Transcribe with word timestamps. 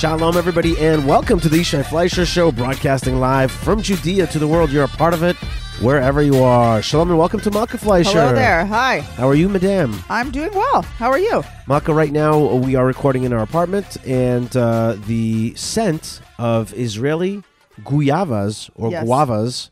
Shalom, 0.00 0.38
everybody, 0.38 0.78
and 0.78 1.06
welcome 1.06 1.38
to 1.40 1.50
the 1.50 1.58
Yishai 1.58 1.84
Fleisher 1.84 2.24
Show, 2.24 2.50
broadcasting 2.50 3.20
live 3.20 3.52
from 3.52 3.82
Judea 3.82 4.28
to 4.28 4.38
the 4.38 4.48
world. 4.48 4.70
You're 4.70 4.84
a 4.84 4.88
part 4.88 5.12
of 5.12 5.22
it 5.22 5.36
wherever 5.82 6.22
you 6.22 6.42
are. 6.42 6.80
Shalom, 6.80 7.10
and 7.10 7.18
welcome 7.18 7.38
to 7.40 7.50
Malka 7.50 7.76
Fleisher. 7.76 8.12
Hello 8.12 8.32
there. 8.32 8.64
Hi. 8.64 9.00
How 9.00 9.28
are 9.28 9.34
you, 9.34 9.46
madame? 9.50 10.02
I'm 10.08 10.30
doing 10.30 10.54
well. 10.54 10.80
How 10.80 11.10
are 11.10 11.18
you? 11.18 11.44
Malka, 11.66 11.92
right 11.92 12.12
now 12.12 12.54
we 12.54 12.76
are 12.76 12.86
recording 12.86 13.24
in 13.24 13.34
our 13.34 13.42
apartment, 13.42 13.98
and 14.06 14.56
uh, 14.56 14.96
the 15.06 15.54
scent 15.54 16.22
of 16.38 16.72
Israeli 16.72 17.42
guavas 17.82 18.70
or 18.76 18.90
Yes. 18.90 19.06
guavas 19.06 19.68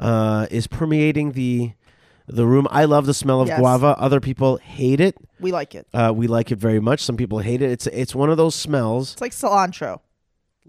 uh, 0.00 0.48
is 0.50 0.66
permeating 0.66 1.32
the 1.32 1.70
the 2.28 2.46
room. 2.46 2.66
I 2.70 2.84
love 2.84 3.06
the 3.06 3.14
smell 3.14 3.40
of 3.40 3.48
Yes. 3.48 3.58
guava. 3.58 3.96
Other 3.98 4.20
people 4.20 4.56
hate 4.58 5.00
it. 5.00 5.16
We 5.40 5.52
like 5.52 5.74
it. 5.74 5.86
Uh, 5.92 6.12
we 6.14 6.26
like 6.26 6.50
it 6.52 6.58
very 6.58 6.80
much. 6.80 7.00
Some 7.02 7.16
people 7.16 7.38
hate 7.40 7.62
it. 7.62 7.70
It's 7.70 7.86
it's 7.88 8.14
one 8.14 8.30
of 8.30 8.36
those 8.36 8.54
smells. 8.54 9.12
It's 9.12 9.20
like 9.20 9.32
cilantro. 9.32 10.00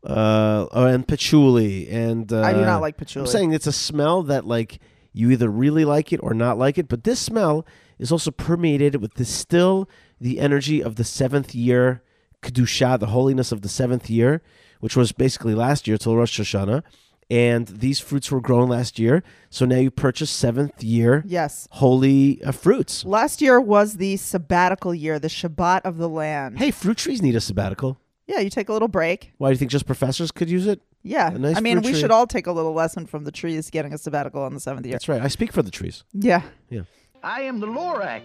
Uh, 0.03 0.65
oh, 0.71 0.85
and 0.85 1.05
patchouli 1.05 1.89
and 1.89 2.31
uh, 2.31 2.41
I 2.41 2.53
do 2.53 2.61
not 2.61 2.79
like 2.79 2.95
patchouli. 2.95 3.23
I'm 3.23 3.27
saying 3.27 3.51
it's 3.51 3.67
a 3.67 3.73
smell 3.73 4.23
that 4.23 4.45
like 4.45 4.79
you 5.11 5.29
either 5.31 5.49
really 5.49 5.83
like 5.83 6.13
it 6.13 6.21
or 6.23 6.33
not 6.33 6.57
like 6.57 6.77
it. 6.77 6.87
But 6.87 7.03
this 7.03 7.19
smell 7.19 7.65
is 7.97 8.11
also 8.11 8.31
permeated 8.31 9.01
with 9.01 9.15
the 9.15 9.25
still 9.25 9.89
the 10.21 10.39
energy 10.39 10.81
of 10.81 10.95
the 10.95 11.03
seventh 11.03 11.53
year 11.53 12.01
kedusha, 12.41 12.97
the 12.97 13.07
holiness 13.07 13.51
of 13.51 13.61
the 13.61 13.67
seventh 13.69 14.09
year, 14.09 14.41
which 14.79 14.95
was 14.95 15.11
basically 15.11 15.53
last 15.53 15.87
year 15.87 15.97
till 15.97 16.15
Rosh 16.15 16.39
Hashanah. 16.39 16.83
And 17.29 17.67
these 17.67 17.99
fruits 17.99 18.31
were 18.31 18.41
grown 18.41 18.69
last 18.69 18.97
year, 18.97 19.21
so 19.51 19.65
now 19.65 19.75
you 19.77 19.91
purchase 19.91 20.31
seventh 20.31 20.83
year 20.83 21.23
Yes. 21.27 21.67
holy 21.71 22.43
uh, 22.43 22.51
fruits. 22.51 23.05
Last 23.05 23.39
year 23.39 23.61
was 23.61 23.97
the 23.97 24.17
sabbatical 24.17 24.95
year, 24.95 25.19
the 25.19 25.27
Shabbat 25.27 25.81
of 25.83 25.97
the 25.97 26.09
land. 26.09 26.57
Hey, 26.57 26.71
fruit 26.71 26.97
trees 26.97 27.21
need 27.21 27.35
a 27.35 27.41
sabbatical. 27.41 27.99
Yeah, 28.25 28.39
you 28.39 28.49
take 28.49 28.69
a 28.69 28.73
little 28.73 28.87
break. 28.87 29.33
Why 29.37 29.49
do 29.49 29.53
you 29.53 29.57
think 29.57 29.69
just 29.71 29.85
professors 29.85 30.31
could 30.31 30.49
use 30.49 30.65
it? 30.65 30.81
Yeah. 31.03 31.31
A 31.31 31.37
nice 31.37 31.57
I 31.57 31.59
mean, 31.61 31.81
we 31.81 31.91
tree. 31.91 31.99
should 32.01 32.11
all 32.11 32.27
take 32.27 32.47
a 32.47 32.51
little 32.51 32.73
lesson 32.73 33.05
from 33.05 33.23
the 33.23 33.31
trees 33.31 33.69
getting 33.69 33.93
a 33.93 33.97
sabbatical 33.97 34.41
on 34.41 34.53
the 34.53 34.59
seventh 34.59 34.85
year. 34.85 34.93
That's 34.93 35.07
right. 35.07 35.21
I 35.21 35.27
speak 35.27 35.53
for 35.53 35.61
the 35.61 35.71
trees. 35.71 36.03
Yeah. 36.13 36.41
Yeah. 36.69 36.81
I 37.23 37.41
am 37.41 37.59
the 37.59 37.67
Lorax. 37.67 38.23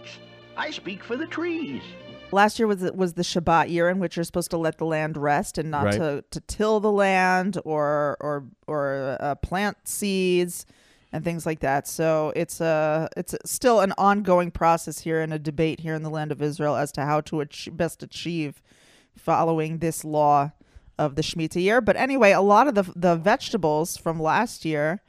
I 0.57 0.71
speak 0.71 1.03
for 1.03 1.15
the 1.15 1.27
trees. 1.27 1.81
Last 2.31 2.59
year 2.59 2.67
was 2.67 2.81
was 2.91 3.13
the 3.13 3.21
Shabbat 3.21 3.69
year 3.69 3.89
in 3.89 3.99
which 3.99 4.17
you're 4.17 4.23
supposed 4.25 4.51
to 4.51 4.57
let 4.57 4.77
the 4.77 4.85
land 4.85 5.15
rest 5.15 5.57
and 5.57 5.71
not 5.71 5.85
Right. 5.85 5.93
to, 5.97 6.23
to 6.31 6.39
till 6.41 6.79
the 6.79 6.91
land 6.91 7.57
or 7.63 8.17
or 8.19 8.45
or 8.67 9.17
uh, 9.19 9.35
plant 9.35 9.77
seeds 9.87 10.65
and 11.13 11.23
things 11.23 11.45
like 11.45 11.59
that. 11.61 11.87
So 11.87 12.33
it's 12.35 12.59
a 12.59 13.07
it's 13.15 13.35
still 13.45 13.79
an 13.79 13.93
ongoing 13.97 14.51
process 14.51 14.99
here 14.99 15.21
and 15.21 15.33
a 15.33 15.39
debate 15.39 15.79
here 15.79 15.93
in 15.93 16.03
the 16.03 16.09
land 16.09 16.31
of 16.31 16.41
Israel 16.41 16.75
as 16.75 16.91
to 16.93 17.05
how 17.05 17.21
to 17.21 17.41
ach- 17.41 17.69
best 17.71 18.03
achieve 18.03 18.61
following 19.15 19.77
this 19.77 20.03
law 20.03 20.51
of 20.97 21.15
the 21.15 21.21
Shemitah 21.21 21.61
year. 21.61 21.79
But 21.79 21.95
anyway, 21.95 22.31
a 22.31 22.41
lot 22.41 22.67
of 22.67 22.75
the 22.75 22.83
the 22.95 23.15
vegetables 23.15 23.95
from 23.95 24.19
last 24.19 24.65
year 24.65 25.01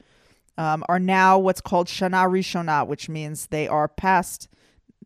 um, 0.57 0.83
are 0.87 0.99
now 0.99 1.37
what's 1.37 1.61
called 1.61 1.87
Shana 1.87 2.29
Rishonah, 2.29 2.87
which 2.87 3.09
means 3.09 3.47
they 3.47 3.67
are 3.67 3.87
past 3.89 4.47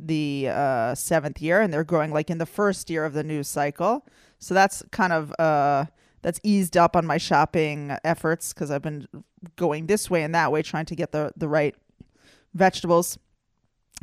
the 0.02 0.50
uh, 0.50 0.96
seventh 0.96 1.42
year 1.42 1.62
and 1.62 1.74
they're 1.74 1.84
growing 1.84 2.12
like 2.12 2.30
in 2.30 2.38
the 2.38 2.46
first 2.46 2.90
year 2.90 3.06
of 3.06 3.14
the 3.14 3.24
new 3.24 3.44
cycle. 3.44 4.06
So 4.40 4.54
that's 4.54 4.84
kind 4.92 5.14
of 5.14 5.34
uh, 5.40 5.86
that's 6.22 6.40
eased 6.44 6.76
up 6.76 6.96
on 6.96 7.06
my 7.06 7.18
shopping 7.18 7.96
efforts 8.04 8.54
because 8.54 8.72
I've 8.72 8.82
been 8.82 9.08
going 9.56 9.88
this 9.88 10.10
way 10.10 10.24
and 10.24 10.34
that 10.36 10.52
way 10.52 10.62
trying 10.62 10.86
to 10.86 10.96
get 10.96 11.12
the 11.12 11.32
the 11.36 11.48
right 11.48 11.76
vegetables. 12.54 13.18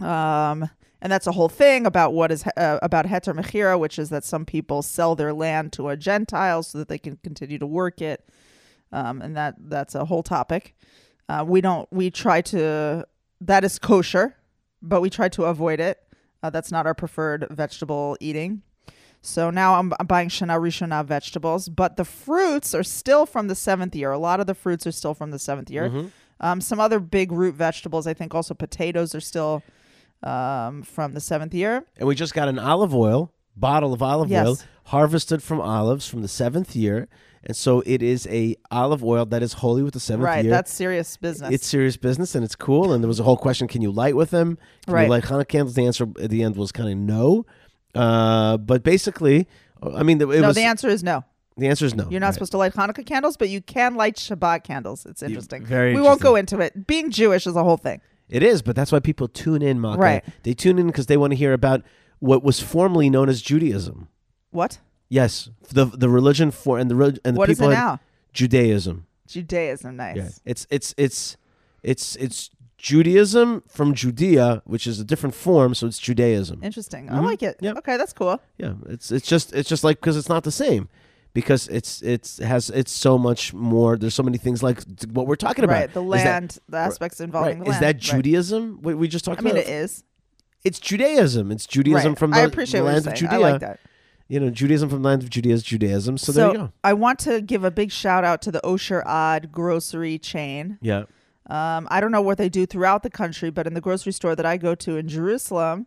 Um, 0.00 0.70
and 1.00 1.12
that's 1.12 1.26
a 1.26 1.32
whole 1.32 1.48
thing 1.48 1.86
about 1.86 2.12
what 2.12 2.32
is 2.32 2.44
uh, 2.56 2.78
about 2.82 3.06
heter 3.06 3.34
mechira, 3.34 3.78
which 3.78 3.98
is 3.98 4.10
that 4.10 4.24
some 4.24 4.44
people 4.44 4.82
sell 4.82 5.14
their 5.14 5.32
land 5.32 5.72
to 5.74 5.88
a 5.88 5.96
Gentile 5.96 6.62
so 6.62 6.78
that 6.78 6.88
they 6.88 6.98
can 6.98 7.16
continue 7.22 7.58
to 7.58 7.66
work 7.66 8.00
it, 8.00 8.28
um, 8.92 9.22
and 9.22 9.36
that 9.36 9.54
that's 9.58 9.94
a 9.94 10.04
whole 10.06 10.22
topic. 10.22 10.74
Uh, 11.28 11.44
we 11.46 11.60
don't. 11.60 11.88
We 11.92 12.10
try 12.10 12.40
to. 12.42 13.06
That 13.40 13.62
is 13.62 13.78
kosher, 13.78 14.36
but 14.82 15.00
we 15.00 15.10
try 15.10 15.28
to 15.30 15.44
avoid 15.44 15.80
it. 15.80 16.02
Uh, 16.42 16.50
that's 16.50 16.70
not 16.70 16.86
our 16.86 16.94
preferred 16.94 17.46
vegetable 17.50 18.16
eating. 18.20 18.62
So 19.20 19.50
now 19.50 19.74
I'm, 19.78 19.92
I'm 19.98 20.06
buying 20.06 20.28
Shana 20.28 20.60
Rishona 20.60 21.04
vegetables, 21.04 21.68
but 21.68 21.96
the 21.96 22.04
fruits 22.04 22.74
are 22.74 22.84
still 22.84 23.26
from 23.26 23.48
the 23.48 23.54
seventh 23.54 23.94
year. 23.96 24.12
A 24.12 24.18
lot 24.18 24.38
of 24.40 24.46
the 24.46 24.54
fruits 24.54 24.86
are 24.86 24.92
still 24.92 25.14
from 25.14 25.32
the 25.32 25.38
seventh 25.38 25.70
year. 25.70 25.88
Mm-hmm. 25.88 26.06
Um, 26.40 26.60
some 26.60 26.78
other 26.78 27.00
big 27.00 27.32
root 27.32 27.56
vegetables, 27.56 28.06
I 28.06 28.14
think 28.14 28.34
also 28.34 28.54
potatoes 28.54 29.14
are 29.14 29.20
still 29.20 29.62
um, 30.22 30.82
from 30.82 31.14
the 31.14 31.20
seventh 31.20 31.52
year. 31.52 31.84
And 31.96 32.06
we 32.06 32.14
just 32.14 32.32
got 32.32 32.48
an 32.48 32.58
olive 32.60 32.94
oil 32.94 33.32
bottle 33.56 33.92
of 33.92 34.02
olive 34.02 34.30
Yes. 34.30 34.46
oil 34.46 34.58
harvested 34.84 35.42
from 35.42 35.60
olives 35.60 36.06
from 36.08 36.22
the 36.22 36.28
seventh 36.28 36.76
year, 36.76 37.08
and 37.44 37.56
so 37.56 37.82
it 37.86 38.02
is 38.02 38.26
a 38.28 38.56
olive 38.70 39.02
oil 39.04 39.24
that 39.26 39.42
is 39.42 39.54
holy 39.54 39.82
with 39.82 39.94
the 39.94 40.00
seventh 40.00 40.24
right, 40.26 40.44
year. 40.44 40.50
that's 40.50 40.72
serious 40.72 41.16
business. 41.16 41.50
it's 41.52 41.66
serious 41.66 41.96
business 41.96 42.34
and 42.34 42.44
it's 42.44 42.56
cool. 42.56 42.92
And 42.92 43.02
there 43.02 43.08
was 43.08 43.20
a 43.20 43.22
whole 43.24 43.36
question: 43.36 43.68
Can 43.68 43.82
you 43.82 43.90
light 43.90 44.16
with 44.16 44.30
them? 44.30 44.58
Can 44.86 44.94
Right. 44.94 45.02
you 45.04 45.10
light 45.10 45.24
Hanukkah 45.24 45.48
candles? 45.48 45.74
The 45.74 45.86
answer 45.86 46.06
at 46.20 46.30
the 46.30 46.42
end 46.42 46.56
was 46.56 46.72
kind 46.72 46.90
of 46.90 46.96
no. 46.96 47.46
Uh, 47.94 48.56
but 48.58 48.82
basically, 48.82 49.48
I 49.82 50.02
mean, 50.02 50.20
it 50.20 50.28
no, 50.28 50.48
was 50.48 50.56
the 50.56 50.62
answer 50.64 50.88
is 50.88 51.02
no. 51.02 51.24
the 51.56 51.68
answer 51.68 51.86
is 51.86 51.94
no. 51.94 52.06
You're 52.10 52.20
not 52.20 52.26
Right. 52.28 52.34
supposed 52.34 52.52
to 52.52 52.58
light 52.58 52.74
Hanukkah 52.74 53.04
candles, 53.06 53.36
but 53.36 53.48
you 53.48 53.60
can 53.60 53.94
light 53.94 54.16
Shabbat 54.16 54.62
candles. 54.64 55.06
It's 55.06 55.22
interesting. 55.22 55.64
very 55.64 55.94
we 55.94 56.00
won't 56.00 56.20
go 56.20 56.36
into 56.36 56.60
it. 56.60 56.86
Being 56.86 57.10
Jewish 57.10 57.46
is 57.46 57.56
a 57.56 57.64
whole 57.64 57.76
thing. 57.78 58.00
It 58.28 58.42
is, 58.42 58.60
but 58.60 58.76
that's 58.76 58.92
why 58.92 59.00
people 59.00 59.26
tune 59.26 59.62
in, 59.62 59.80
Malka. 59.80 60.00
Right. 60.00 60.24
They 60.42 60.52
tune 60.52 60.78
in 60.78 60.86
because 60.88 61.06
they 61.06 61.16
want 61.16 61.30
to 61.32 61.36
hear 61.36 61.54
about 61.54 61.82
what 62.18 62.42
was 62.44 62.60
formerly 62.60 63.08
known 63.08 63.28
as 63.30 63.40
Judaism. 63.40 64.08
What? 64.50 64.78
Yes, 65.08 65.50
the 65.70 65.86
the 65.86 66.08
religion 66.08 66.50
for 66.50 66.78
and 66.78 66.90
the 66.90 66.94
relig- 66.94 67.20
and 67.24 67.36
the 67.36 67.38
What 67.38 67.50
is 67.50 67.58
people 67.58 67.70
it 67.70 67.76
had- 67.76 67.84
now? 67.84 68.00
Judaism. 68.32 69.06
Judaism. 69.26 69.96
Nice. 69.96 70.16
Yeah. 70.16 70.28
It's 70.44 70.66
it's 70.70 70.94
it's 70.96 71.36
it's 71.82 72.16
it's 72.16 72.50
Judaism 72.76 73.62
from 73.68 73.94
Judea, 73.94 74.62
which 74.64 74.86
is 74.86 75.00
a 75.00 75.04
different 75.04 75.34
form, 75.34 75.74
so 75.74 75.86
it's 75.86 75.98
Judaism. 75.98 76.60
Interesting. 76.62 77.08
I 77.08 77.14
mm-hmm. 77.14 77.24
like 77.24 77.42
it. 77.42 77.56
Yep. 77.60 77.78
Okay, 77.78 77.96
that's 77.96 78.12
cool. 78.12 78.40
Yeah, 78.58 78.74
it's 78.88 79.10
it's 79.10 79.26
just 79.26 79.52
it's 79.52 79.68
just 79.68 79.82
like 79.82 80.00
because 80.00 80.16
it's 80.16 80.28
not 80.28 80.44
the 80.44 80.52
same. 80.52 80.88
Because 81.34 81.68
it's 81.68 82.02
it's 82.02 82.38
has 82.38 82.70
it's 82.70 82.90
so 82.92 83.18
much 83.18 83.52
more. 83.52 83.96
There's 83.96 84.14
so 84.14 84.22
many 84.22 84.38
things 84.38 84.62
like 84.62 84.84
t- 84.96 85.08
what 85.12 85.26
we're 85.26 85.36
talking 85.36 85.64
about. 85.64 85.74
Right. 85.74 85.92
The 85.92 86.02
Is 86.02 86.10
that- 86.22 86.24
land, 86.24 86.58
the 86.68 86.76
aspects 86.78 87.20
involving 87.20 87.58
right? 87.58 87.64
the 87.64 87.70
Is 87.70 87.80
land. 87.80 87.82
that 87.84 88.12
Right. 88.12 88.22
Judaism? 88.22 88.78
What 88.82 88.96
we 88.96 89.08
just 89.08 89.24
talked 89.24 89.40
about? 89.40 89.50
I 89.50 89.54
mean, 89.54 89.62
about. 89.62 89.70
it 89.70 89.82
is. 89.82 90.04
It's 90.64 90.80
Judaism. 90.80 91.52
It's 91.52 91.66
Judaism 91.66 92.12
right. 92.12 92.18
from 92.18 92.30
the, 92.32 92.38
I 92.38 92.40
appreciate 92.42 92.80
the 92.80 92.84
what 92.84 92.94
land 92.94 93.04
you're 93.04 93.12
of 93.12 93.18
saying. 93.18 93.30
Judea. 93.30 93.46
I 93.46 93.50
like 93.52 93.60
that. 93.60 93.80
You 94.28 94.40
know, 94.40 94.50
Judaism 94.50 94.90
from 94.90 95.02
the 95.02 95.08
land 95.08 95.22
of 95.22 95.30
Judea 95.30 95.54
is 95.54 95.62
Judaism. 95.62 96.18
So, 96.18 96.32
there 96.32 96.48
you 96.48 96.54
go. 96.54 96.72
I 96.84 96.92
want 96.92 97.18
to 97.20 97.40
give 97.40 97.64
a 97.64 97.70
big 97.70 97.90
shout 97.90 98.24
out 98.24 98.42
to 98.42 98.52
the 98.52 98.60
Osher 98.62 99.02
Ad 99.06 99.50
grocery 99.50 100.18
chain. 100.18 100.78
Yeah. 100.82 101.04
Um, 101.48 101.88
I 101.90 102.00
don't 102.00 102.12
know 102.12 102.20
what 102.20 102.36
they 102.36 102.50
do 102.50 102.66
throughout 102.66 103.02
the 103.02 103.10
country, 103.10 103.48
but 103.50 103.66
in 103.66 103.72
the 103.72 103.80
grocery 103.80 104.12
store 104.12 104.36
that 104.36 104.44
I 104.44 104.58
go 104.58 104.74
to 104.74 104.98
in 104.98 105.08
Jerusalem, 105.08 105.86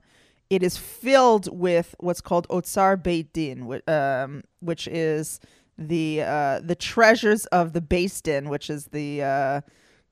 it 0.49 0.63
is 0.63 0.75
filled 0.75 1.55
with 1.55 1.93
what's 1.99 2.19
called 2.19 2.47
Otsar 2.49 3.01
Beit 3.01 3.31
Din, 3.31 3.67
whi- 3.67 3.83
um, 3.87 4.43
which 4.59 4.87
is 4.87 5.39
the 5.77 6.23
uh, 6.23 6.59
the 6.63 6.75
treasures 6.75 7.45
of 7.47 7.73
the 7.73 7.81
Beis 7.81 8.21
Din, 8.23 8.49
which 8.49 8.69
is 8.71 8.85
the 8.87 9.21
uh, 9.21 9.61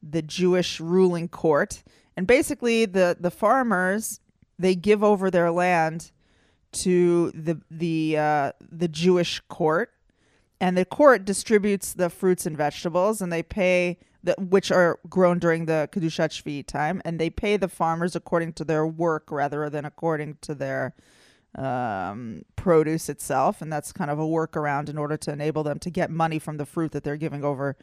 the 0.04 0.22
Jewish 0.22 0.80
ruling 0.80 1.28
court. 1.28 1.84
And 2.16 2.28
basically, 2.28 2.86
the 2.86 3.18
the 3.20 3.32
farmers 3.32 4.20
they 4.60 4.76
give 4.76 5.04
over 5.04 5.32
their 5.32 5.52
land 5.52 6.12
to 6.72 7.32
the 7.32 7.62
the 7.70 8.18
uh, 8.18 8.52
the 8.60 8.88
Jewish 8.88 9.42
court, 9.48 9.94
and 10.60 10.78
the 10.78 10.86
court 10.86 11.26
distributes 11.26 11.94
the 11.94 12.10
fruits 12.10 12.46
and 12.46 12.58
vegetables, 12.58 13.22
and 13.22 13.32
they 13.32 13.44
pay 13.44 13.98
the 14.24 14.36
which 14.38 14.72
are 14.72 15.00
grown 15.10 15.40
during 15.40 15.66
the 15.66 15.90
kedushat 15.92 16.30
shvi 16.30 16.66
time, 16.66 17.02
and 17.06 17.20
they 17.20 17.30
pay 17.30 17.58
the 17.58 17.68
farmers 17.68 18.16
according 18.16 18.54
to 18.54 18.64
their 18.64 18.86
work 18.86 19.32
rather 19.32 19.70
than 19.70 19.86
according 19.86 20.38
to 20.42 20.54
their 20.54 20.94
um, 21.56 22.44
produce 22.56 23.10
itself, 23.10 23.62
and 23.62 23.72
that's 23.72 23.92
kind 23.92 24.12
of 24.12 24.20
a 24.20 24.24
workaround 24.24 24.90
in 24.90 24.98
order 24.98 25.18
to 25.18 25.32
enable 25.32 25.64
them 25.64 25.80
to 25.80 25.90
get 25.90 26.12
money 26.12 26.40
from 26.40 26.58
the 26.58 26.66
fruit 26.66 26.92
that 26.92 27.04
they're 27.04 27.18
giving 27.18 27.44
over 27.44 27.76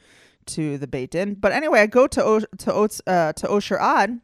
to 0.47 0.79
the 0.79 0.87
Beit 0.87 1.11
Din. 1.11 1.35
But 1.35 1.53
anyway, 1.53 1.81
I 1.81 1.87
go 1.87 2.06
to 2.06 2.25
o- 2.25 2.41
to 2.59 2.73
uh, 2.73 3.33
to 3.33 3.47
Osher 3.47 3.81
Ad 3.81 4.21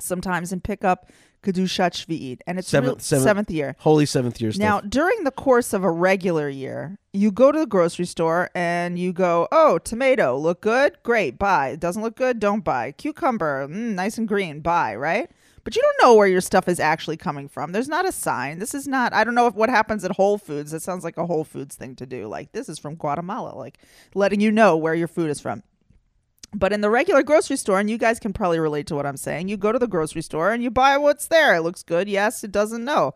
sometimes 0.00 0.52
and 0.52 0.62
pick 0.62 0.84
up 0.84 1.10
kedushat 1.42 1.92
shvi'it, 1.92 2.40
and 2.46 2.58
it's 2.58 2.68
Seventh- 2.68 2.94
real- 2.94 2.98
seventh- 3.00 3.24
seventh 3.24 3.50
year. 3.50 3.76
Holy 3.78 4.06
seventh 4.06 4.40
year 4.40 4.50
Now, 4.56 4.80
during 4.80 5.24
the 5.24 5.30
course 5.30 5.72
of 5.72 5.84
a 5.84 5.90
regular 5.90 6.48
year, 6.48 6.98
you 7.12 7.30
go 7.30 7.52
to 7.52 7.58
the 7.58 7.66
grocery 7.66 8.06
store 8.06 8.50
and 8.54 8.98
you 8.98 9.12
go, 9.12 9.46
"Oh, 9.52 9.78
tomato, 9.78 10.36
look 10.36 10.60
good, 10.60 10.96
great, 11.02 11.38
buy. 11.38 11.68
It 11.68 11.80
doesn't 11.80 12.02
look 12.02 12.16
good, 12.16 12.40
don't 12.40 12.64
buy. 12.64 12.92
Cucumber, 12.92 13.68
mm, 13.68 13.94
nice 13.94 14.18
and 14.18 14.26
green, 14.26 14.60
buy." 14.60 14.94
Right? 14.96 15.30
But 15.62 15.74
you 15.74 15.82
don't 15.82 15.96
know 16.00 16.14
where 16.14 16.28
your 16.28 16.40
stuff 16.40 16.68
is 16.68 16.78
actually 16.78 17.16
coming 17.16 17.48
from. 17.48 17.72
There's 17.72 17.88
not 17.88 18.06
a 18.06 18.12
sign. 18.12 18.60
This 18.60 18.72
is 18.72 18.86
not. 18.86 19.12
I 19.12 19.24
don't 19.24 19.34
know 19.34 19.48
if 19.48 19.54
what 19.54 19.68
happens 19.68 20.04
at 20.04 20.12
Whole 20.12 20.38
Foods. 20.38 20.72
It 20.72 20.80
sounds 20.82 21.02
like 21.02 21.16
a 21.16 21.26
Whole 21.26 21.42
Foods 21.42 21.74
thing 21.74 21.96
to 21.96 22.06
do. 22.06 22.28
Like 22.28 22.52
this 22.52 22.68
is 22.68 22.78
from 22.78 22.94
Guatemala, 22.94 23.56
like 23.56 23.78
letting 24.14 24.40
you 24.40 24.52
know 24.52 24.76
where 24.76 24.94
your 24.94 25.08
food 25.08 25.28
is 25.30 25.40
from. 25.40 25.62
But 26.56 26.72
in 26.72 26.80
the 26.80 26.88
regular 26.88 27.22
grocery 27.22 27.58
store, 27.58 27.78
and 27.78 27.90
you 27.90 27.98
guys 27.98 28.18
can 28.18 28.32
probably 28.32 28.58
relate 28.58 28.86
to 28.86 28.94
what 28.94 29.04
I'm 29.04 29.18
saying, 29.18 29.48
you 29.48 29.58
go 29.58 29.72
to 29.72 29.78
the 29.78 29.86
grocery 29.86 30.22
store 30.22 30.52
and 30.52 30.62
you 30.62 30.70
buy 30.70 30.96
what's 30.96 31.26
there. 31.26 31.54
It 31.54 31.60
looks 31.60 31.82
good. 31.82 32.08
Yes, 32.08 32.42
it 32.42 32.50
doesn't 32.50 32.82
know. 32.82 33.12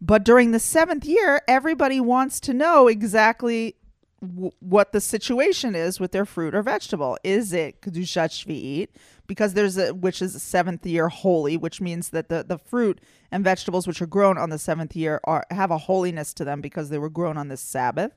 But 0.00 0.24
during 0.24 0.52
the 0.52 0.58
seventh 0.58 1.04
year, 1.04 1.42
everybody 1.46 2.00
wants 2.00 2.40
to 2.40 2.54
know 2.54 2.88
exactly 2.88 3.76
w- 4.22 4.52
what 4.60 4.92
the 4.92 5.02
situation 5.02 5.74
is 5.74 6.00
with 6.00 6.12
their 6.12 6.24
fruit 6.24 6.54
or 6.54 6.62
vegetable. 6.62 7.18
Is 7.22 7.52
it 7.52 7.82
kedushat 7.82 8.30
shvi'it 8.30 8.88
because 9.26 9.52
there's 9.52 9.76
a 9.76 9.92
which 9.92 10.22
is 10.22 10.34
a 10.34 10.40
seventh 10.40 10.86
year 10.86 11.10
holy, 11.10 11.58
which 11.58 11.82
means 11.82 12.08
that 12.08 12.30
the 12.30 12.42
the 12.42 12.56
fruit 12.58 13.02
and 13.30 13.44
vegetables 13.44 13.86
which 13.86 14.00
are 14.00 14.06
grown 14.06 14.38
on 14.38 14.48
the 14.48 14.58
seventh 14.58 14.96
year 14.96 15.20
are 15.24 15.44
have 15.50 15.70
a 15.70 15.78
holiness 15.78 16.32
to 16.34 16.44
them 16.44 16.62
because 16.62 16.88
they 16.88 16.98
were 16.98 17.10
grown 17.10 17.36
on 17.36 17.48
the 17.48 17.58
Sabbath. 17.58 18.12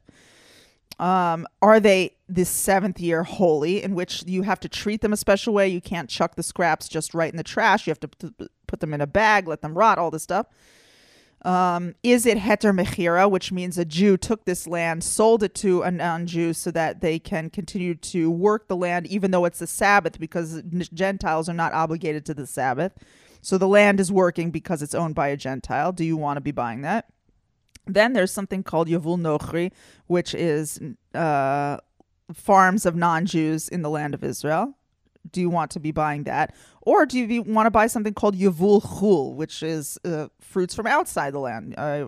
Um, 0.97 1.45
are 1.61 1.79
they 1.79 2.15
this 2.29 2.49
seventh 2.49 2.99
year 2.99 3.23
holy 3.23 3.83
in 3.83 3.95
which 3.95 4.23
you 4.25 4.43
have 4.43 4.59
to 4.61 4.69
treat 4.69 5.01
them 5.01 5.13
a 5.13 5.17
special 5.17 5.53
way? 5.53 5.67
You 5.67 5.81
can't 5.81 6.09
chuck 6.09 6.35
the 6.35 6.43
scraps 6.43 6.87
just 6.87 7.13
right 7.13 7.31
in 7.31 7.37
the 7.37 7.43
trash. 7.43 7.85
You 7.85 7.91
have 7.91 7.99
to 7.99 8.33
put 8.67 8.79
them 8.79 8.93
in 8.93 9.01
a 9.01 9.07
bag, 9.07 9.47
let 9.47 9.61
them 9.61 9.77
rot, 9.77 9.97
all 9.97 10.11
this 10.11 10.23
stuff. 10.23 10.47
Um, 11.43 11.93
is 12.01 12.25
it 12.25 12.39
heter 12.39 12.73
mechira, 12.75 13.29
which 13.29 13.51
means 13.51 13.77
a 13.77 13.85
Jew 13.85 14.17
took 14.17 14.45
this 14.45 14.65
land, 14.65 15.03
sold 15.03 15.43
it 15.43 15.53
to 15.55 15.83
a 15.83 15.91
non-Jew, 15.91 16.53
so 16.53 16.71
that 16.71 17.01
they 17.01 17.19
can 17.19 17.51
continue 17.51 17.93
to 17.93 18.31
work 18.31 18.67
the 18.67 18.75
land, 18.75 19.05
even 19.05 19.29
though 19.29 19.45
it's 19.45 19.59
the 19.59 19.67
Sabbath, 19.67 20.19
because 20.19 20.63
Gentiles 20.91 21.47
are 21.47 21.53
not 21.53 21.73
obligated 21.73 22.25
to 22.25 22.33
the 22.33 22.47
Sabbath. 22.47 22.93
So 23.41 23.59
the 23.59 23.67
land 23.67 23.99
is 23.99 24.11
working 24.11 24.49
because 24.49 24.81
it's 24.81 24.95
owned 24.95 25.13
by 25.13 25.27
a 25.27 25.37
Gentile. 25.37 25.91
Do 25.91 26.03
you 26.03 26.17
want 26.17 26.37
to 26.37 26.41
be 26.41 26.51
buying 26.51 26.81
that? 26.81 27.05
Then 27.87 28.13
there's 28.13 28.31
something 28.31 28.63
called 28.63 28.87
Yavul 28.87 29.19
Nochri, 29.19 29.71
which 30.07 30.33
is 30.33 30.79
uh, 31.13 31.77
farms 32.33 32.85
of 32.85 32.95
non-Jews 32.95 33.69
in 33.69 33.81
the 33.81 33.89
land 33.89 34.13
of 34.13 34.23
Israel. 34.23 34.77
Do 35.31 35.41
you 35.41 35.49
want 35.49 35.71
to 35.71 35.79
be 35.79 35.91
buying 35.91 36.23
that, 36.25 36.53
or 36.81 37.05
do 37.05 37.17
you 37.17 37.41
want 37.41 37.65
to 37.65 37.71
buy 37.71 37.87
something 37.87 38.13
called 38.13 38.37
Yavul 38.37 38.81
Chul, 38.83 39.33
which 39.33 39.63
is 39.63 39.97
uh, 40.05 40.27
fruits 40.39 40.75
from 40.75 40.85
outside 40.85 41.33
the 41.33 41.39
land? 41.39 41.73
I, 41.77 42.07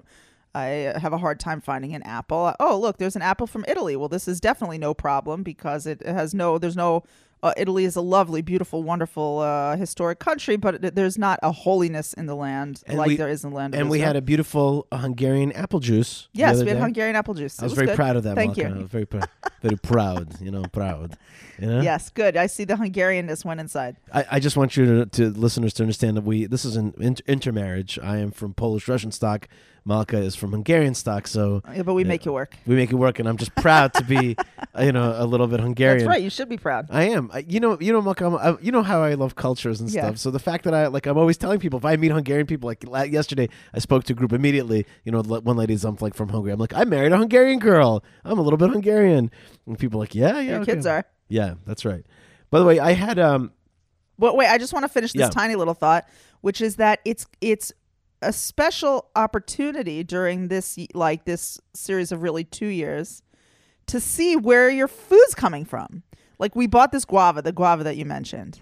I 0.53 0.93
have 0.99 1.13
a 1.13 1.17
hard 1.17 1.39
time 1.39 1.59
finding 1.59 1.95
an 1.95 2.03
apple. 2.03 2.53
Oh, 2.59 2.79
look, 2.79 2.97
there's 2.97 3.15
an 3.15 3.23
apple 3.23 3.47
from 3.47 3.65
Italy. 3.67 3.95
Well, 3.95 4.07
this 4.07 4.27
is 4.27 4.39
definitely 4.39 4.77
no 4.77 4.93
problem 4.93 5.41
because 5.41 5.87
it 5.87 6.05
has 6.05 6.33
no. 6.33 6.57
There's 6.57 6.75
no. 6.75 7.03
Uh, 7.43 7.53
Italy 7.55 7.85
is 7.85 7.95
a 7.95 8.01
lovely, 8.01 8.41
beautiful, 8.41 8.81
wonderful, 8.81 9.39
uh, 9.39 9.75
historic 9.77 10.17
country, 10.19 10.55
but 10.57 10.83
it, 10.83 10.95
there's 10.95 11.17
not 11.19 11.39
a 11.43 11.51
holiness 11.51 12.13
in 12.13 12.25
the 12.25 12.35
land 12.35 12.81
And 12.87 12.97
like 12.97 13.09
we- 13.09 13.15
there 13.15 13.29
is 13.29 13.43
in 13.43 13.51
the 13.51 13.55
land. 13.55 13.75
of 13.75 13.79
And 13.81 13.89
we 13.91 13.99
had 13.99 14.15
a 14.15 14.21
beautiful 14.21 14.87
Hungarian 14.91 15.51
apple 15.51 15.79
juice. 15.79 16.29
Yes, 16.33 16.61
we 16.63 16.67
had 16.67 16.75
day. 16.77 16.79
Hungarian 16.81 17.15
apple 17.15 17.35
juice. 17.35 17.59
I 17.61 17.65
It 17.65 17.67
was, 17.67 17.73
very 17.73 17.87
good. 17.87 17.95
proud 17.95 18.15
of 18.15 18.23
that. 18.23 18.35
Thank 18.35 18.57
Malka. 18.57 18.73
You. 18.73 18.81
was 18.81 18.89
very 18.89 19.05
proud. 19.05 19.29
very 19.61 19.77
proud. 19.77 20.41
You 20.41 20.49
know, 20.51 20.63
proud. 20.63 21.15
You 21.59 21.67
know? 21.67 21.81
Yes, 21.81 22.09
good. 22.09 22.35
I 22.37 22.47
see 22.47 22.63
the 22.65 22.73
Hungarianness 22.75 23.45
went 23.45 23.59
inside. 23.59 23.97
I, 24.11 24.25
I 24.31 24.39
just 24.39 24.57
want 24.57 24.75
you 24.75 24.85
to, 24.85 25.05
to 25.05 25.29
listeners 25.29 25.73
to 25.75 25.83
understand 25.83 26.17
that 26.17 26.23
we 26.23 26.45
this 26.47 26.65
is 26.65 26.75
an 26.75 26.93
inter- 26.99 27.23
intermarriage. 27.27 27.99
I 28.01 28.17
am 28.17 28.31
from 28.31 28.53
Polish 28.55 28.87
Russian 28.87 29.11
stock. 29.11 29.47
Malka 29.87 30.17
is 30.17 30.35
from 30.35 30.51
Hungarian 30.51 30.93
stock. 30.93 31.27
So 31.27 31.61
Yeah, 31.73 31.83
but 31.83 31.93
we 31.93 32.03
make 32.03 32.25
it 32.25 32.31
work. 32.31 32.55
we 32.65 32.75
make 32.75 32.91
it 32.91 32.95
work, 32.95 33.19
and 33.19 33.27
I'm 33.29 33.37
just 33.37 33.55
proud 33.55 33.93
to 33.95 34.03
be, 34.03 34.35
uh, 34.77 34.83
you 34.83 34.91
know, 34.91 35.15
a 35.17 35.25
little 35.25 35.47
bit 35.47 35.59
Hungarian. 35.61 35.99
That's 35.99 36.07
right. 36.09 36.21
You 36.21 36.29
should 36.29 36.49
be 36.49 36.57
proud. 36.57 36.87
I 36.89 37.03
am. 37.09 37.31
I, 37.33 37.45
you 37.47 37.59
know, 37.61 37.77
you 37.79 37.93
know, 37.93 38.01
Malka. 38.01 38.25
I, 38.27 38.59
you 38.61 38.71
know 38.71 38.83
how 38.83 39.01
I 39.01 39.13
love 39.13 39.35
cultures 39.35 39.79
and 39.79 39.89
Yeah. 39.89 40.01
stuff. 40.07 40.17
So 40.17 40.29
the 40.29 40.39
fact 40.39 40.65
that 40.65 40.73
I 40.73 40.87
like, 40.87 41.05
I'm 41.05 41.17
always 41.17 41.37
telling 41.37 41.59
people 41.59 41.79
if 41.79 41.85
I 41.85 41.95
meet 41.95 42.11
Hungarian 42.11 42.45
people, 42.47 42.67
like 42.67 42.83
la- 42.85 43.03
yesterday, 43.03 43.47
I 43.73 43.79
spoke 43.79 44.03
to 44.05 44.13
a 44.13 44.15
group 44.15 44.33
immediately. 44.33 44.85
You 45.05 45.11
know, 45.13 45.21
one 45.21 45.55
lady's 45.55 45.85
I'm 45.85 45.97
like 46.01 46.13
from 46.15 46.29
Hungary. 46.29 46.51
I'm 46.51 46.59
like, 46.59 46.73
I 46.73 46.83
married 46.83 47.13
a 47.13 47.17
Hungarian 47.17 47.59
girl. 47.59 48.03
I'm 48.25 48.37
a 48.37 48.41
little 48.41 48.57
bit 48.57 48.69
Hungarian, 48.71 49.31
and 49.65 49.79
people 49.79 49.99
are 49.99 50.03
like, 50.03 50.13
yeah, 50.15 50.33
yeah, 50.35 50.41
Your 50.41 50.61
okay. 50.61 50.73
kids 50.73 50.85
are. 50.85 51.05
Yeah, 51.29 51.55
that's 51.65 51.85
right. 51.85 52.05
By 52.49 52.59
the 52.59 52.65
way, 52.65 52.79
I 52.79 52.91
had 52.93 53.19
um, 53.19 53.51
But 54.19 54.35
wait, 54.35 54.47
I 54.47 54.57
just 54.57 54.73
want 54.73 54.83
to 54.83 54.89
finish 54.89 55.13
this 55.13 55.21
Yeah. 55.21 55.29
tiny 55.29 55.55
little 55.55 55.73
thought, 55.73 56.07
which 56.41 56.61
is 56.61 56.75
that 56.77 56.99
it's 57.05 57.25
it's 57.41 57.71
a 58.21 58.33
special 58.33 59.09
opportunity 59.15 60.03
during 60.03 60.47
this 60.47 60.77
like 60.93 61.25
this 61.25 61.59
series 61.73 62.11
of 62.11 62.21
really 62.23 62.43
two 62.43 62.67
years 62.67 63.21
to 63.87 63.99
see 63.99 64.35
where 64.35 64.69
your 64.69 64.87
food's 64.87 65.35
coming 65.35 65.65
from. 65.65 66.03
Like 66.39 66.55
we 66.55 66.67
bought 66.67 66.91
this 66.91 67.05
guava, 67.05 67.41
the 67.41 67.51
guava 67.51 67.83
that 67.83 67.95
you 67.97 68.05
mentioned. 68.05 68.61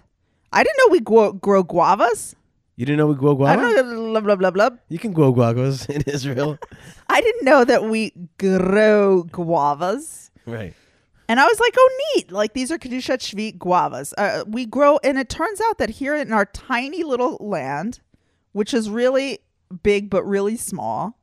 I 0.52 0.62
didn't 0.62 0.76
know 0.78 0.92
we 0.92 1.00
grow, 1.00 1.32
grow 1.32 1.64
guavas. 1.64 2.34
you 2.76 2.86
didn't 2.86 2.98
know 2.98 3.06
we 3.08 3.14
grow 3.14 3.32
I 3.32 3.56
guava. 3.56 3.60
don't 3.60 3.74
know, 3.74 4.10
blah, 4.12 4.20
blah, 4.20 4.36
blah, 4.36 4.50
blah. 4.50 4.70
You 4.88 4.98
can 4.98 5.12
grow 5.12 5.32
guavas 5.32 5.88
in 5.94 6.02
Israel, 6.02 6.58
I 7.08 7.20
didn't 7.20 7.44
know 7.44 7.64
that 7.64 7.84
we 7.84 8.12
grow 8.38 9.24
guavas. 9.24 10.30
right? 10.46 10.74
And 11.28 11.40
I 11.40 11.46
was 11.46 11.58
like, 11.58 11.74
oh, 11.76 12.12
neat. 12.14 12.30
Like, 12.30 12.52
these 12.54 12.70
are 12.70 12.78
Kedushat 12.78 13.18
Shvit 13.18 13.58
guavas. 13.58 14.12
Uh, 14.16 14.44
we 14.46 14.64
grow, 14.64 15.00
and 15.02 15.18
it 15.18 15.28
turns 15.28 15.60
out 15.60 15.78
that 15.78 15.90
here 15.90 16.14
in 16.14 16.32
our 16.32 16.44
tiny 16.44 17.02
little 17.02 17.36
land, 17.40 17.98
which 18.52 18.72
is 18.72 18.88
really 18.88 19.40
big 19.82 20.10
but 20.10 20.24
really 20.24 20.56
small, 20.56 21.18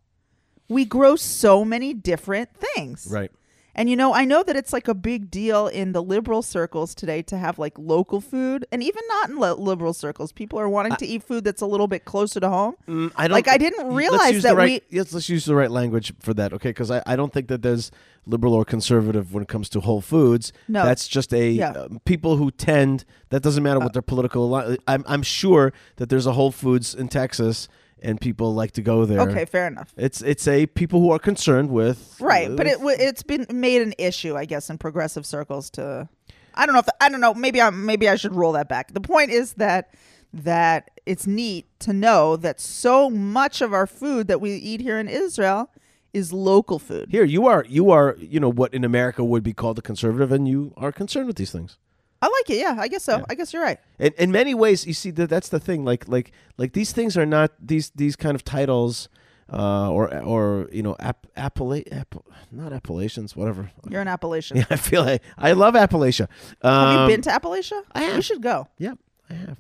we 0.70 0.86
grow 0.86 1.16
so 1.16 1.64
many 1.66 1.94
different 1.94 2.50
things. 2.56 3.08
Right. 3.12 3.32
And 3.76 3.90
you 3.90 3.96
know, 3.96 4.14
I 4.14 4.26
know 4.26 4.44
that 4.44 4.56
it's 4.56 4.72
like 4.72 4.88
a 4.88 4.94
big 4.94 5.32
deal 5.32 5.66
in 5.66 5.94
the 5.94 6.04
liberal 6.04 6.44
circles 6.44 6.94
today 6.94 7.24
to 7.24 7.38
have 7.40 7.58
like 7.58 7.74
local 7.80 8.22
food, 8.22 8.68
and 8.72 8.84
even 8.84 9.02
not 9.08 9.30
in 9.32 9.40
li- 9.40 9.50
liberal 9.58 9.94
circles, 9.94 10.32
people 10.32 10.60
are 10.60 10.70
wanting 10.70 10.96
to 10.98 11.08
eat 11.08 11.24
food 11.24 11.44
that's 11.44 11.62
a 11.64 11.66
little 11.66 11.88
bit 11.88 12.06
closer 12.06 12.40
to 12.40 12.50
home. 12.50 12.76
Mm, 12.88 13.12
I 13.16 13.28
don't 13.28 13.34
Like, 13.34 13.48
I 13.48 13.58
didn't 13.58 13.92
realize 13.92 14.44
that 14.44 14.56
right, 14.56 14.84
we- 14.92 14.96
Yes, 14.96 15.12
let's 15.12 15.28
use 15.28 15.46
the 15.46 15.56
right 15.56 15.72
language 15.72 16.14
for 16.20 16.36
that, 16.36 16.54
okay? 16.54 16.70
Because 16.70 16.92
I, 16.92 17.02
I 17.08 17.16
don't 17.16 17.34
think 17.34 17.48
that 17.48 17.64
there's 17.64 17.90
liberal 18.28 18.54
or 18.54 18.64
conservative 18.64 19.34
when 19.34 19.42
it 19.42 19.50
comes 19.50 19.70
to 19.70 19.80
Whole 19.80 20.02
Foods. 20.02 20.54
No. 20.68 20.86
that's 20.86 21.08
just 21.08 21.34
a 21.34 21.50
Yeah. 21.50 21.72
um, 21.72 22.00
people 22.06 22.38
who 22.38 22.52
tend. 22.52 23.06
That 23.30 23.42
doesn't 23.42 23.64
matter 23.64 23.80
what 23.80 23.94
their 23.94 24.04
political. 24.04 24.52
Li- 24.52 24.78
I'm 24.88 25.04
I'm 25.08 25.24
sure 25.24 25.74
that 25.96 26.10
there's 26.10 26.28
a 26.28 26.34
Whole 26.34 26.52
Foods 26.52 26.94
in 26.94 27.08
Texas, 27.08 27.68
and 28.04 28.20
people 28.20 28.54
like 28.54 28.72
to 28.74 28.82
go 28.82 29.06
there. 29.06 29.22
Okay, 29.22 29.46
fair 29.46 29.68
enough. 29.68 29.94
It's 29.98 30.22
it's 30.22 30.48
a 30.48 30.66
people 30.68 31.00
who 31.00 31.12
are 31.12 31.20
concerned 31.20 31.70
with 31.70 32.18
Right, 32.20 32.56
but 32.56 32.68
it 32.68 32.78
it's 32.82 33.24
been 33.24 33.46
made 33.50 33.82
an 33.82 33.94
issue, 33.98 34.36
I 34.36 34.46
guess, 34.46 34.70
in 34.70 34.78
progressive 34.78 35.26
circles. 35.26 35.70
To 35.72 36.08
I 36.54 36.66
don't 36.66 36.74
know 36.74 36.80
if 36.80 36.88
I 37.02 37.10
don't 37.10 37.22
know. 37.22 37.34
Maybe 37.34 37.62
I 37.62 37.70
maybe 37.70 38.10
I 38.10 38.16
should 38.16 38.34
roll 38.34 38.52
that 38.54 38.70
back. 38.70 38.94
The 38.94 39.02
point 39.02 39.32
is 39.32 39.54
that 39.54 39.94
that 40.34 40.92
it's 41.06 41.28
neat 41.28 41.68
to 41.80 41.94
know 41.94 42.36
that 42.38 42.60
so 42.60 43.10
much 43.10 43.62
of 43.62 43.74
our 43.74 43.86
food 43.86 44.28
that 44.28 44.42
we 44.42 44.54
eat 44.56 44.82
here 44.82 45.00
in 45.00 45.08
Israel 45.08 45.70
is 46.12 46.32
local 46.32 46.80
food. 46.80 47.10
here 47.10 47.24
you 47.24 47.48
are 47.48 47.66
you 47.68 47.90
are 47.90 48.16
you 48.20 48.40
know 48.40 48.52
what 48.52 48.74
in 48.74 48.84
America 48.84 49.24
would 49.24 49.44
be 49.44 49.54
called 49.54 49.80
a 49.80 49.82
conservative, 49.82 50.32
and 50.32 50.48
you 50.48 50.74
are 50.78 50.92
concerned 50.92 51.28
with 51.28 51.38
these 51.38 51.52
things. 51.52 51.78
I 52.24 52.28
like 52.28 52.50
it. 52.50 52.58
Yeah, 52.60 52.76
I 52.80 52.88
guess 52.88 53.04
so. 53.04 53.26
I 53.30 53.36
guess 53.36 53.52
you're 53.54 53.62
right. 53.70 53.80
in, 54.00 54.14
in 54.18 54.32
many 54.32 54.54
ways 54.54 54.88
you 54.88 54.94
see 54.94 55.12
that 55.12 55.30
that's 55.30 55.50
the 55.50 55.60
thing 55.60 55.84
like 55.84 56.08
like 56.08 56.32
like 56.58 56.72
these 56.74 56.92
things 56.94 57.18
are 57.18 57.26
not 57.26 57.52
these 57.60 57.92
these 57.96 58.16
kind 58.16 58.36
of 58.36 58.44
titles 58.44 59.10
uh 59.52 59.90
or 59.92 60.08
or 60.24 60.70
you 60.72 60.82
know 60.82 60.96
app, 61.00 61.28
appella- 61.36 61.86
app 61.92 62.16
not 62.52 62.72
appellations 62.72 63.36
whatever 63.36 63.70
You're 63.90 64.00
an 64.02 64.08
Appalachian. 64.08 64.58
yeah 64.58 64.66
i 64.76 64.78
feel 64.78 65.04
like 65.04 65.22
i 65.38 65.52
love 65.52 65.74
appalachia 65.76 66.28
um, 66.62 66.88
Have 66.88 67.10
you 67.10 67.16
been 67.16 67.22
to 67.24 67.30
Appalachia? 67.30 67.82
I 67.92 68.04
have. 68.04 68.16
We 68.16 68.22
should 68.22 68.42
go. 68.42 68.68
yeah 68.78 68.94
i 69.30 69.34
have 69.34 69.58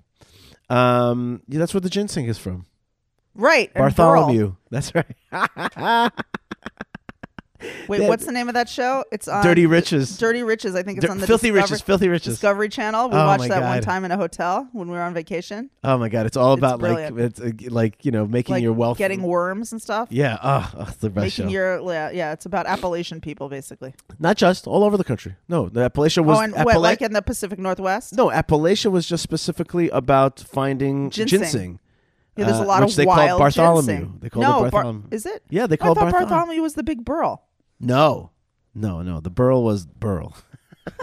um 0.69 1.41
yeah 1.49 1.59
that's 1.59 1.73
where 1.73 1.81
the 1.81 1.89
ginseng 1.89 2.27
is 2.27 2.37
from 2.37 2.65
Right. 3.35 3.73
bartholomew 3.73 4.55
that's 4.71 4.93
right 4.95 5.15
Wait, 7.87 8.01
Yeah. 8.01 8.07
what's 8.09 8.25
the 8.25 8.31
name 8.31 8.47
of 8.47 8.53
that 8.53 8.69
show? 8.69 9.03
It's 9.11 9.27
on 9.27 9.43
dirty 9.43 9.65
riches 9.65 10.17
Dirty 10.17 10.43
Riches. 10.43 10.75
I 10.75 10.83
think 10.83 10.97
it's 10.97 11.05
Dir- 11.05 11.11
on 11.11 11.17
the 11.19 11.27
filthy 11.27 11.49
Discovery, 11.49 11.61
riches 11.61 11.81
filthy 11.81 12.07
riches 12.09 12.33
Discovery 12.35 12.69
Channel. 12.69 13.09
We 13.09 13.15
Oh, 13.17 13.25
watched 13.25 13.47
that 13.49 13.61
one 13.63 13.81
time 13.81 14.05
in 14.05 14.11
a 14.11 14.17
hotel 14.17 14.67
when 14.73 14.87
we 14.89 14.95
were 14.95 15.01
on 15.03 15.13
vacation. 15.13 15.69
oh 15.83 15.97
my 15.97 16.09
god 16.09 16.25
it's 16.25 16.37
all 16.37 16.53
It's 16.53 16.59
about 16.59 16.81
like 16.81 17.11
it's 17.17 17.39
uh, 17.39 17.51
like 17.69 18.03
you 18.05 18.11
know 18.11 18.25
making 18.25 18.53
like 18.53 18.63
your 18.63 18.73
wealth 18.73 18.97
getting 18.97 19.21
worms 19.23 19.71
and 19.71 19.81
stuff. 19.81 20.07
yeah 20.11 20.37
oh, 20.43 20.71
oh 20.77 20.85
it's 20.87 20.97
the 20.97 21.09
best 21.09 21.23
making 21.39 21.47
show 21.47 21.51
your 21.51 21.91
yeah, 21.93 22.09
yeah, 22.11 22.31
it's 22.33 22.45
about 22.45 22.65
Appalachian 22.65 23.21
people 23.21 23.49
basically. 23.49 23.93
not 24.19 24.37
just 24.37 24.67
all 24.67 24.83
over 24.83 24.97
the 24.97 25.03
country 25.03 25.35
no 25.47 25.69
the 25.69 25.89
appalachia 25.89 26.23
was 26.23 26.37
oh, 26.37 26.41
and 26.41 26.53
what, 26.65 26.79
like 26.79 27.01
in 27.01 27.13
the 27.13 27.21
Pacific 27.21 27.59
Northwest? 27.59 28.15
No, 28.15 28.29
Appalachia 28.29 28.91
was 28.91 29.07
just 29.07 29.23
specifically 29.23 29.89
about 29.89 30.39
finding 30.39 31.09
Ginseng. 31.09 31.39
ginseng. 31.39 31.79
yeah, 32.35 32.45
there's 32.45 32.59
a 32.59 32.61
uh, 32.61 32.65
lot 32.65 32.81
which 32.81 32.91
of 32.91 32.95
they 32.97 33.05
wild 33.05 33.39
Bartholomew. 33.39 33.85
ginseng. 33.87 34.17
They 34.21 34.29
called 34.29 34.43
no, 34.43 34.65
it 34.65 34.71
Bar- 34.71 34.83
Bartholomew. 34.83 35.07
is 35.11 35.25
it? 35.25 35.43
Yeah, 35.49 35.67
they 35.67 35.73
I 35.73 35.77
called 35.77 35.97
thought 35.97 36.11
Bartholomew. 36.11 36.29
Bartholomew 36.29 36.61
was 36.61 36.73
the 36.73 36.83
big 36.83 37.05
burl. 37.05 37.43
No, 37.83 38.31
no, 38.73 39.01
no. 39.01 39.19
The 39.19 39.29
burl 39.29 39.61
was 39.61 39.85
burl. 39.85 40.37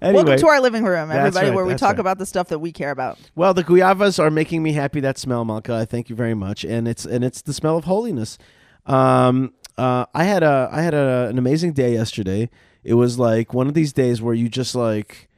anyway, 0.00 0.22
Welcome 0.22 0.36
to 0.38 0.46
our 0.46 0.60
living 0.60 0.84
room, 0.84 1.10
everybody, 1.10 1.48
right, 1.48 1.54
where 1.54 1.64
we 1.64 1.74
talk 1.74 1.92
right. 1.92 1.98
about 1.98 2.18
the 2.18 2.26
stuff 2.26 2.48
that 2.48 2.60
we 2.60 2.70
care 2.70 2.92
about. 2.92 3.18
well, 3.34 3.52
the 3.52 3.64
guayavas 3.64 4.20
are 4.20 4.30
making 4.30 4.62
me 4.62 4.72
happy. 4.72 5.00
That 5.00 5.18
smell, 5.18 5.44
Malka. 5.44 5.74
I 5.74 5.84
thank 5.84 6.08
you 6.08 6.14
very 6.14 6.34
much. 6.34 6.64
And 6.64 6.86
it's 6.86 7.04
and 7.04 7.24
it's 7.24 7.42
the 7.42 7.52
smell 7.52 7.76
of 7.76 7.84
holiness. 7.84 8.38
Um, 8.86 9.54
uh, 9.76 10.06
I 10.14 10.24
had 10.24 10.44
a 10.44 10.68
I 10.70 10.82
had 10.82 10.94
a, 10.94 11.26
an 11.28 11.38
amazing 11.38 11.72
day 11.72 11.92
yesterday. 11.94 12.48
It 12.84 12.94
was 12.94 13.18
like 13.18 13.52
one 13.52 13.66
of 13.66 13.74
these 13.74 13.92
days 13.92 14.22
where 14.22 14.34
you 14.34 14.48
just 14.48 14.76
like, 14.76 15.28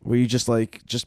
where 0.00 0.18
you 0.18 0.26
just 0.26 0.48
like 0.48 0.84
just 0.84 1.06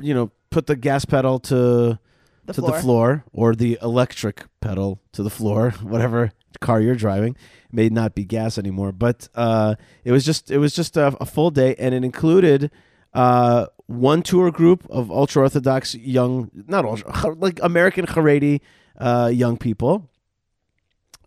you 0.00 0.14
know 0.14 0.30
put 0.50 0.66
the 0.68 0.76
gas 0.76 1.04
pedal 1.04 1.40
to 1.40 1.98
The 2.44 2.52
to 2.52 2.60
floor. 2.60 2.70
the 2.70 2.80
floor 2.80 3.24
or 3.32 3.54
the 3.56 3.76
electric 3.82 4.44
pedal 4.60 5.00
to 5.12 5.24
the 5.24 5.30
floor, 5.30 5.70
whatever 5.82 6.30
car 6.60 6.80
you're 6.80 6.94
driving. 6.94 7.32
It 7.66 7.72
may 7.72 7.88
not 7.88 8.14
be 8.14 8.24
gas 8.24 8.58
anymore, 8.58 8.92
but 8.92 9.28
uh, 9.34 9.74
it 10.04 10.12
was 10.12 10.24
just 10.24 10.50
it 10.50 10.58
was 10.58 10.74
just 10.74 10.96
a, 10.96 11.08
a 11.20 11.26
full 11.26 11.50
day, 11.50 11.74
and 11.78 11.94
it 11.94 12.04
included 12.04 12.70
uh, 13.12 13.66
one 13.86 14.22
tour 14.22 14.50
group 14.50 14.86
of 14.90 15.10
ultra 15.10 15.42
orthodox 15.42 15.94
young, 15.94 16.50
not 16.66 16.84
ultra, 16.84 17.34
like 17.38 17.60
American 17.62 18.06
Haredi 18.06 18.60
uh, 18.98 19.30
young 19.32 19.56
people 19.56 20.10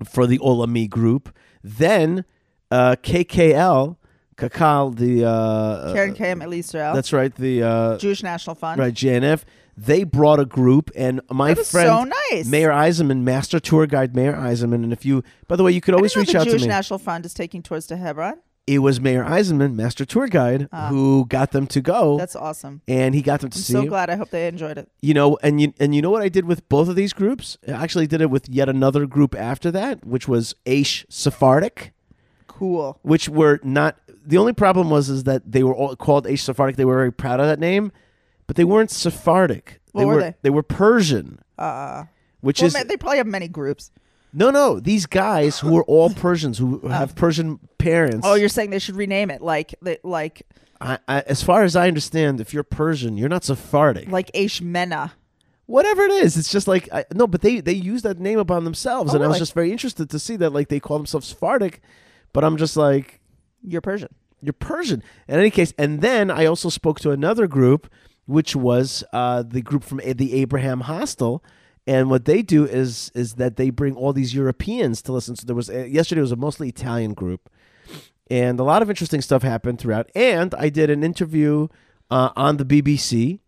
for 0.04 0.28
the 0.28 0.38
Olami 0.40 0.90
group. 0.90 1.36
Then 1.64 2.26
uh, 2.72 2.96
KKL, 3.02 3.98
Kakal, 4.36 4.96
the 4.96 5.26
uh, 5.26 5.94
Keren 5.94 6.16
Kayemet 6.16 6.48
LeYisrael, 6.48 6.94
that's 6.94 7.12
right, 7.14 7.34
the 7.36 7.64
uh, 7.64 7.98
Jewish 7.98 8.24
National 8.24 8.56
Fund. 8.56 8.80
right 8.80 8.94
JNF. 8.94 9.44
They 9.80 10.04
brought 10.04 10.40
a 10.40 10.46
group, 10.46 10.90
and 10.96 11.22
my 11.32 11.54
friend 11.54 11.66
so 11.88 12.04
nice. 12.32 12.48
Meir 12.48 12.70
Eisenman, 12.72 13.22
master 13.22 13.60
tour 13.60 13.86
guide 13.86 14.16
Meir 14.16 14.34
Eisenman, 14.34 14.84
and 14.84 14.92
if 14.92 15.06
you, 15.06 15.24
by 15.48 15.56
the 15.56 15.64
way, 15.64 15.72
you 15.72 15.82
could 15.82 15.94
always 15.94 16.16
reach 16.16 16.30
out 16.34 16.46
Jewish 16.46 16.46
to 16.46 16.54
me. 16.54 16.60
Jewish 16.62 16.68
National 16.68 16.98
Fund 16.98 17.26
is 17.28 17.34
taking 17.36 17.62
tours 17.62 17.86
to 17.88 17.98
Hebron. 17.98 18.40
it 18.66 18.80
was 18.80 19.00
Meir 19.00 19.24
Eisenman, 19.24 19.76
master 19.76 20.04
tour 20.04 20.28
guide, 20.28 20.68
who 20.90 21.26
got 21.30 21.52
them 21.52 21.68
to 21.68 21.80
go, 21.80 22.16
Ah. 22.16 22.18
That's 22.18 22.36
awesome. 22.36 22.82
and 22.88 23.14
he 23.16 23.22
got 23.22 23.40
them 23.42 23.52
to 23.52 23.58
I'm 23.58 23.62
see. 23.62 23.74
so 23.74 23.86
glad. 23.86 24.10
I 24.10 24.16
hope 24.16 24.30
they 24.32 24.48
enjoyed 24.48 24.78
it. 24.80 24.90
You 25.02 25.14
know, 25.14 25.38
and 25.44 25.62
you 25.62 25.74
and 25.80 25.94
you 25.94 26.02
know 26.02 26.10
what 26.10 26.24
I 26.24 26.30
did 26.30 26.46
with 26.46 26.68
both 26.70 26.90
of 26.90 26.96
these 26.96 27.14
groups? 27.14 27.58
I 27.68 27.72
actually 27.72 28.08
did 28.08 28.20
it 28.20 28.30
with 28.32 28.50
yet 28.50 28.68
another 28.68 29.06
group 29.06 29.36
after 29.36 29.70
that, 29.72 30.04
which 30.06 30.28
was 30.28 30.56
Aish 30.66 31.06
Sephardic, 31.08 31.94
Cool. 32.48 33.00
which 33.04 33.30
were 33.30 33.60
not. 33.64 33.98
The 34.26 34.38
only 34.38 34.54
problem 34.54 34.90
was 34.90 35.08
is 35.10 35.24
that 35.26 35.50
they 35.52 35.64
were 35.64 35.76
all 35.76 35.96
called 35.96 36.26
Aish 36.26 36.40
Sephardic. 36.40 36.76
They 36.78 36.86
were 36.86 36.96
very 36.98 37.14
proud 37.14 37.40
of 37.40 37.46
that 37.46 37.60
name, 37.60 37.92
but 38.48 38.56
they 38.56 38.63
weren't 38.63 38.89
Sephardic. 38.92 39.80
What 39.92 40.08
were 40.08 40.16
were 40.16 40.22
they? 40.22 40.36
they 40.42 40.50
were 40.50 40.63
Persian, 40.63 41.39
Uh, 41.58 42.06
which 42.42 42.62
well, 42.62 42.68
is 42.68 42.74
they 42.74 42.98
probably 42.98 43.18
have 43.18 43.27
many 43.27 43.48
groups. 43.48 43.92
no, 44.34 44.50
no. 44.51 44.80
These 44.80 45.06
guys 45.06 45.60
who 45.60 45.77
are 45.77 45.84
all 45.84 46.10
Persians 46.10 46.58
who 46.58 46.80
have 46.88 47.16
Persian 47.16 47.60
parents. 47.77 48.25
Oh, 48.27 48.36
you're 48.36 48.50
saying 48.50 48.70
they 48.72 48.80
should 48.80 48.96
rename 48.96 49.30
it 49.32 49.42
like 49.42 49.75
like 50.04 50.44
I, 50.80 51.00
I, 51.08 51.22
as 51.22 51.42
far 51.42 51.63
as 51.63 51.75
I 51.75 51.88
understand, 51.88 52.39
if 52.39 52.54
you're 52.54 52.63
Persian, 52.63 53.18
you're 53.18 53.30
not 53.30 53.44
Sephardic. 53.44 54.10
like 54.10 54.32
Ashmena. 54.34 55.12
whatever 55.66 56.04
it 56.04 56.12
is 56.24 56.38
it's 56.38 56.51
just 56.51 56.68
like 56.68 56.88
I, 56.94 57.04
no 57.13 57.27
but 57.27 57.42
they 57.42 57.60
they 57.62 57.74
use 57.74 58.01
that 58.04 58.20
name 58.20 58.39
upon 58.39 58.63
themselves 58.63 59.12
Oh, 59.12 59.16
and 59.16 59.24
i 59.24 59.27
was 59.27 59.38
just 59.38 59.54
very 59.54 59.72
interested 59.72 60.10
to 60.12 60.18
see 60.20 60.38
that 60.38 60.51
like 60.54 60.70
they 60.70 60.80
call 60.80 60.98
themselves 60.98 61.27
sephardic 61.27 61.82
but 62.32 62.44
i'm 62.46 62.56
just 62.56 62.77
like 62.77 63.20
You're 63.63 63.82
Persian. 63.82 64.08
you're 64.42 64.54
persian 64.54 65.04
in 65.27 65.39
any 65.39 65.50
case 65.51 65.74
and 65.77 66.00
then 66.01 66.32
i 66.32 66.46
also 66.46 66.70
spoke 66.70 67.01
to 67.01 67.12
another 67.12 67.48
group 67.48 67.89
which 68.28 68.56
was 68.56 69.04
uh, 69.14 69.44
the 69.44 69.62
group 69.62 69.84
from 69.84 69.98
the 69.98 70.34
abraham 70.34 70.82
hostel 70.82 71.44
and 71.86 72.10
what 72.10 72.26
they 72.26 72.42
do 72.42 72.66
is 72.66 73.12
is 73.16 73.36
that 73.36 73.56
they 73.56 73.70
bring 73.70 73.96
all 73.96 74.14
these 74.14 74.34
europeans 74.34 75.02
to 75.02 75.12
listen 75.12 75.36
so 75.36 75.46
there 75.46 75.56
was 75.56 75.70
uh, 75.70 75.80
yesterday 75.90 76.22
was 76.22 76.32
a 76.32 76.36
mostly 76.36 76.70
italian 76.70 77.14
group 77.14 77.50
and 78.30 78.60
a 78.60 78.64
lot 78.64 78.82
of 78.82 78.90
interesting 78.90 79.22
stuff 79.22 79.42
happened 79.42 79.80
throughout 79.80 80.10
and 80.14 80.54
i 80.56 80.70
did 80.70 80.90
an 80.90 81.04
interview 81.04 81.68
uh, 82.12 82.30
on 82.36 82.58
the 82.58 82.66
bbc 82.66 83.40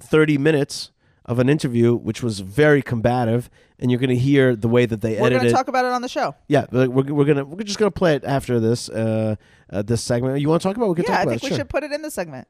30 0.00 0.38
minutes 0.38 0.92
of 1.24 1.38
an 1.38 1.48
interview, 1.48 1.94
which 1.94 2.22
was 2.22 2.40
very 2.40 2.82
combative, 2.82 3.48
and 3.78 3.90
you're 3.90 4.00
going 4.00 4.10
to 4.10 4.16
hear 4.16 4.56
the 4.56 4.68
way 4.68 4.86
that 4.86 5.00
they 5.00 5.16
edited 5.16 5.22
We're 5.22 5.38
going 5.38 5.50
to 5.50 5.52
talk 5.52 5.68
about 5.68 5.84
it 5.84 5.92
on 5.92 6.02
the 6.02 6.08
show. 6.08 6.34
yeah, 6.48 6.66
we're, 6.70 6.88
we're 6.88 7.24
gonna 7.24 7.44
we're 7.44 7.62
just 7.62 7.78
gonna 7.78 7.90
play 7.90 8.16
it 8.16 8.24
after 8.24 8.58
this 8.58 8.88
uh, 8.88 9.36
uh 9.70 9.82
this 9.82 10.02
segment. 10.02 10.40
You 10.40 10.48
want 10.48 10.62
to 10.62 10.68
talk 10.68 10.76
about? 10.76 10.86
it? 10.86 10.88
We 10.90 10.94
can 10.96 11.04
Yeah, 11.04 11.10
talk 11.10 11.18
I 11.18 11.22
about 11.22 11.30
think 11.30 11.42
it. 11.42 11.44
we 11.44 11.48
sure. 11.50 11.58
should 11.58 11.68
put 11.68 11.84
it 11.84 11.92
in 11.92 12.02
the 12.02 12.10
segment. 12.10 12.48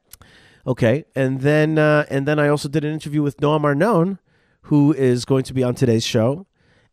Okay, 0.65 1.03
and 1.13 1.41
then 1.41 1.77
uh, 1.77 2.05
and 2.09 2.25
then 2.25 2.39
I 2.39 2.47
also 2.47 2.69
did 2.69 2.85
an 2.85 2.93
interview 2.93 3.21
with 3.21 3.37
Noam 3.37 3.63
Arnon, 3.65 4.19
who 4.63 4.93
is 4.93 5.25
going 5.25 5.43
to 5.43 5.53
be 5.53 5.61
on 5.61 5.75
today's 5.75 6.05
show, 6.05 6.47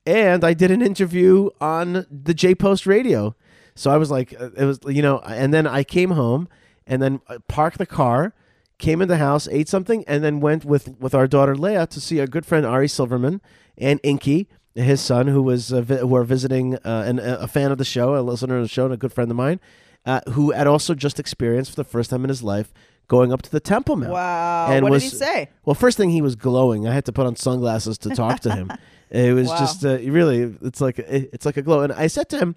and 0.05 0.43
I 0.43 0.55
did 0.55 0.73
an 0.73 0.83
interview 0.83 1.51
on 1.61 2.05
the 2.11 2.35
J 2.35 2.57
Post 2.57 2.85
Radio. 2.85 3.37
So 3.77 3.93
I 3.93 3.97
was 3.97 4.11
like, 4.11 4.35
uh, 4.41 4.51
it 4.57 4.65
was 4.65 4.81
you 4.87 5.03
know, 5.03 5.21
and 5.21 5.55
then 5.55 5.69
I 5.69 5.85
came 5.85 6.11
home 6.11 6.49
and 6.85 7.01
then 7.01 7.21
uh, 7.29 7.39
parked 7.47 7.79
the 7.79 7.87
car, 7.87 8.35
came 8.79 9.01
in 9.01 9.07
the 9.07 9.19
house, 9.19 9.47
ate 9.53 9.69
something, 9.69 10.05
and 10.09 10.25
then 10.25 10.41
went 10.41 10.65
with 10.65 10.99
with 10.99 11.15
our 11.15 11.29
daughter 11.29 11.55
Leah 11.55 11.87
to 11.87 12.01
see 12.01 12.19
our 12.19 12.27
good 12.27 12.45
friend 12.45 12.67
Ari 12.67 12.89
Silverman 12.89 13.41
and 13.79 14.01
Inky, 14.03 14.49
his 14.75 15.01
son, 15.01 15.29
who 15.29 15.43
was 15.43 15.73
uh, 15.73 15.83
who 15.83 16.17
are 16.17 16.25
visiting 16.25 16.75
uh, 16.79 17.05
and 17.07 17.21
a 17.21 17.47
fan 17.47 17.71
of 17.71 17.79
the 17.79 17.85
show, 17.85 18.17
a 18.17 18.21
listener 18.21 18.57
of 18.57 18.63
the 18.65 18.69
show, 18.69 18.87
and 18.87 18.95
a 18.95 18.97
good 18.97 19.13
friend 19.13 19.31
of 19.31 19.37
mine, 19.37 19.61
uh, 20.05 20.23
who 20.31 20.51
had 20.51 20.67
also 20.67 20.93
just 20.93 21.21
experienced 21.21 21.71
for 21.71 21.77
the 21.77 21.85
first 21.85 22.11
time 22.11 22.25
in 22.25 22.31
his 22.31 22.43
life 22.43 22.73
going 23.11 23.33
up 23.33 23.43
to 23.43 23.51
the 23.51 23.59
Temple 23.61 23.97
Mount. 23.97 24.13
Wow. 24.13 24.69
And 24.71 24.85
what 24.85 24.93
was, 24.93 25.03
did 25.03 25.11
he 25.11 25.17
say? 25.19 25.49
Well, 25.65 25.75
first 25.75 25.97
thing 25.99 26.11
he 26.11 26.23
was 26.23 26.37
glowing. 26.37 26.87
I 26.87 26.95
had 26.95 27.05
to 27.07 27.13
put 27.13 27.27
on 27.27 27.35
sunglasses 27.35 27.99
to 27.99 28.11
talk 28.15 28.39
to 28.41 28.55
him. 28.55 28.73
it 29.11 29.35
was 29.35 29.49
Wow. 29.49 29.59
just 29.59 29.85
uh, 29.85 29.99
really, 29.99 30.55
it's 30.63 30.81
like 30.81 30.99
it's 31.01 31.45
like 31.45 31.57
a 31.57 31.63
glow. 31.63 31.83
And 31.83 31.93
I 31.93 32.07
said 32.07 32.29
to 32.31 32.39
him, 32.39 32.55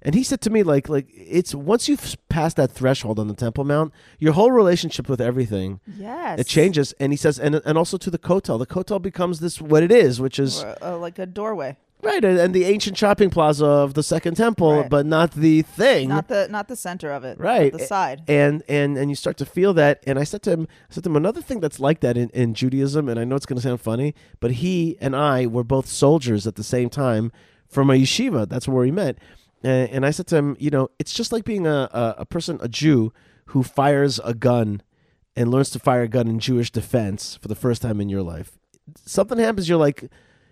and 0.00 0.14
he 0.14 0.22
said 0.22 0.40
to 0.42 0.50
me, 0.50 0.62
like, 0.62 0.88
like 0.88 1.08
it's 1.12 1.54
once 1.56 1.88
you've 1.88 2.16
passed 2.28 2.56
that 2.56 2.70
threshold 2.70 3.18
on 3.18 3.26
the 3.26 3.34
Temple 3.34 3.64
Mount, 3.64 3.92
your 4.20 4.34
whole 4.34 4.52
relationship 4.52 5.08
with 5.08 5.20
everything 5.20 5.80
Yes. 5.98 6.38
it 6.38 6.46
changes. 6.46 6.94
And 7.00 7.12
he 7.12 7.16
says, 7.16 7.40
and 7.40 7.56
and 7.66 7.76
also 7.76 7.96
to 7.98 8.10
the 8.10 8.18
Kotel, 8.18 8.58
the 8.60 8.66
Kotel 8.66 9.02
becomes 9.02 9.40
this 9.40 9.60
what 9.60 9.82
it 9.82 9.90
is, 9.90 10.20
which 10.20 10.38
is 10.38 10.62
Or, 10.62 10.76
uh, 10.82 10.96
like 10.98 11.18
a 11.18 11.26
doorway. 11.26 11.76
Right, 12.04 12.24
and, 12.24 12.38
and 12.38 12.54
the 12.54 12.64
ancient 12.64 12.96
shopping 12.96 13.30
plaza 13.30 13.66
of 13.66 13.94
the 13.94 14.02
Second 14.02 14.36
Temple, 14.36 14.80
Right. 14.82 14.90
but 14.90 15.06
not 15.06 15.32
the 15.32 15.62
thing. 15.62 16.08
Not 16.08 16.28
the 16.28 16.48
not 16.50 16.68
the 16.68 16.76
center 16.76 17.10
of 17.10 17.24
it. 17.24 17.38
Right. 17.38 17.72
The 17.72 17.78
side. 17.80 18.22
and 18.28 18.62
and 18.68 18.96
and 18.96 19.10
you 19.10 19.16
start 19.16 19.36
to 19.38 19.46
feel 19.46 19.74
that 19.74 20.02
and 20.06 20.18
i 20.18 20.24
said 20.24 20.42
to 20.42 20.50
him 20.52 20.66
i 20.90 20.94
said 20.94 21.04
to 21.04 21.10
him 21.10 21.16
another 21.16 21.40
thing 21.42 21.60
that's 21.60 21.80
like 21.80 22.00
that 22.00 22.16
in, 22.16 22.28
in 22.30 22.54
judaism 22.54 23.08
and 23.08 23.18
i 23.18 23.24
know 23.24 23.36
it's 23.36 23.46
going 23.46 23.56
to 23.56 23.62
sound 23.62 23.80
funny 23.80 24.14
but 24.40 24.52
he 24.52 24.96
and 25.00 25.14
i 25.16 25.46
were 25.46 25.64
both 25.64 25.86
soldiers 25.86 26.46
at 26.46 26.54
the 26.56 26.62
same 26.62 26.88
time 26.88 27.30
from 27.68 27.90
a 27.90 27.94
yeshiva 27.94 28.48
that's 28.48 28.66
where 28.68 28.82
we 28.82 28.90
met 28.90 29.18
and, 29.62 29.90
and 29.90 30.06
i 30.06 30.10
said 30.10 30.26
to 30.26 30.36
him 30.36 30.56
you 30.58 30.70
know 30.70 30.88
it's 30.98 31.12
just 31.12 31.32
like 31.32 31.44
being 31.44 31.66
a, 31.66 31.88
a, 31.92 32.14
a 32.18 32.26
person 32.26 32.58
a 32.62 32.68
jew 32.68 33.12
who 33.46 33.62
fires 33.62 34.20
a 34.24 34.34
gun 34.34 34.80
and 35.36 35.50
learns 35.50 35.70
to 35.70 35.78
fire 35.78 36.02
a 36.02 36.08
gun 36.08 36.28
in 36.28 36.38
jewish 36.38 36.70
defense 36.70 37.36
for 37.40 37.48
the 37.48 37.54
first 37.56 37.82
time 37.82 38.00
in 38.00 38.08
your 38.08 38.22
life 38.22 38.58
something 39.04 39.38
happens 39.38 39.68
you're 39.68 39.78
like 39.78 40.10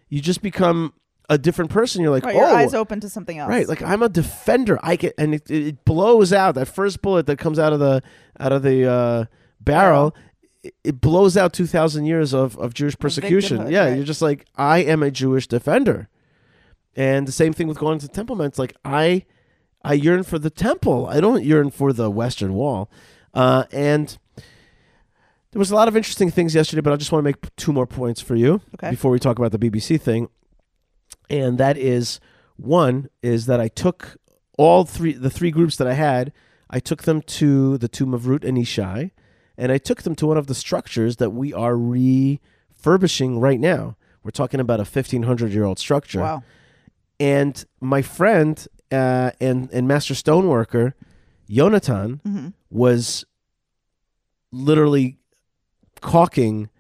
you 0.08 0.20
just 0.20 0.42
become 0.42 0.92
a 1.28 1.38
different 1.38 1.70
person 1.70 2.02
you're 2.02 2.10
like 2.10 2.24
Right, 2.24 2.34
oh 2.34 2.38
your 2.38 2.48
eyes 2.48 2.74
open 2.74 3.00
to 3.00 3.08
something 3.08 3.38
else. 3.38 3.48
Right, 3.48 3.68
like 3.68 3.82
I'm 3.82 4.02
a 4.02 4.08
defender. 4.08 4.78
I 4.82 4.96
can, 4.96 5.12
and 5.18 5.34
it, 5.34 5.50
it 5.50 5.84
blows 5.84 6.32
out 6.32 6.54
that 6.56 6.66
first 6.66 7.00
bullet 7.02 7.26
that 7.26 7.38
comes 7.38 7.58
out 7.58 7.72
of 7.72 7.80
the 7.80 8.02
out 8.38 8.52
of 8.52 8.62
the 8.62 8.90
uh, 8.90 9.24
barrel. 9.60 10.14
It, 10.62 10.74
it 10.84 11.00
blows 11.00 11.36
out 11.36 11.52
two 11.52 11.66
thousand 11.66 12.06
years 12.06 12.32
of, 12.34 12.58
of 12.58 12.74
Jewish 12.74 12.98
persecution. 12.98 13.70
Yeah, 13.70 13.86
right. 13.86 13.96
you're 13.96 14.04
just 14.04 14.22
like 14.22 14.46
I 14.56 14.78
am 14.78 15.02
a 15.02 15.10
Jewish 15.10 15.46
defender, 15.46 16.08
and 16.96 17.26
the 17.26 17.32
same 17.32 17.52
thing 17.52 17.68
with 17.68 17.78
going 17.78 17.98
to 18.00 18.06
the 18.08 18.12
temple. 18.12 18.36
Man, 18.36 18.48
it's 18.48 18.58
like 18.58 18.74
I 18.84 19.24
I 19.84 19.94
yearn 19.94 20.24
for 20.24 20.38
the 20.38 20.50
temple. 20.50 21.06
I 21.06 21.20
don't 21.20 21.44
yearn 21.44 21.70
for 21.70 21.92
the 21.92 22.10
Western 22.10 22.54
Wall, 22.54 22.90
uh, 23.34 23.64
and. 23.72 24.18
There 25.52 25.58
was 25.58 25.70
a 25.70 25.74
lot 25.74 25.86
of 25.86 25.98
interesting 25.98 26.30
things 26.30 26.54
yesterday, 26.54 26.80
but 26.80 26.94
I 26.94 26.96
just 26.96 27.12
want 27.12 27.20
to 27.22 27.24
make 27.24 27.36
two 27.56 27.74
more 27.74 27.86
points 27.86 28.22
for 28.22 28.34
you 28.34 28.62
Okay. 28.76 28.88
before 28.88 29.10
we 29.10 29.18
talk 29.18 29.38
about 29.38 29.52
the 29.52 29.58
BBC 29.58 30.00
thing. 30.00 30.30
And 31.30 31.58
that 31.58 31.76
is 31.76 32.20
one 32.56 33.08
is 33.22 33.46
that 33.46 33.60
I 33.60 33.68
took 33.68 34.16
all 34.58 34.84
three 34.84 35.12
the 35.12 35.30
three 35.30 35.50
groups 35.50 35.76
that 35.76 35.86
I 35.86 35.94
had, 35.94 36.32
I 36.70 36.80
took 36.80 37.02
them 37.04 37.22
to 37.22 37.78
the 37.78 37.88
tomb 37.88 38.14
of 38.14 38.26
Ruth 38.26 38.44
and 38.44 38.58
Ishai, 38.58 39.10
and 39.56 39.72
I 39.72 39.78
took 39.78 40.02
them 40.02 40.14
to 40.16 40.26
one 40.26 40.36
of 40.36 40.46
the 40.46 40.54
structures 40.54 41.16
that 41.16 41.30
we 41.30 41.52
are 41.52 41.76
refurbishing 41.76 43.40
right 43.40 43.60
now. 43.60 43.96
We're 44.22 44.30
talking 44.30 44.60
about 44.60 44.78
a 44.78 44.84
1500 44.84 45.52
year 45.52 45.64
old 45.64 45.78
structure. 45.78 46.20
Wow. 46.20 46.42
And 47.18 47.64
my 47.80 48.02
friend 48.02 48.66
uh, 48.90 49.32
and 49.40 49.70
and 49.72 49.88
master 49.88 50.14
stoneworker, 50.14 50.92
Jonathan, 51.48 52.20
hmm 52.24 52.48
was 52.70 53.26
literally 54.50 55.18
caulking 56.00 56.70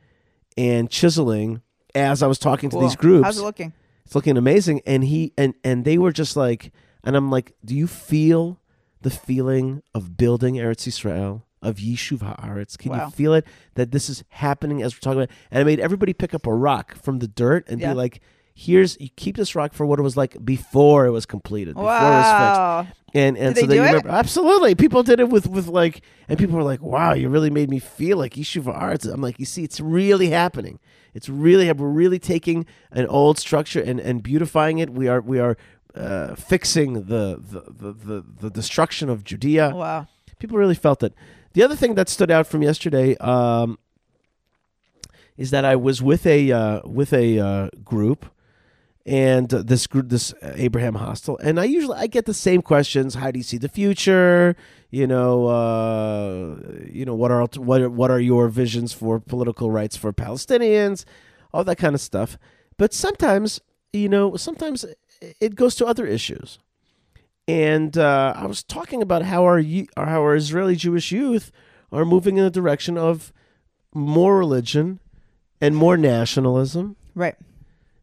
and 0.56 0.90
chiseling 0.90 1.60
as 1.94 2.22
I 2.22 2.26
was 2.26 2.38
talking 2.38 2.70
to 2.70 2.78
these 2.80 2.96
groups. 2.96 3.26
How's 3.26 3.38
it 3.38 3.42
looking? 3.42 3.72
It's 4.04 4.14
looking 4.14 4.36
amazing. 4.36 4.82
And 4.86 5.04
he 5.04 5.32
and 5.38 5.54
and 5.64 5.84
they 5.84 5.98
were 5.98 6.12
just 6.12 6.36
like, 6.36 6.72
and 7.04 7.16
I'm 7.16 7.30
like, 7.30 7.54
do 7.64 7.74
you 7.74 7.86
feel 7.86 8.60
the 9.00 9.10
feeling 9.10 9.82
of 9.94 10.16
building 10.16 10.54
Eretz 10.56 10.86
Yisrael? 10.88 11.42
Of 11.62 11.76
Yishuv 11.76 12.18
Haaretz, 12.18 12.76
can 12.76 12.90
Wow. 12.90 13.04
you 13.04 13.10
feel 13.12 13.34
it 13.34 13.46
that 13.76 13.92
this 13.92 14.08
is 14.10 14.24
happening 14.30 14.82
as 14.82 14.96
we're 14.96 14.98
talking 14.98 15.20
about? 15.22 15.30
And 15.52 15.60
I 15.60 15.64
made 15.64 15.78
everybody 15.78 16.12
pick 16.12 16.34
up 16.34 16.44
a 16.44 16.52
rock 16.52 16.96
from 16.96 17.20
the 17.20 17.28
dirt 17.28 17.68
and 17.68 17.80
Yeah. 17.80 17.90
be 17.90 17.94
like, 17.98 18.20
"Here's 18.52 19.00
you 19.00 19.10
keep 19.14 19.36
this 19.36 19.54
rock 19.54 19.72
for 19.72 19.86
what 19.86 20.00
it 20.00 20.02
was 20.02 20.16
like 20.16 20.44
before 20.44 21.06
it 21.06 21.10
was 21.10 21.24
completed, 21.24 21.74
before 21.74 21.88
it 21.88 22.00
was 22.00 22.24
fixed." 22.26 22.58
Wow. 22.58 22.86
And 23.14 23.36
and 23.38 23.54
Did 23.54 23.60
so 23.60 23.66
they 23.68 23.76
they 23.76 23.76
do 23.76 23.82
it? 23.84 23.86
remember 23.86 24.08
absolutely. 24.08 24.74
People 24.74 25.04
did 25.04 25.20
it 25.20 25.28
with 25.28 25.46
with 25.46 25.68
like, 25.68 26.00
and 26.28 26.36
people 26.36 26.56
were 26.56 26.64
like, 26.64 26.82
"Wow, 26.82 27.12
you 27.12 27.28
really 27.28 27.50
made 27.50 27.70
me 27.70 27.78
feel 27.78 28.18
like 28.18 28.34
Yishuv 28.34 28.64
Haaretz." 28.64 29.06
I'm 29.08 29.20
like, 29.22 29.38
you 29.38 29.44
see, 29.46 29.62
it's 29.62 29.78
really 29.78 30.30
happening. 30.30 30.80
It's 31.14 31.28
really 31.28 31.70
we're 31.72 31.88
really 31.88 32.18
taking 32.18 32.66
an 32.90 33.06
old 33.06 33.38
structure 33.38 33.80
and 33.80 34.00
and 34.00 34.22
beautifying 34.22 34.78
it. 34.78 34.90
We 34.90 35.08
are 35.08 35.20
we 35.20 35.38
are 35.38 35.56
uh, 35.94 36.34
fixing 36.34 37.04
the 37.04 37.38
the, 37.40 37.60
the 37.68 37.92
the 37.92 38.24
the 38.40 38.50
destruction 38.50 39.08
of 39.08 39.24
Judea. 39.24 39.74
Wow. 39.74 40.06
People 40.38 40.58
really 40.58 40.74
felt 40.74 41.02
it. 41.02 41.14
The 41.52 41.62
other 41.62 41.76
thing 41.76 41.94
that 41.94 42.08
stood 42.08 42.30
out 42.30 42.46
from 42.46 42.62
yesterday 42.62 43.16
um, 43.18 43.78
is 45.36 45.50
that 45.50 45.64
I 45.64 45.76
was 45.76 46.02
with 46.02 46.26
a 46.26 46.50
uh, 46.50 46.80
with 46.84 47.12
a 47.12 47.38
uh, 47.38 47.68
group 47.84 48.31
and 49.04 49.48
this 49.48 49.86
group, 49.86 50.08
this 50.08 50.32
uh, 50.34 50.52
Abraham 50.54 50.94
Hostel, 50.94 51.38
and 51.38 51.58
I 51.58 51.64
usually 51.64 51.96
I 51.98 52.06
get 52.06 52.26
the 52.26 52.34
same 52.34 52.62
questions: 52.62 53.14
How 53.14 53.30
do 53.30 53.38
you 53.38 53.42
see 53.42 53.58
the 53.58 53.68
future? 53.68 54.54
You 54.90 55.06
know, 55.06 55.46
uh, 55.46 56.56
you 56.88 57.04
know 57.04 57.14
what 57.14 57.30
are 57.30 57.44
what 57.56 57.90
what 57.90 58.10
are 58.10 58.20
your 58.20 58.48
visions 58.48 58.92
for 58.92 59.18
political 59.18 59.70
rights 59.70 59.96
for 59.96 60.12
Palestinians? 60.12 61.04
All 61.52 61.64
that 61.64 61.76
kind 61.78 61.94
of 61.94 62.00
stuff. 62.00 62.38
But 62.76 62.94
sometimes, 62.94 63.60
you 63.92 64.08
know, 64.08 64.36
sometimes 64.36 64.84
it 65.40 65.56
goes 65.56 65.74
to 65.76 65.86
other 65.86 66.06
issues, 66.06 66.58
and 67.48 67.98
uh, 67.98 68.34
I 68.36 68.46
was 68.46 68.62
talking 68.62 69.02
about 69.02 69.22
how 69.22 69.42
our 69.42 69.60
how 69.60 70.22
our 70.22 70.36
Israeli 70.36 70.76
Jewish 70.76 71.10
youth 71.10 71.50
are 71.90 72.04
moving 72.04 72.36
in 72.36 72.44
the 72.44 72.50
direction 72.50 72.96
of 72.96 73.32
more 73.94 74.38
religion 74.38 75.00
and 75.60 75.76
more 75.76 75.96
nationalism, 75.96 76.96
Right. 77.14 77.36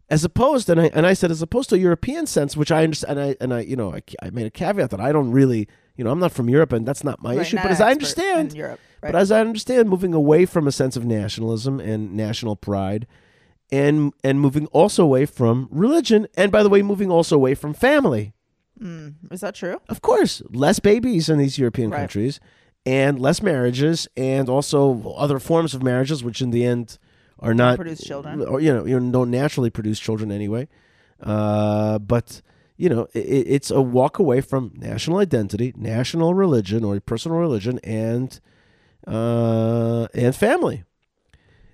As 0.10 0.24
opposed 0.24 0.70
and 0.70 0.80
I 0.82 0.88
and 0.94 1.06
I 1.06 1.14
said 1.14 1.32
as 1.32 1.42
opposed 1.42 1.70
to 1.70 1.76
a 1.76 1.80
European 1.80 2.26
sense, 2.26 2.58
which 2.58 2.72
I 2.72 2.84
understand. 2.84 3.20
And 3.20 3.30
I 3.30 3.36
and 3.42 3.54
I 3.54 3.60
you 3.62 3.76
know 3.76 3.94
I, 3.94 4.02
I 4.22 4.30
made 4.32 4.46
a 4.46 4.50
caveat 4.52 4.90
that 4.92 5.00
I 5.00 5.12
don't 5.12 5.32
really 5.32 5.68
you 5.96 6.04
know 6.04 6.12
I'm 6.12 6.20
not 6.20 6.32
from 6.32 6.50
Europe 6.50 6.72
and 6.74 6.86
that's 6.88 7.04
not 7.04 7.22
my 7.22 7.36
Right, 7.36 7.42
issue. 7.42 7.56
not 7.58 7.64
But 7.66 7.72
as 7.72 7.82
I 7.82 7.92
understand, 7.92 8.54
Europe. 8.54 8.80
Right. 9.02 9.12
but 9.14 9.20
as 9.22 9.32
I 9.32 9.40
understand, 9.42 9.88
moving 9.90 10.14
away 10.14 10.46
from 10.46 10.68
a 10.68 10.72
sense 10.72 10.96
of 10.98 11.06
nationalism 11.06 11.80
and 11.80 12.14
national 12.14 12.56
pride, 12.56 13.06
and 13.72 14.14
and 14.24 14.40
moving 14.42 14.66
also 14.68 15.04
away 15.04 15.26
from 15.26 15.68
religion, 15.72 16.28
and 16.36 16.52
by 16.52 16.64
the 16.64 16.70
way, 16.70 16.82
moving 16.82 17.12
also 17.12 17.36
away 17.36 17.56
from 17.56 17.74
family. 17.74 18.34
Mm, 18.82 19.16
is 19.32 19.42
that 19.42 19.56
true? 19.56 19.82
Of 19.90 20.02
course, 20.02 20.42
less 20.50 20.80
babies 20.80 21.30
in 21.30 21.38
these 21.38 21.58
European 21.58 21.92
Right. 21.92 22.00
countries, 22.00 22.40
and 22.86 23.20
less 23.20 23.42
marriages, 23.44 24.08
and 24.18 24.50
also 24.50 25.14
other 25.18 25.38
forms 25.40 25.74
of 25.76 25.84
marriages, 25.84 26.24
which 26.24 26.42
in 26.42 26.52
the 26.52 26.66
end 26.66 26.98
are 27.42 27.54
not 27.54 27.78
produce 27.78 28.02
children. 28.04 28.42
or 28.42 28.60
you 28.62 28.74
know, 28.74 28.86
you 28.86 29.00
don't 29.12 29.32
naturally 29.32 29.70
produce 29.70 30.00
children 30.00 30.32
anyway. 30.32 30.68
Uh, 31.22 32.00
but 32.00 32.42
you 32.78 32.88
know, 32.90 33.08
it, 33.14 33.20
it's 33.20 33.72
a 33.72 33.82
walk 33.82 34.20
away 34.20 34.40
from 34.42 34.72
national 34.76 35.18
identity, 35.18 35.74
national 35.78 36.34
religion, 36.34 36.84
or 36.84 37.00
personal 37.00 37.38
religion, 37.38 37.80
and 37.84 38.40
uh, 39.08 40.08
and 40.14 40.36
family. 40.36 40.84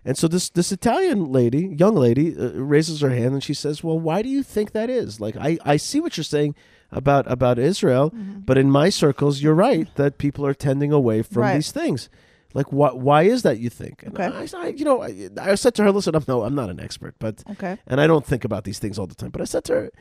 And 0.04 0.18
so 0.18 0.28
this 0.28 0.50
this 0.50 0.72
Italian 0.72 1.32
lady, 1.32 1.76
young 1.78 1.96
lady, 1.96 2.36
uh, 2.38 2.52
raises 2.54 3.02
her 3.02 3.10
hand 3.10 3.34
and 3.34 3.44
she 3.44 3.54
says, 3.56 3.84
"Well, 3.84 4.00
why 4.00 4.22
do 4.22 4.30
you 4.30 4.44
think 4.44 4.72
that 4.72 4.90
is? 4.90 5.20
Like, 5.20 5.36
I, 5.36 5.58
I 5.66 5.78
see 5.78 6.00
what 6.00 6.16
you're 6.18 6.24
saying 6.24 6.56
about 6.92 7.30
about 7.32 7.58
Israel, 7.58 8.12
Mm-hmm. 8.12 8.40
but 8.42 8.58
in 8.58 8.70
my 8.70 8.90
circles, 8.90 9.42
you're 9.42 9.56
right 9.56 9.88
that 9.96 10.18
people 10.20 10.46
are 10.46 10.54
tending 10.54 10.92
away 10.92 11.24
from 11.24 11.42
Right. 11.42 11.56
these 11.56 11.72
things. 11.72 12.10
Like, 12.56 12.72
why 12.72 12.90
why 12.94 13.24
is 13.24 13.44
that? 13.44 13.60
You 13.60 13.70
think? 13.70 14.02
And 14.04 14.18
Okay. 14.18 14.26
I, 14.36 14.48
I, 14.58 14.68
you 14.70 14.86
know, 14.86 15.04
I, 15.04 15.30
I 15.40 15.56
said 15.56 15.76
to 15.76 15.84
her, 15.84 15.92
"Listen, 15.92 16.16
I'm 16.16 16.24
no, 16.28 16.44
I'm 16.44 16.56
not 16.56 16.70
an 16.70 16.80
expert, 16.80 17.14
but 17.20 17.44
Okay. 17.52 17.78
and 17.86 18.02
I 18.02 18.08
don't 18.08 18.26
think 18.26 18.44
about 18.46 18.64
these 18.64 18.80
things 18.80 18.98
all 18.98 19.08
the 19.08 19.14
time. 19.16 19.30
But 19.30 19.42
I 19.42 19.46
said 19.46 19.64
to 19.66 19.74
her, 19.74 19.92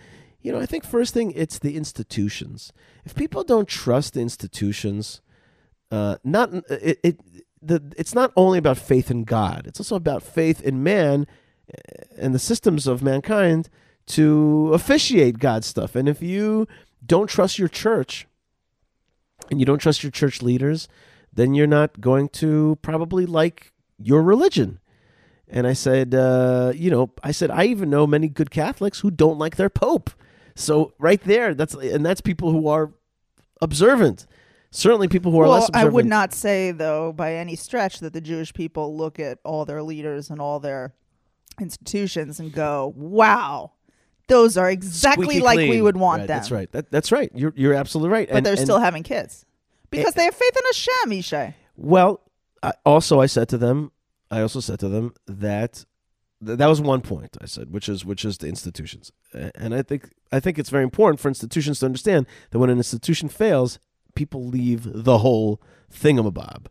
you 0.41 0.53
know, 0.53 0.61
I 0.61 0.67
think 0.67 0.85
first 0.85 1.13
thing 1.13 1.33
it's 1.33 1.59
the 1.59 1.77
institutions. 1.77 2.73
If 3.05 3.15
people 3.15 3.43
don't 3.45 3.69
trust 3.69 4.15
the 4.15 4.21
institutions, 4.21 5.21
uh, 5.91 6.17
not 6.23 6.55
it, 6.71 7.01
it 7.03 7.21
the 7.61 7.83
it's 7.99 8.15
not 8.15 8.31
only 8.37 8.59
about 8.59 8.79
faith 8.79 9.11
in 9.11 9.25
God. 9.25 9.67
It's 9.67 9.81
also 9.81 9.97
about 9.97 10.23
faith 10.23 10.61
in 10.63 10.83
man 10.83 11.27
uh, 11.69 12.05
and 12.19 12.35
the 12.35 12.39
systems 12.39 12.87
of 12.87 13.03
mankind 13.03 13.69
to 14.07 14.71
officiate 14.75 15.39
God's 15.39 15.67
stuff. 15.67 15.97
And 15.97 16.09
if 16.09 16.23
you 16.23 16.69
don't 17.05 17.27
trust 17.29 17.59
your 17.59 17.69
church 17.69 18.29
and 19.51 19.59
you 19.59 19.67
don't 19.67 19.79
trust 19.79 20.03
your 20.05 20.13
church 20.13 20.41
leaders, 20.43 20.89
then 21.35 21.55
you're 21.55 21.67
not 21.67 22.01
going 22.01 22.29
to 22.31 22.79
probably 22.83 23.27
like 23.27 23.73
your 23.99 24.23
religion. 24.23 24.79
And 25.49 25.67
I 25.67 25.73
said, 25.73 26.15
uh, 26.15 26.73
you 26.75 26.91
know, 26.91 27.11
I 27.23 27.31
said 27.33 27.51
I 27.51 27.65
even 27.65 27.91
know 27.91 28.07
many 28.07 28.29
good 28.29 28.51
Catholics 28.51 29.01
who 29.01 29.11
don't 29.11 29.39
like 29.39 29.57
their 29.57 29.69
pope. 29.71 30.11
So 30.55 30.93
right 30.99 31.21
there, 31.23 31.55
that's 31.55 31.75
and 31.75 32.05
that's 32.05 32.21
people 32.21 32.51
who 32.53 32.69
are 32.69 32.93
observant. 33.61 34.27
Certainly, 34.71 35.09
people 35.09 35.31
who 35.31 35.39
are 35.41 35.47
well, 35.47 35.61
less 35.61 35.71
I 35.73 35.85
would 35.85 36.07
not 36.07 36.33
say 36.33 36.73
though 36.73 37.13
by 37.13 37.35
any 37.35 37.55
stretch 37.57 38.01
that 38.01 38.13
the 38.13 38.21
Jewish 38.21 38.53
people 38.53 38.97
look 38.97 39.21
at 39.21 39.39
all 39.45 39.65
their 39.65 39.83
leaders 39.83 40.31
and 40.31 40.41
all 40.41 40.59
their 40.61 40.95
institutions 41.61 42.41
and 42.41 42.53
go, 42.53 42.93
"Wow, 42.97 43.73
those 44.29 44.57
are 44.57 44.69
exactly 44.71 45.27
Squeaky 45.27 45.43
like 45.43 45.59
we 45.59 45.81
would 45.81 45.97
want 45.97 46.21
Right, 46.23 46.27
them." 46.29 46.37
That's 46.39 46.51
right. 46.51 46.73
That, 46.73 46.91
that's 46.91 47.13
right. 47.13 47.31
You're 47.35 47.53
you're 47.57 47.75
absolutely 47.75 48.11
right. 48.13 48.29
But 48.29 48.39
And- 48.39 48.47
they're 48.47 48.55
and- 48.55 48.63
still 48.63 48.81
having 48.81 49.03
kids 49.03 49.45
because 49.97 50.15
they 50.15 50.25
have 50.25 50.35
faith 50.35 50.57
in 50.57 50.63
Hashem, 50.67 51.11
Yishai. 51.11 51.55
Well, 51.77 52.21
I, 52.63 52.73
also 52.85 53.21
I 53.21 53.27
said 53.27 53.49
to 53.51 53.59
them, 53.59 53.93
I 54.31 54.41
also 54.41 54.61
said 54.61 54.79
to 54.81 54.89
them 54.89 55.15
that 55.27 55.85
th- 56.45 56.59
that 56.59 56.67
was 56.67 56.81
one 56.81 57.01
point 57.01 57.37
I 57.41 57.47
said, 57.47 57.73
which 57.73 57.89
is 57.89 58.05
which 58.05 58.25
is 58.25 58.39
the 58.39 58.49
institutions, 58.49 59.13
and 59.55 59.75
I 59.75 59.83
think 59.83 60.11
I 60.33 60.41
think 60.41 60.59
it's 60.59 60.71
very 60.71 60.85
important 60.85 61.21
for 61.21 61.29
institutions 61.29 61.81
to 61.81 61.87
understand 61.87 62.27
that 62.51 62.59
when 62.59 62.71
an 62.71 62.79
institution 62.79 63.29
fails, 63.29 63.79
people 64.15 64.47
leave 64.47 64.83
the 64.85 65.19
whole 65.19 65.61
thingamabob. 65.93 66.67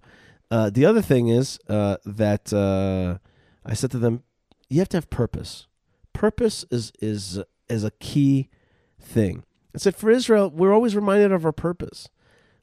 Uh, 0.50 0.70
the 0.70 0.86
other 0.86 1.02
thing 1.02 1.30
is 1.30 1.60
uh, 1.70 1.98
that 2.06 2.54
uh, 2.54 3.18
I 3.66 3.74
said 3.74 3.92
to 3.92 3.98
them, 3.98 4.24
you 4.70 4.80
have 4.80 4.90
to 4.90 4.98
have 4.98 5.10
purpose. 5.10 5.68
Purpose 6.14 6.66
is 6.70 6.92
is 7.00 7.42
is 7.70 7.84
a 7.84 7.92
key 7.92 8.50
thing. 9.00 9.44
I 9.76 9.80
said 9.80 9.96
for 9.96 10.10
Israel, 10.10 10.52
we're 10.52 10.74
always 10.74 10.96
reminded 10.96 11.32
of 11.32 11.46
our 11.46 11.52
purpose 11.52 12.10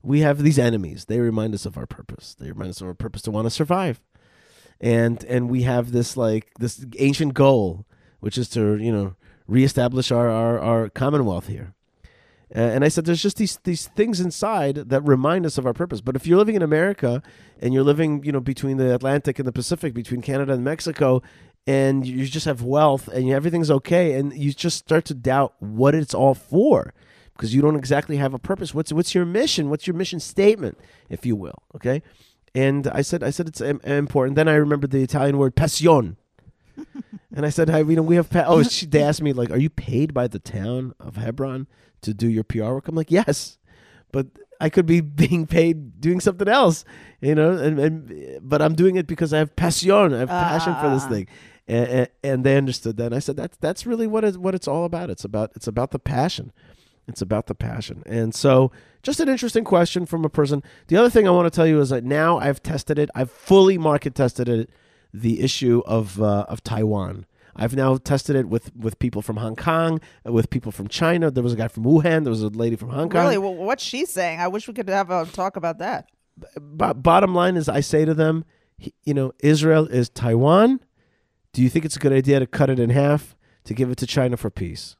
we 0.03 0.21
have 0.21 0.43
these 0.43 0.59
enemies. 0.59 1.07
They 1.07 1.21
remind 1.21 1.55
us 1.55 1.67
of 1.67 1.77
our 1.77 1.87
purpose. 1.87 2.35
They 2.39 2.51
remind 2.51 2.71
us 2.71 2.81
of 2.81 2.87
our 2.87 2.95
purpose 2.95 3.23
to 3.23 3.31
want 3.31 3.47
to 3.47 3.51
survive. 3.51 4.01
And 4.81 5.23
and 5.25 5.51
we 5.51 5.63
have 5.63 5.93
this 5.93 6.17
like 6.17 6.53
this 6.59 6.85
ancient 6.99 7.35
goal, 7.35 7.85
which 8.21 8.39
is 8.39 8.49
to, 8.51 8.77
you 8.77 8.93
know, 8.93 9.15
reestablish 9.47 10.11
our, 10.11 10.29
our, 10.31 10.59
our 10.59 10.89
commonwealth 10.89 11.49
here. 11.49 11.75
Uh, 12.55 12.59
and 12.59 12.85
I 12.85 12.89
said 12.89 13.05
there's 13.05 13.23
just 13.23 13.37
these 13.37 13.59
these 13.65 13.89
things 13.89 14.21
inside 14.21 14.77
that 14.77 15.03
remind 15.03 15.45
us 15.45 15.59
of 15.59 15.67
our 15.67 15.75
purpose. 15.75 16.01
But 16.01 16.17
if 16.17 16.27
you're 16.27 16.39
living 16.39 16.57
in 16.57 16.63
America 16.63 17.23
and 17.61 17.75
you're 17.75 17.85
living, 17.85 18.25
you 18.25 18.33
know, 18.33 18.41
between 18.41 18.79
the 18.79 18.95
Atlantic 18.95 19.39
and 19.39 19.47
the 19.47 19.53
Pacific, 19.53 19.93
between 19.93 20.23
Canada 20.23 20.55
and 20.55 20.65
Mexico, 20.65 21.23
and 21.67 22.07
you 22.07 22.27
just 22.27 22.47
have 22.47 22.63
wealth 22.63 23.07
and 23.09 23.31
everything's 23.31 23.71
okay, 23.71 24.15
and 24.15 24.33
you 24.33 24.53
just 24.53 24.79
start 24.79 25.05
to 25.07 25.15
doubt 25.15 25.55
what 25.61 25.95
it's 25.95 26.15
all 26.15 26.35
for 26.35 26.95
because 27.41 27.55
you 27.55 27.63
don't 27.63 27.75
exactly 27.77 28.19
have 28.19 28.35
a 28.35 28.39
purpose. 28.39 28.75
What's 28.75 28.93
what's 28.93 29.15
your 29.15 29.25
mission? 29.25 29.71
What's 29.71 29.87
your 29.87 29.97
mission 29.97 30.21
statement, 30.21 30.77
if 31.09 31.25
you 31.25 31.35
will? 31.35 31.63
Okay. 31.75 32.03
And 32.55 32.87
I 32.89 33.01
said 33.01 33.23
I 33.23 33.31
said 33.31 33.49
it's 33.49 33.63
important. 33.63 34.37
Then 34.37 34.47
I 34.47 34.57
remembered 34.57 34.91
the 34.91 35.03
Italian 35.03 35.39
word 35.39 35.57
passion. 35.57 36.19
and 37.35 37.47
I 37.47 37.49
said, 37.49 37.71
I, 37.71 37.79
you 37.79 37.97
know, 37.97 38.03
we 38.03 38.17
have. 38.17 38.29
Pa- 38.29 38.45
oh, 38.47 38.63
she, 38.63 38.85
they 38.85 39.03
asked 39.03 39.23
me 39.23 39.33
like, 39.33 39.51
"Are 39.51 39.57
you 39.59 39.71
paid 39.71 40.13
by 40.13 40.29
the 40.29 40.39
town 40.39 40.93
of 41.01 41.17
Hebron 41.17 41.67
to 42.03 42.13
do 42.13 42.29
your 42.29 42.45
PR 42.45 42.65
work?" 42.65 42.89
I'm 42.89 42.95
like, 42.95 43.11
"Yes," 43.11 43.59
but 44.13 44.27
I 44.61 44.69
could 44.69 44.85
be 44.87 45.01
being 45.23 45.47
paid 45.47 45.99
doing 46.01 46.21
something 46.21 46.49
else, 46.49 46.85
you 47.23 47.35
know. 47.35 47.53
And, 47.53 47.79
and 47.79 48.39
but 48.43 48.61
I'm 48.61 48.75
doing 48.75 48.97
it 48.97 49.07
because 49.07 49.33
I 49.33 49.39
have 49.39 49.57
passion. 49.57 50.13
I 50.13 50.19
have 50.19 50.29
passion 50.29 50.75
for 50.77 50.91
this 50.91 51.05
Ah. 51.05 51.09
thing, 51.09 51.27
and, 51.69 51.89
and, 51.89 52.09
and 52.23 52.45
they 52.45 52.57
understood 52.59 52.97
that. 52.99 53.07
And 53.07 53.15
I 53.15 53.21
said, 53.21 53.37
"That's 53.37 53.57
that's 53.59 53.87
really 53.87 54.07
what 54.07 54.25
it, 54.25 54.37
what 54.37 54.55
it's 54.55 54.69
all 54.69 54.85
about. 54.85 55.09
It's 55.11 55.25
about 55.25 55.53
it's 55.55 55.67
about 55.67 55.91
the 55.91 55.99
passion. 55.99 56.53
It's 57.11 57.23
about 57.23 57.47
the 57.47 57.55
passion." 57.55 58.03
And 58.07 58.35
so, 58.35 58.73
just 59.03 59.21
an 59.21 59.29
interesting 59.29 59.65
question 59.65 60.07
from 60.07 60.25
a 60.25 60.31
person. 60.31 60.63
The 60.89 60.97
other 60.97 61.11
thing 61.11 61.29
I 61.29 61.31
want 61.31 61.53
to 61.53 61.55
tell 61.55 61.67
you 61.67 61.81
is 61.81 61.91
that 61.91 62.05
now 62.05 62.39
I've 62.39 62.63
tested 62.63 62.99
it. 62.99 63.11
I've 63.15 63.31
fully 63.31 63.79
market 63.79 64.15
tested 64.15 64.49
it. 64.49 64.71
The 65.13 65.41
issue 65.41 65.83
of 65.87 66.21
uh, 66.21 66.47
of 66.49 66.63
Taiwan. 66.65 67.27
I've 67.57 67.77
now 67.77 67.97
tested 67.97 68.37
it 68.37 68.49
with, 68.49 68.75
with 68.77 68.99
people 68.99 69.23
from 69.23 69.37
Hong 69.37 69.57
Kong, 69.57 70.01
uh, 70.27 70.33
with 70.33 70.51
people 70.51 70.73
from 70.73 70.89
China. 70.89 71.31
There 71.31 71.43
was 71.43 71.53
a 71.53 71.57
guy 71.57 71.69
from 71.69 71.85
Wuhan. 71.85 72.25
There 72.25 72.31
was 72.31 72.43
a 72.43 72.49
lady 72.49 72.77
from 72.77 72.91
Hong 72.91 73.11
Kong. 73.11 73.23
Really, 73.23 73.39
well, 73.39 73.55
what's 73.55 73.83
she 73.83 74.07
saying? 74.07 74.41
I 74.41 74.49
wish 74.49 74.67
we 74.69 74.75
could 74.75 74.89
have 74.89 75.11
a 75.11 75.27
talk 75.27 75.57
about 75.57 75.79
that. 75.79 76.09
Bo- 76.59 76.95
bottom 76.95 77.35
line 77.35 77.57
is, 77.57 77.69
I 77.69 77.81
say 77.81 78.05
to 78.05 78.15
them, 78.15 78.45
you 79.05 79.15
know, 79.15 79.33
Israel 79.41 79.87
is 79.89 80.09
Taiwan. 80.09 80.81
Do 81.53 81.63
you 81.63 81.69
think 81.69 81.85
it's 81.85 81.97
a 81.97 82.01
good 82.01 82.13
idea 82.13 82.39
to 82.39 82.47
cut 82.47 82.71
it 82.71 82.79
in 82.79 82.91
half 82.91 83.37
to 83.65 83.75
give 83.75 83.91
it 83.91 83.99
to 83.99 84.07
China 84.07 84.37
for 84.37 84.51
peace? 84.51 84.97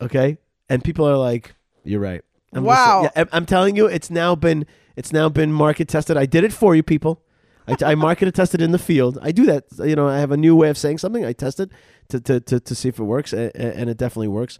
Okay, 0.00 0.38
and 0.70 0.82
people 0.82 1.06
are 1.06 1.18
like, 1.18 1.54
"You're 1.84 2.00
right." 2.00 2.22
I'm 2.52 2.64
Wow. 2.64 3.02
yeah, 3.14 3.24
I'm- 3.32 3.46
telling 3.46 3.76
you, 3.76 3.86
it's 3.86 4.10
now 4.10 4.34
been 4.34 4.64
it's 4.96 5.12
now 5.12 5.28
been 5.28 5.52
market 5.52 5.86
tested. 5.88 6.16
I 6.16 6.26
did 6.26 6.42
it 6.44 6.52
for 6.52 6.74
you, 6.74 6.82
people. 6.82 7.22
I, 7.68 7.76
I 7.92 7.94
market 7.94 8.34
tested 8.34 8.60
in 8.60 8.72
the 8.72 8.78
field. 8.78 9.18
I 9.22 9.30
do 9.32 9.44
that. 9.46 9.64
You 9.78 9.94
know, 9.94 10.08
I 10.08 10.18
have 10.18 10.32
a 10.32 10.36
new 10.36 10.56
way 10.56 10.68
of 10.70 10.76
saying 10.78 10.98
something. 10.98 11.24
I 11.24 11.32
test 11.32 11.60
it 11.60 11.70
to 12.08 12.18
to 12.20 12.40
to, 12.40 12.58
to 12.58 12.74
see 12.74 12.88
if 12.88 12.98
it 12.98 13.04
works, 13.04 13.32
and, 13.32 13.54
and 13.54 13.90
it 13.90 13.98
definitely 13.98 14.28
works. 14.28 14.58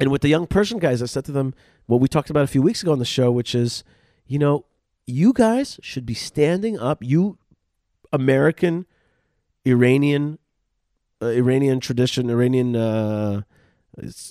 And 0.00 0.10
with 0.10 0.22
the 0.22 0.28
young 0.28 0.46
Persian 0.48 0.78
guys, 0.80 1.00
I 1.02 1.06
said 1.06 1.24
to 1.26 1.32
them 1.32 1.54
what 1.86 2.00
we 2.00 2.08
talked 2.08 2.30
about 2.30 2.42
a 2.42 2.48
few 2.48 2.62
weeks 2.62 2.82
ago 2.82 2.90
on 2.92 2.98
the 2.98 3.04
show, 3.04 3.30
which 3.30 3.54
is, 3.54 3.84
you 4.26 4.38
know, 4.40 4.64
you 5.06 5.32
guys 5.32 5.78
should 5.82 6.04
be 6.06 6.14
standing 6.14 6.76
up. 6.78 6.98
You 7.04 7.38
American, 8.12 8.86
Iranian, 9.64 10.38
uh, 11.22 11.26
Iranian 11.26 11.78
tradition, 11.78 12.28
Iranian 12.28 12.74
uh, 12.74 13.42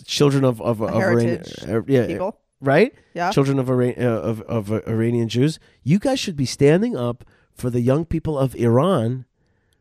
children 0.06 0.44
of 0.44 0.62
of, 0.62 0.82
of 0.82 0.94
Heritage 0.94 1.64
Iranian, 1.64 1.78
uh, 1.78 1.82
yeah, 1.88 2.08
People, 2.08 2.40
right? 2.62 2.94
yeah. 3.14 3.32
Children 3.32 3.60
of, 3.60 3.70
Iran- 3.70 3.96
uh, 3.98 4.22
of 4.22 4.42
of 4.42 4.72
uh, 4.72 4.82
Iranian 4.88 5.30
Jews. 5.30 5.60
You 5.84 6.00
guys 6.00 6.20
should 6.20 6.36
be 6.36 6.46
standing 6.46 6.96
up 6.96 7.24
for 7.54 7.70
the 7.70 7.82
young 7.82 8.06
people 8.06 8.38
of 8.38 8.56
Iran, 8.56 9.26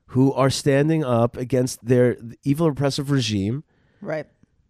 who 0.09 0.33
are 0.35 0.51
standing 0.51 1.05
up 1.05 1.37
against 1.37 1.85
their 1.85 2.17
evil 2.45 2.67
oppressive 2.69 3.11
regime 3.11 3.65
Right. 4.01 4.27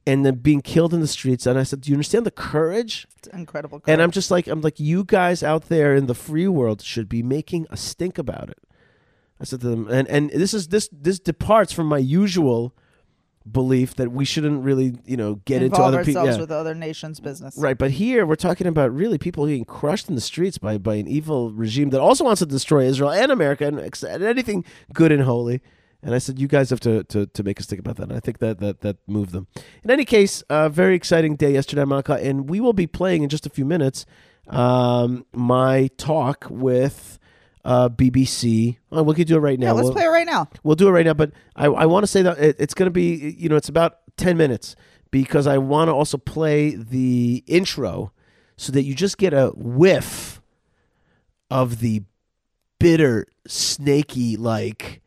and 0.07 0.25
then 0.25 0.37
being 0.37 0.61
killed 0.63 0.93
in 0.95 1.01
the 1.01 1.07
streets. 1.09 1.47
And 1.47 1.59
I 1.59 1.65
said, 1.65 1.81
"Do 1.81 1.91
you 1.91 1.97
understand 1.97 2.25
the 2.27 2.31
courage?" 2.31 3.07
It's 3.19 3.29
incredible. 3.29 3.83
And 3.87 4.01
I'm 4.03 4.11
just 4.11 4.31
like, 4.31 4.47
I'm 4.47 4.61
like, 4.61 4.79
you 4.81 5.05
guys 5.05 5.43
out 5.43 5.69
there 5.69 5.95
in 5.95 6.07
the 6.07 6.15
free 6.15 6.49
world 6.49 6.81
should 6.83 7.09
be 7.09 7.23
making 7.23 7.67
a 7.71 7.77
stink 7.77 8.19
about 8.19 8.49
it. 8.51 8.59
I 9.41 9.45
said 9.45 9.61
to 9.63 9.69
them, 9.69 9.89
and 9.89 10.07
and 10.09 10.31
this 10.31 10.55
is 10.55 10.69
this 10.69 10.89
this 10.93 11.19
departs 11.19 11.73
from 11.73 11.87
my 11.89 11.99
usual 11.99 12.73
belief 13.51 13.97
that 13.97 14.13
we 14.13 14.25
shouldn't 14.25 14.65
really, 14.65 14.95
you 15.05 15.17
know, 15.17 15.37
get 15.45 15.63
into 15.63 15.77
Involve 15.77 15.95
other 15.95 16.05
people. 16.05 16.21
ourselves 16.21 16.41
with 16.41 16.51
other 16.51 16.75
nations' 16.75 17.21
business. 17.21 17.57
Right, 17.57 17.77
but 17.77 17.93
here 17.93 18.25
we're 18.27 18.37
talking 18.37 18.67
about 18.67 18.95
really 18.95 19.19
people 19.19 19.47
getting 19.47 19.65
crushed 19.65 20.09
in 20.09 20.15
the 20.15 20.21
streets 20.21 20.59
by, 20.59 20.79
by 20.79 20.97
an 20.97 21.09
evil 21.09 21.53
regime 21.53 21.91
that 21.91 22.01
also 22.01 22.25
wants 22.25 22.41
to 22.41 22.47
destroy 22.47 22.85
Israel 22.85 23.11
and 23.11 23.33
America 23.33 23.67
and, 23.67 23.79
and 23.79 24.23
anything 24.23 24.65
good 24.93 25.13
and 25.13 25.23
holy. 25.23 25.61
And 26.03 26.15
I 26.15 26.19
said, 26.19 26.39
you 26.39 26.49
guys 26.49 26.71
have 26.71 26.81
to, 26.81 27.05
to, 27.05 27.27
to 27.27 27.43
make 27.45 27.61
us 27.61 27.67
think 27.67 27.79
about 27.79 27.97
that. 27.97 28.05
And 28.05 28.15
I 28.15 28.21
think 28.21 28.39
that 28.39 28.59
that, 28.59 28.81
that 28.81 28.97
moved 29.07 29.31
them. 29.31 29.47
In 29.85 29.91
any 29.91 30.05
case, 30.05 30.43
a 30.51 30.69
very 30.69 30.97
exciting 30.97 31.37
day 31.37 31.53
yesterday, 31.53 31.85
Malka, 31.85 32.15
and 32.15 32.51
we 32.51 32.61
will 32.61 32.73
be 32.73 32.89
playing 32.89 33.23
in 33.23 33.29
just 33.29 33.47
a 33.47 33.51
few 33.51 33.65
minutes 33.65 34.05
um, 34.49 35.25
my 35.33 35.89
talk 35.97 36.47
with 36.51 37.21
uh, 37.65 37.89
BBC. 37.89 38.77
Oh, 38.91 39.03
we 39.03 39.15
could 39.15 39.27
do 39.29 39.37
it 39.37 39.41
right 39.41 39.59
now. 39.59 39.67
Yeah, 39.67 39.73
let's 39.73 39.85
We'll- 39.85 39.95
play 39.95 40.05
it 40.05 40.09
right 40.09 40.27
now. 40.27 40.49
We'll 40.63 40.77
do 40.77 40.89
it 40.89 40.93
right 40.93 41.07
now, 41.07 41.15
but 41.15 41.33
I, 41.57 41.67
I 41.67 41.87
want 41.87 42.03
to 42.03 42.07
say 42.07 42.23
that 42.23 42.39
it, 42.39 42.57
it's 42.59 42.75
going 42.75 42.87
to 42.87 42.91
be, 42.93 43.35
you 43.39 43.49
know, 43.49 43.57
it's 43.57 43.69
about 43.69 43.99
10 44.17 44.37
minutes 44.37 44.75
because 45.11 45.47
I 45.47 45.59
want 45.59 45.89
to 45.89 45.93
also 45.93 46.19
play 46.19 46.75
the 46.75 47.45
intro 47.47 48.13
so 48.57 48.73
that 48.73 48.83
you 48.83 48.95
just 48.95 49.19
get 49.19 49.33
a 49.33 49.49
whiff 49.57 50.41
of 51.51 51.81
the 51.81 52.03
bitter, 52.79 53.27
snaky 53.47 54.37
like 54.37 55.03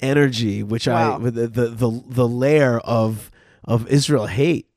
energy, 0.00 0.62
which 0.62 0.86
Wow. 0.86 1.16
I, 1.16 1.18
the, 1.30 1.46
the, 1.48 1.68
the, 1.68 2.02
the 2.06 2.28
layer 2.28 2.78
of, 2.80 3.30
of 3.64 3.86
Israel 3.88 4.26
hate 4.26 4.68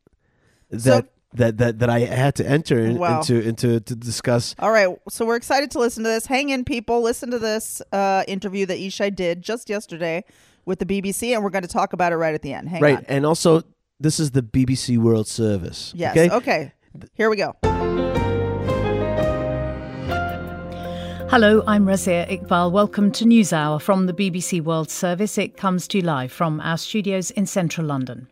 that, 0.70 0.82
So- 1.06 1.10
that, 1.38 1.58
that, 1.58 1.80
that 1.80 1.90
I 1.90 2.00
had 2.00 2.36
to 2.36 2.48
enter 2.48 2.80
in, 2.80 2.98
Wow. 2.98 3.20
into, 3.20 3.42
into, 3.42 3.80
to 3.80 3.96
discuss. 3.96 4.56
All 4.60 4.72
right, 4.72 4.96
so 5.10 5.26
we're 5.26 5.36
excited 5.36 5.72
to 5.72 5.80
listen 5.80 6.04
to 6.04 6.10
this. 6.10 6.26
Hang 6.26 6.50
in, 6.50 6.64
people. 6.64 7.02
Listen 7.02 7.32
to 7.32 7.40
this 7.40 7.82
uh, 7.92 8.24
interview 8.28 8.66
that 8.66 8.78
Yishai 8.80 9.16
did 9.16 9.42
just 9.42 9.70
yesterday 9.70 10.24
with 10.66 10.80
the 10.80 10.86
BBC, 10.86 11.34
and 11.34 11.44
we're 11.44 11.50
going 11.50 11.64
to 11.64 11.70
talk 11.70 11.94
about 11.94 12.12
it 12.12 12.18
right 12.18 12.36
at 12.36 12.42
the 12.42 12.54
end. 12.54 12.70
Hang 12.70 12.82
right. 12.82 12.98
on. 12.98 13.06
And 13.08 13.26
also, 13.26 13.64
this 14.00 14.20
is 14.20 14.32
the 14.32 14.44
BBC 14.44 14.98
World 14.98 15.28
Service. 15.28 15.94
Yes. 15.96 16.18
Okay. 16.18 16.36
okay. 16.36 16.74
Here 17.14 17.30
we 17.30 17.38
go. 17.38 17.56
Hello, 21.30 21.62
I'm 21.68 21.86
Razia 21.86 22.26
Iqbal. 22.30 22.72
Welcome 22.72 23.12
to 23.12 23.26
NewsHour 23.26 23.82
from 23.82 24.06
the 24.06 24.14
BBC 24.14 24.62
World 24.62 24.90
Service. 24.90 25.38
It 25.38 25.58
comes 25.58 25.86
to 25.90 25.98
you 25.98 26.04
live 26.06 26.32
from 26.32 26.62
our 26.62 26.78
studios 26.78 27.32
in 27.32 27.46
central 27.46 27.86
London. 27.86 28.30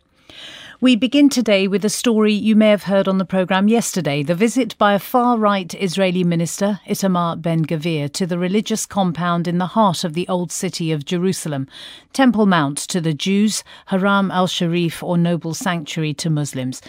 We 0.81 0.97
begin 0.97 1.29
today 1.29 1.69
with 1.69 1.85
a 1.85 1.89
story 1.89 2.33
you 2.33 2.53
may 2.53 2.69
have 2.69 2.83
heard 2.83 3.07
on 3.07 3.17
the 3.17 3.23
programme 3.23 3.69
yesterday 3.69 4.23
the 4.23 4.35
visit 4.35 4.77
by 4.77 4.93
a 4.93 4.99
far 4.99 5.37
right 5.37 5.73
Israeli 5.73 6.25
minister, 6.25 6.81
Itamar 6.85 7.41
Ben 7.41 7.63
Gvir, 7.63 8.11
to 8.11 8.27
the 8.27 8.37
religious 8.37 8.85
compound 8.85 9.47
in 9.47 9.57
the 9.57 9.67
heart 9.67 10.03
of 10.03 10.15
the 10.15 10.27
old 10.27 10.51
city 10.51 10.91
of 10.91 11.05
Jerusalem, 11.05 11.69
Temple 12.11 12.45
Mount 12.45 12.77
to 12.89 12.99
the 12.99 13.13
Jews, 13.13 13.63
Haram 13.85 14.29
al 14.31 14.47
Sharif, 14.47 15.01
or 15.01 15.17
Noble 15.17 15.53
Sanctuary 15.53 16.13
to 16.15 16.29
Muslims. 16.29 16.81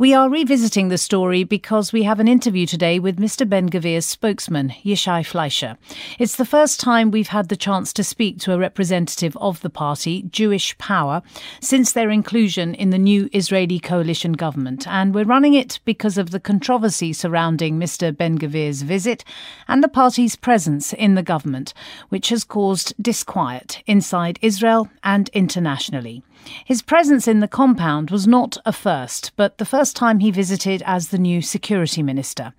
We 0.00 0.14
are 0.14 0.30
revisiting 0.30 0.90
the 0.90 0.96
story 0.96 1.42
because 1.42 1.92
we 1.92 2.04
have 2.04 2.20
an 2.20 2.28
interview 2.28 2.66
today 2.66 3.00
with 3.00 3.18
Mr. 3.18 3.48
Ben 3.48 3.68
Gvir's 3.68 4.06
spokesman, 4.06 4.68
Yishai 4.84 5.26
Fleisher. 5.26 5.76
It's 6.20 6.36
the 6.36 6.44
first 6.44 6.78
time 6.78 7.10
we've 7.10 7.34
had 7.34 7.48
the 7.48 7.56
chance 7.56 7.92
to 7.94 8.04
speak 8.04 8.38
to 8.38 8.52
a 8.52 8.58
representative 8.58 9.36
of 9.38 9.60
the 9.60 9.70
party, 9.70 10.22
Jewish 10.30 10.78
Power, 10.78 11.20
since 11.60 11.90
their 11.90 12.10
inclusion 12.10 12.76
in 12.76 12.90
the 12.90 12.96
new 12.96 13.28
Israeli 13.32 13.80
coalition 13.80 14.34
government. 14.34 14.86
And 14.86 15.16
we're 15.16 15.24
running 15.24 15.54
it 15.54 15.80
because 15.84 16.16
of 16.16 16.30
the 16.30 16.38
controversy 16.38 17.12
surrounding 17.12 17.76
Mr. 17.76 18.16
Ben 18.16 18.38
Gvir's 18.38 18.82
visit 18.82 19.24
and 19.66 19.82
the 19.82 19.88
party's 19.88 20.36
presence 20.36 20.92
in 20.92 21.16
the 21.16 21.24
government, 21.24 21.74
which 22.08 22.28
has 22.28 22.44
caused 22.44 22.94
disquiet 23.02 23.82
inside 23.84 24.38
Israel 24.42 24.88
and 25.02 25.28
internationally. 25.30 26.22
His 26.64 26.82
presence 26.82 27.26
in 27.26 27.40
the 27.40 27.48
compound 27.48 28.10
was 28.10 28.26
not 28.26 28.58
a 28.64 28.72
first, 28.72 29.32
but 29.36 29.58
the 29.58 29.64
first 29.64 29.96
time 29.96 30.18
he 30.20 30.30
visited 30.30 30.82
as 30.84 31.08
the 31.08 31.18
new 31.18 31.40
security 31.40 32.02
minister. 32.02 32.52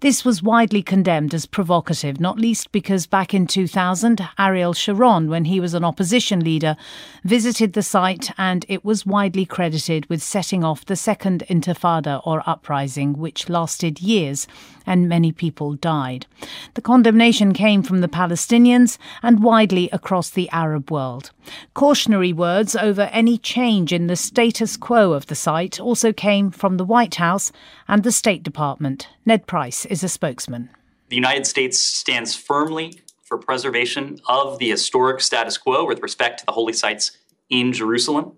This 0.00 0.24
was 0.24 0.42
widely 0.42 0.82
condemned 0.82 1.34
as 1.34 1.46
provocative, 1.46 2.20
not 2.20 2.38
least 2.38 2.72
because 2.72 3.06
back 3.06 3.34
in 3.34 3.46
2000, 3.46 4.26
Ariel 4.38 4.72
Sharon, 4.72 5.28
when 5.28 5.44
he 5.44 5.60
was 5.60 5.74
an 5.74 5.84
opposition 5.84 6.40
leader, 6.40 6.76
visited 7.24 7.72
the 7.74 7.82
site 7.82 8.30
and 8.38 8.64
it 8.68 8.84
was 8.84 9.06
widely 9.06 9.46
credited 9.46 10.08
with 10.08 10.22
setting 10.22 10.64
off 10.64 10.86
the 10.86 10.96
second 10.96 11.44
intifada 11.48 12.20
or 12.24 12.42
uprising, 12.46 13.18
which 13.18 13.48
lasted 13.48 14.00
years 14.00 14.46
and 14.86 15.08
many 15.08 15.32
people 15.32 15.74
died. 15.74 16.26
The 16.74 16.80
condemnation 16.80 17.52
came 17.52 17.82
from 17.82 18.00
the 18.00 18.08
Palestinians 18.08 18.98
and 19.22 19.42
widely 19.42 19.88
across 19.92 20.30
the 20.30 20.48
Arab 20.50 20.90
world. 20.90 21.30
Cautionary 21.74 22.32
words 22.32 22.76
over 22.76 23.02
any 23.12 23.38
change 23.38 23.92
in 23.92 24.06
the 24.06 24.16
status 24.16 24.76
quo 24.76 25.12
of 25.12 25.26
the 25.26 25.34
site 25.34 25.80
also 25.80 26.12
came 26.12 26.50
from 26.50 26.76
the 26.76 26.84
White 26.84 27.16
House 27.16 27.52
and 27.88 28.02
the 28.02 28.12
State 28.12 28.42
Department. 28.42 29.08
Ned 29.24 29.46
Price 29.46 29.84
is 29.86 30.02
a 30.02 30.08
spokesman. 30.08 30.70
The 31.08 31.16
United 31.16 31.46
States 31.46 31.80
stands 31.80 32.34
firmly 32.34 33.00
for 33.24 33.38
preservation 33.38 34.18
of 34.28 34.58
the 34.58 34.70
historic 34.70 35.20
status 35.20 35.56
quo 35.56 35.84
with 35.84 36.02
respect 36.02 36.40
to 36.40 36.46
the 36.46 36.52
holy 36.52 36.72
sites 36.72 37.12
in 37.48 37.72
Jerusalem. 37.72 38.32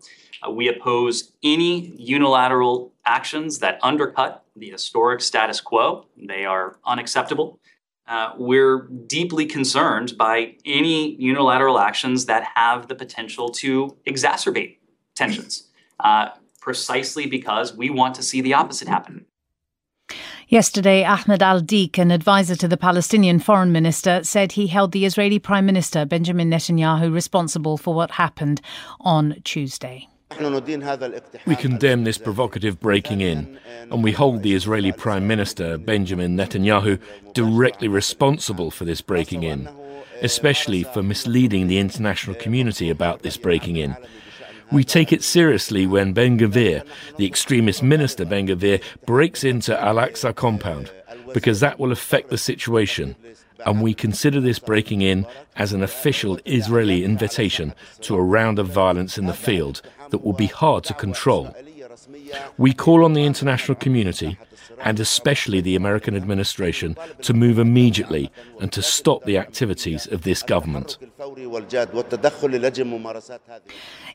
Uh, 0.47 0.51
we 0.51 0.69
oppose 0.69 1.33
any 1.43 1.95
unilateral 1.97 2.93
actions 3.05 3.61
that 3.61 3.79
undercut 3.83 4.42
the 4.57 4.71
historic 4.71 5.21
status 5.21 5.61
quo. 5.61 6.07
They 6.17 6.45
are 6.45 6.79
unacceptable. 6.85 7.61
Uh, 8.07 8.33
we're 8.37 8.89
deeply 9.07 9.47
concerned 9.47 10.19
by 10.19 10.57
any 10.65 11.15
unilateral 11.17 11.79
actions 11.79 12.27
that 12.27 12.45
have 12.55 12.89
the 12.89 12.95
potential 12.95 13.49
to 13.49 13.97
exacerbate 14.07 14.79
tensions, 15.15 15.69
uh, 16.01 16.31
precisely 16.61 17.27
because 17.27 17.75
we 17.75 17.91
want 17.91 18.15
to 18.17 18.23
see 18.23 18.41
the 18.41 18.55
opposite 18.55 18.89
happen. 18.89 19.25
Yesterday, 20.49 21.03
Ahmed 21.05 21.43
al 21.43 21.61
Dik, 21.61 21.97
an 21.97 22.11
advisor 22.11 22.55
to 22.57 22.69
the 22.69 22.77
Palestinian 22.77 23.39
foreign 23.39 23.73
minister, 23.73 24.23
said 24.23 24.53
he 24.53 24.67
held 24.67 24.93
the 24.93 25.07
Israeli 25.07 25.39
Prime 25.39 25.65
Minister 25.65 26.05
Benjamin 26.05 26.51
Netanyahu 26.51 27.11
responsible 27.11 27.79
for 27.79 27.95
what 27.95 28.11
happened 28.11 28.61
on 29.01 29.41
Tuesday. 29.45 30.09
We 31.47 31.57
condemn 31.57 32.05
this 32.05 32.19
provocative 32.19 32.81
breaking 32.81 33.21
in, 33.21 33.59
and 33.91 34.03
we 34.03 34.13
hold 34.13 34.43
the 34.43 34.55
Israeli 34.55 34.93
Prime 34.93 35.27
Minister, 35.27 35.79
Benjamin 35.79 36.37
Netanyahu, 36.37 37.01
directly 37.35 37.89
responsible 37.89 38.71
for 38.71 38.85
this 38.85 39.01
breaking 39.01 39.43
in, 39.43 39.69
especially 40.23 40.85
for 40.85 41.03
misleading 41.03 41.67
the 41.67 41.79
international 41.79 42.37
community 42.37 42.91
about 42.91 43.23
this 43.23 43.37
breaking 43.37 43.77
in. 43.77 43.97
We 44.71 44.85
take 44.85 45.13
it 45.13 45.23
seriously 45.23 45.87
when 45.87 46.15
Ben 46.15 46.39
Gvir, 46.39 46.87
the 47.19 47.27
extremist 47.27 47.83
minister 47.83 48.25
Ben 48.25 48.47
Gvir, 48.47 48.83
breaks 49.05 49.45
into 49.45 49.79
Al 49.79 49.97
Aqsa 49.97 50.35
compound, 50.35 50.91
because 51.35 51.61
that 51.61 51.79
will 51.79 51.93
affect 51.93 52.31
the 52.31 52.39
situation. 52.39 53.17
And 53.67 53.83
we 53.83 53.95
consider 53.95 54.41
this 54.41 54.59
breaking 54.59 55.03
in 55.03 55.27
as 55.57 55.73
an 55.73 55.83
official 55.83 56.39
Israeli 56.45 57.05
invitation 57.05 57.75
to 58.03 58.15
a 58.17 58.23
round 58.23 58.59
of 58.59 58.69
violence 58.69 59.19
in 59.19 59.27
the 59.27 59.35
field 59.35 59.83
that 60.11 60.25
will 60.25 60.33
be 60.33 60.47
hard 60.47 60.85
to 60.85 60.95
control. 60.95 61.55
We 62.57 62.73
call 62.73 63.05
on 63.05 63.13
the 63.13 63.25
international 63.25 63.77
community, 63.77 64.39
and 64.81 65.01
especially 65.01 65.61
the 65.61 65.77
American 65.77 66.17
administration, 66.17 66.97
to 67.23 67.35
move 67.35 67.59
immediately 67.59 68.31
and 68.61 68.73
to 68.73 68.83
stop 68.83 69.25
the 69.25 69.39
activities 69.39 70.07
of 70.07 70.23
this 70.23 70.43
government. 70.43 70.99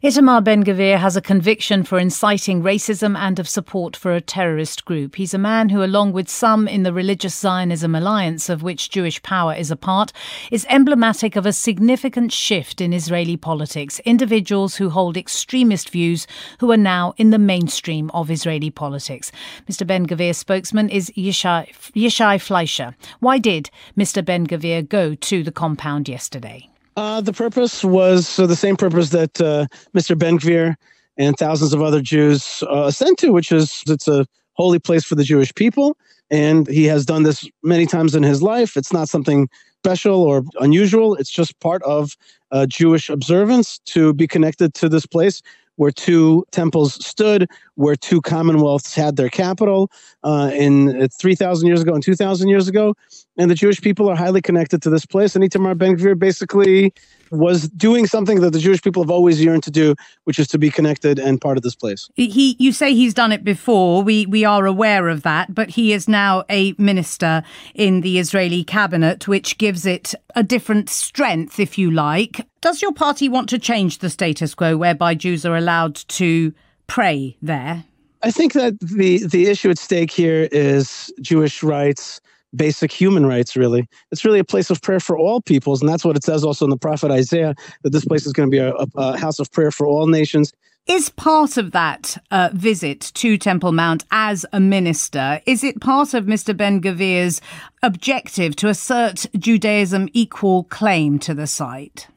Itamar 0.03 0.43
Ben 0.43 0.63
Gvir 0.63 0.97
has 0.97 1.15
a 1.15 1.21
conviction 1.21 1.83
for 1.83 1.97
inciting 1.97 2.61
racism 2.61 3.17
and 3.17 3.39
of 3.39 3.47
support 3.47 3.95
for 3.95 4.13
a 4.13 4.21
terrorist 4.21 4.85
group. 4.85 5.15
He's 5.15 5.33
a 5.33 5.39
man 5.39 5.69
who, 5.69 5.83
along 5.83 6.13
with 6.13 6.29
some 6.29 6.67
in 6.67 6.83
the 6.83 6.93
Religious 6.93 7.35
Zionism 7.35 7.95
Alliance, 7.95 8.49
of 8.49 8.63
which 8.63 8.89
Jewish 8.89 9.21
Power 9.23 9.53
is 9.53 9.71
a 9.71 9.75
part, 9.75 10.11
is 10.51 10.65
emblematic 10.69 11.35
of 11.35 11.45
a 11.45 11.53
significant 11.53 12.31
shift 12.31 12.81
in 12.81 12.93
Israeli 12.93 13.37
politics. 13.37 13.99
Individuals 14.05 14.75
who 14.75 14.89
hold 14.89 15.17
extremist 15.17 15.89
views 15.89 16.27
who 16.59 16.71
are 16.71 16.77
now 16.77 17.13
in 17.17 17.29
the 17.31 17.39
mainstream 17.39 18.11
of 18.13 18.29
Israeli 18.29 18.69
politics. 18.69 19.31
Mr. 19.69 19.85
Ben 19.85 20.05
Gvir's 20.05 20.36
spokesman 20.37 20.89
is 20.89 21.11
Yeshai, 21.11 21.69
Yishai 21.93 22.37
Fleisher. 22.37 22.95
Why 23.19 23.37
did 23.37 23.69
Mr. 23.97 24.23
Ben 24.23 24.47
Gvir 24.47 24.87
go 24.87 25.15
to 25.15 25.43
the 25.43 25.51
compound 25.51 26.07
yesterday? 26.07 26.69
Uh, 26.95 27.21
the 27.21 27.33
purpose 27.33 27.83
was 27.83 28.39
uh, 28.39 28.47
the 28.47 28.55
same 28.55 28.75
purpose 28.75 29.09
that 29.09 29.39
uh, 29.39 29.67
Mr. 29.95 30.17
Ben 30.17 30.39
Gvir 30.39 30.75
and 31.17 31.37
thousands 31.37 31.73
of 31.73 31.81
other 31.81 32.01
Jews 32.01 32.63
uh, 32.71 32.85
ascend 32.85 33.17
to, 33.19 33.31
which 33.31 33.51
is 33.51 33.83
it's 33.87 34.07
a 34.07 34.25
holy 34.53 34.79
place 34.79 35.03
for 35.03 35.15
the 35.15 35.23
Jewish 35.23 35.53
people. 35.53 35.97
And 36.29 36.67
he 36.67 36.85
has 36.85 37.05
done 37.05 37.23
this 37.23 37.47
many 37.63 37.85
times 37.85 38.15
in 38.15 38.23
his 38.23 38.41
life. 38.41 38.75
It's 38.75 38.91
not 38.91 39.09
something 39.09 39.47
special 39.83 40.23
or 40.23 40.43
unusual. 40.59 41.15
It's 41.15 41.29
just 41.29 41.57
part 41.59 41.81
of 41.83 42.17
uh, 42.51 42.65
Jewish 42.65 43.09
observance 43.09 43.79
to 43.85 44.13
be 44.13 44.27
connected 44.27 44.73
to 44.75 44.89
this 44.89 45.05
place 45.05 45.41
where 45.75 45.91
two 45.91 46.45
temples 46.51 47.05
stood, 47.05 47.47
where 47.77 47.95
two 47.95 48.19
commonwealths 48.21 48.95
had 48.95 49.15
their 49.15 49.29
capital 49.29 49.89
uh, 50.23 50.51
in 50.53 51.07
3,000 51.09 51.67
years 51.67 51.81
ago 51.81 51.93
and 51.93 52.03
2,000 52.03 52.49
years 52.49 52.67
ago. 52.67 52.93
and 53.37 53.51
the 53.51 53.55
Jewish 53.55 53.81
people 53.81 54.09
are 54.09 54.15
highly 54.15 54.41
connected 54.41 54.81
to 54.81 54.89
this 54.89 55.05
place. 55.05 55.35
And 55.35 55.43
Itamar 55.43 55.77
Ben 55.77 55.95
Gvir 55.95 56.17
basically 56.17 56.91
was 57.29 57.69
doing 57.69 58.07
something 58.07 58.39
that 58.41 58.51
the 58.51 58.59
Jewish 58.59 58.81
people 58.81 59.03
have 59.03 59.11
always 59.11 59.43
yearned 59.43 59.63
to 59.63 59.71
do, 59.71 59.95
which 60.23 60.39
is 60.39 60.47
to 60.47 60.57
be 60.57 60.71
connected 60.71 61.19
and 61.19 61.39
part 61.39 61.57
of 61.57 61.63
this 61.63 61.75
place. 61.75 62.09
He, 62.15 62.55
you 62.57 62.71
say 62.71 62.93
he's 62.93 63.13
done 63.13 63.31
it 63.31 63.43
before. 63.43 64.01
We 64.01 64.25
we 64.25 64.43
are 64.43 64.65
aware 64.65 65.07
of 65.09 65.21
that, 65.23 65.53
but 65.53 65.69
he 65.71 65.93
is 65.93 66.07
now 66.07 66.43
a 66.49 66.73
minister 66.77 67.43
in 67.75 68.01
the 68.01 68.17
Israeli 68.17 68.63
cabinet, 68.63 69.27
which 69.27 69.57
gives 69.57 69.85
it 69.85 70.15
a 70.35 70.41
different 70.41 70.89
strength, 70.89 71.59
if 71.59 71.77
you 71.77 71.91
like. 71.91 72.47
Does 72.61 72.81
your 72.81 72.93
party 72.93 73.29
want 73.29 73.49
to 73.49 73.59
change 73.59 73.99
the 73.99 74.09
status 74.09 74.55
quo, 74.55 74.77
whereby 74.77 75.13
Jews 75.13 75.45
are 75.45 75.55
allowed 75.55 75.95
to 75.95 76.53
pray 76.87 77.37
there? 77.41 77.83
I 78.23 78.31
think 78.31 78.53
that 78.53 78.79
the 78.79 79.25
the 79.27 79.47
issue 79.47 79.69
at 79.69 79.77
stake 79.77 80.11
here 80.11 80.47
is 80.51 81.13
Jewish 81.21 81.61
rights 81.61 82.19
basic 82.55 82.91
human 82.91 83.25
rights, 83.25 83.55
really. 83.55 83.87
It's 84.11 84.25
really 84.25 84.39
a 84.39 84.43
place 84.43 84.69
of 84.69 84.81
prayer 84.81 84.99
for 84.99 85.17
all 85.17 85.41
peoples. 85.41 85.81
And 85.81 85.89
that's 85.89 86.05
what 86.05 86.15
it 86.15 86.23
says 86.23 86.43
also 86.43 86.65
in 86.65 86.69
the 86.69 86.77
prophet 86.77 87.11
Isaiah 87.11 87.55
that 87.83 87.91
this 87.91 88.05
place 88.05 88.25
is 88.25 88.33
going 88.33 88.49
to 88.49 88.51
be 88.51 88.59
a, 88.59 88.73
a 88.95 89.17
house 89.17 89.39
of 89.39 89.51
prayer 89.51 89.71
for 89.71 89.85
all 89.85 90.07
nations. 90.07 90.51
Is 90.87 91.09
part 91.09 91.57
of 91.57 91.71
that 91.71 92.17
uh, 92.31 92.49
visit 92.53 93.01
to 93.15 93.37
Temple 93.37 93.73
Mount 93.73 94.05
as 94.09 94.45
a 94.53 94.59
minister, 94.59 95.41
is 95.45 95.61
it 95.61 95.81
part 95.81 96.13
of 96.13 96.25
Mr. 96.25 96.55
Ben 96.55 96.81
Gvir's 96.81 97.41
objective 97.83 98.55
to 98.57 98.69
assert 98.69 99.25
Judaism 99.37 100.07
equal 100.13 100.63
claim 100.63 101.19
to 101.19 101.33
the 101.33 101.45
site? 101.45 102.07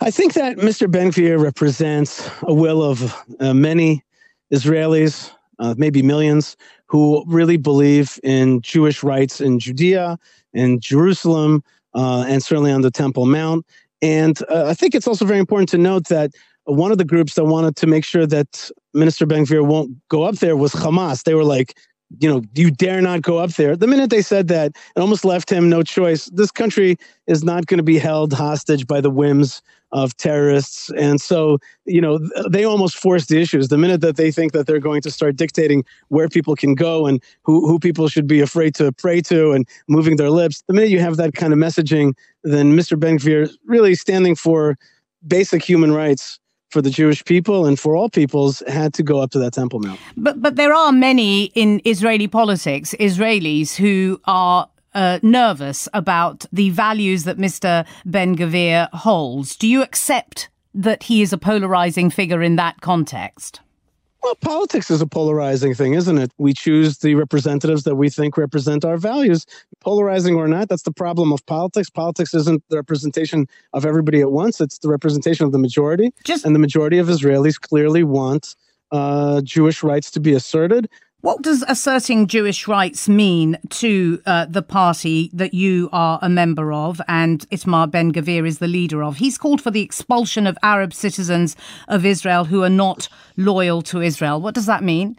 I 0.00 0.12
think 0.12 0.34
that 0.34 0.58
Mr. 0.58 0.88
Ben 0.88 1.10
Gvir 1.10 1.40
represents 1.42 2.30
a 2.42 2.54
will 2.54 2.82
of 2.84 3.14
uh, 3.40 3.52
many 3.52 4.04
Israelis, 4.52 5.32
uh, 5.58 5.74
maybe 5.76 6.02
millions, 6.02 6.56
who 6.86 7.24
really 7.26 7.56
believe 7.56 8.20
in 8.22 8.60
Jewish 8.60 9.02
rights 9.02 9.40
in 9.40 9.58
Judea, 9.58 10.16
in 10.54 10.78
Jerusalem, 10.78 11.64
uh, 11.94 12.24
and 12.28 12.40
certainly 12.42 12.70
on 12.70 12.82
the 12.82 12.92
Temple 12.92 13.26
Mount. 13.26 13.66
And 14.00 14.40
uh, 14.48 14.66
I 14.68 14.74
think 14.74 14.94
it's 14.94 15.08
also 15.08 15.24
very 15.24 15.40
important 15.40 15.68
to 15.70 15.78
note 15.78 16.06
that 16.08 16.30
one 16.64 16.92
of 16.92 16.98
the 16.98 17.04
groups 17.04 17.34
that 17.34 17.46
wanted 17.46 17.74
to 17.76 17.88
make 17.88 18.04
sure 18.04 18.26
that 18.26 18.70
Minister 18.94 19.26
Ben 19.26 19.44
Gvir 19.44 19.66
won't 19.66 19.96
go 20.08 20.22
up 20.22 20.36
there 20.36 20.56
was 20.56 20.72
Hamas. 20.72 21.24
They 21.24 21.34
were 21.34 21.44
like, 21.44 21.76
you 22.20 22.28
know, 22.28 22.42
you 22.54 22.70
dare 22.70 23.00
not 23.00 23.22
go 23.22 23.38
up 23.38 23.50
there. 23.52 23.76
The 23.76 23.86
minute 23.86 24.10
they 24.10 24.22
said 24.22 24.48
that, 24.48 24.72
it 24.96 25.00
almost 25.00 25.24
left 25.24 25.50
him 25.50 25.68
no 25.68 25.82
choice. 25.82 26.26
This 26.26 26.50
country 26.50 26.96
is 27.26 27.44
not 27.44 27.66
going 27.66 27.78
to 27.78 27.84
be 27.84 27.98
held 27.98 28.32
hostage 28.32 28.86
by 28.86 29.00
the 29.00 29.10
whims 29.10 29.62
of 29.92 30.16
terrorists. 30.16 30.90
And 30.90 31.20
so, 31.20 31.58
you 31.86 32.00
know, 32.00 32.18
they 32.50 32.64
almost 32.64 32.96
force 32.96 33.26
the 33.26 33.40
issues. 33.40 33.68
The 33.68 33.78
minute 33.78 34.00
that 34.02 34.16
they 34.16 34.30
think 34.30 34.52
that 34.52 34.66
they're 34.66 34.80
going 34.80 35.00
to 35.02 35.10
start 35.10 35.36
dictating 35.36 35.84
where 36.08 36.28
people 36.28 36.54
can 36.56 36.74
go 36.74 37.06
and 37.06 37.22
who, 37.42 37.66
who 37.66 37.78
people 37.78 38.08
should 38.08 38.26
be 38.26 38.40
afraid 38.40 38.74
to 38.76 38.92
pray 38.92 39.20
to 39.22 39.52
and 39.52 39.66
moving 39.88 40.16
their 40.16 40.30
lips, 40.30 40.62
the 40.66 40.74
minute 40.74 40.90
you 40.90 41.00
have 41.00 41.16
that 41.16 41.34
kind 41.34 41.52
of 41.52 41.58
messaging, 41.58 42.14
then 42.42 42.76
Mr. 42.76 42.98
Ben 42.98 43.18
Gvir 43.18 43.50
really 43.66 43.94
standing 43.94 44.34
for 44.34 44.76
basic 45.26 45.64
human 45.64 45.92
rights 45.92 46.38
for 46.70 46.82
the 46.82 46.90
Jewish 46.90 47.24
people 47.24 47.66
and 47.66 47.78
for 47.78 47.96
all 47.96 48.10
peoples 48.10 48.62
had 48.68 48.92
to 48.94 49.02
go 49.02 49.20
up 49.20 49.30
to 49.32 49.38
that 49.38 49.52
Temple 49.52 49.80
Mount. 49.80 50.00
But 50.16 50.40
but 50.40 50.56
there 50.56 50.74
are 50.74 50.92
many 50.92 51.44
in 51.54 51.80
Israeli 51.84 52.28
politics, 52.28 52.94
Israelis 53.00 53.76
who 53.76 54.20
are 54.24 54.68
uh, 54.94 55.18
nervous 55.22 55.88
about 55.94 56.46
the 56.52 56.70
values 56.70 57.24
that 57.24 57.38
Mr. 57.38 57.86
Ben 58.04 58.36
Gvir 58.36 58.88
holds. 58.92 59.56
Do 59.56 59.68
you 59.68 59.82
accept 59.82 60.48
that 60.74 61.04
he 61.04 61.22
is 61.22 61.32
a 61.32 61.38
polarizing 61.38 62.10
figure 62.10 62.42
in 62.42 62.56
that 62.56 62.80
context? 62.80 63.60
Well, 64.22 64.34
politics 64.34 64.90
is 64.90 65.00
a 65.00 65.06
polarizing 65.06 65.74
thing, 65.74 65.94
isn't 65.94 66.18
it? 66.18 66.32
We 66.38 66.52
choose 66.52 66.98
the 66.98 67.14
representatives 67.14 67.84
that 67.84 67.94
we 67.94 68.10
think 68.10 68.36
represent 68.36 68.84
our 68.84 68.96
values. 68.96 69.46
Polarizing 69.80 70.34
or 70.34 70.48
not, 70.48 70.68
that's 70.68 70.82
the 70.82 70.92
problem 70.92 71.32
of 71.32 71.44
politics. 71.46 71.88
Politics 71.88 72.34
isn't 72.34 72.62
the 72.68 72.76
representation 72.76 73.46
of 73.72 73.86
everybody 73.86 74.20
at 74.20 74.32
once, 74.32 74.60
it's 74.60 74.78
the 74.78 74.88
representation 74.88 75.46
of 75.46 75.52
the 75.52 75.58
majority. 75.58 76.12
Just, 76.24 76.44
and 76.44 76.54
the 76.54 76.58
majority 76.58 76.98
of 76.98 77.06
Israelis 77.06 77.60
clearly 77.60 78.02
want 78.02 78.56
uh, 78.90 79.40
Jewish 79.42 79.82
rights 79.82 80.10
to 80.12 80.20
be 80.20 80.32
asserted. 80.32 80.88
What 81.20 81.42
does 81.42 81.64
asserting 81.66 82.28
Jewish 82.28 82.68
rights 82.68 83.08
mean 83.08 83.58
to 83.70 84.22
uh, 84.24 84.44
the 84.44 84.62
party 84.62 85.30
that 85.32 85.52
you 85.52 85.88
are 85.90 86.20
a 86.22 86.28
member 86.28 86.72
of 86.72 87.00
and 87.08 87.40
Itamar 87.50 87.90
Ben 87.90 88.12
Gvir 88.12 88.46
is 88.46 88.60
the 88.60 88.68
leader 88.68 89.02
of? 89.02 89.16
He's 89.16 89.36
called 89.36 89.60
for 89.60 89.72
the 89.72 89.82
expulsion 89.82 90.46
of 90.46 90.56
Arab 90.62 90.94
citizens 90.94 91.56
of 91.88 92.06
Israel 92.06 92.44
who 92.44 92.62
are 92.62 92.70
not 92.70 93.08
loyal 93.36 93.82
to 93.82 94.00
Israel. 94.00 94.40
What 94.40 94.54
does 94.54 94.66
that 94.66 94.84
mean? 94.84 95.18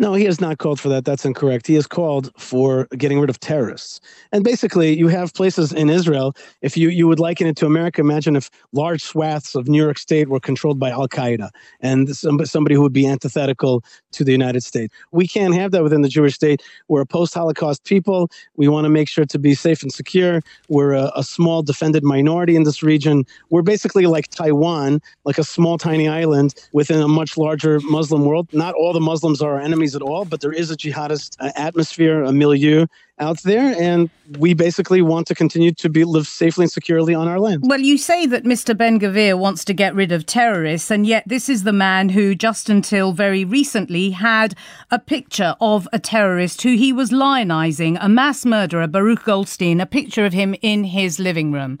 No, 0.00 0.14
he 0.14 0.24
has 0.24 0.40
not 0.40 0.56
called 0.56 0.80
for 0.80 0.88
that. 0.88 1.04
That's 1.04 1.26
incorrect. 1.26 1.66
He 1.66 1.74
has 1.74 1.86
called 1.86 2.32
for 2.38 2.86
getting 2.96 3.20
rid 3.20 3.28
of 3.28 3.38
terrorists. 3.38 4.00
And 4.32 4.42
basically, 4.42 4.96
you 4.96 5.08
have 5.08 5.34
places 5.34 5.74
in 5.74 5.90
Israel. 5.90 6.34
If 6.62 6.74
you, 6.74 6.88
you 6.88 7.06
would 7.06 7.20
liken 7.20 7.46
it 7.46 7.54
to 7.56 7.66
America, 7.66 8.00
imagine 8.00 8.34
if 8.34 8.50
large 8.72 9.02
swaths 9.02 9.54
of 9.54 9.68
New 9.68 9.76
York 9.76 9.98
State 9.98 10.30
were 10.30 10.40
controlled 10.40 10.78
by 10.78 10.88
Al 10.88 11.06
Qaeda 11.06 11.50
and 11.80 12.16
somebody 12.16 12.74
who 12.74 12.80
would 12.80 12.94
be 12.94 13.06
antithetical 13.06 13.84
to 14.12 14.24
the 14.24 14.32
United 14.32 14.62
States. 14.62 14.94
We 15.12 15.28
can't 15.28 15.54
have 15.54 15.70
that 15.72 15.82
within 15.82 16.00
the 16.00 16.08
Jewish 16.08 16.34
state. 16.34 16.62
We're 16.88 17.02
a 17.02 17.06
post 17.06 17.34
Holocaust 17.34 17.84
people. 17.84 18.30
We 18.56 18.68
want 18.68 18.86
to 18.86 18.88
make 18.88 19.06
sure 19.06 19.26
to 19.26 19.38
be 19.38 19.54
safe 19.54 19.82
and 19.82 19.92
secure. 19.92 20.40
We're 20.70 20.94
a, 20.94 21.12
a 21.14 21.22
small 21.22 21.62
defended 21.62 22.04
minority 22.04 22.56
in 22.56 22.62
this 22.62 22.82
region. 22.82 23.26
We're 23.50 23.60
basically 23.60 24.06
like 24.06 24.28
Taiwan, 24.28 25.02
like 25.24 25.36
a 25.36 25.44
small, 25.44 25.76
tiny 25.76 26.08
island 26.08 26.54
within 26.72 27.02
a 27.02 27.08
much 27.08 27.36
larger 27.36 27.80
Muslim 27.80 28.24
world. 28.24 28.48
Not 28.54 28.74
all 28.74 28.94
the 28.94 29.00
Muslims 29.00 29.42
are 29.42 29.56
our 29.56 29.60
enemies 29.60 29.89
at 29.94 30.02
all, 30.02 30.24
but 30.24 30.40
there 30.40 30.52
is 30.52 30.70
a 30.70 30.76
jihadist 30.76 31.36
uh, 31.40 31.50
atmosphere, 31.56 32.22
a 32.22 32.32
milieu 32.32 32.86
out 33.18 33.42
there, 33.42 33.74
and 33.78 34.08
we 34.38 34.54
basically 34.54 35.02
want 35.02 35.26
to 35.26 35.34
continue 35.34 35.72
to 35.72 35.88
be 35.88 36.04
live 36.04 36.26
safely 36.26 36.64
and 36.64 36.72
securely 36.72 37.14
on 37.14 37.28
our 37.28 37.38
land. 37.38 37.62
Well, 37.66 37.80
you 37.80 37.98
say 37.98 38.26
that 38.26 38.44
Mr. 38.44 38.76
Ben 38.76 38.98
Gvir 38.98 39.38
wants 39.38 39.64
to 39.66 39.74
get 39.74 39.94
rid 39.94 40.10
of 40.10 40.26
terrorists, 40.26 40.90
and 40.90 41.06
yet 41.06 41.24
this 41.26 41.48
is 41.48 41.64
the 41.64 41.72
man 41.72 42.08
who, 42.08 42.34
just 42.34 42.70
until 42.70 43.12
very 43.12 43.44
recently, 43.44 44.10
had 44.10 44.54
a 44.90 44.98
picture 44.98 45.54
of 45.60 45.86
a 45.92 45.98
terrorist 45.98 46.62
who 46.62 46.76
he 46.76 46.92
was 46.92 47.10
lionizing, 47.10 47.98
a 48.00 48.08
mass 48.08 48.46
murderer, 48.46 48.86
Baruch 48.86 49.24
Goldstein, 49.24 49.80
a 49.80 49.86
picture 49.86 50.24
of 50.24 50.32
him 50.32 50.54
in 50.62 50.84
his 50.84 51.18
living 51.18 51.52
room. 51.52 51.78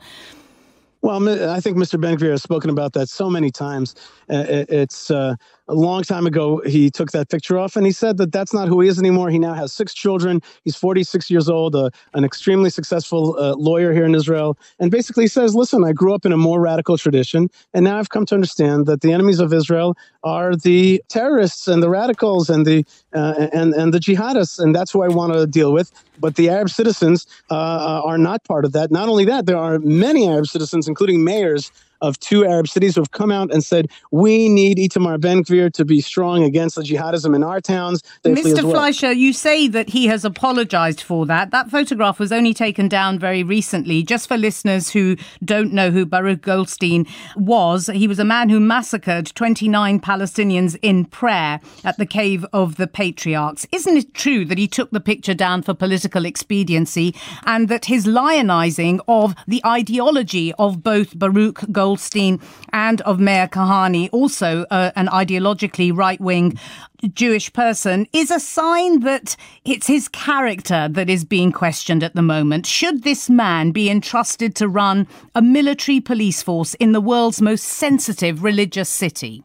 Well, 1.02 1.28
I 1.48 1.60
think 1.60 1.78
Mr. 1.78 1.98
Ben 1.98 2.18
Gvir 2.18 2.32
has 2.32 2.42
spoken 2.42 2.68
about 2.68 2.92
that 2.92 3.08
so 3.08 3.30
many 3.30 3.50
times. 3.50 3.94
Uh, 4.28 4.44
it's 4.68 5.10
uh, 5.10 5.34
a 5.70 5.74
long 5.74 6.02
time 6.02 6.26
ago 6.26 6.60
he 6.66 6.90
took 6.90 7.12
that 7.12 7.28
picture 7.28 7.58
off 7.58 7.76
and 7.76 7.86
he 7.86 7.92
said 7.92 8.16
that 8.18 8.32
that's 8.32 8.52
not 8.52 8.66
who 8.68 8.80
he 8.80 8.88
is 8.88 8.98
anymore. 8.98 9.30
He 9.30 9.38
now 9.38 9.54
has 9.54 9.72
six 9.72 9.94
children. 9.94 10.42
He's 10.64 10.76
46 10.76 11.30
years 11.30 11.48
old 11.48 11.76
uh, 11.76 11.90
an 12.14 12.24
extremely 12.24 12.70
successful 12.70 13.36
uh, 13.38 13.54
lawyer 13.54 13.92
here 13.92 14.04
in 14.04 14.14
israel 14.14 14.58
and 14.78 14.90
basically 14.90 15.26
says 15.26 15.54
listen 15.54 15.84
i 15.84 15.92
grew 15.92 16.12
up 16.14 16.26
in 16.26 16.32
a 16.32 16.36
more 16.36 16.60
radical 16.60 16.96
tradition 16.98 17.48
and 17.74 17.84
now 17.84 17.98
i've 17.98 18.10
come 18.10 18.26
to 18.26 18.34
understand 18.34 18.86
that 18.86 19.00
the 19.00 19.12
enemies 19.12 19.40
of 19.40 19.52
israel 19.52 19.96
are 20.24 20.56
the 20.56 21.02
terrorists 21.08 21.68
and 21.68 21.82
the 21.82 21.88
radicals 21.88 22.50
and 22.50 22.66
the 22.66 22.84
uh, 23.14 23.48
and 23.52 23.74
and 23.74 23.94
the 23.94 23.98
jihadists 23.98 24.58
and 24.58 24.74
that's 24.74 24.90
who 24.90 25.02
i 25.02 25.08
want 25.08 25.32
to 25.32 25.46
deal 25.46 25.72
with. 25.72 25.90
But 26.18 26.36
the 26.36 26.50
arab 26.50 26.68
citizens 26.70 27.26
uh, 27.50 28.02
are 28.04 28.18
not 28.18 28.44
part 28.44 28.64
of 28.64 28.72
that. 28.72 28.90
Not 28.90 29.08
only 29.08 29.24
that 29.26 29.46
there 29.46 29.56
are 29.56 29.78
many 29.78 30.28
arab 30.28 30.46
citizens 30.46 30.88
including 30.88 31.24
mayors 31.24 31.70
of 32.00 32.18
two 32.20 32.46
Arab 32.46 32.68
cities 32.68 32.94
who 32.94 33.00
have 33.00 33.10
come 33.12 33.30
out 33.30 33.52
and 33.52 33.64
said, 33.64 33.88
we 34.10 34.48
need 34.48 34.78
Itamar 34.78 35.20
Ben 35.20 35.42
Gvir 35.44 35.72
to 35.72 35.84
be 35.84 36.00
strong 36.00 36.42
against 36.42 36.76
the 36.76 36.82
jihadism 36.82 37.34
in 37.34 37.42
our 37.42 37.60
towns. 37.60 38.02
Mr. 38.24 38.62
Well. 38.62 38.72
Fleisher, 38.72 39.12
you 39.12 39.32
say 39.32 39.68
that 39.68 39.90
he 39.90 40.06
has 40.06 40.24
apologized 40.24 41.02
for 41.02 41.26
that. 41.26 41.50
That 41.50 41.70
photograph 41.70 42.18
was 42.18 42.32
only 42.32 42.54
taken 42.54 42.88
down 42.88 43.18
very 43.18 43.42
recently. 43.42 44.02
Just 44.02 44.28
for 44.28 44.36
listeners 44.36 44.90
who 44.90 45.16
don't 45.44 45.72
know 45.72 45.90
who 45.90 46.06
Baruch 46.06 46.42
Goldstein 46.42 47.06
was, 47.36 47.88
he 47.92 48.08
was 48.08 48.18
a 48.18 48.24
man 48.24 48.48
who 48.48 48.60
massacred 48.60 49.26
29 49.34 50.00
Palestinians 50.00 50.76
in 50.82 51.04
prayer 51.04 51.60
at 51.84 51.96
the 51.98 52.06
Cave 52.06 52.46
of 52.52 52.76
the 52.76 52.86
Patriarchs. 52.86 53.66
Isn't 53.72 53.96
it 53.96 54.14
true 54.14 54.44
that 54.46 54.58
he 54.58 54.66
took 54.66 54.90
the 54.90 55.00
picture 55.00 55.34
down 55.34 55.62
for 55.62 55.74
political 55.74 56.24
expediency 56.24 57.14
and 57.44 57.68
that 57.68 57.86
his 57.86 58.06
lionizing 58.06 59.00
of 59.08 59.34
the 59.46 59.62
ideology 59.66 60.52
of 60.54 60.82
both 60.82 61.18
Baruch 61.18 61.60
Goldstein 61.70 61.89
Goldstein 61.90 62.38
and 62.72 63.00
of 63.00 63.18
Meir 63.18 63.48
Kahane, 63.48 64.08
also 64.12 64.64
uh, 64.70 64.92
an 64.94 65.08
ideologically 65.08 65.90
right 65.92 66.20
wing 66.20 66.56
Jewish 67.12 67.52
person, 67.52 68.06
is 68.12 68.30
a 68.30 68.38
sign 68.38 69.00
that 69.00 69.34
it's 69.64 69.88
his 69.88 70.06
character 70.06 70.86
that 70.88 71.10
is 71.10 71.24
being 71.24 71.50
questioned 71.50 72.04
at 72.04 72.14
the 72.14 72.22
moment. 72.22 72.64
Should 72.64 73.02
this 73.02 73.28
man 73.28 73.72
be 73.72 73.90
entrusted 73.90 74.54
to 74.54 74.68
run 74.68 75.08
a 75.34 75.42
military 75.42 76.00
police 76.00 76.44
force 76.44 76.74
in 76.74 76.92
the 76.92 77.00
world's 77.00 77.42
most 77.42 77.64
sensitive 77.64 78.44
religious 78.44 78.88
city? 78.88 79.42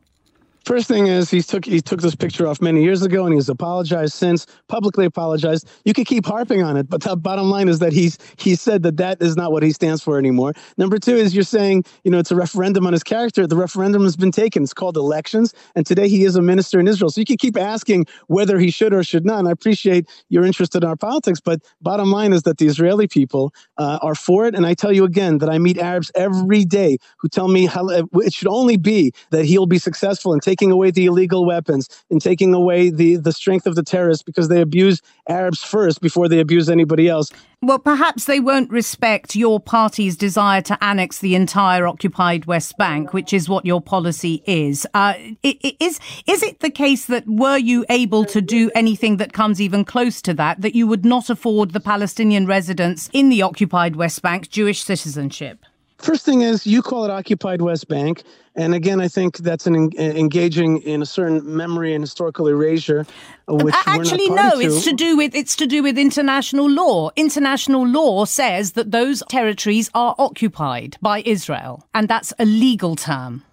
First 0.65 0.87
thing 0.87 1.05
is 1.05 1.29
he 1.29 1.43
took 1.43 1.63
he 1.63 1.79
took 1.79 2.01
this 2.01 2.15
picture 2.15 2.47
off 2.47 2.59
many 2.59 2.81
years 2.83 3.03
ago 3.03 3.23
and 3.25 3.35
he's 3.35 3.49
apologized 3.49 4.13
since, 4.13 4.47
publicly 4.67 5.05
apologized. 5.05 5.69
You 5.85 5.93
could 5.93 6.07
keep 6.07 6.25
harping 6.25 6.63
on 6.63 6.75
it, 6.75 6.89
but 6.89 7.03
the 7.03 7.15
bottom 7.15 7.51
line 7.51 7.67
is 7.67 7.77
that 7.79 7.93
he's 7.93 8.17
he 8.37 8.55
said 8.55 8.81
that 8.81 8.97
that 8.97 9.21
is 9.21 9.37
not 9.37 9.51
what 9.51 9.61
he 9.61 9.71
stands 9.71 10.01
for 10.01 10.17
anymore. 10.17 10.53
Number 10.75 10.97
two 10.97 11.15
is 11.15 11.35
you're 11.35 11.43
saying 11.43 11.83
you 12.03 12.09
know 12.09 12.17
it's 12.17 12.31
a 12.31 12.35
referendum 12.35 12.87
on 12.87 12.93
his 12.93 13.03
character. 13.03 13.45
The 13.45 13.55
referendum 13.55 14.01
has 14.05 14.15
been 14.15 14.31
taken. 14.31 14.63
It's 14.63 14.73
called 14.73 14.97
elections, 14.97 15.53
and 15.75 15.85
today 15.85 16.09
he 16.09 16.23
is 16.23 16.35
a 16.35 16.41
minister 16.41 16.79
in 16.79 16.87
Israel. 16.87 17.11
So 17.11 17.21
you 17.21 17.25
can 17.25 17.37
keep 17.37 17.57
asking 17.57 18.07
whether 18.25 18.57
he 18.57 18.71
should 18.71 18.91
or 18.91 19.03
should 19.03 19.23
not. 19.23 19.37
And 19.37 19.47
I 19.47 19.51
appreciate 19.51 20.09
your 20.29 20.45
interest 20.45 20.75
in 20.75 20.83
our 20.83 20.95
politics, 20.95 21.39
but 21.39 21.61
bottom 21.79 22.09
line 22.09 22.33
is 22.33 22.41
that 22.41 22.57
the 22.57 22.65
Israeli 22.65 23.07
people 23.07 23.53
uh, 23.77 23.99
are 24.01 24.15
for 24.15 24.47
it. 24.47 24.55
And 24.55 24.65
I 24.65 24.73
tell 24.73 24.91
you 24.91 25.03
again 25.03 25.37
that 25.39 25.49
I 25.49 25.59
meet 25.59 25.77
Arabs 25.77 26.11
every 26.15 26.65
day 26.65 26.97
who 27.19 27.29
tell 27.29 27.49
me 27.49 27.67
how 27.67 27.87
it 27.89 28.33
should 28.33 28.47
only 28.47 28.77
be 28.77 29.11
that 29.29 29.45
he'll 29.45 29.67
be 29.67 29.77
successful 29.77 30.33
in 30.33 30.39
taking 30.39 30.54
taking 30.55 30.71
away 30.71 30.89
the 30.89 31.05
illegal 31.05 31.45
weapons 31.45 31.89
and 32.09 32.21
taking 32.21 32.53
away 32.53 32.89
the, 32.89 33.17
the 33.17 33.33
strength 33.33 33.67
of 33.67 33.75
the 33.75 33.83
terrorists 33.83 34.23
because 34.23 34.47
they 34.47 34.61
abuse 34.61 35.01
Arabs 35.27 35.61
first 35.61 35.99
before 35.99 36.29
they 36.29 36.39
abuse 36.39 36.69
anybody 36.69 37.09
else. 37.09 37.29
Well, 37.61 37.79
perhaps 37.79 38.23
they 38.23 38.39
won't 38.39 38.69
respect 38.69 39.35
your 39.35 39.59
party's 39.59 40.15
desire 40.15 40.61
to 40.61 40.81
annex 40.81 41.19
the 41.19 41.35
entire 41.35 41.87
occupied 41.87 42.45
West 42.45 42.77
Bank, 42.77 43.11
which 43.11 43.33
is 43.33 43.49
what 43.49 43.65
your 43.65 43.81
policy 43.81 44.43
is. 44.45 44.87
Uh, 44.93 45.15
is 45.43 45.99
is 46.25 46.41
it 46.41 46.61
the 46.61 46.69
case 46.69 47.07
that 47.07 47.27
were 47.27 47.57
you 47.57 47.85
able 47.89 48.23
to 48.25 48.39
do 48.39 48.71
anything 48.75 49.17
that 49.17 49.33
comes 49.33 49.59
even 49.59 49.83
close 49.83 50.21
to 50.21 50.33
that, 50.35 50.61
that 50.61 50.75
you 50.75 50.87
would 50.87 51.03
not 51.03 51.29
afford 51.29 51.71
the 51.71 51.81
Palestinian 51.81 52.45
residents 52.45 53.09
in 53.11 53.27
the 53.27 53.41
occupied 53.41 53.97
West 53.97 54.21
Bank 54.21 54.49
Jewish 54.49 54.81
citizenship? 54.81 55.65
First 56.05 56.23
thing 56.23 56.41
is, 56.41 56.67
you 56.67 56.83
call 56.83 57.03
it 57.03 57.09
occupied 57.09 57.63
West 57.63 57.87
Bank. 57.87 58.21
And 58.53 58.75
again, 58.75 59.01
I 59.01 59.07
think 59.07 59.37
that's 59.37 59.65
an 59.65 59.75
en- 59.75 59.91
engaging 59.97 60.77
in 60.83 61.01
a 61.01 61.05
certain 61.05 61.55
memory 61.57 61.95
and 61.95 62.03
historical 62.03 62.47
erasure, 62.47 63.07
uh, 63.47 63.55
which 63.55 63.73
actually 63.87 64.29
no, 64.29 64.51
to. 64.51 64.59
it's 64.59 64.83
to 64.83 64.93
do 64.93 65.17
with 65.17 65.33
it's 65.33 65.55
to 65.55 65.65
do 65.65 65.81
with 65.81 65.97
international 65.97 66.69
law. 66.69 67.09
International 67.15 67.87
law 67.87 68.25
says 68.25 68.73
that 68.73 68.91
those 68.91 69.23
territories 69.29 69.89
are 69.95 70.13
occupied 70.19 70.95
by 71.01 71.23
Israel, 71.25 71.87
and 71.95 72.07
that's 72.07 72.31
a 72.37 72.45
legal 72.45 72.95
term. 72.95 73.43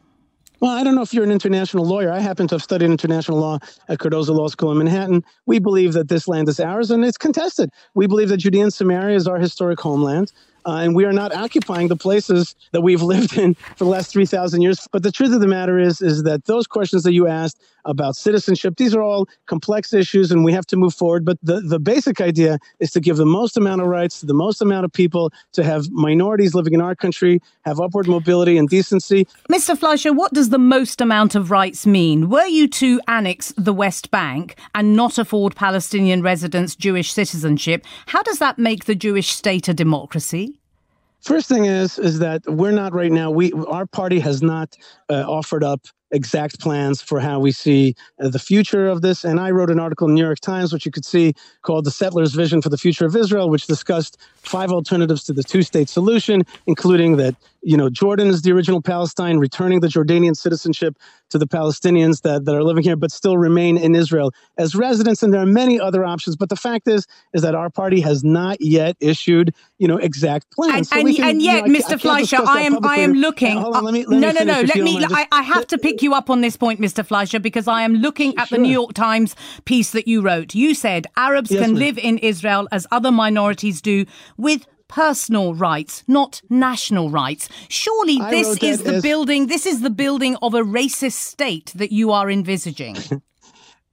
Well, 0.60 0.72
I 0.72 0.84
don't 0.84 0.94
know 0.94 1.02
if 1.02 1.14
you're 1.14 1.24
an 1.24 1.32
international 1.32 1.86
lawyer. 1.86 2.12
I 2.12 2.20
happen 2.20 2.48
to 2.48 2.54
have 2.56 2.62
studied 2.62 2.84
international 2.84 3.38
law 3.38 3.60
at 3.88 3.98
Cardozo 3.98 4.34
Law 4.34 4.48
School 4.48 4.72
in 4.72 4.78
Manhattan. 4.78 5.24
We 5.46 5.58
believe 5.58 5.94
that 5.94 6.08
this 6.08 6.28
land 6.28 6.50
is 6.50 6.60
ours 6.60 6.90
and 6.90 7.02
it's 7.02 7.16
contested. 7.16 7.70
We 7.94 8.06
believe 8.06 8.28
that 8.28 8.36
Judea 8.36 8.64
and 8.64 8.72
Samaria 8.72 9.16
is 9.16 9.26
our 9.26 9.38
historic 9.38 9.80
homeland 9.80 10.32
uh, 10.66 10.77
and 10.77 10.94
we 10.94 11.05
are 11.05 11.12
not 11.12 11.35
occupying 11.35 11.88
the 11.88 11.96
places 11.96 12.55
that 12.72 12.81
we've 12.81 13.03
lived 13.14 13.37
in 13.37 13.55
for 13.55 13.85
the 13.85 13.90
last 13.90 14.12
3,000 14.12 14.62
years. 14.62 14.88
But 14.92 15.03
the 15.03 15.12
truth 15.12 15.33
of 15.33 15.40
the 15.40 15.46
matter 15.46 15.79
is, 15.79 16.01
is 16.01 16.22
that 16.25 16.44
those 16.46 16.66
questions 16.66 17.03
that 17.05 17.12
you 17.12 17.27
asked 17.27 17.62
about 17.84 18.16
citizenship, 18.16 18.76
these 18.76 18.94
are 18.94 19.02
all 19.02 19.28
complex 19.46 19.92
issues 19.92 20.30
and 20.30 20.44
we 20.44 20.52
have 20.52 20.66
to 20.66 20.76
move 20.76 20.94
forward. 20.94 21.24
But 21.24 21.38
the, 21.42 21.60
the 21.60 21.78
basic 21.78 22.20
idea 22.20 22.58
is 22.80 22.90
to 22.92 23.00
give 23.00 23.16
the 23.16 23.26
most 23.26 23.56
amount 23.56 23.80
of 23.80 23.88
rights 23.88 24.20
to 24.20 24.26
the 24.26 24.34
most 24.34 24.62
amount 24.62 24.84
of 24.84 24.92
people, 24.92 25.32
to 25.52 25.64
have 25.64 25.90
minorities 25.90 26.54
living 26.54 26.74
in 26.74 26.80
our 26.80 26.94
country 26.94 27.40
have 27.64 27.80
upward 27.80 28.08
mobility 28.08 28.56
and 28.56 28.68
decency. 28.68 29.26
Mr. 29.50 29.76
Fleisher, 29.76 30.12
what 30.12 30.32
does 30.32 30.50
the 30.50 30.58
most 30.58 31.00
amount 31.00 31.34
of 31.34 31.50
rights 31.50 31.86
mean? 31.86 32.28
Were 32.28 32.46
you 32.46 32.68
to 32.68 33.00
annex 33.08 33.52
the 33.56 33.72
West 33.72 34.10
Bank 34.10 34.56
and 34.74 34.96
not 34.96 35.18
afford 35.18 35.56
Palestinian 35.56 36.22
residents 36.22 36.76
Jewish 36.76 37.12
citizenship, 37.12 37.84
how 38.06 38.22
does 38.22 38.38
that 38.38 38.58
make 38.58 38.84
the 38.84 38.94
Jewish 38.94 39.30
state 39.30 39.68
a 39.68 39.74
democracy? 39.74 40.58
First 41.20 41.48
thing 41.48 41.66
is 41.66 42.00
is 42.00 42.18
that 42.18 42.42
we're 42.46 42.72
not 42.72 42.92
right 42.92 43.12
now. 43.12 43.30
We 43.30 43.52
our 43.52 43.86
party 43.86 44.18
has 44.18 44.42
not 44.42 44.76
uh, 45.08 45.22
offered 45.28 45.62
up 45.62 45.86
exact 46.12 46.61
plans 46.61 47.03
for 47.03 47.18
how 47.18 47.40
we 47.40 47.51
see 47.51 47.94
uh, 48.22 48.29
the 48.29 48.38
future 48.38 48.87
of 48.87 49.03
this. 49.03 49.25
And 49.25 49.40
I 49.40 49.51
wrote 49.51 49.70
an 49.70 49.81
article 49.81 50.07
in 50.07 50.14
the 50.14 50.20
New 50.20 50.27
York 50.27 50.40
Times, 50.40 50.72
which 50.72 50.87
you 50.87 50.92
could 50.92 51.05
see 51.05 51.35
called 51.62 51.85
"The 51.85 51.90
Settler's 51.90 52.35
Vision 52.35 52.62
for 52.62 52.68
the 52.68 52.79
Future 52.79 53.07
of 53.07 53.16
Israel," 53.16 53.51
which 53.51 53.66
discussed 53.66 54.18
five 54.37 54.70
alternatives 54.70 55.25
to 55.25 55.33
the 55.33 55.42
two-state 55.42 55.88
solution, 55.88 56.42
including 56.66 57.16
that 57.16 57.35
you 57.62 57.77
know 57.77 57.88
Jordan 57.88 58.29
is 58.29 58.42
the 58.42 58.53
original 58.53 58.83
Palestine, 58.83 59.38
returning 59.38 59.81
the 59.81 59.88
Jordanian 59.88 60.37
citizenship 60.37 60.96
to 61.33 61.38
the 61.38 61.46
Palestinians 61.46 62.22
that, 62.22 62.44
that 62.44 62.55
are 62.55 62.62
living 62.62 62.85
here 62.85 62.94
but 62.94 63.11
still 63.11 63.37
remain 63.37 63.77
in 63.77 63.94
Israel 63.94 64.33
as 64.59 64.75
residents. 64.75 65.22
And 65.22 65.33
there 65.33 65.40
are 65.40 65.46
many 65.46 65.81
other 65.81 66.05
options. 66.05 66.37
But 66.37 66.51
the 66.51 66.57
fact 66.57 66.87
is, 66.87 67.07
is 67.33 67.42
that 67.42 67.55
our 67.55 67.70
party 67.70 68.01
has 68.03 68.22
not 68.22 68.59
yet 68.61 68.96
issued, 69.01 69.55
you 69.79 69.88
know, 69.88 69.96
exact 69.96 70.53
plans. 70.53 70.75
And, 70.75 70.87
so 70.87 70.96
and, 70.98 71.16
can, 71.16 71.29
and 71.31 71.42
yet, 71.42 71.66
you 71.66 71.72
know, 71.72 71.79
Mr. 71.79 71.92
I, 71.92 71.94
I 71.94 71.96
Fleisher, 71.96 72.46
I 72.46 72.62
am, 72.62 72.85
I 72.87 72.96
am 72.98 73.14
looking. 73.14 73.57
Uh, 73.57 73.70
on, 73.70 73.85
let 73.85 73.94
me, 73.94 74.05
let 74.05 74.20
no, 74.20 74.31
no, 74.31 74.44
no. 74.44 74.61
Let 74.61 74.77
me. 74.77 75.05
I, 75.05 75.27
I, 75.33 75.42
have 75.42 75.66
to 75.68 75.79
pick 75.79 76.01
you 76.02 76.14
up 76.14 76.30
on 76.30 76.40
this 76.40 76.56
point, 76.56 76.80
Mr. 76.80 77.04
Fleisher, 77.04 77.40
because 77.40 77.68
I 77.68 77.82
am 77.82 77.94
looking 77.94 78.36
at 78.36 78.48
sure. 78.48 78.58
the 78.58 78.62
New 78.62 78.72
York 78.72 78.94
Times 78.94 79.36
piece 79.64 79.90
that 79.92 80.08
you 80.08 80.22
wrote. 80.22 80.54
You 80.54 80.74
said 80.74 81.06
Arabs 81.16 81.50
yes, 81.50 81.62
can 81.62 81.72
ma'am. 81.72 81.80
live 81.80 81.98
in 81.98 82.18
Israel 82.18 82.68
as 82.72 82.86
other 82.90 83.10
minorities 83.10 83.80
do 83.80 84.06
with 84.36 84.66
personal 84.88 85.54
rights, 85.54 86.04
not 86.06 86.42
national 86.50 87.08
rights. 87.08 87.48
Surely 87.68 88.18
this 88.30 88.62
is 88.62 88.82
the 88.82 88.96
as... 88.96 89.02
building, 89.02 89.46
this 89.46 89.64
is 89.64 89.80
the 89.80 89.90
building 89.90 90.36
of 90.42 90.54
a 90.54 90.60
racist 90.60 91.12
state 91.12 91.72
that 91.76 91.92
you 91.92 92.12
are 92.12 92.30
envisaging. 92.30 92.96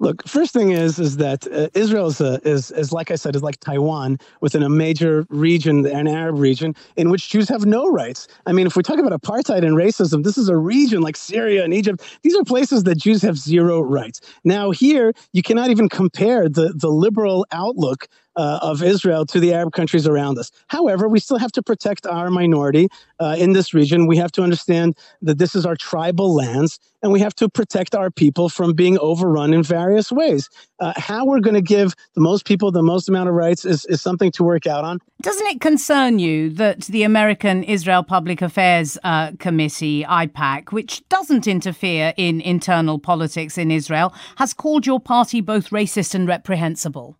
Look, 0.01 0.25
first 0.25 0.53
thing 0.53 0.71
is 0.71 0.97
is 0.97 1.17
that 1.17 1.45
uh, 1.51 1.67
Israel 1.73 2.07
is, 2.07 2.21
a, 2.21 2.39
is 2.47 2.71
is 2.71 2.93
like 2.93 3.11
I 3.11 3.15
said 3.15 3.35
is 3.35 3.43
like 3.43 3.59
Taiwan 3.59 4.17
within 4.39 4.63
a 4.63 4.69
major 4.69 5.25
region, 5.29 5.85
an 5.85 6.07
Arab 6.07 6.39
region, 6.39 6.73
in 6.95 7.09
which 7.09 7.29
Jews 7.29 7.49
have 7.49 7.65
no 7.65 7.89
rights. 7.91 8.27
I 8.45 8.53
mean, 8.53 8.65
if 8.65 8.77
we 8.77 8.83
talk 8.83 8.97
about 8.97 9.11
apartheid 9.11 9.65
and 9.65 9.75
racism, 9.75 10.23
this 10.23 10.37
is 10.37 10.47
a 10.47 10.55
region 10.55 11.01
like 11.01 11.17
Syria 11.17 11.65
and 11.65 11.73
Egypt. 11.73 12.01
These 12.23 12.35
are 12.35 12.45
places 12.45 12.83
that 12.85 12.97
Jews 12.97 13.21
have 13.23 13.37
zero 13.37 13.81
rights. 13.81 14.21
Now, 14.45 14.71
here 14.71 15.13
you 15.33 15.43
cannot 15.43 15.69
even 15.69 15.89
compare 15.89 16.47
the 16.47 16.73
the 16.73 16.89
liberal 16.89 17.45
outlook 17.51 18.07
uh, 18.35 18.59
of 18.61 18.83
Israel 18.83 19.25
to 19.25 19.39
the 19.39 19.53
Arab 19.53 19.73
countries 19.73 20.07
around 20.07 20.37
us. 20.37 20.51
However, 20.67 21.07
we 21.07 21.19
still 21.19 21.37
have 21.37 21.51
to 21.53 21.63
protect 21.63 22.05
our 22.05 22.29
minority 22.29 22.87
uh, 23.19 23.35
in 23.37 23.53
this 23.53 23.73
region. 23.73 24.07
We 24.07 24.17
have 24.17 24.31
to 24.33 24.43
understand 24.43 24.97
that 25.21 25.37
this 25.37 25.55
is 25.55 25.65
our 25.65 25.75
tribal 25.75 26.33
lands, 26.33 26.79
and 27.01 27.11
we 27.11 27.19
have 27.19 27.35
to 27.35 27.49
protect 27.49 27.95
our 27.95 28.09
people 28.11 28.49
from 28.49 28.73
being 28.73 28.97
overrun 28.99 29.53
in 29.53 29.63
various 29.63 30.11
ways. 30.11 30.49
Uh, 30.79 30.93
how 30.95 31.25
we're 31.25 31.41
going 31.41 31.55
to 31.55 31.61
give 31.61 31.93
the 32.15 32.21
most 32.21 32.45
people 32.45 32.71
the 32.71 32.81
most 32.81 33.09
amount 33.09 33.29
of 33.29 33.35
rights 33.35 33.65
is, 33.65 33.85
is 33.85 34.01
something 34.01 34.31
to 34.31 34.43
work 34.43 34.65
out 34.65 34.83
on. 34.83 34.99
Doesn't 35.21 35.47
it 35.47 35.59
concern 35.59 36.19
you 36.19 36.49
that 36.51 36.81
the 36.81 37.03
American 37.03 37.63
Israel 37.63 38.03
Public 38.03 38.41
Affairs 38.41 38.97
uh, 39.03 39.31
Committee, 39.39 40.03
AIPAC, 40.03 40.71
which 40.71 41.07
doesn't 41.09 41.45
interfere 41.47 42.13
in 42.15 42.39
internal 42.39 42.99
politics 42.99 43.57
in 43.57 43.69
Israel, 43.69 44.13
has 44.37 44.53
called 44.53 44.85
your 44.85 44.99
party 44.99 45.41
both 45.41 45.71
racist 45.71 46.15
and 46.15 46.27
reprehensible? 46.27 47.18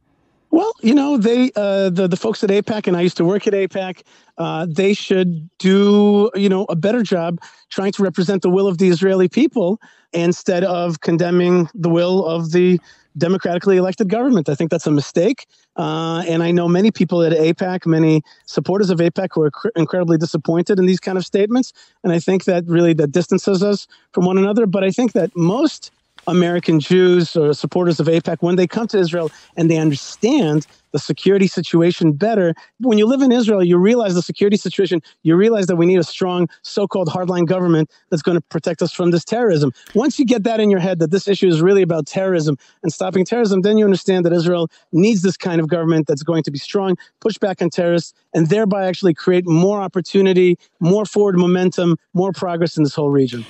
Well, 0.52 0.74
you 0.82 0.96
know, 0.96 1.18
they 1.18 1.52
uh, 1.56 1.90
the 1.90 2.08
the 2.08 2.18
folks 2.18 2.44
at 2.44 2.50
AIPAC, 2.50 2.88
and 2.88 2.98
I 2.98 3.02
used 3.02 3.18
to 3.18 3.26
work 3.26 3.46
at 3.46 3.54
AIPAC. 3.54 4.02
Uh, 4.38 4.66
they 4.70 4.94
should 4.94 5.50
do 5.60 6.32
you 6.36 6.50
know 6.50 6.66
a 6.70 6.76
better 6.76 7.04
job 7.04 7.40
trying 7.70 7.92
to 7.94 8.04
represent 8.04 8.42
the 8.42 8.50
will 8.50 8.68
of 8.68 8.80
the 8.80 8.88
Israeli 8.90 9.28
people 9.28 9.80
instead 10.12 10.64
of 10.64 11.02
condemning 11.02 11.70
the 11.76 11.90
will 11.90 12.26
of 12.26 12.52
the 12.52 12.80
democratically 13.18 13.78
elected 13.78 14.10
government. 14.10 14.50
I 14.50 14.56
think 14.56 14.72
that's 14.72 14.88
a 14.88 14.92
mistake, 14.92 15.46
uh, 15.76 16.24
and 16.28 16.42
I 16.42 16.52
know 16.52 16.68
many 16.68 16.90
people 16.90 17.22
at 17.22 17.32
AIPAC, 17.34 17.86
many 17.86 18.24
supporters 18.48 18.90
of 18.90 18.98
AIPAC, 19.00 19.30
who 19.34 19.44
are 19.44 19.52
cr- 19.52 19.70
incredibly 19.76 20.18
disappointed 20.18 20.80
in 20.80 20.88
these 20.88 21.00
kind 21.00 21.18
of 21.18 21.26
statements. 21.26 21.74
And 22.04 22.12
I 22.12 22.20
think 22.20 22.46
that 22.46 22.66
really 22.66 22.94
that 22.94 23.12
distances 23.12 23.62
us 23.62 23.88
from 24.14 24.26
one 24.26 24.38
another. 24.40 24.66
But 24.66 24.84
I 24.84 24.90
think 24.90 25.12
that 25.14 25.36
most 25.36 25.92
American 26.30 26.80
Jews 26.80 27.36
or 27.36 27.54
supporters 27.54 28.00
of 28.00 28.08
AIPAC, 28.08 28.38
when 28.40 28.56
they 28.56 28.68
come 28.68 28.88
to 28.88 29.00
Israel 29.00 29.32
and 29.58 29.70
they 29.70 29.78
understand 29.78 30.68
the 30.92 31.00
security 31.00 31.48
situation 31.48 32.14
better, 32.14 32.54
when 32.80 32.98
you 32.98 33.06
live 33.06 33.22
in 33.22 33.32
Israel, 33.32 33.64
you 33.64 33.78
realize 33.78 34.16
the 34.16 34.22
security 34.22 34.58
situation, 34.58 35.02
you 35.24 35.36
realize 35.36 35.68
that 35.68 35.76
we 35.76 35.86
need 35.86 36.00
a 36.00 36.04
strong 36.04 36.48
so 36.62 36.88
called 36.88 37.08
hardline 37.10 37.46
government 37.46 37.92
that's 38.10 38.22
going 38.22 38.36
to 38.38 38.42
protect 38.50 38.82
us 38.82 38.92
from 38.92 39.12
this 39.12 39.24
terrorism. 39.24 39.72
Once 39.94 40.18
you 40.18 40.26
get 40.26 40.44
that 40.44 40.60
in 40.60 40.70
your 40.72 40.80
head, 40.80 41.00
that 41.00 41.12
this 41.12 41.28
issue 41.28 41.48
is 41.48 41.62
really 41.62 41.82
about 41.82 42.08
terrorism 42.08 42.58
and 42.82 42.92
stopping 42.92 43.26
terrorism, 43.26 43.62
then 43.62 43.78
you 43.78 43.86
understand 43.86 44.26
that 44.26 44.34
Israel 44.34 44.70
needs 44.92 45.22
this 45.22 45.38
kind 45.38 45.62
of 45.62 45.68
government 45.68 46.08
that's 46.08 46.24
going 46.24 46.44
to 46.44 46.52
be 46.52 46.58
strong, 46.58 46.98
push 47.20 47.38
back 47.38 47.62
on 47.62 47.70
terrorists, 47.70 48.14
and 48.34 48.48
thereby 48.50 48.86
actually 48.88 49.14
create 49.14 49.46
more 49.46 49.82
opportunity, 49.82 50.58
more 50.80 51.06
forward 51.06 51.38
momentum, 51.38 51.98
more 52.14 52.32
progress 52.32 52.78
in 52.78 52.84
this 52.84 52.96
whole 52.96 53.10
region. 53.10 53.46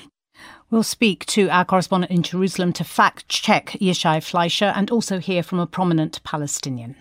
We'll 0.72 0.84
speak 0.84 1.26
to 1.28 1.50
our 1.50 1.66
correspondent 1.66 2.12
in 2.12 2.22
Jerusalem 2.22 2.74
to 2.74 2.84
fact 2.84 3.28
check 3.28 3.70
Yishai 3.82 4.20
Fleisher 4.20 4.72
and 4.76 4.92
also 4.92 5.18
hear 5.18 5.42
from 5.42 5.60
a 5.60 5.66
prominent 5.66 6.24
Palestinian. 6.24 6.96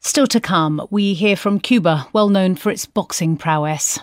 Still 0.00 0.26
to 0.28 0.40
come, 0.40 0.86
we 0.90 1.12
hear 1.12 1.36
from 1.36 1.60
Cuba, 1.60 2.08
well 2.14 2.30
known 2.30 2.56
for 2.56 2.70
its 2.70 2.86
boxing 2.86 3.36
prowess. 3.36 3.98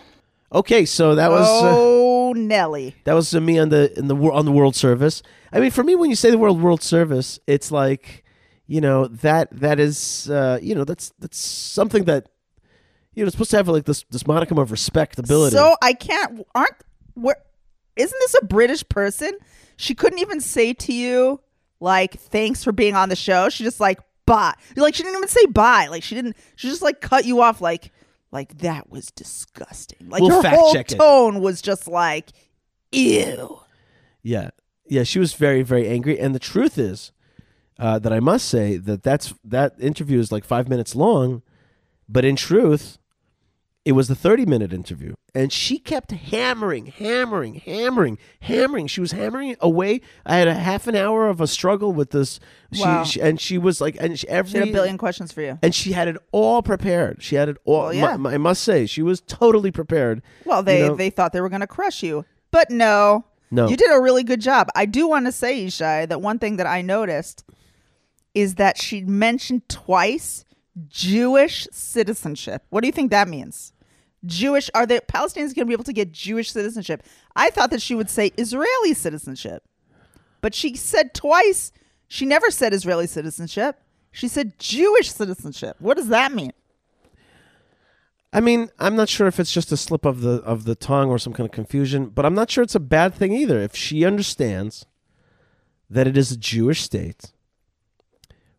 Okay, 0.53 0.85
so 0.85 1.15
that 1.15 1.31
was 1.31 1.47
uh, 1.47 1.61
oh 1.63 2.29
uh, 2.29 2.33
Nelly. 2.37 2.95
That 3.05 3.13
was 3.13 3.33
uh, 3.33 3.41
me 3.41 3.57
on 3.57 3.69
the 3.69 3.97
in 3.97 4.07
the 4.07 4.15
on 4.15 4.45
the 4.45 4.51
World 4.51 4.75
Service. 4.75 5.23
I 5.51 5.59
mean, 5.59 5.71
for 5.71 5.83
me, 5.83 5.95
when 5.95 6.11
you 6.11 6.15
say 6.15 6.29
the 6.29 6.37
World 6.37 6.61
World 6.61 6.83
Service, 6.83 7.39
it's 7.47 7.71
like 7.71 8.23
you 8.67 8.79
know 8.79 9.07
that 9.07 9.49
that 9.51 9.79
is 9.79 10.29
uh, 10.29 10.59
you 10.61 10.75
know 10.75 10.83
that's 10.83 11.11
that's 11.17 11.39
something 11.39 12.03
that 12.03 12.29
you 13.15 13.23
know 13.23 13.27
it's 13.27 13.33
supposed 13.33 13.51
to 13.51 13.57
have 13.57 13.67
like 13.67 13.85
this 13.85 14.05
this 14.11 14.27
modicum 14.27 14.59
of 14.59 14.69
respectability. 14.69 15.55
So 15.55 15.75
I 15.81 15.93
can't 15.93 16.45
aren't 16.53 16.75
where 17.15 17.37
isn't 17.97 18.19
this 18.19 18.35
a 18.41 18.45
British 18.45 18.87
person? 18.87 19.31
She 19.75 19.93
couldn't 19.95 20.19
even 20.19 20.39
say 20.41 20.73
to 20.73 20.93
you 20.93 21.39
like 21.79 22.19
thanks 22.19 22.63
for 22.63 22.71
being 22.71 22.95
on 22.95 23.09
the 23.09 23.15
show. 23.15 23.49
She 23.49 23.63
just 23.63 23.79
like 23.79 23.99
bye. 24.25 24.53
Like 24.75 24.95
she 24.95 25.03
didn't 25.03 25.17
even 25.17 25.29
say 25.29 25.45
bye. 25.47 25.87
Like 25.87 26.03
she 26.03 26.15
didn't. 26.15 26.35
She 26.55 26.67
just 26.69 26.81
like 26.81 27.01
cut 27.01 27.25
you 27.25 27.41
off. 27.41 27.61
Like 27.61 27.91
like 28.31 28.57
that 28.59 28.89
was 28.89 29.07
disgusting. 29.11 30.09
Like 30.09 30.21
We'll 30.21 30.41
her 30.41 30.49
whole 30.49 30.75
it. 30.75 30.87
tone 30.89 31.41
was 31.41 31.61
just 31.61 31.87
like 31.87 32.29
ew. 32.91 33.59
Yeah, 34.23 34.49
yeah, 34.87 35.03
she 35.03 35.19
was 35.19 35.33
very, 35.33 35.61
very 35.63 35.87
angry. 35.87 36.19
And 36.19 36.35
the 36.35 36.39
truth 36.39 36.77
is 36.77 37.11
uh, 37.79 37.99
that 37.99 38.11
I 38.11 38.19
must 38.19 38.47
say 38.47 38.77
that 38.77 39.03
that's 39.03 39.33
that 39.43 39.75
interview 39.79 40.19
is 40.19 40.31
like 40.31 40.43
five 40.43 40.67
minutes 40.67 40.95
long, 40.95 41.43
but 42.09 42.25
in 42.25 42.35
truth, 42.35 42.97
it 43.87 43.93
was 43.93 44.07
the 44.09 44.15
thirty-minute 44.15 44.73
interview, 44.73 45.13
and 45.33 45.51
she 45.53 45.79
kept 45.79 46.11
hammering, 46.11 46.87
hammering, 46.87 47.55
hammering, 47.55 48.17
hammering. 48.41 48.87
She 48.87 48.99
was 48.99 49.13
hammering 49.13 49.55
away. 49.61 50.01
I 50.25 50.35
had 50.37 50.47
a 50.47 50.53
half 50.53 50.87
an 50.87 50.95
hour 50.95 51.27
of 51.29 51.39
a 51.39 51.47
struggle 51.47 51.93
with 51.93 52.09
this. 52.11 52.39
She, 52.73 52.81
Wow. 52.83 53.03
she- 53.05 53.21
and 53.21 53.39
she 53.39 53.57
was 53.57 53.79
like, 53.79 53.95
and 53.99 54.19
she, 54.19 54.27
every 54.27 54.51
She 54.51 54.57
had 54.57 54.67
a 54.67 54.71
billion 54.73 54.97
questions 54.97 55.31
for 55.31 55.41
you. 55.41 55.57
and 55.61 55.73
she 55.73 55.93
had 55.93 56.07
it 56.09 56.17
all 56.33 56.61
prepared. 56.61 57.23
She 57.23 57.35
had 57.35 57.47
it 57.49 57.57
all. 57.63 57.83
Well, 57.85 57.93
yeah. 57.93 58.17
I 58.27 58.37
must 58.37 58.61
say, 58.63 58.85
she 58.85 59.01
was 59.01 59.21
totally 59.21 59.71
prepared. 59.71 60.21
Well, 60.45 60.63
they 60.63 60.81
You 60.81 60.87
know- 60.89 60.95
they 60.95 61.09
thought 61.09 61.31
they 61.33 61.41
were 61.41 61.49
going 61.49 61.61
to 61.61 61.67
crush 61.67 62.03
you, 62.03 62.25
but 62.51 62.69
no, 62.69 63.23
No. 63.51 63.69
you 63.69 63.77
did 63.77 63.89
a 63.91 64.01
really 64.01 64.23
good 64.23 64.41
job. 64.41 64.67
I 64.75 64.85
do 64.85 65.07
want 65.07 65.25
to 65.27 65.31
say, 65.31 65.65
Yishai, 65.65 66.09
that 66.09 66.21
one 66.21 66.39
thing 66.39 66.57
that 66.57 66.67
I 66.67 66.81
noticed 66.81 67.45
is 68.33 68.55
that 68.55 68.77
she 68.77 69.01
mentioned 69.01 69.67
twice 69.69 70.43
Jewish 70.89 71.67
citizenship. 71.71 72.63
What 72.69 72.81
do 72.81 72.87
you 72.87 72.91
think 72.91 73.11
that 73.11 73.27
means? 73.27 73.73
Jewish 74.27 74.69
are 74.75 74.85
the 74.85 75.01
Palestinians 75.07 75.55
going 75.55 75.55
to 75.55 75.65
be 75.65 75.73
able 75.73 75.83
to 75.85 75.93
get 75.93 76.11
Jewish 76.11 76.51
citizenship? 76.51 77.03
I 77.35 77.49
thought 77.49 77.71
that 77.71 77.81
she 77.81 77.95
would 77.95 78.09
say 78.09 78.31
Israeli 78.37 78.93
citizenship, 78.93 79.63
but 80.41 80.53
she 80.53 80.75
said 80.75 81.13
twice. 81.13 81.71
She 82.07 82.25
never 82.25 82.51
said 82.51 82.73
Israeli 82.73 83.07
citizenship. 83.07 83.81
She 84.11 84.27
said 84.27 84.57
Jewish 84.59 85.11
citizenship. 85.11 85.75
What 85.79 85.97
does 85.97 86.07
that 86.07 86.31
mean? 86.31 86.53
I 88.33 88.41
mean, 88.41 88.69
I'm 88.77 88.95
not 88.95 89.09
sure 89.09 89.27
if 89.27 89.39
it's 89.39 89.53
just 89.53 89.71
a 89.71 89.77
slip 89.77 90.05
of 90.05 90.21
the 90.21 90.41
of 90.43 90.65
the 90.65 90.75
tongue 90.75 91.09
or 91.09 91.17
some 91.17 91.33
kind 91.33 91.47
of 91.47 91.51
confusion, 91.51 92.07
but 92.07 92.25
I'm 92.25 92.35
not 92.35 92.51
sure 92.51 92.63
it's 92.63 92.75
a 92.75 92.79
bad 92.79 93.15
thing 93.15 93.31
either. 93.31 93.59
If 93.59 93.75
she 93.75 94.05
understands 94.05 94.85
that 95.89 96.07
it 96.07 96.17
is 96.17 96.31
a 96.31 96.37
Jewish 96.37 96.81
state 96.81 97.31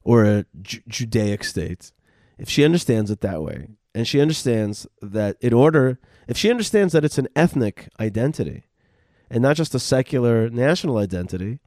or 0.03 0.25
a 0.25 0.47
Ju- 0.63 0.81
Judaic 0.89 1.45
state, 1.45 1.93
if 2.39 2.49
she 2.49 2.65
understands 2.65 3.11
it 3.11 3.21
that 3.21 3.43
way, 3.43 3.69
and 3.95 4.07
she 4.07 4.21
understands 4.21 4.87
that 5.01 5.37
in 5.41 5.53
order, 5.53 5.99
if 6.27 6.37
she 6.37 6.51
understands 6.51 6.93
that 6.93 7.05
it's 7.05 7.19
an 7.19 7.29
ethnic 7.35 7.89
identity 7.99 8.65
and 9.31 9.43
not 9.43 9.57
just 9.57 9.75
a 9.75 9.79
secular 9.79 10.49
national 10.51 10.99
identity, 10.99 11.61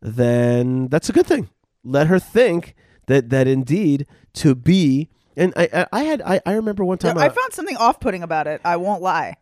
then 0.00 0.88
that's 0.88 1.08
a 1.08 1.12
good 1.12 1.26
thing. 1.26 1.50
Let 1.84 2.06
her 2.06 2.18
think 2.18 2.74
that 3.06 3.30
that 3.30 3.46
indeed 3.46 4.06
to 4.34 4.54
be. 4.54 5.08
And 5.36 5.52
I, 5.56 5.68
I, 5.72 5.86
I 5.92 6.02
had, 6.04 6.22
I, 6.22 6.40
I 6.46 6.52
remember 6.52 6.84
one 6.84 6.98
time. 6.98 7.18
I 7.18 7.26
uh, 7.26 7.30
found 7.30 7.52
something 7.52 7.76
off 7.76 8.00
putting 8.00 8.22
about 8.22 8.46
it. 8.46 8.60
I 8.64 8.76
won't 8.76 9.02
lie. 9.02 9.36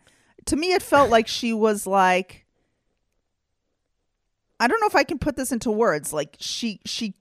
To 0.47 0.57
me, 0.57 0.73
it 0.73 0.83
felt 0.83 1.11
like 1.11 1.29
she 1.29 1.53
was 1.53 1.87
like, 1.87 2.47
I 4.61 4.67
don't 4.67 4.81
know 4.81 4.87
if 4.87 4.97
I 4.97 5.05
can 5.05 5.19
put 5.19 5.37
this 5.37 5.53
into 5.53 5.71
words. 5.71 6.13
Like 6.13 6.37
she, 6.41 6.81
she, 6.85 7.15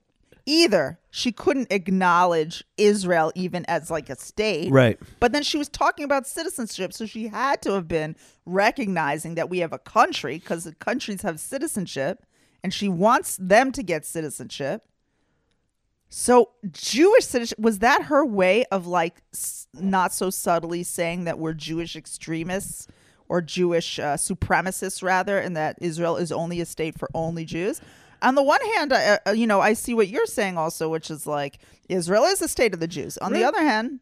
either 0.48 0.98
she 1.12 1.32
couldn't 1.32 1.72
acknowledge 1.72 2.64
Israel 2.78 3.32
even 3.36 3.66
as 3.68 3.92
like 3.92 4.10
a 4.10 4.16
state, 4.16 4.72
Right. 4.72 5.00
But 5.20 5.32
then 5.34 5.44
she 5.44 5.58
was 5.58 5.70
talking 5.70 6.06
about 6.06 6.26
citizenship, 6.26 6.94
so 6.94 7.06
she 7.06 7.28
had 7.28 7.62
to 7.64 7.74
have 7.74 7.88
been 7.88 8.16
recognizing 8.46 9.36
that 9.36 9.50
we 9.50 9.60
have 9.60 9.74
a 9.74 9.78
country 9.80 10.40
because 10.40 10.72
countries 10.80 11.22
have 11.22 11.40
citizenship, 11.40 12.26
and 12.64 12.74
she 12.74 12.88
wants 12.90 13.38
them 13.40 13.72
to 13.74 13.84
get 13.84 14.06
citizenship. 14.06 14.84
So 16.10 16.52
Jewish 16.72 17.26
citizenship 17.26 17.60
was 17.60 17.80
that 17.80 18.04
her 18.04 18.26
way 18.26 18.64
of 18.72 18.88
like 18.88 19.22
s- 19.34 19.68
not 19.74 20.14
so 20.14 20.30
subtly 20.30 20.84
saying 20.84 21.26
that 21.26 21.38
we're 21.38 21.54
Jewish 21.54 21.96
extremists 21.96 22.88
or 23.28 23.42
Jewish 23.42 24.00
uh, 24.00 24.16
supremacists 24.16 25.04
rather, 25.04 25.38
and 25.38 25.58
that 25.58 25.78
Israel 25.82 26.16
is 26.16 26.32
only 26.32 26.62
a 26.62 26.66
state 26.66 26.98
for 26.98 27.10
only 27.14 27.44
Jews. 27.44 27.82
On 28.22 28.36
the 28.36 28.44
one 28.44 28.62
hand, 28.76 28.94
I, 28.94 29.20
uh, 29.26 29.32
you 29.32 29.48
know, 29.48 29.62
I 29.62 29.74
see 29.74 29.94
what 29.94 30.08
you're 30.08 30.26
saying 30.26 30.58
also, 30.58 30.90
which 30.90 31.10
is 31.12 31.28
like 31.28 31.60
Israel 31.90 32.24
is 32.26 32.42
a 32.42 32.48
state 32.48 32.74
of 32.74 32.80
the 32.80 32.88
Jews. 32.88 33.18
On 33.20 33.32
the 33.34 33.44
other 33.44 33.62
hand, 33.62 34.00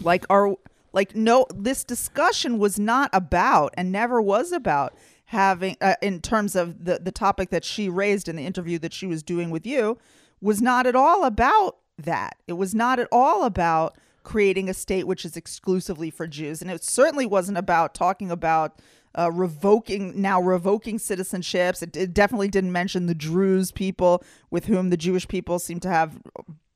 like 0.00 0.24
our 0.28 0.56
like 0.92 1.14
no 1.14 1.46
this 1.54 1.84
discussion 1.84 2.58
was 2.58 2.78
not 2.78 3.10
about 3.12 3.74
and 3.76 3.92
never 3.92 4.20
was 4.20 4.52
about 4.52 4.94
having 5.26 5.76
uh, 5.80 5.94
in 6.02 6.20
terms 6.20 6.56
of 6.56 6.84
the 6.84 6.98
the 6.98 7.12
topic 7.12 7.50
that 7.50 7.64
she 7.64 7.88
raised 7.88 8.28
in 8.28 8.36
the 8.36 8.46
interview 8.46 8.78
that 8.78 8.92
she 8.92 9.06
was 9.06 9.22
doing 9.22 9.50
with 9.50 9.66
you 9.66 9.98
was 10.40 10.62
not 10.62 10.86
at 10.86 10.96
all 10.96 11.24
about 11.24 11.76
that. 11.98 12.36
It 12.46 12.54
was 12.54 12.74
not 12.74 12.98
at 12.98 13.08
all 13.10 13.44
about 13.44 13.96
creating 14.22 14.68
a 14.68 14.74
state 14.74 15.06
which 15.06 15.24
is 15.24 15.36
exclusively 15.36 16.10
for 16.10 16.26
Jews. 16.26 16.60
And 16.60 16.70
it 16.70 16.84
certainly 16.84 17.26
wasn't 17.26 17.58
about 17.58 17.94
talking 17.94 18.30
about 18.30 18.78
uh, 19.18 19.30
revoking 19.32 20.20
now 20.20 20.40
revoking 20.40 20.98
citizenships 20.98 21.82
it, 21.82 21.96
it 21.96 22.14
definitely 22.14 22.48
didn't 22.48 22.72
mention 22.72 23.06
the 23.06 23.14
Druze 23.14 23.72
people 23.72 24.22
with 24.50 24.66
whom 24.66 24.90
the 24.90 24.96
Jewish 24.96 25.26
people 25.26 25.58
seem 25.58 25.80
to 25.80 25.88
have 25.88 26.20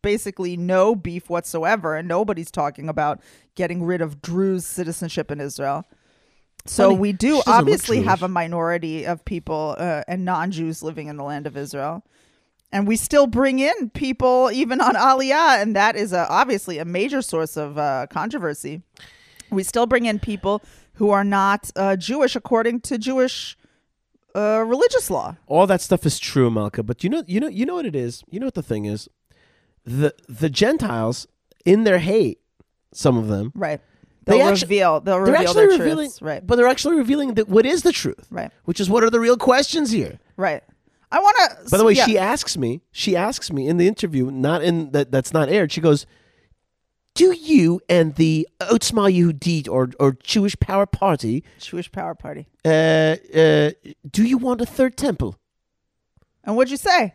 basically 0.03 0.57
no 0.57 0.95
beef 0.95 1.31
whatsoever, 1.31 1.97
and 1.97 2.07
nobody's 2.07 2.51
talking 2.51 2.89
about 2.89 3.21
getting 3.55 3.85
rid 3.85 4.03
of 4.03 4.21
Druze 4.21 4.67
citizenship 4.67 5.31
in 5.31 5.41
Israel. 5.41 5.85
So 6.67 6.91
Funny, 6.91 6.99
we 6.99 7.13
do 7.13 7.43
obviously 7.47 8.03
have 8.03 8.23
a 8.23 8.29
minority 8.29 9.05
of 9.05 9.25
people 9.25 9.75
uh, 9.79 10.03
and 10.07 10.25
non-Jews 10.25 10.83
living 10.83 11.09
in 11.09 11.17
the 11.17 11.25
land 11.25 11.47
of 11.47 11.57
Israel. 11.57 12.05
And 12.71 12.87
we 12.87 12.97
still 12.97 13.27
bring 13.27 13.59
in 13.59 13.91
people 13.91 14.51
even 14.53 14.81
on 14.81 14.95
Aliyah, 14.95 15.61
and 15.61 15.77
that 15.77 15.97
is 15.97 16.13
a, 16.13 16.27
obviously 16.29 16.79
a 16.79 16.85
major 16.85 17.21
source 17.21 17.57
of 17.57 17.79
uh, 17.79 18.07
controversy. 18.11 18.83
We 19.51 19.63
still 19.63 19.87
bring 19.87 20.07
in 20.07 20.19
people 20.19 20.63
who 20.95 21.11
are 21.11 21.25
not 21.25 21.71
uh, 21.77 21.97
Jewish 21.97 22.37
according 22.37 22.81
to 22.83 22.99
Jewish 22.99 23.57
uh, 24.35 24.65
religious 24.67 25.11
law. 25.11 25.37
all 25.47 25.67
that 25.67 25.81
stuff 25.81 26.07
is 26.07 26.19
true, 26.19 26.51
Malkah. 26.51 26.83
But 26.85 27.05
you 27.05 27.11
know, 27.11 27.23
you 27.27 27.41
know, 27.41 27.49
you 27.49 27.67
know 27.67 27.75
what 27.75 27.87
it 27.87 27.95
is. 27.97 28.23
You 28.31 28.41
know 28.41 28.47
what 28.47 28.55
the 28.55 28.63
thing 28.63 28.85
is. 28.87 29.09
The 29.85 30.15
the 30.29 30.49
Gentiles 30.49 31.27
in 31.65 31.85
their 31.85 31.99
hate, 31.99 32.41
some 32.93 33.17
of 33.17 33.29
them, 33.29 33.53
Right. 33.55 33.81
They 34.25 34.39
They'll 34.39 34.49
actu- 34.51 34.63
reveal. 34.67 35.01
They'll 35.01 35.17
they're 35.17 35.33
reveal 35.33 35.49
actually 35.49 35.67
their 35.67 35.79
revealing, 35.79 36.07
truths. 36.07 36.23
Right. 36.23 36.47
But 36.47 36.55
they're 36.57 36.69
actually 36.69 36.95
revealing 36.97 37.35
that 37.35 37.49
what 37.49 37.67
is 37.67 37.83
the 37.83 37.91
truth, 37.93 38.27
Right. 38.31 38.53
Which 38.65 38.79
is 38.81 38.89
what 38.89 39.03
are 39.03 39.11
the 39.11 39.19
real 39.19 39.37
questions 39.37 39.91
here. 39.91 40.21
Right. 40.37 40.63
I 41.11 41.19
want 41.19 41.37
to. 41.65 41.71
By 41.71 41.77
the 41.79 41.85
way, 41.85 41.93
yeah. 41.95 42.07
she 42.07 42.17
asks 42.17 42.57
me. 42.57 42.81
She 42.93 43.17
asks 43.17 43.53
me 43.53 43.67
in 43.69 43.77
the 43.77 43.87
interview, 43.89 44.31
not 44.31 44.63
in 44.63 44.93
that. 44.93 45.11
That's 45.11 45.33
not 45.33 45.49
aired. 45.49 45.73
She 45.73 45.81
goes, 45.81 46.07
"Do 47.15 47.33
you 47.33 47.81
and 47.89 48.15
the 48.15 48.49
Otzma 48.61 49.13
Yehudit 49.13 49.69
or 49.69 49.91
or 49.99 50.17
Jewish 50.23 50.59
Power 50.59 50.87
Party, 50.87 51.45
Jewish 51.59 51.91
Power 51.93 52.15
Party. 52.15 52.47
uh, 52.65 52.69
uh, 53.35 53.71
do 54.11 54.25
you 54.25 54.39
want 54.39 54.61
a 54.61 54.67
third 54.67 54.97
temple?" 54.97 55.37
And 56.45 56.57
what'd 56.57 56.71
you 56.71 56.77
say? 56.77 57.15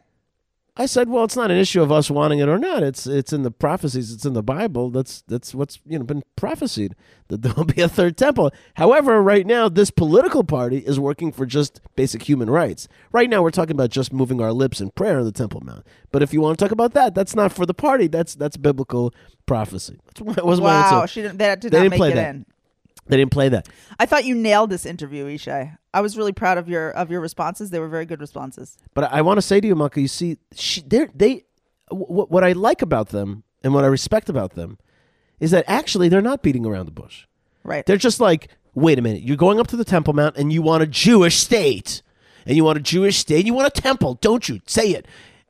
I 0.80 0.86
said, 0.86 1.10
"Well, 1.10 1.24
it's 1.24 1.36
not 1.36 1.50
an 1.50 1.58
issue 1.58 1.82
of 1.82 1.92
us 1.92 2.10
wanting 2.12 2.40
it 2.40 2.48
or 2.48 2.60
not. 2.60 2.84
It's 2.84 3.08
it's 3.08 3.34
in 3.34 3.44
the 3.44 3.52
prophecies. 3.52 4.14
It's 4.14 4.26
in 4.26 4.34
the 4.34 4.44
Bible. 4.44 4.90
That's 4.92 5.24
that's 5.28 5.56
what's 5.56 5.80
you 5.86 5.98
know 5.98 6.06
been 6.06 6.24
prophesied 6.36 6.96
that 7.30 7.42
there 7.42 7.54
will 7.56 7.66
be 7.66 7.82
a 7.82 7.90
third 7.90 8.16
temple. 8.18 8.52
However, 8.76 9.22
right 9.22 9.46
now 9.46 9.70
this 9.70 9.90
political 9.92 10.44
party 10.44 10.78
is 10.80 11.00
working 11.00 11.32
for 11.32 11.46
just 11.46 11.82
basic 11.96 12.24
human 12.24 12.50
rights. 12.50 12.88
Right 13.12 13.30
now, 13.30 13.42
we're 13.42 13.52
talking 13.52 13.76
about 13.76 13.90
just 13.90 14.14
moving 14.14 14.40
our 14.42 14.54
lips 14.54 14.80
in 14.80 14.92
prayer 14.92 15.20
on 15.20 15.26
the 15.26 15.32
Temple 15.32 15.62
Mount. 15.62 15.86
But 16.12 16.22
if 16.22 16.32
you 16.34 16.42
want 16.42 16.58
to 16.60 16.64
talk 16.64 16.72
about 16.72 16.94
that, 16.94 17.16
that's 17.16 17.36
not 17.36 17.52
for 17.52 17.66
the 17.66 17.74
party. 17.74 18.08
That's 18.08 18.36
that's 18.36 18.58
biblical 18.58 19.14
prophecy. 19.46 19.98
That's 20.06 20.22
what 20.22 20.46
was 20.46 20.60
my 20.62 20.68
wow, 20.68 21.02
answer. 21.02 21.12
she 21.14 21.22
didn't. 21.24 21.40
That 21.40 21.60
did 21.62 21.72
They 21.72 21.78
not 21.78 21.84
didn't 21.84 21.92
make 21.92 21.98
play 22.00 22.12
it 22.12 22.16
that. 22.16 22.36
in. 22.36 22.46
They 23.08 23.18
didn't 23.18 23.32
play 23.32 23.50
that. 23.50 23.68
I 24.00 24.06
thought 24.06 24.26
you 24.26 24.36
nailed 24.36 24.70
this 24.70 24.86
interview, 24.86 25.26
Yishai. 25.26 25.78
I 25.94 26.02
was 26.02 26.18
really 26.18 26.34
proud 26.34 26.58
of 26.58 26.68
your 26.68 26.92
of 26.92 27.10
your 27.10 27.22
responses. 27.22 27.70
They 27.70 27.80
were 27.80 27.88
very 27.88 28.06
good 28.06 28.20
responses. 28.20 28.78
But 28.94 29.06
I, 29.06 29.20
I 29.20 29.22
want 29.22 29.38
to 29.38 29.42
say 29.42 29.60
to 29.60 29.68
you, 29.68 29.76
Malkah, 29.76 30.02
you 30.02 30.08
see, 30.08 30.38
she, 30.54 30.82
they're, 30.82 31.10
they, 31.14 31.46
what, 31.90 32.30
what 32.30 32.44
I 32.44 32.52
like 32.52 32.82
about 32.82 33.10
them 33.10 33.44
and 33.64 33.74
what 33.74 33.84
I 33.84 33.88
respect 33.88 34.30
about 34.30 34.54
them 34.54 34.78
is 35.40 35.52
that 35.52 35.66
actually 35.68 36.10
they're 36.10 36.22
not 36.22 36.44
beating 36.44 36.66
around 36.66 36.86
the 36.86 36.92
bush. 36.92 37.26
Right. 37.64 37.86
They're 37.86 37.98
just 37.98 38.20
like, 38.20 38.50
wait 38.76 39.00
a 39.00 39.02
minute, 39.02 39.24
you're 39.24 39.38
going 39.38 39.60
up 39.60 39.68
to 39.68 39.78
the 39.78 39.86
Temple 39.86 40.14
Mount 40.14 40.38
and 40.38 40.52
you 40.52 40.62
want 40.62 40.84
a 40.84 40.88
Jewish 40.88 41.38
state. 41.38 42.02
And 42.46 42.56
you 42.56 42.64
want 42.64 42.78
a 42.78 42.82
Jewish 42.82 43.18
state, 43.18 43.40
and 43.40 43.46
you 43.48 43.54
want 43.54 43.68
a 43.68 43.82
temple, 43.82 44.14
don't 44.22 44.48
you? 44.48 44.62
Say 44.66 44.92
it. 44.92 45.06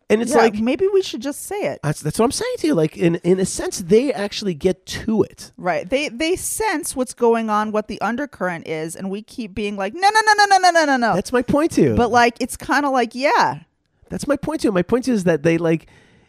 And 0.09 0.21
it's 0.21 0.31
yeah, 0.31 0.37
like, 0.37 0.55
maybe 0.59 0.87
we 0.87 1.01
should 1.01 1.21
just 1.21 1.41
say 1.43 1.59
it. 1.63 1.79
that's, 1.83 1.99
that's 1.99 2.17
what 2.17 2.23
I'm 2.23 2.31
saying 2.31 2.55
to 2.59 2.67
you. 2.67 2.75
Like, 2.75 2.95
in, 2.95 3.15
in 3.25 3.39
a 3.41 3.45
sense, 3.45 3.79
they 3.79 4.13
actually 4.13 4.53
get 4.53 4.85
to 4.85 5.21
it. 5.23 5.51
Right. 5.57 5.89
They 5.89 6.07
they 6.07 6.37
sense 6.37 6.95
what's 6.95 7.13
going 7.13 7.49
on, 7.49 7.73
what 7.73 7.89
the 7.89 7.99
undercurrent 7.99 8.67
is, 8.69 8.95
and 8.95 9.09
we 9.09 9.21
keep 9.21 9.53
being 9.53 9.75
like, 9.75 9.93
no, 9.93 9.99
no, 10.07 10.19
no, 10.25 10.33
no, 10.37 10.45
no, 10.45 10.57
no, 10.59 10.69
no, 10.71 10.85
no, 10.85 10.97
no. 10.97 11.13
That's 11.13 11.33
my 11.33 11.41
point 11.41 11.71
to 11.73 11.81
you. 11.81 11.95
But 11.95 12.09
like, 12.09 12.37
it's 12.39 12.55
kind 12.55 12.85
of 12.85 12.93
like, 12.93 13.15
yeah, 13.15 13.63
That's 14.09 14.27
my 14.27 14.37
point 14.37 14.61
to 14.61 14.69
you. 14.69 14.71
My 14.71 14.81
point 14.81 15.03
to 15.05 15.11
you 15.11 15.15
is 15.15 15.25
that 15.25 15.43
they 15.43 15.57
like, 15.57 15.87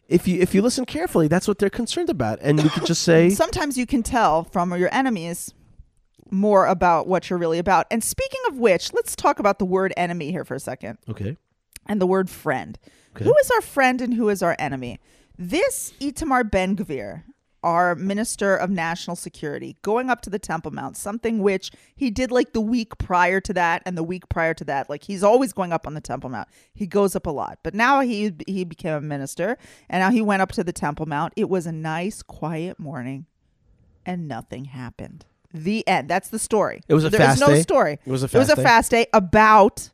if 0.09 0.27
you 0.27 0.41
if 0.41 0.55
you 0.57 0.63
listen 0.63 0.85
carefully, 0.85 1.29
that's 1.29 1.47
what 1.47 1.61
they're 1.61 1.71
concerned 1.71 2.11
about. 2.11 2.41
And 2.43 2.61
you 2.61 2.71
could 2.71 2.85
just 2.87 3.03
say, 3.11 3.31
sometimes 3.31 3.79
you 3.79 3.87
can 3.87 4.03
tell 4.03 4.43
from 4.43 4.77
your 4.77 4.93
enemies 4.93 5.55
more 6.31 6.67
about 6.67 7.07
what 7.07 7.31
you're 7.31 7.39
really 7.39 7.59
about. 7.61 7.87
And 7.93 8.03
speaking 8.03 8.41
of 8.49 8.59
which, 8.59 8.93
let's 8.93 9.15
talk 9.15 9.39
about 9.39 9.59
the 9.61 9.65
word 9.65 9.95
enemy 9.97 10.33
here 10.33 10.45
for 10.45 10.55
a 10.57 10.61
second 10.61 10.99
Okay. 11.09 11.37
and 11.87 12.01
the 12.01 12.07
word 12.07 12.29
friend. 12.29 12.77
Okay. 13.19 13.25
Who 13.25 13.35
is 13.43 13.51
our 13.51 13.61
friend 13.61 14.01
and 14.01 14.15
who 14.15 14.29
is 14.29 14.43
our 14.43 14.55
enemy? 14.59 15.01
This 15.37 15.93
Itamar 16.01 16.51
Ben 16.51 16.77
Gvir, 16.77 17.25
our 17.65 17.95
Minister 17.97 18.55
of 18.57 18.71
National 18.71 19.17
Security, 19.17 19.77
going 19.83 20.11
up 20.11 20.21
to 20.23 20.31
the 20.31 20.39
Temple 20.39 20.71
Mount, 20.71 20.97
something 20.97 21.41
which 21.41 21.73
he 21.97 22.11
did 22.11 22.31
like 22.31 22.53
the 22.53 22.61
week 22.61 22.97
prior 22.99 23.41
to 23.41 23.53
that 23.55 23.83
and 23.85 23.99
the 23.99 24.03
week 24.05 24.29
prior 24.29 24.55
to 24.55 24.65
that. 24.65 24.89
Like 24.89 25.03
he's 25.05 25.25
always 25.25 25.53
going 25.53 25.73
up 25.73 25.87
on 25.87 25.95
the 25.95 26.01
Temple 26.01 26.31
Mount. 26.31 26.49
He 26.75 26.87
goes 26.87 27.17
up 27.17 27.27
a 27.27 27.31
lot. 27.31 27.59
But 27.65 27.75
now 27.75 28.01
he 28.01 28.33
he 28.47 28.65
became 28.65 28.95
a 28.95 29.01
minister 29.01 29.59
and 29.89 30.01
now 30.01 30.11
he 30.11 30.23
went 30.23 30.43
up 30.43 30.53
to 30.53 30.63
the 30.65 30.73
Temple 30.73 31.07
Mount. 31.07 31.33
It 31.37 31.49
was 31.49 31.67
a 31.67 31.73
nice 31.73 32.23
quiet 32.23 32.79
morning 32.79 33.27
and 34.07 34.29
nothing 34.29 34.67
happened. 34.67 35.25
The 35.53 35.87
end. 35.89 36.09
That's 36.09 36.29
the 36.29 36.39
story. 36.39 36.83
It 36.89 36.95
was 36.95 37.05
a 37.05 37.11
There 37.11 37.19
fast 37.21 37.37
is 37.37 37.41
no 37.49 37.55
day? 37.55 37.63
story. 37.63 37.99
It 38.05 38.11
was 38.11 38.23
a 38.23 38.29
fast, 38.29 38.35
It 38.35 38.39
was 38.39 38.49
fast 38.49 38.59
a 38.59 38.63
day? 38.63 38.69
fast 38.69 38.91
day 38.91 39.07
about 39.13 39.91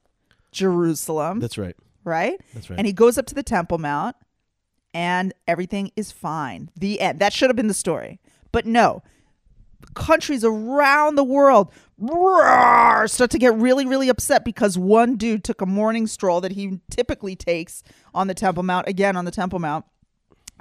Jerusalem 0.53 1.41
That's 1.41 1.59
right. 1.59 1.77
Right? 2.05 2.41
That's 2.55 2.71
right. 2.71 2.79
And 2.79 2.87
he 2.87 2.93
goes 2.93 3.19
up 3.19 3.27
to 3.27 3.35
the 3.35 3.43
Temple 3.43 3.79
Mount 3.79 4.17
and 4.93 5.33
everything 5.49 5.91
is 5.97 6.13
fine. 6.13 6.71
The 6.77 7.01
end. 7.01 7.19
That 7.19 7.33
should 7.33 7.49
have 7.51 7.57
been 7.57 7.67
the 7.69 7.75
story. 7.75 8.21
But 8.53 8.67
no. 8.67 9.03
Countries 9.95 10.45
around 10.45 11.17
the 11.17 11.25
world 11.25 11.71
roar, 11.99 13.07
start 13.07 13.31
to 13.31 13.39
get 13.39 13.55
really, 13.55 13.87
really 13.87 14.09
upset 14.09 14.45
because 14.45 14.77
one 14.79 15.17
dude 15.17 15.45
took 15.45 15.61
a 15.61 15.67
morning 15.67 16.07
stroll 16.07 16.41
that 16.41 16.53
he 16.53 16.81
typically 16.91 17.37
takes 17.37 17.83
on 18.15 18.27
the 18.27 18.35
Temple 18.35 18.63
Mount, 18.63 18.89
again 18.89 19.17
on 19.17 19.25
the 19.25 19.31
Temple 19.31 19.59
Mount. 19.59 19.85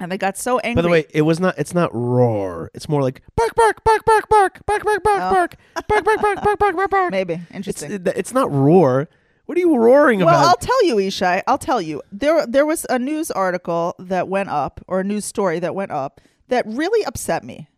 And 0.00 0.10
they 0.10 0.18
got 0.18 0.36
so 0.36 0.58
angry. 0.58 0.74
By 0.74 0.82
the 0.82 0.90
way, 0.90 1.04
it 1.14 1.22
was 1.22 1.38
not. 1.38 1.56
It's 1.56 1.72
not 1.72 1.94
roar. 1.94 2.68
It's 2.74 2.88
more 2.88 3.00
like 3.00 3.22
bark, 3.36 3.54
bark, 3.54 3.82
bark, 3.84 4.04
bark, 4.04 4.28
bark, 4.30 4.66
bark, 4.66 4.84
bark, 4.84 5.02
bark, 5.04 5.30
bark, 5.30 5.56
bark, 5.88 6.04
bark, 6.04 6.20
bark, 6.20 6.58
bark, 6.58 6.76
bark, 6.76 6.90
bark, 6.90 7.10
maybe. 7.12 7.40
Interesting. 7.52 7.92
it- 7.92 8.08
it's 8.08 8.34
not 8.34 8.50
roar. 8.52 9.08
What 9.46 9.58
are 9.58 9.60
you 9.60 9.76
roaring 9.76 10.22
about? 10.22 10.32
Well, 10.32 10.48
I'll 10.48 10.56
tell 10.56 10.84
you, 10.84 10.96
Yishai. 10.96 11.42
I'll 11.46 11.58
tell 11.58 11.80
you. 11.80 12.02
There, 12.10 12.46
there 12.46 12.64
was 12.64 12.86
a 12.88 12.98
news 12.98 13.30
article 13.30 13.94
that 13.98 14.28
went 14.28 14.48
up, 14.48 14.80
or 14.88 15.00
a 15.00 15.04
news 15.04 15.24
story 15.24 15.58
that 15.60 15.74
went 15.74 15.90
up, 15.90 16.20
that 16.48 16.64
really 16.66 17.04
upset 17.04 17.44
me. 17.44 17.68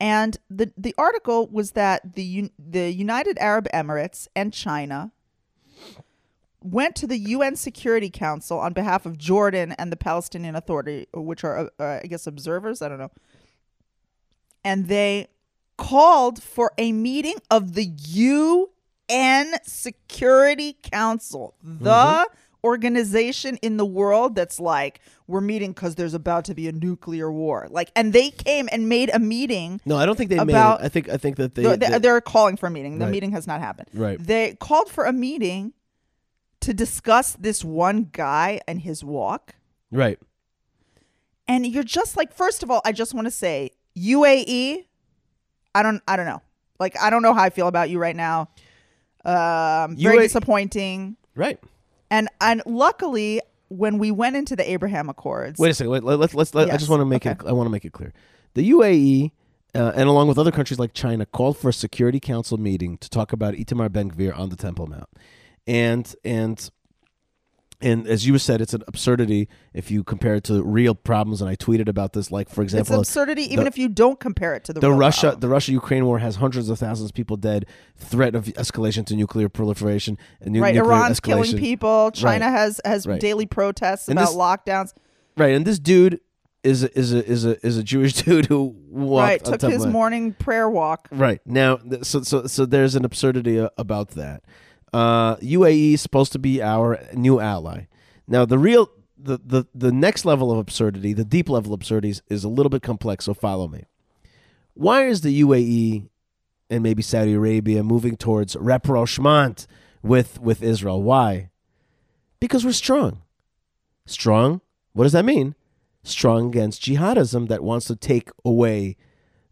And 0.00 0.36
the 0.50 0.72
the 0.76 0.94
article 0.98 1.46
was 1.48 1.72
that 1.72 2.14
the 2.14 2.50
the 2.58 2.90
United 2.92 3.38
Arab 3.38 3.68
Emirates 3.72 4.26
and 4.34 4.52
China 4.52 5.12
went 6.60 6.96
to 6.96 7.06
the 7.06 7.18
UN 7.18 7.56
Security 7.56 8.10
Council 8.10 8.58
on 8.58 8.72
behalf 8.72 9.06
of 9.06 9.18
Jordan 9.18 9.72
and 9.78 9.92
the 9.92 9.96
Palestinian 9.96 10.56
Authority, 10.56 11.06
which 11.12 11.44
are, 11.44 11.70
uh, 11.78 12.00
I 12.02 12.06
guess, 12.06 12.26
observers. 12.26 12.82
I 12.82 12.88
don't 12.88 12.98
know. 12.98 13.12
And 14.64 14.88
they 14.88 15.28
called 15.76 16.42
for 16.42 16.72
a 16.78 16.92
meeting 16.92 17.36
of 17.50 17.74
the 17.74 17.84
UN 17.84 18.66
Security 19.64 20.76
Council, 20.82 21.54
the 21.62 21.90
mm-hmm. 21.90 22.34
organization 22.64 23.56
in 23.62 23.76
the 23.76 23.84
world 23.86 24.34
that's 24.34 24.58
like, 24.58 25.00
we're 25.26 25.40
meeting 25.40 25.72
because 25.72 25.94
there's 25.94 26.14
about 26.14 26.44
to 26.46 26.54
be 26.54 26.68
a 26.68 26.72
nuclear 26.72 27.30
war. 27.32 27.66
Like, 27.70 27.90
and 27.96 28.12
they 28.12 28.30
came 28.30 28.68
and 28.72 28.88
made 28.88 29.10
a 29.12 29.18
meeting. 29.18 29.80
no, 29.84 29.96
I 29.96 30.06
don't 30.06 30.16
think 30.16 30.30
they 30.30 30.36
about- 30.38 30.80
made 30.80 30.84
it. 30.84 30.86
I 30.86 30.88
think 30.88 31.08
I 31.08 31.16
think 31.16 31.36
that 31.36 31.54
they. 31.54 31.62
They're, 31.62 31.76
they're, 31.76 31.90
they- 31.90 31.98
they're 31.98 32.20
calling 32.20 32.56
for 32.56 32.66
a 32.66 32.70
meeting. 32.70 32.98
The 32.98 33.06
Right. 33.06 33.12
meeting 33.12 33.32
has 33.32 33.46
not 33.46 33.60
happened. 33.60 33.88
Right. 33.94 34.18
They 34.18 34.54
called 34.56 34.90
for 34.90 35.04
a 35.04 35.12
meeting 35.12 35.72
to 36.60 36.72
discuss 36.74 37.34
this 37.34 37.64
one 37.64 38.08
guy 38.12 38.60
and 38.66 38.80
his 38.80 39.04
walk. 39.04 39.54
right. 39.90 40.18
And 41.46 41.66
you're 41.66 41.82
just 41.84 42.16
like, 42.16 42.32
first 42.32 42.62
of 42.62 42.70
all, 42.70 42.80
I 42.86 42.92
just 42.92 43.12
want 43.12 43.26
to 43.26 43.30
say 43.30 43.72
UAE. 43.98 44.86
I 45.74 45.82
don't, 45.82 46.02
I 46.08 46.16
don't 46.16 46.24
know. 46.24 46.40
Like, 46.80 46.98
I 46.98 47.10
don't 47.10 47.20
know 47.22 47.34
how 47.34 47.42
I 47.42 47.50
feel 47.50 47.68
about 47.68 47.90
you 47.90 47.98
right 47.98 48.16
now. 48.16 48.48
Um, 49.24 49.96
very 49.96 50.18
disappointing. 50.18 51.16
Right. 51.34 51.58
And 52.10 52.28
and 52.40 52.62
luckily, 52.66 53.40
when 53.68 53.98
we 53.98 54.10
went 54.10 54.36
into 54.36 54.56
the 54.56 54.70
Abraham 54.70 55.08
Accords, 55.08 55.58
Wait 55.58 55.70
a 55.70 55.74
second. 55.74 55.90
Wait, 55.90 56.04
let, 56.04 56.18
let's 56.18 56.34
let's. 56.34 56.54
Let, 56.54 56.70
I 56.70 56.76
just 56.76 56.90
want 56.90 57.00
to 57.00 57.06
make 57.06 57.26
it. 57.26 57.38
I 57.46 57.52
want 57.52 57.66
to 57.66 57.70
make 57.70 57.84
it 57.84 57.92
clear. 57.92 58.12
The 58.54 58.70
UAE, 58.70 59.32
uh, 59.74 59.92
and 59.96 60.08
along 60.08 60.28
with 60.28 60.38
other 60.38 60.52
countries 60.52 60.78
like 60.78 60.92
China, 60.92 61.26
called 61.26 61.58
for 61.58 61.70
a 61.70 61.72
Security 61.72 62.20
Council 62.20 62.58
meeting 62.58 62.98
to 62.98 63.10
talk 63.10 63.32
about 63.32 63.54
Itamar 63.54 63.90
Ben 63.90 64.10
Gvir 64.10 64.38
on 64.38 64.50
the 64.50 64.56
Temple 64.56 64.86
Mount, 64.86 65.08
and 65.66 66.14
and 66.24 66.70
and 67.84 68.06
as 68.08 68.26
you 68.26 68.38
said, 68.38 68.60
it's 68.60 68.74
an 68.74 68.82
absurdity 68.88 69.48
if 69.72 69.90
you 69.90 70.02
compare 70.02 70.34
it 70.36 70.44
to 70.44 70.62
real 70.64 70.94
problems. 70.94 71.40
And 71.40 71.48
I 71.50 71.54
tweeted 71.56 71.88
about 71.88 72.12
this, 72.14 72.32
like 72.32 72.48
for 72.48 72.62
it's 72.62 72.72
example, 72.72 73.00
absurdity, 73.00 73.42
even 73.52 73.66
if 73.66 73.76
you 73.78 73.88
don't 73.88 74.18
compare 74.18 74.54
it 74.54 74.64
to 74.64 74.72
the 74.72 74.80
the 74.80 74.88
real 74.90 74.98
Russia 74.98 75.20
problem. 75.28 75.40
the 75.40 75.48
Russia 75.48 75.72
Ukraine 75.72 76.04
war 76.06 76.18
has 76.18 76.36
hundreds 76.36 76.68
of 76.70 76.78
thousands 76.78 77.10
of 77.10 77.14
people 77.14 77.36
dead, 77.36 77.66
threat 77.96 78.34
of 78.34 78.46
escalation 78.46 79.04
to 79.06 79.14
nuclear 79.14 79.48
proliferation, 79.48 80.18
and 80.40 80.52
nu- 80.54 80.62
right? 80.62 80.74
nuclear 80.74 80.92
Iran's 80.92 81.20
killing 81.20 81.56
people. 81.58 82.10
China 82.12 82.46
Right. 82.46 82.50
has 82.52 82.80
has 82.84 83.06
Right. 83.06 83.20
daily 83.20 83.46
protests 83.46 84.08
And 84.08 84.18
about 84.18 84.28
this- 84.30 84.36
lockdowns. 84.36 84.92
Right, 85.36 85.54
and 85.54 85.64
this 85.66 85.78
dude 85.78 86.20
is 86.62 86.82
a, 86.84 86.98
is 86.98 87.12
a 87.12 87.26
is 87.28 87.44
a 87.44 87.66
is 87.66 87.76
a 87.76 87.82
Jewish 87.82 88.12
dude 88.22 88.46
who 88.46 88.74
walked 88.88 89.28
right, 89.28 89.44
took 89.44 89.70
his 89.70 89.86
morning 89.86 90.32
prayer 90.32 90.70
walk. 90.70 91.08
Right 91.12 91.40
now, 91.44 91.78
so 92.02 92.22
so 92.22 92.46
so 92.46 92.64
there's 92.64 92.94
an 92.94 93.04
absurdity 93.04 93.60
uh, 93.60 93.68
about 93.76 94.10
that. 94.12 94.42
Uh, 94.94 95.34
UAE 95.38 95.94
is 95.94 96.00
supposed 96.00 96.30
to 96.30 96.38
be 96.38 96.62
our 96.62 97.00
new 97.14 97.40
ally. 97.40 97.86
Now, 98.28 98.44
the 98.44 98.58
real 98.58 98.88
the, 99.18 99.40
the 99.44 99.66
the 99.74 99.90
next 99.90 100.24
level 100.24 100.52
of 100.52 100.58
absurdity, 100.58 101.12
the 101.12 101.24
deep 101.24 101.48
level 101.48 101.74
of 101.74 101.80
absurdity, 101.80 102.10
is, 102.10 102.22
is 102.28 102.44
a 102.44 102.48
little 102.48 102.70
bit 102.70 102.82
complex. 102.82 103.24
So 103.24 103.34
follow 103.34 103.66
me. 103.66 103.86
Why 104.74 105.06
is 105.06 105.22
the 105.22 105.42
UAE 105.42 106.08
and 106.70 106.82
maybe 106.84 107.02
Saudi 107.02 107.32
Arabia 107.32 107.82
moving 107.82 108.16
towards 108.16 108.54
rapprochement 108.54 109.66
with 110.00 110.40
with 110.40 110.62
Israel? 110.62 111.02
Why? 111.02 111.50
Because 112.38 112.64
we're 112.64 112.70
strong. 112.70 113.22
Strong. 114.06 114.60
What 114.92 115.04
does 115.04 115.12
that 115.12 115.24
mean? 115.24 115.56
Strong 116.04 116.50
against 116.50 116.82
jihadism 116.82 117.48
that 117.48 117.64
wants 117.64 117.86
to 117.86 117.96
take 117.96 118.30
away 118.44 118.96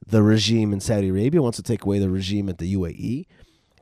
the 0.07 0.23
regime 0.23 0.73
in 0.73 0.79
Saudi 0.79 1.09
Arabia, 1.09 1.43
wants 1.43 1.57
to 1.57 1.65
take 1.65 1.85
away 1.85 1.99
the 1.99 2.11
regime 2.11 2.49
at 2.49 2.59
the 2.59 2.75
UAE, 2.77 3.27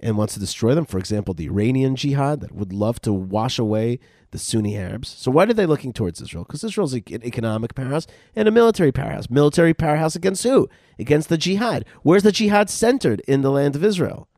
and 0.01 0.17
wants 0.17 0.35
to 0.35 0.41
destroy 0.41 0.75
them. 0.75 0.85
For 0.85 0.99
example, 0.99 1.35
the 1.35 1.47
Iranian 1.47 1.97
jihad 1.97 2.41
that 2.41 2.53
would 2.53 2.73
love 2.73 3.01
to 3.03 3.13
wash 3.13 3.59
away 3.59 3.99
the 4.31 4.39
Sunni 4.39 4.77
Arabs. 4.77 5.09
So 5.09 5.31
why 5.31 5.45
are 5.45 5.53
they 5.53 5.67
looking 5.67 5.93
towards 5.93 6.21
Israel? 6.21 6.45
Because 6.45 6.65
Israel 6.65 6.87
is 6.87 6.95
an 6.95 7.03
economic 7.25 7.75
powerhouse 7.75 8.07
and 8.35 8.49
a 8.49 8.53
military 8.53 8.93
powerhouse. 8.93 9.29
Military 9.29 9.75
powerhouse 9.75 10.17
against 10.17 10.43
who? 10.43 10.69
Against 10.99 11.29
the 11.29 11.39
jihad. 11.39 11.85
Where's 12.03 12.23
the 12.23 12.33
jihad 12.33 12.71
centered? 12.71 13.21
In 13.27 13.43
the 13.43 13.51
land 13.51 13.77
of 13.77 13.85
Israel. 13.85 14.29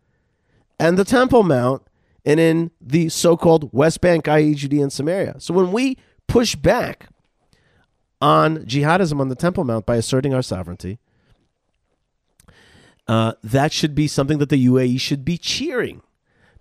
And 0.78 0.98
the 0.98 1.04
Temple 1.04 1.42
Mount 1.42 1.82
and 2.24 2.40
in 2.40 2.70
the 2.80 3.08
so-called 3.08 3.70
West 3.72 4.00
Bank, 4.00 4.28
i.e. 4.28 4.54
Judea 4.54 4.82
and 4.82 4.92
Samaria. 4.92 5.36
So 5.38 5.52
when 5.52 5.72
we 5.72 5.98
push 6.26 6.54
back 6.54 7.08
on 8.20 8.58
jihadism 8.58 9.20
on 9.20 9.28
the 9.28 9.34
Temple 9.34 9.64
Mount 9.64 9.86
by 9.86 9.96
asserting 9.96 10.32
our 10.32 10.42
sovereignty, 10.42 10.98
uh, 13.08 13.32
that 13.42 13.72
should 13.72 13.94
be 13.94 14.06
something 14.08 14.38
that 14.38 14.48
the 14.48 14.66
UAE 14.66 15.00
should 15.00 15.24
be 15.24 15.36
cheering. 15.38 16.02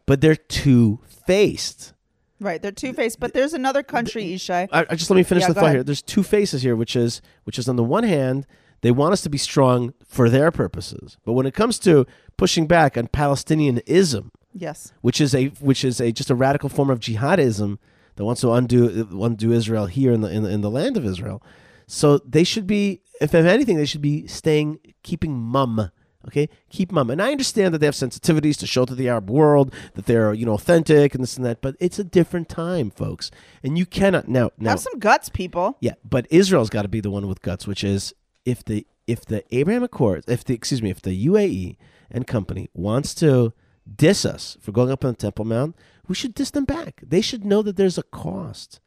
But 0.06 0.22
they're 0.22 0.36
two 0.36 1.00
faced. 1.08 1.94
Right, 2.40 2.62
they're 2.62 2.72
two 2.72 2.92
faced. 2.94 3.20
But 3.20 3.34
there's 3.34 3.54
another 3.54 3.84
country, 3.84 4.24
Yishai. 4.26 4.68
I, 4.72 4.86
I 4.90 4.96
just 4.96 5.10
let 5.12 5.16
me 5.16 5.24
finish 5.24 5.44
Yeah, 5.44 5.50
the 5.50 5.54
thought 5.54 5.64
ahead. 5.66 5.76
here. 5.76 5.84
There's 5.84 6.02
two 6.02 6.24
faces 6.24 6.64
here, 6.64 6.76
which 6.76 6.96
is 6.96 7.22
which 7.44 7.60
is 7.60 7.70
on 7.70 7.76
the 7.76 7.84
one 7.84 8.04
hand, 8.04 8.48
they 8.82 8.90
want 8.92 9.14
us 9.14 9.22
to 9.22 9.30
be 9.30 9.38
strong 9.38 9.94
for 10.08 10.28
their 10.30 10.50
purposes, 10.52 11.18
but 11.24 11.34
when 11.34 11.46
it 11.46 11.54
comes 11.54 11.78
to 11.80 12.08
pushing 12.38 12.66
back 12.66 12.98
on 12.98 13.08
Palestinianism, 13.08 14.32
Yes. 14.54 14.92
which 15.02 15.22
is 15.22 15.36
a 15.36 15.48
which 15.60 15.86
is 15.86 16.02
a 16.02 16.12
just 16.12 16.32
a 16.32 16.36
radical 16.36 16.68
form 16.68 16.90
of 16.90 17.00
jihadism 17.00 17.78
that 18.16 18.26
wants 18.26 18.42
to 18.42 18.52
undo 18.52 19.08
undo 19.22 19.52
Israel 19.52 19.86
here 19.86 20.12
in 20.12 20.22
the 20.22 20.30
in 20.32 20.42
the, 20.44 20.50
in 20.50 20.62
the 20.62 20.70
land 20.72 20.98
of 20.98 21.06
Israel. 21.06 21.44
So 21.88 22.18
they 22.20 22.44
should 22.44 22.66
be, 22.68 23.02
if 23.22 23.36
if 23.36 23.46
anything, 23.46 23.78
they 23.78 23.86
should 23.86 24.02
be 24.02 24.26
staying 24.28 24.80
keeping 25.04 25.34
mum. 25.38 25.92
Okay, 26.28 26.50
keep 26.70 26.92
mum. 26.92 27.10
And 27.10 27.22
I 27.22 27.32
understand 27.32 27.74
that 27.74 27.80
they 27.80 27.88
have 27.88 27.96
sensitivities 27.96 28.58
to 28.60 28.68
show 28.68 28.86
to 28.86 28.94
the 28.94 29.10
Arab 29.10 29.30
world 29.30 29.74
that 29.96 30.06
they're 30.06 30.34
you 30.34 30.46
know 30.46 30.54
authentic 30.54 31.16
and 31.16 31.24
this 31.24 31.36
and 31.36 31.46
that, 31.46 31.62
but 31.62 31.76
it's 31.80 32.00
a 32.00 32.04
different 32.04 32.48
time, 32.48 32.92
folks. 32.92 33.32
And 33.64 33.78
you 33.78 33.86
cannot 33.86 34.28
now 34.28 34.52
now. 34.58 34.72
Have 34.72 34.80
some 34.80 35.00
guts, 35.00 35.30
people. 35.30 35.78
Yeah, 35.80 35.94
but 36.08 36.28
Israel's 36.30 36.70
got 36.70 36.84
to 36.84 36.88
be 36.88 37.00
the 37.00 37.12
one 37.12 37.28
with 37.28 37.42
guts, 37.42 37.66
which 37.66 37.84
is 37.84 38.14
if 38.46 38.64
the 38.64 38.86
if 39.08 39.26
the 39.26 39.44
Abraham 39.56 39.84
Accords, 39.84 40.28
if 40.28 40.44
the 40.44 40.54
excuse 40.54 40.82
me, 40.82 40.90
if 40.90 41.02
the 41.02 41.28
UAE 41.28 41.78
and 42.10 42.28
company 42.28 42.70
wants 42.74 43.14
to 43.16 43.54
diss 43.94 44.26
us 44.26 44.58
for 44.62 44.72
going 44.72 44.92
up 44.92 45.04
on 45.04 45.12
the 45.12 45.18
Temple 45.18 45.46
Mount, 45.46 45.76
we 46.08 46.16
should 46.16 46.34
diss 46.34 46.52
them 46.52 46.66
back. 46.66 47.02
They 47.06 47.22
should 47.22 47.46
know 47.46 47.62
that 47.62 47.78
there's 47.78 47.98
a 47.98 48.04
cost 48.04 48.80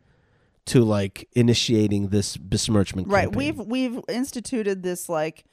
to 0.66 0.82
like 0.82 1.28
initiating 1.32 2.08
this 2.08 2.36
besmirchment. 2.36 3.08
Right. 3.08 3.24
campaign. 3.24 3.38
We've 3.38 3.66
we've 3.66 4.00
instituted 4.08 4.82
this 4.82 5.08
like 5.08 5.44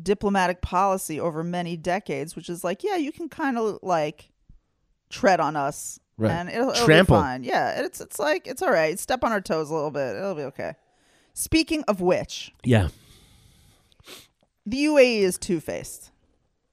diplomatic 0.00 0.60
policy 0.60 1.20
over 1.20 1.44
many 1.44 1.76
decades, 1.76 2.34
which 2.36 2.48
is 2.48 2.64
like, 2.64 2.82
yeah, 2.82 2.96
you 2.96 3.12
can 3.12 3.28
kind 3.28 3.56
of 3.58 3.78
like 3.82 4.30
tread 5.10 5.40
on 5.40 5.56
us, 5.56 5.98
Right. 6.16 6.30
and 6.32 6.48
it'll, 6.48 6.70
it'll 6.70 6.86
Trample. 6.86 7.16
be 7.16 7.22
fine. 7.22 7.44
Yeah, 7.44 7.82
it's 7.84 8.00
it's 8.00 8.18
like 8.18 8.46
it's 8.46 8.62
all 8.62 8.70
right. 8.72 8.98
Step 8.98 9.24
on 9.24 9.32
our 9.32 9.40
toes 9.40 9.70
a 9.70 9.74
little 9.74 9.90
bit. 9.90 10.16
It'll 10.16 10.34
be 10.34 10.42
okay. 10.42 10.74
Speaking 11.32 11.82
of 11.88 12.00
which, 12.00 12.52
yeah. 12.62 12.88
the 14.66 14.84
UAE 14.84 15.20
is 15.20 15.38
two 15.38 15.60
faced. 15.60 16.10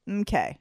Okay. 0.10 0.58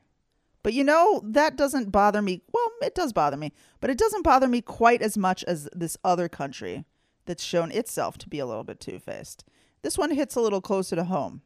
But 0.62 0.74
you 0.74 0.84
know, 0.84 1.22
that 1.24 1.56
doesn't 1.56 1.90
bother 1.90 2.20
me. 2.20 2.42
Well, 2.52 2.68
it 2.82 2.94
does 2.94 3.12
bother 3.12 3.36
me, 3.36 3.52
but 3.80 3.88
it 3.90 3.96
doesn't 3.98 4.22
bother 4.22 4.48
me 4.48 4.60
quite 4.60 5.00
as 5.02 5.16
much 5.16 5.42
as 5.44 5.68
this 5.72 5.96
other 6.04 6.28
country 6.28 6.84
that's 7.26 7.42
shown 7.42 7.70
itself 7.70 8.18
to 8.18 8.28
be 8.28 8.38
a 8.38 8.46
little 8.46 8.64
bit 8.64 8.80
two 8.80 8.98
faced. 8.98 9.44
This 9.82 9.96
one 9.96 10.10
hits 10.10 10.34
a 10.36 10.40
little 10.40 10.60
closer 10.60 10.96
to 10.96 11.04
home, 11.04 11.40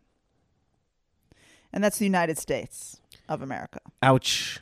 and 1.74 1.84
that's 1.84 1.98
the 1.98 2.06
United 2.06 2.38
States 2.38 3.02
of 3.28 3.42
America. 3.42 3.80
Ouch. 4.02 4.60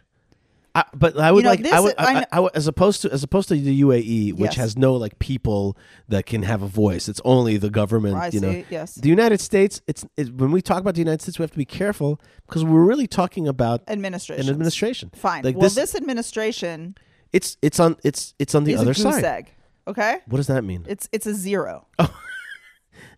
I, 0.74 0.84
but 0.94 1.18
I 1.18 1.30
would 1.30 1.44
know, 1.44 1.50
like 1.50 1.62
this 1.62 1.70
I 1.72 1.80
would 1.80 1.90
is- 1.90 1.94
I 1.98 2.04
I, 2.04 2.12
kn- 2.14 2.26
I 2.32 2.40
would- 2.40 2.56
as 2.56 2.66
opposed 2.66 3.02
to 3.02 3.12
as 3.12 3.22
opposed 3.22 3.48
to 3.48 3.54
the 3.54 3.80
UAE, 3.82 4.32
which 4.32 4.52
Yes. 4.52 4.56
has 4.56 4.76
no 4.78 4.94
like 4.94 5.18
people 5.18 5.76
that 6.08 6.24
can 6.24 6.44
have 6.44 6.62
a 6.62 6.66
voice. 6.66 7.10
It's 7.10 7.20
only 7.26 7.58
the 7.58 7.68
government. 7.68 8.16
I 8.16 8.30
you 8.32 8.40
know, 8.40 8.50
see, 8.52 8.64
yes. 8.70 8.94
the 8.94 9.10
United 9.10 9.42
States. 9.42 9.82
It's 9.86 10.06
it, 10.16 10.32
when 10.34 10.50
we 10.50 10.62
talk 10.62 10.80
about 10.80 10.94
the 10.94 11.00
United 11.02 11.20
States, 11.20 11.38
we 11.38 11.42
have 11.42 11.50
to 11.50 11.58
be 11.58 11.66
careful 11.66 12.18
because 12.46 12.64
we're 12.64 12.84
really 12.84 13.06
talking 13.06 13.46
about 13.46 13.82
Administration. 13.86 14.46
an 14.46 14.50
administration. 14.50 15.10
Fine. 15.14 15.44
Like 15.44 15.56
well, 15.56 15.64
this, 15.64 15.74
this, 15.74 15.94
administration 15.94 16.94
it's 17.34 17.58
it's 17.60 17.78
on 17.78 17.96
it's 18.02 18.32
it's 18.38 18.54
on 18.54 18.64
the 18.64 18.72
is 18.72 18.80
other 18.80 18.92
a 18.92 18.94
goose 18.94 19.02
side. 19.02 19.24
egg. 19.24 19.52
Okay. 19.86 20.20
What 20.26 20.38
does 20.38 20.46
that 20.46 20.64
mean? 20.64 20.86
It's 20.88 21.06
it's 21.12 21.26
a 21.26 21.34
zero. 21.34 21.86
Oh. 21.98 22.18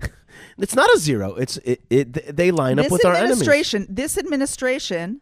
It's 0.59 0.75
not 0.75 0.89
a 0.95 0.99
zero. 0.99 1.35
It's 1.35 1.57
it. 1.59 1.83
it 1.91 2.37
they 2.37 2.51
line 2.51 2.79
up 2.79 2.85
this 2.85 2.93
with 2.93 3.05
our 3.05 3.15
enemies. 3.15 3.25
Mm-hmm. 3.25 3.33
administration, 3.33 3.87
this 3.89 4.19
administration 4.19 5.21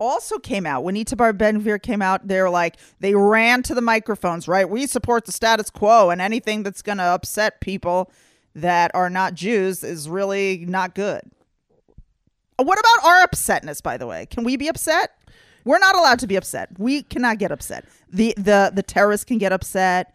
also 0.00 0.38
came 0.38 0.66
out 0.66 0.82
when 0.82 0.96
Itamar 0.96 1.36
Ben 1.36 1.62
Gvir 1.62 1.80
came 1.80 2.02
out. 2.02 2.26
They're 2.26 2.50
like 2.50 2.76
they 3.00 3.14
ran 3.14 3.62
to 3.64 3.74
the 3.74 3.80
microphones, 3.80 4.48
right? 4.48 4.68
We 4.68 4.86
support 4.86 5.24
the 5.24 5.32
status 5.32 5.70
quo, 5.70 6.10
and 6.10 6.20
anything 6.20 6.62
that's 6.62 6.82
going 6.82 6.98
to 6.98 7.04
upset 7.04 7.60
people 7.60 8.10
that 8.54 8.90
are 8.94 9.10
not 9.10 9.34
Jews 9.34 9.84
is 9.84 10.08
really 10.08 10.64
not 10.66 10.94
good. 10.94 11.22
What 12.56 12.78
about 12.78 13.04
our 13.04 13.26
upsetness? 13.26 13.82
By 13.82 13.96
the 13.96 14.06
way, 14.06 14.26
can 14.26 14.42
we 14.42 14.56
be 14.56 14.68
upset? 14.68 15.10
We're 15.64 15.78
not 15.78 15.94
allowed 15.94 16.18
to 16.20 16.26
be 16.26 16.36
upset. 16.36 16.70
We 16.78 17.02
cannot 17.02 17.38
get 17.38 17.52
upset. 17.52 17.84
the 18.10 18.34
the 18.36 18.72
The 18.74 18.82
terrorists 18.82 19.24
can 19.24 19.38
get 19.38 19.52
upset, 19.52 20.14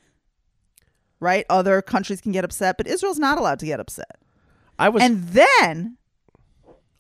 right? 1.20 1.46
Other 1.50 1.82
countries 1.82 2.20
can 2.20 2.32
get 2.32 2.44
upset, 2.44 2.78
but 2.78 2.88
Israel's 2.88 3.20
not 3.20 3.38
allowed 3.38 3.60
to 3.60 3.66
get 3.66 3.80
upset. 3.80 4.21
I 4.82 4.90
was 4.90 5.04
And 5.04 5.24
then, 5.30 5.98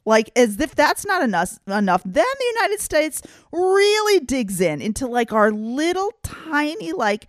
like, 0.06 0.32
as 0.36 0.60
if 0.60 0.76
that's 0.76 1.06
not 1.06 1.24
enough, 1.24 1.58
enough, 1.68 2.04
then 2.06 2.26
the 2.40 2.54
United 2.56 2.80
States 2.80 3.22
really 3.52 4.20
digs 4.20 4.62
in 4.62 4.82
into 4.82 5.08
like 5.08 5.34
our 5.34 5.52
little 5.52 6.12
tiny, 6.24 6.92
like, 6.94 7.28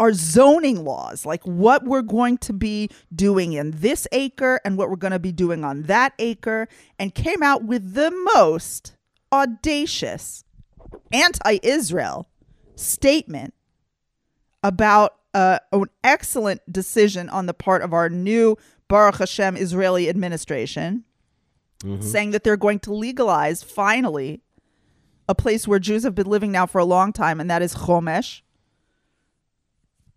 our 0.00 0.12
zoning 0.12 0.84
laws, 0.84 1.24
like 1.24 1.42
what 1.44 1.84
we're 1.84 2.02
going 2.02 2.36
to 2.36 2.52
be 2.52 2.90
doing 3.14 3.52
in 3.52 3.70
this 3.70 4.08
acre 4.10 4.60
and 4.64 4.76
what 4.76 4.90
we're 4.90 4.96
going 4.96 5.12
to 5.12 5.20
be 5.20 5.32
doing 5.32 5.64
on 5.64 5.82
that 5.82 6.12
acre, 6.18 6.68
and 6.98 7.14
came 7.14 7.42
out 7.42 7.64
with 7.64 7.94
the 7.94 8.10
most 8.34 8.96
audacious 9.32 10.44
anti 11.12 11.58
Israel 11.62 12.28
statement 12.74 13.54
about 14.62 15.14
uh, 15.34 15.58
an 15.72 15.86
excellent 16.04 16.60
decision 16.70 17.28
on 17.28 17.46
the 17.46 17.54
part 17.54 17.82
of 17.82 17.92
our 17.92 18.08
new 18.08 18.56
Baruch 18.92 19.16
Hashem 19.20 19.56
Israeli 19.56 20.10
administration, 20.10 21.04
saying 22.00 22.32
that 22.32 22.44
they're 22.44 22.58
going 22.58 22.78
to 22.80 22.92
legalize 22.92 23.62
finally 23.62 24.42
a 25.26 25.34
place 25.34 25.66
where 25.66 25.78
Jews 25.78 26.02
have 26.02 26.14
been 26.14 26.26
living 26.26 26.52
now 26.52 26.66
for 26.66 26.78
a 26.78 26.84
long 26.84 27.10
time, 27.10 27.40
and 27.40 27.50
that 27.50 27.62
is 27.62 27.74
Chomesh. 27.74 28.42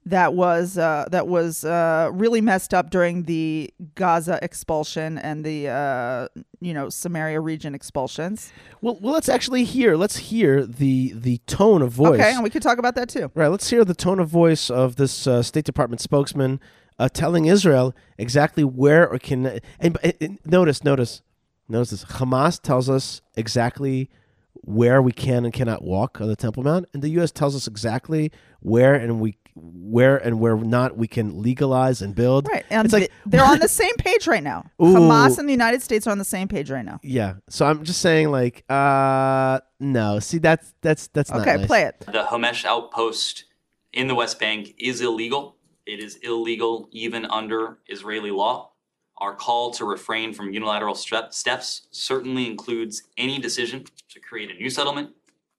That 0.06 0.34
was 0.34 0.78
uh, 0.78 1.06
that 1.10 1.26
was 1.26 1.64
uh, 1.64 2.10
really 2.12 2.42
messed 2.42 2.74
up 2.74 2.90
during 2.90 3.24
the 3.24 3.74
Gaza 3.96 4.40
expulsion 4.42 5.20
and 5.20 5.46
the 5.46 5.70
uh, 5.70 6.28
you 6.60 6.74
know 6.74 6.90
Samaria 6.90 7.40
region 7.40 7.76
expulsions. 7.76 8.52
well. 8.82 9.00
Well, 9.02 9.14
let's 9.14 9.30
actually 9.30 9.64
hear. 9.64 9.96
Let's 9.96 10.18
hear 10.18 10.66
the 10.66 11.14
the 11.16 11.38
tone 11.48 11.82
of 11.82 11.94
voice. 11.94 12.20
Okay, 12.20 12.34
and 12.34 12.44
we 12.44 12.50
could 12.50 12.62
talk 12.62 12.78
about 12.78 12.96
that 12.96 13.08
too. 13.08 13.32
Right. 13.36 13.48
Let's 13.48 13.70
hear 13.70 13.86
the 13.86 13.96
tone 13.96 14.20
of 14.20 14.28
voice 14.28 14.70
of 14.70 14.98
this 14.98 15.26
uh, 15.28 15.44
State 15.44 15.64
Department 15.64 16.02
spokesman 16.02 16.60
uh, 17.00 17.10
telling 17.10 17.46
Israel 17.46 17.94
exactly 18.18 18.64
where 18.64 19.08
or 19.10 19.20
can. 19.20 19.60
And, 19.80 19.98
and- 20.04 20.14
and 20.22 20.40
notice, 20.46 20.84
notice, 20.84 21.22
notice 21.68 21.90
this. 21.92 22.06
Hamas 22.06 22.62
tells 22.62 22.90
us 22.90 23.22
exactly 23.36 24.10
where 24.54 25.02
we 25.02 25.12
can 25.12 25.46
and 25.46 25.54
cannot 25.54 25.84
walk 25.84 26.20
on 26.22 26.28
the 26.28 26.36
Temple 26.36 26.64
Mount, 26.64 26.86
and 26.94 27.04
the 27.04 27.10
U.S. 27.10 27.32
tells 27.32 27.56
us 27.56 27.68
exactly 27.68 28.32
where 28.62 28.96
and 28.96 29.20
we 29.20 29.38
where 29.58 30.18
and 30.18 30.40
where 30.40 30.58
not 30.58 30.98
we 30.98 31.08
can 31.08 31.42
legalize 31.42 32.02
and 32.02 32.16
build. 32.16 32.48
Right, 32.52 32.66
and 32.70 32.84
it's 32.86 32.94
like 32.94 33.12
they're 33.26 33.46
on 33.46 33.60
the 33.60 33.68
same 33.68 33.94
page 33.96 34.28
right 34.28 34.42
now. 34.44 34.66
Ooh. 34.82 34.86
Hamas 34.96 35.38
and 35.38 35.48
the 35.48 35.54
United 35.54 35.82
States 35.82 36.08
are 36.08 36.12
on 36.12 36.18
the 36.18 36.26
same 36.26 36.48
page 36.48 36.72
right 36.72 36.84
now. 36.84 37.00
yeah. 37.04 37.36
So 37.50 37.66
I'm 37.66 37.84
just 37.84 38.02
saying, 38.02 38.32
like, 38.32 38.64
uh, 38.70 39.60
no. 39.80 40.20
See, 40.20 40.40
that's 40.40 40.74
that's 40.82 41.08
that's 41.08 41.30
not 41.32 41.42
Okay, 41.42 41.58
nice. 41.58 41.68
play 41.68 41.84
it. 41.84 42.00
The 42.00 42.24
Homesh 42.24 42.66
outpost 42.66 43.46
in 43.94 44.08
the 44.08 44.16
West 44.16 44.40
Bank 44.40 44.74
is 44.80 45.00
illegal. 45.02 45.55
It 45.86 46.00
is 46.00 46.18
illegal 46.18 46.90
even 46.92 47.26
under 47.26 47.80
Israeli 47.88 48.32
law. 48.32 48.72
Our 49.18 49.36
call 49.36 49.72
to 49.72 49.86
refrain 49.86 50.34
from 50.34 50.52
unilateral 50.52 50.96
step- 50.96 51.34
steps 51.34 51.88
certainly 51.92 52.48
includes 52.48 53.04
any 53.18 53.40
decision 53.40 53.86
to 54.10 54.20
create 54.20 54.52
a 54.52 54.56
new 54.56 54.70
settlement, 54.70 55.12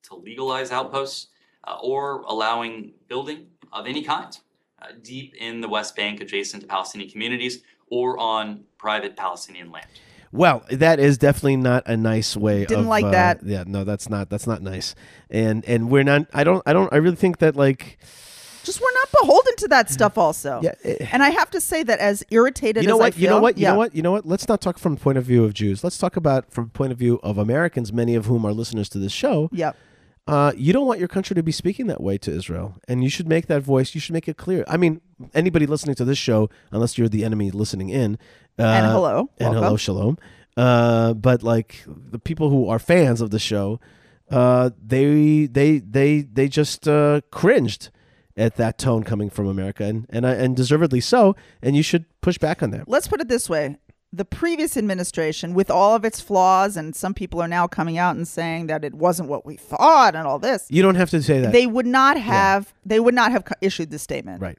to 0.04 0.16
legalize 0.16 0.70
outposts, 0.72 1.28
uh, 1.64 1.78
or 1.82 2.22
allowing 2.22 2.92
building 3.08 3.46
of 3.72 3.86
any 3.86 4.02
kind 4.02 4.36
uh, 4.82 4.88
deep 5.02 5.34
in 5.36 5.60
the 5.60 5.68
West 5.68 5.96
Bank 5.96 6.20
adjacent 6.20 6.62
to 6.62 6.68
Palestinian 6.68 7.10
communities 7.10 7.62
or 7.88 8.18
on 8.18 8.64
private 8.78 9.16
Palestinian 9.16 9.70
land. 9.70 9.86
Well, 10.32 10.64
that 10.70 10.98
is 10.98 11.18
definitely 11.18 11.56
not 11.56 11.84
a 11.86 11.96
nice 11.96 12.36
way. 12.36 12.66
Didn't 12.66 12.80
of, 12.80 12.86
like 12.86 13.04
uh, 13.04 13.10
that. 13.10 13.42
Yeah, 13.44 13.64
no, 13.66 13.84
that's 13.84 14.10
not 14.10 14.28
that's 14.28 14.46
not 14.46 14.60
nice. 14.60 14.94
And 15.30 15.64
and 15.66 15.88
we're 15.88 16.02
not. 16.02 16.26
I 16.34 16.44
don't. 16.44 16.62
I 16.66 16.72
don't. 16.72 16.92
I 16.92 16.96
really 16.96 17.16
think 17.16 17.38
that 17.38 17.56
like 17.56 17.98
Just 18.66 18.80
we're 18.80 18.92
not 18.92 19.08
beholden 19.20 19.56
to 19.58 19.68
that 19.68 19.90
stuff. 19.90 20.18
Also, 20.18 20.60
Yeah, 20.62 20.74
eh. 20.84 21.06
and 21.12 21.22
I 21.22 21.30
have 21.30 21.50
to 21.52 21.60
say 21.60 21.82
that 21.84 21.98
as 22.00 22.24
irritated 22.30 22.82
you 22.82 22.88
know 22.88 22.96
as 22.96 23.00
what 23.00 23.16
I 23.16 23.20
you 23.20 23.28
know 23.28 23.40
what 23.40 23.56
you 23.56 23.62
yeah. 23.62 23.70
know 23.72 23.78
what 23.78 23.94
you 23.94 24.02
know 24.02 24.12
what. 24.12 24.26
Let's 24.26 24.48
not 24.48 24.60
talk 24.60 24.78
from 24.78 24.96
point 24.96 25.18
of 25.18 25.24
view 25.24 25.44
of 25.44 25.54
Jews. 25.54 25.82
Let's 25.84 25.98
talk 25.98 26.16
about 26.16 26.52
from 26.52 26.68
point 26.70 26.90
of 26.92 26.98
view 26.98 27.20
of 27.22 27.38
Americans, 27.38 27.92
many 27.92 28.14
of 28.16 28.26
whom 28.26 28.44
are 28.44 28.52
listeners 28.52 28.88
to 28.90 28.98
this 28.98 29.12
show. 29.12 29.48
Yep. 29.52 29.76
Uh, 30.26 30.52
you 30.56 30.72
don't 30.72 30.86
want 30.88 30.98
your 30.98 31.06
country 31.06 31.34
to 31.34 31.42
be 31.42 31.52
speaking 31.52 31.86
that 31.86 32.00
way 32.00 32.18
to 32.18 32.32
Israel, 32.32 32.74
and 32.88 33.04
you 33.04 33.08
should 33.08 33.28
make 33.28 33.46
that 33.46 33.62
voice. 33.62 33.94
You 33.94 34.00
should 34.00 34.12
make 34.12 34.26
it 34.26 34.36
clear. 34.36 34.64
I 34.66 34.76
mean, 34.76 35.00
anybody 35.34 35.66
listening 35.66 35.94
to 35.96 36.04
this 36.04 36.18
show, 36.18 36.50
unless 36.72 36.98
you're 36.98 37.08
the 37.08 37.24
enemy 37.24 37.52
listening 37.52 37.90
in, 37.90 38.18
uh, 38.58 38.62
And 38.64 38.86
hello. 38.86 39.30
and 39.38 39.50
Welcome. 39.50 39.62
hello, 39.62 39.76
shalom. 39.76 40.18
Uh, 40.56 41.14
but 41.14 41.44
like 41.44 41.84
the 41.86 42.18
people 42.18 42.50
who 42.50 42.68
are 42.68 42.80
fans 42.80 43.20
of 43.20 43.30
the 43.30 43.38
show, 43.38 43.78
uh, 44.30 44.70
they 44.84 45.46
they 45.46 45.78
they 45.78 46.22
they 46.22 46.48
just 46.48 46.88
uh, 46.88 47.20
cringed 47.30 47.90
at 48.36 48.56
that 48.56 48.78
tone 48.78 49.02
coming 49.02 49.30
from 49.30 49.46
America, 49.46 49.84
and 49.84 50.06
and 50.10 50.26
I, 50.26 50.32
and 50.32 50.56
deservedly 50.56 51.00
so. 51.00 51.34
And 51.62 51.76
you 51.76 51.82
should 51.82 52.04
push 52.20 52.38
back 52.38 52.62
on 52.62 52.70
that. 52.70 52.88
Let's 52.88 53.08
put 53.08 53.20
it 53.20 53.28
this 53.28 53.48
way: 53.48 53.76
the 54.12 54.24
previous 54.24 54.76
administration, 54.76 55.54
with 55.54 55.70
all 55.70 55.94
of 55.94 56.04
its 56.04 56.20
flaws, 56.20 56.76
and 56.76 56.94
some 56.94 57.14
people 57.14 57.40
are 57.40 57.48
now 57.48 57.66
coming 57.66 57.98
out 57.98 58.16
and 58.16 58.26
saying 58.28 58.66
that 58.66 58.84
it 58.84 58.94
wasn't 58.94 59.28
what 59.28 59.46
we 59.46 59.56
thought, 59.56 60.14
and 60.14 60.26
all 60.26 60.38
this, 60.38 60.66
You 60.70 60.82
don't 60.82 60.96
have 60.96 61.10
to 61.10 61.22
say 61.22 61.40
that. 61.40 61.52
they 61.52 61.66
would 61.66 61.86
not 61.86 62.18
have 62.18 62.74
they 62.84 63.00
would 63.00 63.14
not 63.14 63.32
have 63.32 63.44
issued 63.60 63.90
this 63.90 64.02
statement. 64.02 64.40
Right. 64.42 64.58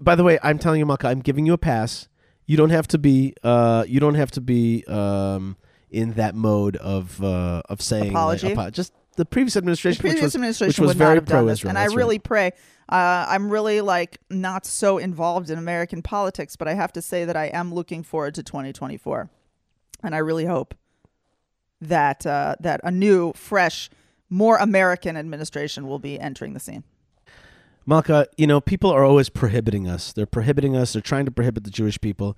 By 0.00 0.14
the 0.14 0.22
way, 0.24 0.38
I'm 0.42 0.58
telling 0.58 0.78
you, 0.78 0.86
Malkah, 0.86 1.08
I'm 1.08 1.20
giving 1.20 1.44
you 1.46 1.52
a 1.54 1.58
pass. 1.58 2.08
You 2.46 2.56
don't 2.56 2.70
have 2.70 2.86
to 2.88 2.98
be. 2.98 3.34
Uh, 3.42 3.84
you 3.88 3.98
don't 4.00 4.14
have 4.16 4.30
to 4.32 4.40
be 4.40 4.84
um, 4.86 5.56
in 5.90 6.12
that 6.14 6.34
mode 6.34 6.76
of 6.76 7.22
uh, 7.22 7.62
of 7.68 7.80
saying 7.80 8.04
like, 8.12 8.12
Apology? 8.12 8.52
apo- 8.52 8.70
just 8.70 8.92
the 9.16 9.24
previous 9.24 9.54
The 9.54 9.58
administration, 9.58 10.00
previous 10.00 10.16
which 10.20 10.22
was, 10.24 10.34
administration 10.34 10.82
which 10.82 10.88
was 10.88 10.96
very 10.96 11.10
not 11.10 11.14
have 11.16 11.24
done 11.26 11.46
this, 11.46 11.60
pro-Israel. 11.60 11.68
and 11.70 11.78
I 11.78 11.82
That's 11.82 11.94
right. 11.94 11.98
really 11.98 12.18
pray. 12.18 12.52
Uh, 12.88 13.26
I'm 13.28 13.48
really 13.48 13.80
like 13.80 14.18
not 14.28 14.66
so 14.66 14.98
involved 14.98 15.50
in 15.50 15.58
American 15.58 16.02
politics, 16.02 16.56
but 16.56 16.68
I 16.68 16.74
have 16.74 16.92
to 16.94 17.02
say 17.02 17.24
that 17.24 17.36
I 17.36 17.46
am 17.46 17.72
looking 17.72 18.02
forward 18.02 18.34
to 18.34 18.42
2024, 18.42 19.30
and 20.02 20.14
I 20.14 20.18
really 20.18 20.46
hope 20.46 20.74
that 21.80 22.26
uh, 22.26 22.56
that 22.60 22.80
a 22.84 22.90
new, 22.90 23.32
fresh, 23.34 23.90
more 24.28 24.56
American 24.56 25.16
administration 25.16 25.86
will 25.86 25.98
be 25.98 26.18
entering 26.18 26.54
the 26.54 26.60
scene. 26.60 26.84
Malkah, 27.86 28.26
you 28.36 28.46
know, 28.46 28.60
people 28.60 28.90
are 28.90 29.04
always 29.04 29.28
prohibiting 29.28 29.88
us. 29.88 30.12
They're 30.12 30.26
prohibiting 30.26 30.76
us. 30.76 30.92
They're 30.92 31.02
trying 31.02 31.24
to 31.24 31.32
prohibit 31.32 31.64
the 31.64 31.70
Jewish 31.70 32.00
people, 32.00 32.36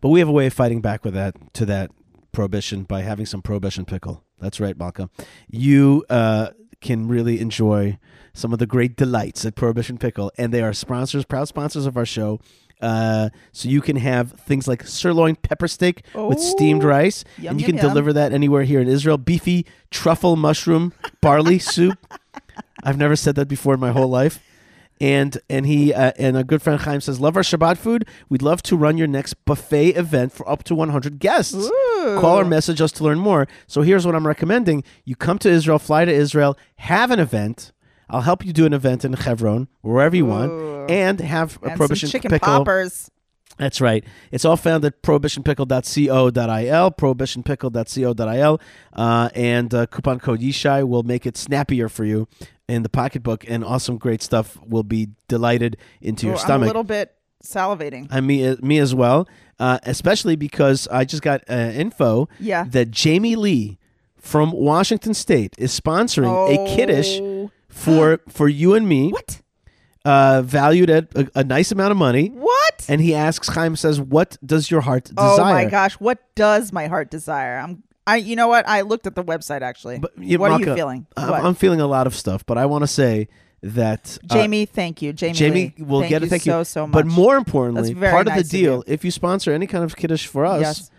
but 0.00 0.10
we 0.10 0.20
have 0.20 0.28
a 0.28 0.32
way 0.32 0.46
of 0.46 0.52
fighting 0.52 0.80
back 0.80 1.04
with 1.04 1.14
that 1.14 1.34
to 1.54 1.66
that 1.66 1.90
prohibition 2.32 2.82
by 2.84 3.02
having 3.02 3.26
some 3.26 3.42
prohibition 3.42 3.84
pickle. 3.84 4.22
That's 4.40 4.60
right, 4.60 4.76
Malkah. 4.76 5.08
You 5.48 6.04
uh, 6.10 6.50
can 6.84 7.08
really 7.08 7.40
enjoy 7.40 7.98
some 8.32 8.52
of 8.52 8.60
the 8.60 8.66
great 8.66 8.94
delights 8.96 9.44
at 9.44 9.56
Prohibition 9.56 9.98
Pickle, 9.98 10.30
and 10.38 10.52
they 10.52 10.62
are 10.62 10.72
sponsors, 10.72 11.24
proud 11.24 11.48
sponsors 11.48 11.86
of 11.86 11.96
our 11.96 12.06
show. 12.06 12.38
Uh, 12.80 13.30
so 13.52 13.68
you 13.68 13.80
can 13.80 13.96
have 13.96 14.32
things 14.32 14.68
like 14.68 14.86
sirloin 14.86 15.34
pepper 15.36 15.66
steak 15.68 16.02
with 16.14 16.38
steamed 16.40 16.84
Oh, 16.84 16.88
rice, 16.88 17.24
yum, 17.38 17.52
and 17.52 17.60
you 17.60 17.66
yum, 17.66 17.76
can 17.76 17.82
yum. 17.82 17.88
deliver 17.88 18.12
that 18.12 18.32
anywhere 18.32 18.64
here 18.64 18.80
in 18.80 18.88
Israel. 18.88 19.16
Beefy 19.16 19.64
truffle 19.90 20.36
mushroom 20.36 20.92
barley 21.20 21.58
soup. 21.74 21.98
I've 22.82 22.98
never 22.98 23.16
said 23.16 23.36
that 23.36 23.46
before 23.48 23.74
in 23.74 23.80
my 23.80 23.92
whole 23.92 24.08
life. 24.08 24.40
And 25.00 25.38
and 25.50 25.66
he 25.66 25.92
uh, 25.92 26.12
and 26.18 26.36
a 26.36 26.44
good 26.44 26.62
friend 26.62 26.80
Chaim 26.80 27.00
says, 27.00 27.20
"Love 27.20 27.36
our 27.36 27.42
Shabbat 27.42 27.78
food. 27.78 28.06
We'd 28.28 28.42
love 28.42 28.62
to 28.64 28.76
run 28.76 28.96
your 28.96 29.08
next 29.08 29.34
buffet 29.44 29.90
event 29.96 30.32
for 30.32 30.48
up 30.48 30.62
to 30.64 30.74
100 30.74 31.18
guests. 31.18 31.68
Call 32.04 32.38
or 32.38 32.44
message 32.44 32.80
us 32.80 32.92
to 32.92 33.04
learn 33.04 33.18
more." 33.18 33.48
So 33.66 33.82
here's 33.82 34.06
what 34.06 34.14
I'm 34.14 34.26
recommending: 34.26 34.84
you 35.04 35.16
come 35.16 35.38
to 35.40 35.50
Israel, 35.50 35.78
fly 35.78 36.04
to 36.04 36.12
Israel, 36.12 36.56
have 36.76 37.10
an 37.10 37.18
event. 37.18 37.72
I'll 38.08 38.20
help 38.20 38.44
you 38.44 38.52
do 38.52 38.66
an 38.66 38.72
event 38.72 39.04
in 39.04 39.14
Hebron, 39.14 39.66
wherever 39.80 40.14
you 40.14 40.26
want, 40.26 40.90
and 40.90 41.18
have 41.20 41.58
a 41.62 41.68
and 41.68 41.76
prohibition 41.76 42.08
chicken 42.10 42.30
pickle. 42.30 42.46
poppers. 42.46 43.10
That's 43.58 43.80
right. 43.80 44.04
It's 44.32 44.44
all 44.44 44.56
found 44.56 44.84
at 44.84 45.02
prohibitionpickle.co.il, 45.02 46.90
prohibitionpickle.co.il, 46.92 48.60
uh, 48.92 49.28
and 49.34 49.74
uh, 49.74 49.86
coupon 49.86 50.18
code 50.18 50.40
Yishai 50.40 50.86
will 50.86 51.02
make 51.02 51.26
it 51.26 51.36
snappier 51.36 51.88
for 51.88 52.04
you 52.04 52.28
in 52.68 52.82
the 52.82 52.88
pocketbook, 52.88 53.44
and 53.48 53.64
awesome, 53.64 53.98
great 53.98 54.22
stuff 54.22 54.58
will 54.66 54.82
be 54.82 55.08
delighted 55.28 55.76
into 56.00 56.26
your 56.26 56.34
Ooh, 56.34 56.38
I'm 56.38 56.44
stomach. 56.44 56.64
a 56.64 56.68
little 56.68 56.84
bit 56.84 57.14
salivating. 57.44 58.08
I 58.10 58.20
me 58.20 58.56
me 58.62 58.78
as 58.78 58.94
well, 58.94 59.28
uh, 59.58 59.78
especially 59.82 60.34
because 60.36 60.88
I 60.88 61.04
just 61.04 61.22
got 61.22 61.42
uh, 61.48 61.52
info 61.74 62.28
Yeah. 62.40 62.64
that 62.70 62.90
Jamie 62.90 63.36
Lee 63.36 63.78
from 64.16 64.50
Washington 64.52 65.12
State 65.12 65.54
is 65.58 65.78
sponsoring 65.78 66.32
a 66.54 66.74
kiddush 66.74 67.18
Oh. 67.20 67.50
for 67.68 68.20
for 68.28 68.48
you 68.48 68.74
and 68.74 68.88
me, 68.88 69.10
What? 69.10 69.42
Uh, 70.04 70.42
valued 70.44 70.90
at 70.90 71.14
a, 71.16 71.30
a 71.36 71.44
nice 71.44 71.72
amount 71.72 71.90
of 71.92 71.96
money. 71.96 72.28
What? 72.28 72.86
And 72.88 73.00
he 73.00 73.14
asks, 73.14 73.48
Chaim 73.48 73.76
says, 73.76 74.00
"What 74.00 74.36
does 74.44 74.70
your 74.70 74.82
heart 74.82 75.04
desire?" 75.04 75.40
Oh 75.40 75.44
my 75.44 75.64
gosh, 75.64 75.94
what 75.94 76.18
does 76.34 76.72
my 76.72 76.86
heart 76.86 77.10
desire? 77.10 77.58
I'm 77.58 77.82
I 78.06 78.16
you 78.16 78.36
know 78.36 78.48
what? 78.48 78.68
I 78.68 78.82
looked 78.82 79.06
at 79.06 79.14
the 79.14 79.24
website 79.24 79.62
actually. 79.62 79.98
But, 79.98 80.12
you- 80.18 80.38
what 80.38 80.50
are 80.50 80.60
you 80.60 80.74
feeling? 80.74 81.06
I'm, 81.16 81.32
I'm 81.32 81.54
feeling 81.54 81.80
a 81.80 81.86
lot 81.86 82.06
of 82.06 82.14
stuff, 82.14 82.44
but 82.44 82.58
I 82.58 82.66
want 82.66 82.82
to 82.82 82.88
say 82.88 83.28
that 83.62 84.18
uh, 84.28 84.34
Jamie, 84.34 84.66
thank 84.66 85.00
you. 85.00 85.14
Jamie 85.14 85.32
Jamie 85.32 85.74
will 85.78 86.00
thank 86.00 86.10
get 86.10 86.20
you 86.20 86.26
it. 86.26 86.30
Thank 86.30 86.42
so, 86.42 86.58
you. 86.58 86.64
so 86.64 86.86
much. 86.86 86.92
But 86.92 87.06
more 87.06 87.36
importantly, 87.36 87.94
part 87.94 88.26
nice 88.26 88.34
of 88.40 88.44
of 88.44 88.50
the 88.50 88.58
deal, 88.58 88.84
if 88.86 89.04
you 89.06 89.10
sponsor 89.10 89.52
any 89.52 89.66
kind 89.66 89.84
of 89.84 89.96
kiddush 89.96 90.26
for 90.26 90.44
us, 90.44 90.60
Yes. 90.60 90.90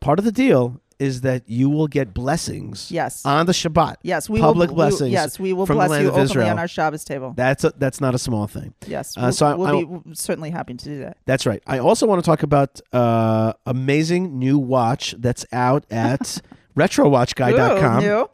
part 0.00 0.18
of 0.18 0.24
the 0.24 0.32
deal 0.32 0.80
is 1.00 1.22
that 1.22 1.42
you 1.48 1.68
will 1.70 1.88
get 1.88 2.12
blessings. 2.14 2.90
Yes. 2.92 3.24
On 3.26 3.46
the 3.46 3.52
Shabbat. 3.52 3.96
Yes, 4.02 4.28
we 4.30 4.38
public 4.40 4.68
will, 4.70 4.76
we- 4.76 4.80
blessings. 4.82 5.10
yes, 5.10 5.38
we 5.40 5.52
will 5.52 5.66
from 5.66 5.76
bless 5.78 5.88
the 5.88 5.92
land 5.92 6.02
you 6.04 6.08
of 6.08 6.14
openly 6.14 6.24
Israel. 6.30 6.48
on 6.50 6.58
our 6.58 6.68
Shabbos 6.68 7.04
table. 7.04 7.32
That's 7.34 7.64
a, 7.64 7.72
that's 7.78 8.00
not 8.00 8.14
a 8.14 8.18
small 8.18 8.46
thing. 8.46 8.74
yes, 8.86 9.16
Uh, 9.16 9.22
we'll, 9.22 9.32
so 9.32 9.46
I- 9.46 9.54
we'll 9.54 9.66
I- 9.78 9.84
be 9.84 10.14
certainly 10.14 10.50
happy 10.50 10.74
to 10.74 10.84
do 10.84 10.98
that. 11.00 11.16
That's 11.26 11.46
right. 11.46 11.62
I 11.66 11.78
also 11.78 12.06
want 12.06 12.22
to 12.22 12.28
talk 12.30 12.42
about 12.42 12.80
uh, 12.92 13.54
amazing 13.66 14.38
new 14.38 14.58
watch 14.58 15.14
that's 15.18 15.44
out 15.52 15.84
at 15.90 16.40
retrowatchguy.com. 16.76 17.98
Ooh, 18.04 18.06
new. 18.06 18.30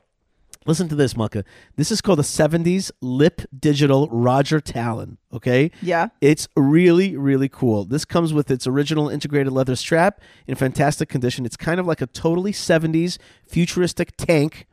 Listen 0.67 0.89
to 0.89 0.97
this, 0.97 1.14
Malkah. 1.14 1.45
This 1.77 1.93
is 1.93 2.01
called 2.01 2.19
the 2.19 2.25
70s 2.25 2.91
Lip 3.01 3.43
Digital 3.57 4.09
Roger 4.11 4.61
Tallon. 4.61 5.19
Okay? 5.33 5.71
Yeah. 5.81 6.09
It's 6.21 6.49
really, 6.57 7.17
really 7.17 7.49
cool. 7.49 7.85
This 7.85 8.05
comes 8.05 8.33
with 8.33 8.51
its 8.51 8.67
original 8.67 9.09
integrated 9.09 9.53
leather 9.53 9.77
strap 9.77 10.21
in 10.47 10.57
fantastic 10.57 11.09
condition. 11.09 11.47
It's 11.47 11.57
kind 11.57 11.79
of 11.79 11.87
like 11.87 12.01
a 12.01 12.07
totally 12.07 12.53
70s 12.53 13.19
futuristic 13.47 14.17
tank, 14.17 14.67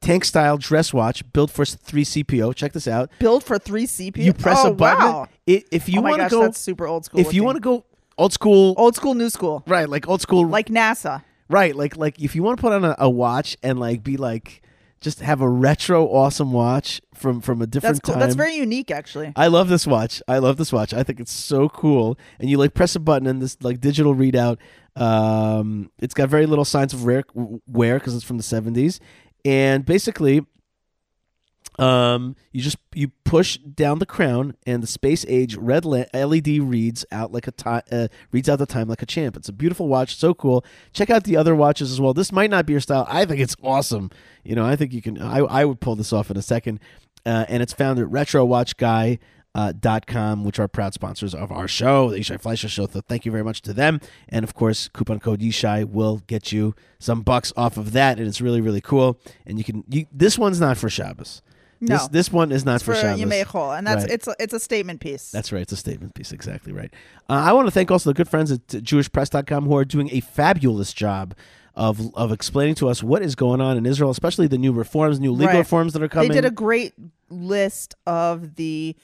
tank 0.00 0.24
style 0.24 0.56
dress 0.58 0.92
watch 0.92 1.30
built 1.32 1.50
for 1.50 1.64
3 1.64 2.04
CPO. 2.04 2.54
Check 2.54 2.72
this 2.72 2.86
out. 2.86 3.10
Build 3.18 3.42
for 3.42 3.58
3CPO. 3.58 4.18
You 4.18 4.32
press 4.32 4.60
oh, 4.64 4.70
a 4.70 4.74
button. 4.74 5.04
Wow. 5.04 5.28
It, 5.46 5.64
if 5.72 5.88
you 5.88 5.98
oh 5.98 6.02
want 6.02 6.22
to 6.22 6.28
go, 6.28 6.42
that's 6.42 6.60
super 6.60 6.86
old 6.86 7.04
school. 7.04 7.18
if 7.18 7.34
you 7.34 7.42
want 7.42 7.56
to 7.56 7.60
go 7.60 7.84
old 8.16 8.32
school, 8.32 8.74
old 8.76 8.94
school, 8.94 9.14
new 9.14 9.30
school, 9.30 9.64
right, 9.66 9.88
like 9.88 10.06
old 10.06 10.20
school, 10.20 10.46
like 10.46 10.68
NASA. 10.68 11.24
Right, 11.48 11.74
like 11.74 11.96
like 11.96 12.20
if 12.20 12.36
you 12.36 12.44
want 12.44 12.58
to 12.58 12.60
put 12.60 12.72
on 12.72 12.84
a, 12.84 12.94
a 12.96 13.10
watch 13.10 13.56
and 13.60 13.80
like 13.80 14.04
be 14.04 14.16
like 14.16 14.62
just 15.00 15.20
have 15.20 15.40
a 15.40 15.48
retro 15.48 16.06
awesome 16.06 16.52
watch 16.52 17.00
from 17.14 17.40
from 17.40 17.62
a 17.62 17.66
different 17.66 17.96
That's 17.96 18.00
cool. 18.00 18.14
time. 18.14 18.20
That's 18.20 18.34
very 18.34 18.54
unique, 18.54 18.90
actually. 18.90 19.32
I 19.34 19.46
love 19.46 19.68
this 19.68 19.86
watch. 19.86 20.22
I 20.28 20.38
love 20.38 20.56
this 20.58 20.72
watch. 20.72 20.92
I 20.92 21.02
think 21.02 21.20
it's 21.20 21.32
so 21.32 21.68
cool. 21.68 22.18
And 22.38 22.50
you 22.50 22.58
like 22.58 22.74
press 22.74 22.94
a 22.96 23.00
button 23.00 23.26
and 23.26 23.40
this 23.40 23.56
like 23.62 23.80
digital 23.80 24.14
readout. 24.14 24.58
Um, 24.96 25.90
it's 25.98 26.14
got 26.14 26.28
very 26.28 26.46
little 26.46 26.64
signs 26.64 26.92
of 26.92 27.06
rare 27.06 27.24
wear 27.66 27.98
because 27.98 28.14
it's 28.14 28.24
from 28.24 28.36
the 28.36 28.42
seventies. 28.42 29.00
And 29.44 29.86
basically, 29.86 30.44
um, 31.80 32.36
you 32.52 32.60
just 32.60 32.76
you 32.94 33.08
push 33.24 33.56
down 33.56 34.00
the 34.00 34.06
crown 34.06 34.54
and 34.66 34.82
the 34.82 34.86
space 34.86 35.24
age 35.26 35.56
red 35.56 35.86
LED 35.86 36.46
reads 36.60 37.06
out 37.10 37.32
like 37.32 37.46
a 37.46 37.52
time 37.52 37.80
uh, 37.90 38.08
reads 38.32 38.50
out 38.50 38.58
the 38.58 38.66
time 38.66 38.86
like 38.86 39.00
a 39.00 39.06
champ. 39.06 39.34
It's 39.34 39.48
a 39.48 39.52
beautiful 39.52 39.88
watch, 39.88 40.16
so 40.16 40.34
cool. 40.34 40.62
Check 40.92 41.08
out 41.08 41.24
the 41.24 41.38
other 41.38 41.56
watches 41.56 41.90
as 41.90 41.98
well. 41.98 42.12
This 42.12 42.32
might 42.32 42.50
not 42.50 42.66
be 42.66 42.74
your 42.74 42.80
style. 42.80 43.06
I 43.08 43.24
think 43.24 43.40
it's 43.40 43.56
awesome. 43.62 44.10
You 44.44 44.54
know, 44.54 44.66
I 44.66 44.76
think 44.76 44.92
you 44.92 45.00
can. 45.00 45.20
I 45.20 45.38
I 45.38 45.64
would 45.64 45.80
pull 45.80 45.96
this 45.96 46.12
off 46.12 46.30
in 46.30 46.36
a 46.36 46.42
second. 46.42 46.80
Uh, 47.24 47.44
and 47.48 47.62
it's 47.62 47.72
found 47.72 47.98
at 47.98 48.06
RetroWatchGuy. 48.06 49.18
Uh, 49.52 49.72
which 50.44 50.60
are 50.60 50.68
proud 50.68 50.94
sponsors 50.94 51.34
of 51.34 51.50
our 51.50 51.66
show, 51.66 52.10
the 52.10 52.18
Yishai 52.18 52.40
Fleisher 52.40 52.68
Show. 52.68 52.86
So 52.86 53.00
thank 53.00 53.26
you 53.26 53.32
very 53.32 53.42
much 53.42 53.62
to 53.62 53.72
them. 53.72 54.00
And 54.28 54.44
of 54.44 54.54
course, 54.54 54.86
coupon 54.86 55.18
code 55.18 55.40
Yishai 55.40 55.86
will 55.86 56.18
get 56.28 56.52
you 56.52 56.72
some 57.00 57.22
bucks 57.22 57.52
off 57.56 57.76
of 57.76 57.90
that, 57.90 58.20
and 58.20 58.28
it's 58.28 58.40
really 58.40 58.60
really 58.60 58.80
cool. 58.80 59.18
And 59.44 59.58
you 59.58 59.64
can 59.64 59.82
you, 59.88 60.06
this 60.12 60.38
one's 60.38 60.60
not 60.60 60.76
for 60.76 60.88
Shabbos. 60.88 61.42
No. 61.80 61.96
This 61.96 62.08
this 62.08 62.32
one 62.32 62.52
is 62.52 62.64
not 62.64 62.76
It's 62.76 62.84
for, 62.84 62.94
for 62.94 63.00
Shabbos. 63.00 63.20
Chol, 63.46 63.76
and 63.78 63.86
that's 63.86 64.02
Right. 64.02 64.10
it's 64.12 64.28
a, 64.28 64.34
it's 64.38 64.52
a 64.52 64.60
statement 64.60 65.00
piece. 65.00 65.30
That's 65.30 65.50
right. 65.52 65.62
It's 65.62 65.72
a 65.72 65.76
statement 65.76 66.14
piece. 66.14 66.30
Exactly 66.32 66.72
right. 66.72 66.92
Uh, 67.28 67.32
I 67.34 67.52
want 67.52 67.66
to 67.66 67.70
thank 67.70 67.90
also 67.90 68.10
the 68.10 68.14
good 68.14 68.28
friends 68.28 68.50
at 68.52 68.66
JewishPress.com 68.66 69.64
who 69.66 69.76
are 69.76 69.84
doing 69.84 70.10
a 70.12 70.20
fabulous 70.20 70.92
job 70.92 71.34
of 71.74 72.14
of 72.14 72.32
explaining 72.32 72.74
to 72.76 72.88
us 72.88 73.02
what 73.02 73.22
is 73.22 73.34
going 73.34 73.60
on 73.60 73.76
in 73.78 73.86
Israel, 73.86 74.10
especially 74.10 74.46
the 74.46 74.58
new 74.58 74.72
reforms, 74.72 75.18
new 75.20 75.32
legal 75.32 75.46
Right. 75.48 75.58
reforms 75.58 75.92
that 75.94 76.02
are 76.02 76.08
coming. 76.08 76.28
They 76.28 76.34
did 76.34 76.44
a 76.44 76.50
great 76.50 76.92
list 77.30 77.94
of 78.06 78.56
the 78.56 78.94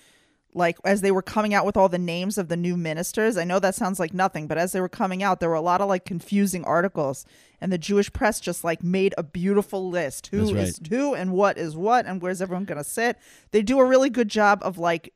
like 0.57 0.79
as 0.85 1.03
they 1.03 1.11
were 1.11 1.23
coming 1.23 1.55
out 1.55 1.67
with 1.67 1.77
all 1.77 1.89
the 1.89 1.99
names 1.99 2.39
of 2.39 2.49
the 2.49 2.57
new 2.57 2.77
ministers. 2.77 3.37
I 3.37 3.45
know 3.45 3.59
that 3.59 3.75
sounds 3.75 4.01
like 4.01 4.15
nothing, 4.15 4.47
but 4.47 4.59
as 4.59 4.73
they 4.73 4.81
were 4.81 4.89
coming 4.89 5.23
out, 5.23 5.39
there 5.39 5.51
were 5.51 5.55
a 5.55 5.61
lot 5.61 5.81
of 5.81 5.89
like 5.89 6.05
confusing 6.05 6.65
articles, 6.65 7.25
and 7.61 7.73
the 7.73 7.79
Jewish 7.79 8.13
press 8.13 8.41
just 8.41 8.65
like 8.65 8.83
made 8.83 9.15
a 9.17 9.23
beautiful 9.23 9.89
list. 9.89 10.29
Who 10.29 10.55
That's 10.55 10.79
is 10.79 10.81
who 10.89 11.15
and 11.15 11.33
what 11.33 11.59
is 11.59 11.77
what 11.77 12.07
and 12.07 12.21
where's 12.21 12.43
everyone 12.43 12.65
going 12.65 12.79
to 12.79 12.85
sit? 12.85 13.19
They 13.51 13.63
do 13.63 13.79
a 13.79 13.85
really 13.85 14.11
good 14.11 14.29
job 14.29 14.61
of 14.63 14.79
like 14.79 15.13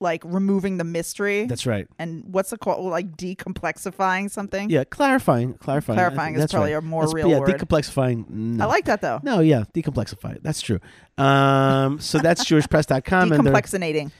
like 0.00 0.22
removing 0.24 0.78
the 0.78 0.84
mystery. 0.84 1.44
That's 1.46 1.66
right. 1.66 1.86
and 1.98 2.24
what's 2.32 2.52
it 2.52 2.60
called? 2.60 2.84
Like 2.86 3.16
decomplexifying 3.16 4.30
something. 4.30 4.70
Yeah, 4.70 4.84
clarifying, 4.84 5.54
clarifying. 5.54 5.96
Clarifying 5.98 6.34
is 6.36 6.50
probably 6.50 6.72
right. 6.72 6.78
a 6.78 6.86
more 6.86 7.02
That's- 7.02 7.14
real 7.14 7.28
yeah, 7.30 7.38
word. 7.40 7.50
decomplexifying. 7.50 8.28
No. 8.30 8.64
I 8.64 8.66
like 8.66 8.86
that 8.86 9.00
though. 9.02 9.20
No, 9.22 9.40
yeah, 9.40 9.64
decomplexify. 9.74 10.38
That's 10.42 10.60
true. 10.60 10.80
Um, 11.18 12.00
so 12.00 12.18
that's 12.18 12.44
JewishPress.com, 12.44 13.32
and 13.32 13.46
they're- 13.46 13.52
Decomplexinating. 13.52 14.10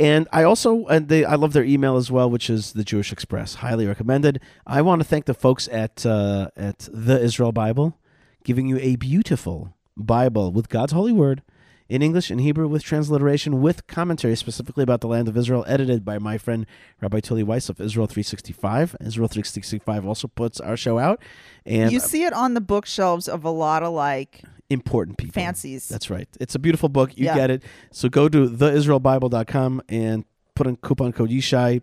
And 0.00 0.26
I 0.32 0.42
also 0.42 0.86
and 0.86 1.08
they 1.08 1.24
I 1.24 1.36
love 1.36 1.52
their 1.52 1.62
email 1.64 1.96
as 1.96 2.10
well, 2.10 2.28
which 2.28 2.50
is 2.50 2.72
the 2.72 2.82
Jewish 2.82 3.12
Express. 3.12 3.54
Highly 3.56 3.86
recommended. 3.86 4.40
I 4.66 4.82
want 4.82 5.00
to 5.00 5.04
thank 5.06 5.26
the 5.26 5.34
folks 5.34 5.68
at 5.68 6.04
uh, 6.04 6.48
at 6.56 6.88
the 6.92 7.20
Israel 7.22 7.52
Bible, 7.52 7.96
giving 8.42 8.66
you 8.66 8.76
a 8.80 8.96
beautiful 8.96 9.72
Bible 9.96 10.50
with 10.50 10.68
God's 10.68 10.92
holy 10.92 11.12
word 11.12 11.42
in 11.88 12.00
English 12.02 12.30
and 12.30 12.40
Hebrew 12.40 12.66
with 12.66 12.82
transliteration 12.82 13.60
with 13.60 13.86
commentary 13.86 14.36
specifically 14.36 14.82
about 14.82 15.00
the 15.00 15.06
land 15.08 15.28
of 15.28 15.36
Israel, 15.36 15.64
edited 15.68 16.04
by 16.04 16.18
my 16.18 16.38
friend 16.38 16.66
Rabbi 17.00 17.20
Tuly 17.20 17.44
Weiss 17.44 17.68
of 17.68 17.80
Israel 17.80 18.06
365. 18.06 18.96
Israel 19.00 19.28
365 19.28 20.06
also 20.06 20.28
puts 20.28 20.60
our 20.60 20.76
show 20.76 20.98
out, 20.98 21.20
and 21.66 21.92
you 21.92 22.00
see 22.00 22.24
it 22.24 22.32
on 22.32 22.54
the 22.54 22.60
bookshelves 22.60 23.28
of 23.28 23.44
a 23.44 23.50
lot 23.50 23.82
of 23.82 23.92
like 23.92 24.42
important 24.70 25.18
people. 25.18 25.34
fancies. 25.34 25.88
That's 25.88 26.08
right. 26.08 26.28
It's 26.40 26.54
a 26.54 26.58
beautiful 26.58 26.88
book. 26.88 27.16
You 27.18 27.26
Yeah. 27.26 27.34
get 27.34 27.50
it. 27.50 27.62
So 27.92 28.08
go 28.08 28.28
to 28.30 28.48
theisraelbible.com 28.48 29.82
and 29.88 30.24
put 30.54 30.66
in 30.66 30.76
coupon 30.76 31.12
code 31.12 31.30
Yishai. 31.30 31.82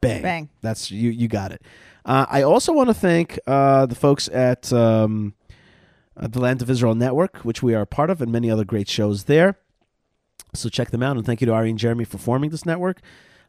Bang. 0.00 0.22
Bang. 0.22 0.48
That's 0.62 0.90
you. 0.90 1.10
You 1.10 1.28
got 1.28 1.52
it. 1.52 1.62
Uh, 2.04 2.26
I 2.28 2.42
also 2.42 2.72
want 2.72 2.88
to 2.88 2.94
thank 2.94 3.38
uh, 3.46 3.86
the 3.86 3.94
folks 3.94 4.28
at 4.28 4.72
um, 4.72 5.34
uh, 5.36 5.39
the 6.16 6.40
Land 6.40 6.62
of 6.62 6.70
Israel 6.70 6.94
Network, 6.94 7.38
which 7.38 7.62
we 7.62 7.74
are 7.74 7.82
a 7.82 7.86
part 7.86 8.10
of, 8.10 8.20
and 8.20 8.30
many 8.30 8.50
other 8.50 8.64
great 8.64 8.88
shows 8.88 9.24
there. 9.24 9.58
So 10.54 10.68
check 10.68 10.90
them 10.90 11.02
out, 11.02 11.16
and 11.16 11.24
thank 11.24 11.40
you 11.40 11.46
to 11.46 11.52
Ari 11.52 11.70
and 11.70 11.78
Jeremy 11.78 12.04
for 12.04 12.18
forming 12.18 12.50
this 12.50 12.66
network. 12.66 13.00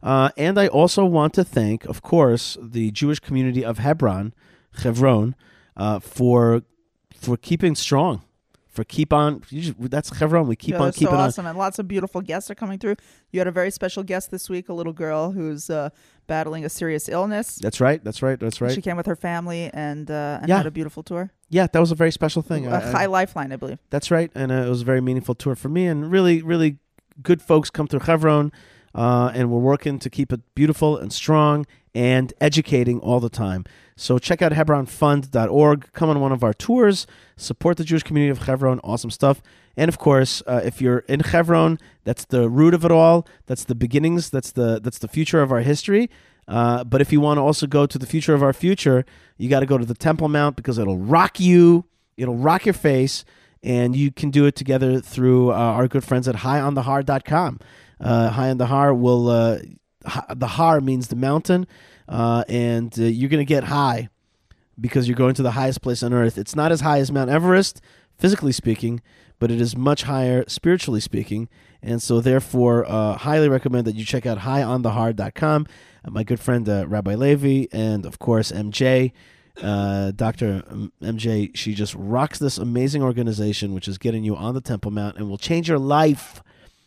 Uh, 0.04 0.30
and 0.38 0.60
I 0.60 0.68
also 0.68 1.06
want 1.06 1.34
to 1.36 1.44
thank, 1.44 1.86
of 1.86 2.02
course, 2.02 2.58
the 2.62 2.92
Jewish 2.92 3.20
community 3.20 3.64
of 3.64 3.78
Hebron, 3.78 4.34
Hebron, 4.82 5.36
uh, 5.76 6.00
for 6.00 6.64
for 7.16 7.38
keeping 7.38 7.76
strong, 7.76 8.24
for 8.72 8.84
keep 8.84 9.12
on. 9.14 9.44
You 9.50 9.62
just, 9.62 9.92
that's 9.92 10.18
Hebron. 10.18 10.48
We 10.48 10.56
keep 10.56 10.74
Yeah, 10.76 10.82
on 10.82 10.92
keeping 10.94 11.10
so 11.10 11.14
on. 11.14 11.20
awesome, 11.28 11.46
and 11.46 11.58
lots 11.58 11.78
of 11.78 11.88
beautiful 11.88 12.22
guests 12.22 12.50
are 12.50 12.56
coming 12.56 12.80
through. 12.80 12.96
You 13.32 13.40
had 13.40 13.48
a 13.48 13.52
very 13.52 13.70
special 13.72 14.02
guest 14.04 14.32
this 14.32 14.50
week, 14.50 14.70
a 14.70 14.74
little 14.74 14.94
girl 14.94 15.32
who's 15.32 15.70
uh, 15.70 15.90
battling 16.28 16.64
a 16.66 16.70
serious 16.70 17.08
illness. 17.10 17.56
That's 17.62 17.80
right. 17.82 18.04
That's 18.04 18.22
right. 18.22 18.40
That's 18.40 18.62
right. 18.62 18.72
She 18.72 18.82
came 18.82 18.98
with 18.98 19.06
her 19.06 19.16
family 19.16 19.70
and 19.74 20.10
uh, 20.10 20.40
and 20.42 20.50
Yeah. 20.50 20.58
had 20.58 20.66
a 20.66 20.72
beautiful 20.72 21.04
tour. 21.04 21.32
yeah, 21.50 21.68
that 21.72 21.80
was 21.80 21.92
a 21.92 21.96
very 21.96 22.12
special 22.12 22.42
thing. 22.42 22.66
A 22.68 22.72
I- 22.72 22.78
I- 22.90 22.92
Chai 22.92 23.06
Lifeline, 23.08 23.52
I 23.52 23.58
believe. 23.58 23.80
That's 23.90 24.10
right, 24.10 24.32
and 24.34 24.52
uh, 24.52 24.56
it 24.56 24.70
was 24.70 24.82
a 24.82 24.86
very 24.86 25.02
meaningful 25.02 25.36
tour 25.36 25.56
for 25.56 25.70
me, 25.70 25.86
and 25.86 26.10
really, 26.12 26.42
really 26.42 26.78
good 27.22 27.42
folks 27.42 27.70
come 27.70 27.88
through 27.88 28.02
Chevron. 28.06 28.52
uh, 28.96 29.32
and 29.34 29.50
we're 29.52 29.60
working 29.60 30.00
to 30.00 30.10
keep 30.10 30.34
it 30.34 30.42
beautiful 30.56 30.98
and 30.98 31.14
strong 31.14 31.66
and 31.96 32.34
educating 32.42 33.00
all 33.00 33.20
the 33.22 33.30
time. 33.30 33.64
So 34.02 34.18
check 34.18 34.42
out 34.42 34.52
HebronFund.org. 34.52 35.94
Come 35.94 36.10
on 36.10 36.20
one 36.20 36.32
of 36.32 36.44
our 36.44 36.56
tours. 36.56 37.06
Support 37.38 37.78
the 37.78 37.84
Jewish 37.84 38.02
community 38.02 38.32
of 38.32 38.48
Hebron. 38.48 38.80
Awesome 38.84 39.12
stuff. 39.12 39.44
And 39.78 39.90
of 39.90 40.00
course, 40.00 40.42
uh, 40.48 40.60
if 40.66 40.82
you're 40.82 41.00
in 41.08 41.20
Hebron, 41.20 41.78
that's 42.04 42.26
the 42.26 42.50
root 42.50 42.74
of 42.74 42.84
it 42.84 42.92
all. 42.92 43.28
That's 43.46 43.64
the 43.64 43.76
beginnings. 43.76 44.32
That's 44.32 44.52
the 44.52 44.80
that's 44.82 44.98
the 44.98 45.08
future 45.08 45.44
of 45.44 45.52
our 45.52 45.60
history. 45.60 46.10
Uh, 46.48 46.84
but 46.84 47.00
if 47.00 47.12
you 47.12 47.22
want 47.22 47.38
to 47.38 47.42
also 47.42 47.68
go 47.68 47.86
to 47.86 48.00
the 48.00 48.08
future 48.08 48.34
of 48.34 48.42
our 48.42 48.54
future, 48.54 49.06
you 49.38 49.50
got 49.50 49.60
to 49.60 49.68
go 49.68 49.78
to 49.78 49.86
the 49.86 49.94
Temple 49.94 50.30
Mount 50.30 50.56
because 50.56 50.80
it'll 50.80 50.98
rock 50.98 51.40
you. 51.40 51.86
It'll 52.18 52.36
rock 52.36 52.66
your 52.66 52.74
face, 52.74 53.24
and 53.62 53.96
you 53.96 54.12
can 54.12 54.32
do 54.32 54.48
it 54.48 54.56
together 54.56 55.00
through 55.00 55.52
uh, 55.52 55.56
our 55.56 55.88
good 55.88 56.04
friends 56.04 56.28
at 56.28 56.38
highonthehar.com. 56.38 57.60
Uh, 58.00 58.30
High 58.32 58.50
on 58.50 58.58
the 58.58 58.66
Har 58.66 58.96
will 58.96 59.30
uh, 59.30 59.60
the 60.34 60.48
Har 60.48 60.82
means 60.82 61.10
the 61.10 61.16
mountain, 61.16 61.68
uh, 62.12 62.44
and 62.50 62.94
uh, 63.00 63.04
you're 63.04 63.30
going 63.30 63.40
to 63.40 63.46
get 63.46 63.64
high 63.64 64.10
because 64.80 65.08
you're 65.08 65.16
going 65.16 65.34
to 65.34 65.42
the 65.42 65.52
highest 65.52 65.82
place 65.82 66.04
on 66.04 66.14
earth. 66.14 66.38
It's 66.38 66.56
not 66.56 66.72
as 66.72 66.82
high 66.82 67.00
as 67.00 67.12
Mount 67.12 67.30
Everest, 67.30 67.82
physically 68.18 68.52
speaking, 68.52 69.02
but 69.40 69.50
it 69.50 69.62
is 69.62 69.78
much 69.78 70.04
higher 70.04 70.44
spiritually 70.48 71.00
speaking. 71.00 71.48
And 71.82 72.02
so, 72.02 72.20
therefore, 72.20 72.86
uh, 72.86 73.18
highly 73.18 73.48
recommend 73.48 73.88
that 73.88 73.96
you 73.96 74.04
check 74.04 74.26
out 74.26 74.40
highonthehar.com. 74.40 75.68
Uh, 76.04 76.12
my 76.12 76.24
good 76.24 76.40
friend 76.40 76.68
uh, 76.68 76.86
Rabbi 76.86 77.16
Levy, 77.16 77.70
and 77.72 78.06
of 78.06 78.20
course, 78.20 78.52
MJ. 78.52 79.14
Uh, 79.62 80.12
Dr. 80.12 80.64
MJ, 81.02 81.56
she 81.56 81.74
just 81.74 81.94
rocks 81.96 82.40
this 82.40 82.58
amazing 82.58 83.04
organization, 83.04 83.74
which 83.74 83.88
is 83.88 83.98
getting 83.98 84.24
you 84.24 84.36
on 84.36 84.54
the 84.54 84.62
Temple 84.62 84.92
Mount 84.92 85.18
and 85.18 85.30
will 85.30 85.38
change 85.38 85.68
your 85.70 85.80
life 85.80 86.42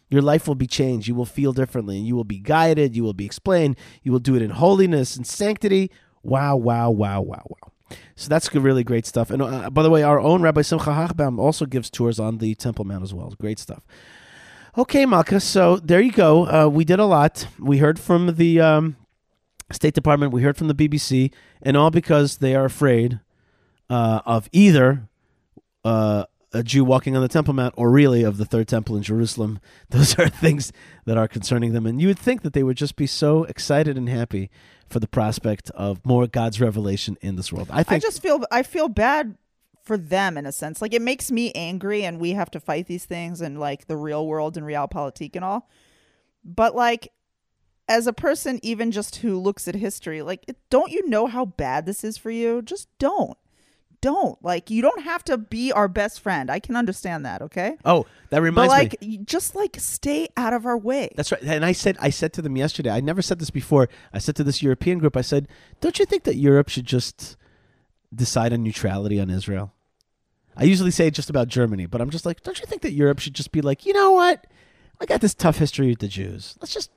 your 0.09 0.23
life 0.23 0.47
will 0.47 0.55
be 0.55 0.67
changed. 0.67 1.09
You 1.09 1.15
will 1.15 1.25
feel 1.25 1.53
differently. 1.53 1.99
You 1.99 2.15
will 2.15 2.25
be 2.25 2.39
guided. 2.39 2.95
You 2.95 3.03
will 3.03 3.15
be 3.15 3.27
explained. 3.27 3.77
You 4.03 4.13
will 4.13 4.19
do 4.19 4.35
it 4.35 4.43
in 4.43 4.51
holiness 4.51 5.17
and 5.17 5.27
sanctity. 5.27 5.91
Wow, 6.23 6.57
wow, 6.57 6.91
wow, 6.91 7.21
wow, 7.21 7.43
wow. 7.49 7.73
So 8.17 8.29
that's 8.29 8.53
really 8.55 8.85
great 8.85 9.07
stuff. 9.07 9.31
And 9.31 9.43
uh, 9.43 9.71
by 9.71 9.83
the 9.83 9.91
way, 9.91 10.03
our 10.03 10.19
own 10.19 10.43
Rabbi 10.43 10.63
Simcha 10.63 10.91
Hochbaum 10.91 11.39
also 11.39 11.67
gives 11.67 11.91
tours 11.91 12.19
on 12.19 12.39
the 12.39 12.55
Temple 12.55 12.85
Mount 12.85 13.03
as 13.03 13.13
well. 13.13 13.35
Great 13.39 13.59
stuff. 13.59 13.83
Okay, 14.77 15.07
Malkah. 15.07 15.41
So 15.41 15.77
there 15.77 16.01
you 16.01 16.13
go. 16.13 16.47
Uh, 16.47 16.69
we 16.69 16.85
did 16.85 16.99
a 16.99 17.05
lot. 17.05 17.47
We 17.59 17.79
heard 17.79 17.99
from 17.99 18.35
the 18.37 18.61
um, 18.61 18.97
State 19.71 19.95
Department. 19.95 20.33
We 20.33 20.43
heard 20.43 20.57
from 20.57 20.69
the 20.69 20.75
BBC, 20.75 21.33
and 21.63 21.77
all 21.77 21.91
because 21.91 22.39
they 22.39 22.55
are 22.55 22.65
afraid 22.65 23.21
uh, 23.89 24.21
of 24.27 24.49
either 24.53 25.09
uh, 25.85 26.25
a 26.55 26.63
Jew 26.63 26.85
walking 26.85 27.17
on 27.17 27.23
the 27.23 27.29
Temple 27.29 27.53
Mount, 27.53 27.75
or 27.77 27.91
really 27.91 28.23
of 28.23 28.37
the 28.37 28.45
Third 28.45 28.69
Temple 28.69 28.97
in 28.97 29.03
Jerusalem. 29.03 29.59
Those 29.91 30.19
are 30.19 30.29
things 30.29 30.73
that 31.05 31.19
are 31.19 31.29
concerning 31.29 31.73
them. 31.73 31.85
And 31.85 32.01
you 32.01 32.09
would 32.09 32.19
think 32.19 32.43
that 32.43 32.53
they 32.53 32.63
would 32.63 32.77
just 32.77 32.97
be 32.97 33.07
so 33.07 33.45
excited 33.45 33.99
and 33.99 34.09
happy 34.09 34.51
for 34.89 35.01
the 35.01 35.09
prospect 35.09 35.71
of 35.71 36.05
more 36.07 36.27
God's 36.27 36.61
revelation 36.61 37.19
in 37.21 37.37
this 37.37 37.53
world. 37.53 37.69
I 37.71 37.83
think. 37.83 38.03
I 38.03 38.07
just 38.07 38.23
feel 38.23 38.45
I 38.51 38.63
feel 38.63 38.89
bad 38.89 39.37
for 39.83 39.99
them 39.99 40.39
in 40.39 40.47
a 40.47 40.53
sense. 40.53 40.81
Like 40.81 40.95
it 40.95 41.03
makes 41.03 41.31
me 41.31 41.53
angry, 41.53 42.05
and 42.05 42.21
we 42.21 42.31
have 42.31 42.51
to 42.53 42.61
fight 42.61 42.87
these 42.87 43.05
things 43.05 43.41
and 43.41 43.59
like 43.59 43.87
the 43.87 43.97
real 43.97 44.27
world 44.27 44.57
and 44.57 44.65
realpolitik 44.65 45.35
and 45.35 45.45
all. 45.45 45.69
But 46.45 46.77
like, 46.77 47.13
as 47.89 48.07
a 48.07 48.13
person, 48.13 48.61
even 48.63 48.93
just 48.93 49.17
who 49.17 49.39
looks 49.39 49.67
at 49.67 49.75
history, 49.75 50.23
like, 50.23 50.45
don't 50.71 50.93
you 50.93 51.09
know 51.09 51.27
how 51.27 51.45
bad 51.47 51.85
this 51.85 52.05
is 52.05 52.17
for 52.17 52.31
you? 52.31 52.63
Just 52.63 52.89
don't 52.99 53.37
don't. 54.05 54.43
Like 54.45 54.69
you 54.69 54.83
don't 54.83 55.03
have 55.03 55.25
to 55.25 55.39
be 55.39 55.73
our 55.73 55.89
best 55.89 56.21
friend. 56.21 56.51
I 56.51 56.61
can 56.61 56.77
understand 56.77 57.25
that, 57.25 57.41
okay? 57.41 57.79
Oh, 57.87 58.05
that 58.29 58.43
reminds 58.43 58.71
but 58.71 58.79
like, 58.79 59.01
me. 59.01 59.19
just 59.25 59.55
like 59.55 59.77
stay 59.79 60.29
out 60.37 60.53
of 60.53 60.67
our 60.67 60.77
way. 60.77 61.11
That's 61.17 61.33
right. 61.33 61.43
And 61.43 61.65
I 61.65 61.73
said 61.73 61.97
I 61.99 62.11
said 62.11 62.35
to 62.35 62.43
them 62.43 62.55
yesterday. 62.55 62.91
I 62.91 63.01
never 63.01 63.23
said 63.23 63.39
this 63.39 63.49
before. 63.49 63.89
I 64.13 64.19
said 64.19 64.37
to 64.37 64.45
this 64.45 64.63
European 64.63 64.99
group. 64.99 65.17
I 65.17 65.23
said, 65.23 65.49
"Don't 65.81 65.99
you 65.99 66.05
think 66.05 66.25
that 66.25 66.37
Europe 66.37 66.69
should 66.69 66.85
just 66.85 67.37
decide 68.15 68.53
on 68.53 68.63
neutrality 68.63 69.19
on 69.19 69.31
Israel?" 69.31 69.73
I 70.55 70.65
usually 70.65 70.91
say 70.91 71.11
just 71.11 71.31
about 71.31 71.49
Germany, 71.49 71.87
but 71.87 72.03
I'm 72.03 72.11
just 72.11 72.27
like, 72.27 72.43
"Don't 72.43 72.61
you 72.61 72.67
think 72.67 72.83
that 72.83 72.93
Europe 72.93 73.21
should 73.21 73.35
just 73.35 73.53
be 73.53 73.63
like, 73.63 73.87
you 73.87 73.95
know 73.95 74.13
what? 74.13 74.47
I 75.01 75.07
got 75.07 75.23
this 75.23 75.35
tough 75.35 75.59
history 75.59 75.89
with 75.89 75.99
the 75.99 76.09
Jews. 76.09 76.57
Let's 76.61 76.75
just 76.75 76.91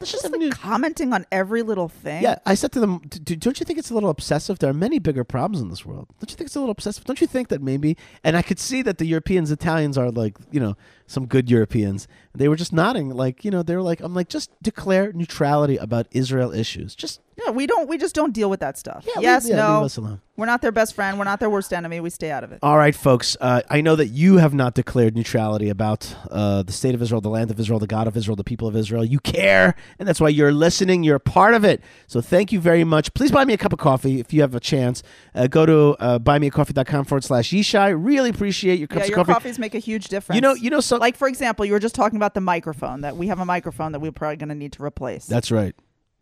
Let's 0.00 0.12
just, 0.12 0.30
like 0.30 0.50
commenting 0.52 1.12
on 1.12 1.26
every 1.30 1.60
little 1.62 1.88
thing. 1.88 2.22
Yeah, 2.22 2.38
I 2.46 2.54
said 2.54 2.72
to 2.72 2.80
them, 2.80 3.00
"Don't 3.00 3.60
you 3.60 3.66
think 3.66 3.78
it's 3.78 3.90
a 3.90 3.94
little 3.94 4.08
obsessive? 4.08 4.58
There 4.58 4.70
are 4.70 4.74
many 4.74 4.98
bigger 4.98 5.24
problems 5.24 5.60
in 5.60 5.68
this 5.68 5.84
world. 5.84 6.08
Don't 6.18 6.30
you 6.30 6.36
think 6.36 6.46
it's 6.46 6.56
a 6.56 6.60
little 6.60 6.72
obsessive? 6.72 7.04
Don't 7.04 7.20
you 7.20 7.26
think 7.26 7.48
that 7.48 7.60
maybe?" 7.60 7.98
And 8.24 8.34
I 8.34 8.40
could 8.40 8.58
see 8.58 8.80
that 8.82 8.96
the 8.96 9.04
Europeans, 9.04 9.50
Italians, 9.50 9.98
are 9.98 10.10
like, 10.10 10.38
you 10.50 10.58
know, 10.58 10.74
some 11.06 11.26
good 11.26 11.50
Europeans. 11.50 12.08
They 12.34 12.48
were 12.48 12.56
just 12.56 12.72
nodding, 12.72 13.10
like, 13.10 13.44
you 13.44 13.50
know, 13.50 13.62
they 13.62 13.74
were 13.74 13.82
like, 13.82 14.00
"I'm 14.00 14.14
like, 14.14 14.28
just 14.28 14.50
declare 14.62 15.12
neutrality 15.12 15.76
about 15.76 16.06
Israel 16.12 16.52
issues. 16.52 16.94
Just 16.94 17.20
yeah, 17.44 17.50
we 17.50 17.66
don't. 17.66 17.88
We 17.88 17.96
just 17.96 18.14
don't 18.14 18.32
deal 18.32 18.50
with 18.50 18.60
that 18.60 18.76
stuff. 18.76 19.06
Yeah, 19.06 19.20
yes, 19.20 19.44
leave, 19.44 19.56
yeah, 19.56 19.66
no. 19.66 19.76
Leave 19.76 19.84
us 19.86 19.96
alone. 19.96 20.20
We're 20.36 20.46
not 20.46 20.62
their 20.62 20.72
best 20.72 20.94
friend. 20.94 21.18
We're 21.18 21.24
not 21.24 21.38
their 21.38 21.50
worst 21.50 21.72
enemy. 21.72 22.00
We 22.00 22.08
stay 22.10 22.30
out 22.30 22.44
of 22.44 22.52
it. 22.52 22.60
All 22.62 22.78
right, 22.78 22.94
folks. 22.94 23.36
Uh, 23.40 23.60
I 23.68 23.82
know 23.82 23.94
that 23.96 24.08
you 24.08 24.38
have 24.38 24.54
not 24.54 24.74
declared 24.74 25.14
neutrality 25.14 25.68
about 25.68 26.14
uh, 26.30 26.62
the 26.62 26.72
state 26.72 26.94
of 26.94 27.02
Israel, 27.02 27.20
the 27.20 27.28
land 27.28 27.50
of 27.50 27.60
Israel, 27.60 27.78
the 27.78 27.86
God 27.86 28.06
of 28.06 28.16
Israel, 28.16 28.36
the 28.36 28.44
people 28.44 28.66
of 28.66 28.74
Israel. 28.74 29.04
You 29.04 29.20
care, 29.20 29.74
and 29.98 30.08
that's 30.08 30.20
why 30.20 30.28
you're 30.28 30.52
listening. 30.52 31.02
You're 31.02 31.16
a 31.16 31.20
part 31.20 31.54
of 31.54 31.64
it. 31.64 31.82
So 32.06 32.20
thank 32.20 32.52
you 32.52 32.60
very 32.60 32.84
much. 32.84 33.12
Please 33.14 33.30
buy 33.30 33.44
me 33.44 33.52
a 33.52 33.58
cup 33.58 33.72
of 33.72 33.78
coffee 33.78 34.18
if 34.18 34.32
you 34.32 34.40
have 34.40 34.54
a 34.54 34.60
chance. 34.60 35.02
Uh, 35.34 35.46
go 35.46 35.66
to 35.66 35.96
uh, 36.00 36.18
buymeacoffee.com 36.18 37.04
forward 37.04 37.24
slash 37.24 37.50
Yishai. 37.50 37.94
Really 37.98 38.30
appreciate 38.30 38.78
your 38.78 38.88
cups 38.88 39.00
yeah, 39.00 39.04
of 39.04 39.08
your 39.08 39.16
coffee. 39.16 39.32
coffees 39.32 39.58
make 39.58 39.74
a 39.74 39.78
huge 39.78 40.08
difference. 40.08 40.36
You 40.36 40.40
know, 40.40 40.54
you 40.54 40.70
know, 40.70 40.80
so 40.80 40.96
like 40.96 41.16
for 41.16 41.28
example, 41.28 41.64
you 41.64 41.72
were 41.72 41.78
just 41.78 41.94
talking 41.94 42.16
about 42.20 42.34
the 42.34 42.40
microphone 42.40 43.00
that 43.00 43.16
we 43.16 43.28
have 43.28 43.40
a 43.40 43.44
microphone 43.44 43.92
that 43.92 44.00
we're 44.00 44.12
probably 44.12 44.36
going 44.36 44.50
to 44.50 44.54
need 44.54 44.72
to 44.72 44.82
replace. 44.82 45.26
That's 45.26 45.50
right. 45.50 45.74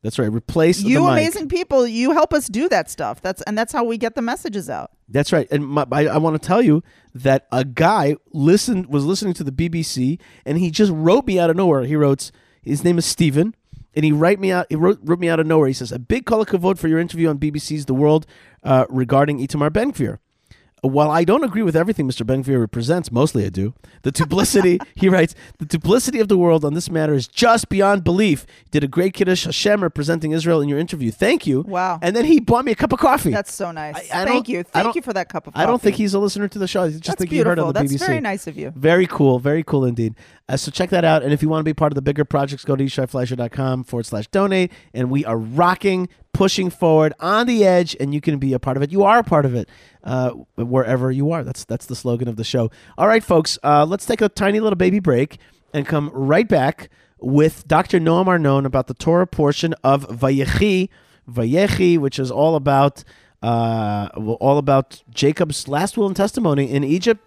That's 0.02 0.18
right. 0.18 0.30
Replace 0.30 0.80
you, 0.80 1.00
the 1.00 1.00
mic. 1.00 1.10
amazing 1.10 1.48
people. 1.48 1.86
You 1.86 2.12
help 2.12 2.32
us 2.32 2.46
do 2.46 2.68
that 2.68 2.88
stuff. 2.88 3.20
That's 3.20 3.42
and 3.42 3.58
that's 3.58 3.72
how 3.72 3.82
we 3.82 3.98
get 3.98 4.14
the 4.14 4.22
messages 4.22 4.70
out. 4.70 4.92
That's 5.08 5.32
right. 5.32 5.48
And 5.50 5.66
my, 5.66 5.86
I, 5.90 6.06
I 6.06 6.18
want 6.18 6.40
to 6.40 6.46
tell 6.46 6.62
you 6.62 6.84
that 7.14 7.48
a 7.50 7.64
guy 7.64 8.16
listened 8.32 8.86
was 8.86 9.04
listening 9.04 9.34
to 9.34 9.44
the 9.44 9.50
BBC, 9.50 10.20
and 10.46 10.58
he 10.58 10.70
just 10.70 10.92
wrote 10.94 11.26
me 11.26 11.40
out 11.40 11.50
of 11.50 11.56
nowhere. 11.56 11.82
He 11.82 11.96
wrote, 11.96 12.30
his 12.62 12.84
name 12.84 12.98
is 12.98 13.06
Stephen, 13.06 13.56
and 13.94 14.04
he 14.04 14.12
write 14.12 14.38
me 14.38 14.52
out. 14.52 14.66
He 14.68 14.76
wrote, 14.76 15.00
wrote 15.02 15.18
me 15.18 15.28
out 15.28 15.40
of 15.40 15.46
nowhere. 15.46 15.66
He 15.66 15.74
says, 15.74 15.90
"A 15.90 15.98
big 15.98 16.26
call 16.26 16.42
of 16.42 16.48
vote 16.48 16.78
for 16.78 16.86
your 16.86 17.00
interview 17.00 17.28
on 17.28 17.38
BBC's 17.38 17.86
The 17.86 17.94
World 17.94 18.24
uh, 18.62 18.86
regarding 18.88 19.40
Itamar 19.40 19.72
Ben 19.72 19.92
Gvir." 19.92 20.18
While 20.82 21.10
I 21.10 21.24
don't 21.24 21.44
agree 21.44 21.62
with 21.62 21.76
everything 21.76 22.08
Mr. 22.08 22.24
Ben 22.26 22.42
represents, 22.42 23.10
mostly 23.10 23.44
I 23.44 23.48
do, 23.48 23.74
the 24.02 24.12
duplicity, 24.12 24.78
he 24.94 25.08
writes, 25.08 25.34
the 25.58 25.64
duplicity 25.64 26.20
of 26.20 26.28
the 26.28 26.38
world 26.38 26.64
on 26.64 26.74
this 26.74 26.90
matter 26.90 27.14
is 27.14 27.26
just 27.26 27.68
beyond 27.68 28.04
belief. 28.04 28.46
You 28.66 28.70
did 28.72 28.84
a 28.84 28.88
great 28.88 29.14
Kiddush 29.14 29.44
Hashem 29.44 29.82
representing 29.82 30.32
Israel 30.32 30.60
in 30.60 30.68
your 30.68 30.78
interview. 30.78 31.10
Thank 31.10 31.46
you. 31.46 31.62
Wow. 31.62 31.98
And 32.00 32.14
then 32.14 32.24
he 32.24 32.40
bought 32.40 32.64
me 32.64 32.72
a 32.72 32.76
cup 32.76 32.92
of 32.92 32.98
coffee. 32.98 33.30
That's 33.30 33.52
so 33.52 33.72
nice. 33.72 33.96
I, 34.12 34.22
I 34.22 34.24
Thank 34.24 34.48
you. 34.48 34.62
Thank 34.62 34.94
you 34.94 35.02
for 35.02 35.12
that 35.12 35.28
cup 35.28 35.46
of 35.46 35.54
coffee. 35.54 35.62
I 35.62 35.66
don't 35.66 35.80
think 35.82 35.96
he's 35.96 36.14
a 36.14 36.18
listener 36.18 36.48
to 36.48 36.58
the 36.58 36.68
show. 36.68 36.82
I 36.82 36.90
just 36.90 37.04
That's 37.04 37.18
think 37.18 37.30
beautiful. 37.30 37.50
he 37.52 37.56
heard 37.56 37.58
on 37.58 37.72
the 37.74 37.80
That's 37.80 37.92
BBC. 37.94 38.06
very 38.06 38.20
nice 38.20 38.46
of 38.46 38.56
you. 38.56 38.72
Very 38.76 39.06
cool. 39.06 39.38
Very 39.38 39.62
cool 39.64 39.84
indeed. 39.84 40.14
Uh, 40.48 40.56
so 40.56 40.70
check 40.70 40.90
that 40.90 41.04
out. 41.04 41.22
And 41.22 41.32
if 41.32 41.42
you 41.42 41.48
want 41.48 41.60
to 41.60 41.64
be 41.64 41.74
part 41.74 41.92
of 41.92 41.94
the 41.94 42.02
bigger 42.02 42.24
projects, 42.24 42.64
go 42.64 42.76
to 42.76 42.84
yishaifleisher.com 42.84 43.84
forward 43.84 44.06
slash 44.06 44.26
donate. 44.28 44.72
And 44.94 45.10
we 45.10 45.24
are 45.24 45.36
rocking, 45.36 46.08
pushing 46.38 46.70
forward 46.70 47.12
on 47.18 47.48
the 47.48 47.64
edge, 47.64 47.96
and 47.98 48.14
you 48.14 48.20
can 48.20 48.38
be 48.38 48.52
a 48.52 48.60
part 48.60 48.76
of 48.76 48.82
it. 48.84 48.92
You 48.92 49.02
are 49.02 49.18
a 49.18 49.24
part 49.24 49.44
of 49.44 49.56
it 49.56 49.68
uh, 50.04 50.30
wherever 50.54 51.10
you 51.10 51.32
are. 51.32 51.42
That's 51.42 51.64
that's 51.64 51.86
the 51.86 51.96
slogan 51.96 52.28
of 52.28 52.36
the 52.36 52.44
show. 52.44 52.70
All 52.96 53.08
right, 53.08 53.24
folks, 53.24 53.58
uh, 53.64 53.84
let's 53.84 54.06
take 54.06 54.20
a 54.20 54.28
tiny 54.28 54.60
little 54.60 54.76
baby 54.76 55.00
break 55.00 55.38
and 55.74 55.84
come 55.84 56.10
right 56.14 56.46
back 56.46 56.90
with 57.18 57.66
Dr. 57.66 57.98
Noam 57.98 58.28
Arnon 58.28 58.64
about 58.64 58.86
the 58.86 58.94
Torah 58.94 59.26
portion 59.26 59.74
of 59.82 60.06
Vayechi, 60.06 60.90
Vayechi, 61.28 61.98
which 61.98 62.20
is 62.20 62.30
all 62.30 62.54
about 62.54 63.02
uh, 63.42 64.08
all 64.14 64.58
about 64.58 65.02
Jacob's 65.10 65.66
last 65.66 65.98
will 65.98 66.06
and 66.06 66.14
testimony 66.14 66.70
in 66.70 66.84
Egypt 66.84 67.20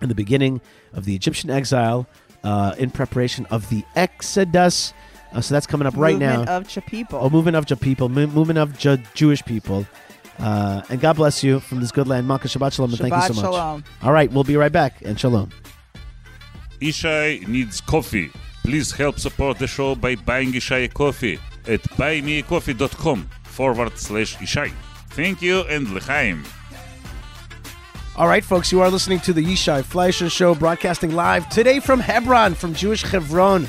in 0.00 0.08
the 0.08 0.14
beginning 0.14 0.62
of 0.94 1.04
the 1.04 1.14
Egyptian 1.14 1.50
exile 1.50 2.06
uh, 2.42 2.74
in 2.78 2.90
preparation 2.90 3.44
of 3.50 3.68
the 3.68 3.84
Exodus. 3.94 4.94
Uh, 5.34 5.40
so 5.40 5.54
that's 5.54 5.66
coming 5.66 5.86
up 5.86 5.94
right 5.96 6.12
movement 6.14 6.46
now. 6.46 6.56
of 6.58 6.68
Jah 6.68 6.80
people. 6.80 7.18
Oh, 7.20 7.28
movement 7.28 7.56
of 7.56 7.66
Jah 7.66 7.76
people, 7.76 8.08
mo- 8.08 8.28
movement 8.28 8.58
of 8.58 8.78
Jah 8.78 8.98
Jewish 9.14 9.44
people. 9.44 9.86
Uh, 10.38 10.82
and 10.88 11.00
God 11.00 11.16
bless 11.16 11.42
you 11.44 11.60
from 11.60 11.80
this 11.80 11.92
good 11.92 12.08
land. 12.08 12.26
Malkah 12.28 12.48
Shabbat 12.48 12.72
Shalom, 12.72 12.90
and 12.90 12.98
thank 12.98 13.14
you 13.14 13.20
so 13.20 13.34
much. 13.34 13.44
shalom. 13.44 13.84
All 14.02 14.12
right, 14.12 14.30
we'll 14.32 14.44
be 14.44 14.56
right 14.56 14.72
back, 14.72 15.02
and 15.04 15.18
Shalom. 15.18 15.50
Yishai 16.80 17.46
needs 17.48 17.80
coffee. 17.80 18.30
Please 18.64 18.92
help 18.92 19.18
support 19.18 19.58
the 19.58 19.66
show 19.66 19.94
by 19.94 20.14
buying 20.14 20.52
Yishai 20.52 20.84
a 20.84 20.88
coffee 20.88 21.38
at 21.66 21.82
buymeacoffee.com 21.82 23.28
forward 23.44 23.98
slash 23.98 24.36
Yishai. 24.36 24.72
Thank 25.10 25.42
you 25.42 25.60
and 25.62 25.88
l'chaim. 25.90 26.44
All 28.16 28.28
right, 28.28 28.44
folks, 28.44 28.70
you 28.70 28.80
are 28.80 28.90
listening 28.90 29.20
to 29.20 29.32
the 29.32 29.44
Yishai 29.44 29.82
Fleisher 29.84 30.30
Show, 30.30 30.54
broadcasting 30.54 31.12
live 31.14 31.48
today 31.48 31.80
from 31.80 31.98
Hebron, 32.00 32.54
from 32.54 32.72
Jewish 32.74 33.02
Hebron. 33.02 33.66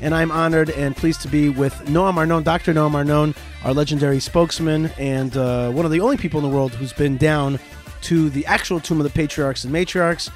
And 0.00 0.14
I'm 0.14 0.30
honored 0.30 0.70
and 0.70 0.94
pleased 0.94 1.22
to 1.22 1.28
be 1.28 1.48
with 1.48 1.74
Noam 1.86 2.16
Arnon, 2.16 2.42
Dr. 2.42 2.74
Noam 2.74 2.94
Arnon, 2.94 3.34
our 3.64 3.72
legendary 3.72 4.20
spokesman, 4.20 4.86
and 4.98 5.36
uh, 5.36 5.70
one 5.70 5.84
of 5.84 5.90
the 5.90 6.00
only 6.00 6.16
people 6.16 6.38
in 6.38 6.48
the 6.48 6.54
world 6.54 6.72
who's 6.72 6.92
been 6.92 7.16
down 7.16 7.58
to 8.02 8.28
the 8.30 8.44
actual 8.46 8.78
tomb 8.78 8.98
of 8.98 9.04
the 9.04 9.10
patriarchs 9.10 9.64
and 9.64 9.74
matriarchs, 9.74 10.30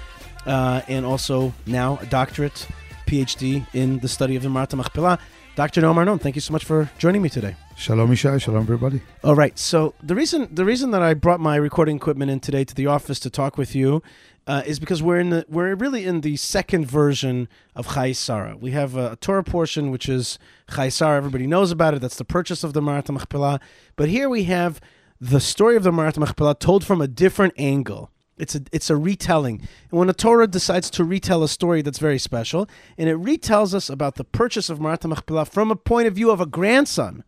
uh, 0.46 0.80
and 0.88 1.04
also 1.04 1.52
now 1.66 1.98
a 2.00 2.06
doctorate, 2.06 2.66
PhD 3.06 3.66
in 3.74 3.98
the 3.98 4.08
study 4.08 4.36
of 4.36 4.42
the 4.42 4.48
Ma'arat 4.48 4.74
Machpelah. 4.74 5.18
Dr. 5.56 5.82
Noam 5.82 5.96
Arnon, 5.96 6.18
thank 6.18 6.36
you 6.36 6.40
so 6.40 6.52
much 6.52 6.64
for 6.64 6.90
joining 6.98 7.20
me 7.20 7.28
today. 7.28 7.54
Shalom 7.76 8.10
Yishai, 8.10 8.40
shalom 8.40 8.62
everybody. 8.62 9.02
All 9.24 9.34
right, 9.34 9.58
so 9.58 9.94
the 10.02 10.14
reason 10.14 10.48
the 10.54 10.64
reason 10.64 10.90
that 10.92 11.02
I 11.02 11.14
brought 11.14 11.40
my 11.40 11.56
recording 11.56 11.96
equipment 11.96 12.30
in 12.30 12.40
today 12.40 12.64
to 12.64 12.74
the 12.74 12.86
office 12.86 13.18
to 13.20 13.30
talk 13.30 13.58
with 13.58 13.74
you 13.74 14.02
uh, 14.50 14.62
is 14.66 14.80
because 14.80 15.00
we're 15.00 15.20
in 15.20 15.30
the 15.30 15.46
we're 15.48 15.76
really 15.76 16.04
in 16.04 16.22
the 16.22 16.36
second 16.36 16.84
version 16.84 17.48
of 17.76 17.86
Chayei 17.86 18.16
Sarah. 18.16 18.56
We 18.56 18.72
have 18.72 18.96
a, 18.96 19.12
a 19.12 19.16
Torah 19.16 19.44
portion 19.44 19.92
which 19.92 20.08
is 20.08 20.40
Chayei 20.70 20.90
Sarah. 20.90 21.16
Everybody 21.16 21.46
knows 21.46 21.70
about 21.70 21.94
it. 21.94 22.00
That's 22.00 22.16
the 22.16 22.24
purchase 22.24 22.64
of 22.64 22.72
the 22.72 22.82
Marat 22.82 23.08
Machpelah. 23.08 23.60
But 23.94 24.08
here 24.08 24.28
we 24.28 24.44
have 24.44 24.80
the 25.20 25.38
story 25.38 25.76
of 25.76 25.84
the 25.84 25.92
Marat 25.92 26.18
Machpelah 26.18 26.56
told 26.56 26.84
from 26.84 27.00
a 27.00 27.06
different 27.06 27.54
angle. 27.56 28.10
It's 28.38 28.56
a 28.56 28.62
it's 28.72 28.90
a 28.90 28.96
retelling. 28.96 29.60
And 29.92 30.00
when 30.00 30.10
a 30.10 30.12
Torah 30.12 30.48
decides 30.48 30.90
to 30.90 31.04
retell 31.04 31.44
a 31.44 31.48
story 31.48 31.80
that's 31.80 32.00
very 32.00 32.18
special, 32.18 32.68
and 32.98 33.08
it 33.08 33.18
retells 33.18 33.72
us 33.72 33.88
about 33.88 34.16
the 34.16 34.24
purchase 34.24 34.68
of 34.68 34.80
Marat 34.80 35.04
Machpelah 35.04 35.44
from 35.44 35.70
a 35.70 35.76
point 35.76 36.08
of 36.08 36.14
view 36.16 36.32
of 36.32 36.40
a 36.40 36.46
grandson, 36.46 37.22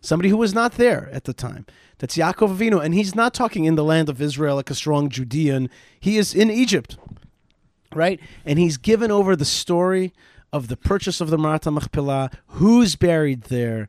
somebody 0.00 0.28
who 0.28 0.36
was 0.36 0.54
not 0.54 0.72
there 0.72 1.08
at 1.12 1.24
the 1.24 1.32
time. 1.32 1.66
That's 1.98 2.16
Yaakov 2.16 2.56
Avinu, 2.56 2.82
and 2.82 2.94
he's 2.94 3.14
not 3.14 3.34
talking 3.34 3.64
in 3.64 3.74
the 3.74 3.84
land 3.84 4.08
of 4.08 4.22
Israel 4.22 4.56
like 4.56 4.70
a 4.70 4.74
strong 4.74 5.08
Judean. 5.08 5.68
He 5.98 6.16
is 6.16 6.34
in 6.34 6.50
Egypt, 6.50 6.96
right? 7.94 8.20
And 8.44 8.58
he's 8.58 8.76
given 8.76 9.10
over 9.10 9.34
the 9.34 9.44
story 9.44 10.12
of 10.52 10.68
the 10.68 10.76
purchase 10.76 11.20
of 11.20 11.30
the 11.30 11.38
Marat 11.38 11.66
Machpelah, 11.66 12.30
who's 12.46 12.96
buried 12.96 13.44
there, 13.44 13.88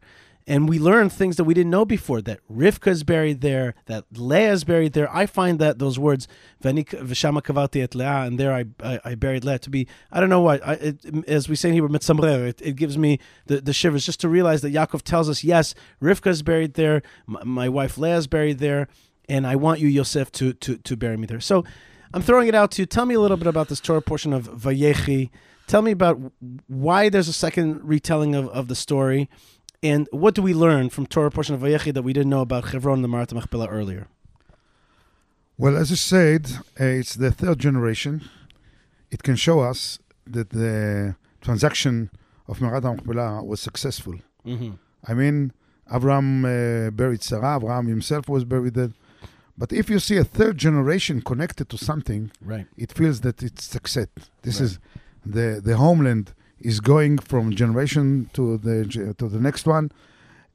and 0.49 0.67
we 0.67 0.79
learn 0.79 1.09
things 1.09 1.35
that 1.35 1.43
we 1.43 1.53
didn't 1.53 1.69
know 1.69 1.85
before 1.85 2.21
that 2.23 2.39
Rivka 2.51 2.87
is 2.87 3.03
buried 3.03 3.41
there, 3.41 3.75
that 3.85 4.05
Leah 4.11 4.51
is 4.51 4.63
buried 4.63 4.93
there. 4.93 5.07
I 5.15 5.27
find 5.27 5.59
that 5.59 5.77
those 5.77 5.99
words, 5.99 6.27
Veshama 6.63 7.43
kavalti 7.43 7.83
et 7.83 7.93
Leah, 7.93 8.23
and 8.23 8.39
there 8.39 8.51
I, 8.51 8.65
I, 8.83 8.99
I, 9.05 9.15
buried 9.15 9.45
Leah, 9.45 9.59
to 9.59 9.69
be, 9.69 9.87
I 10.11 10.19
don't 10.19 10.29
know 10.29 10.41
why, 10.41 10.55
I, 10.65 10.73
it, 10.73 11.27
as 11.27 11.47
we 11.47 11.55
say 11.55 11.69
in 11.69 11.75
Hebrew, 11.75 11.93
it, 11.93 12.61
it 12.63 12.75
gives 12.75 12.97
me 12.97 13.19
the, 13.45 13.61
the 13.61 13.73
shivers 13.73 14.07
just 14.07 14.19
to 14.21 14.27
realize 14.27 14.63
that 14.63 14.73
Yaakov 14.73 15.03
tells 15.03 15.29
us, 15.29 15.43
yes, 15.43 15.75
Rivka 16.01 16.27
is 16.27 16.41
buried 16.41 16.73
there, 16.73 17.03
my, 17.27 17.43
my 17.43 17.69
wife 17.69 17.99
Leah 17.99 18.17
is 18.17 18.25
buried 18.25 18.57
there, 18.57 18.87
and 19.29 19.45
I 19.45 19.55
want 19.55 19.79
you, 19.79 19.87
Yosef, 19.87 20.31
to, 20.31 20.53
to, 20.53 20.77
to 20.77 20.97
bury 20.97 21.15
me 21.15 21.27
there. 21.27 21.39
So 21.39 21.63
I'm 22.11 22.23
throwing 22.23 22.47
it 22.47 22.55
out 22.55 22.71
to 22.71 22.81
you. 22.81 22.85
Tell 22.87 23.05
me 23.05 23.13
a 23.13 23.19
little 23.19 23.37
bit 23.37 23.45
about 23.45 23.67
this 23.67 23.79
Torah 23.79 24.01
portion 24.01 24.33
of 24.33 24.49
Vayechi. 24.49 25.29
Tell 25.67 25.83
me 25.83 25.91
about 25.91 26.19
why 26.65 27.09
there's 27.09 27.27
a 27.27 27.33
second 27.33 27.81
retelling 27.83 28.33
of, 28.33 28.49
of 28.49 28.67
the 28.67 28.73
story 28.73 29.29
and 29.81 30.07
what 30.11 30.35
do 30.35 30.41
we 30.41 30.53
learn 30.53 30.89
from 30.89 31.05
Torah 31.05 31.31
portion 31.31 31.55
of 31.55 31.61
Vayechi 31.61 31.93
that 31.93 32.01
we 32.01 32.13
didn't 32.13 32.29
know 32.29 32.41
about 32.41 32.69
Chevron 32.69 32.95
and 32.95 33.03
the 33.03 33.07
Ma'arat 33.07 33.33
Machpelah 33.33 33.67
earlier? 33.67 34.07
Well, 35.57 35.75
as 35.75 35.89
you 35.89 35.95
said, 35.95 36.51
uh, 36.79 36.83
it's 36.83 37.15
the 37.15 37.31
third 37.31 37.59
generation. 37.59 38.29
It 39.11 39.23
can 39.23 39.35
show 39.35 39.59
us 39.61 39.99
that 40.25 40.49
the 40.51 41.15
transaction 41.41 42.11
of 42.47 42.59
Ma'arat 42.59 42.83
Machpelah 42.83 43.43
was 43.43 43.61
successful. 43.61 44.15
Mm-hmm. 44.45 44.71
I 45.07 45.13
mean, 45.13 45.53
Abraham 45.91 46.45
uh, 46.45 46.91
buried 46.91 47.23
Sarah, 47.23 47.57
Abraham 47.57 47.87
himself 47.87 48.27
was 48.27 48.43
buried 48.43 48.73
there. 48.73 48.91
But 49.57 49.73
if 49.73 49.89
you 49.89 49.99
see 49.99 50.17
a 50.17 50.23
third 50.23 50.57
generation 50.57 51.21
connected 51.21 51.67
to 51.69 51.77
something, 51.77 52.31
right. 52.41 52.65
it 52.77 52.93
feels 52.93 53.21
that 53.21 53.43
it's 53.43 53.65
success. 53.65 54.07
This 54.41 54.61
right. 54.61 54.65
is 54.65 54.79
the, 55.25 55.61
the 55.63 55.75
homeland 55.75 56.33
is 56.61 56.79
going 56.79 57.17
from 57.17 57.55
generation 57.55 58.29
to 58.33 58.57
the 58.57 59.13
to 59.17 59.27
the 59.27 59.39
next 59.39 59.65
one, 59.65 59.91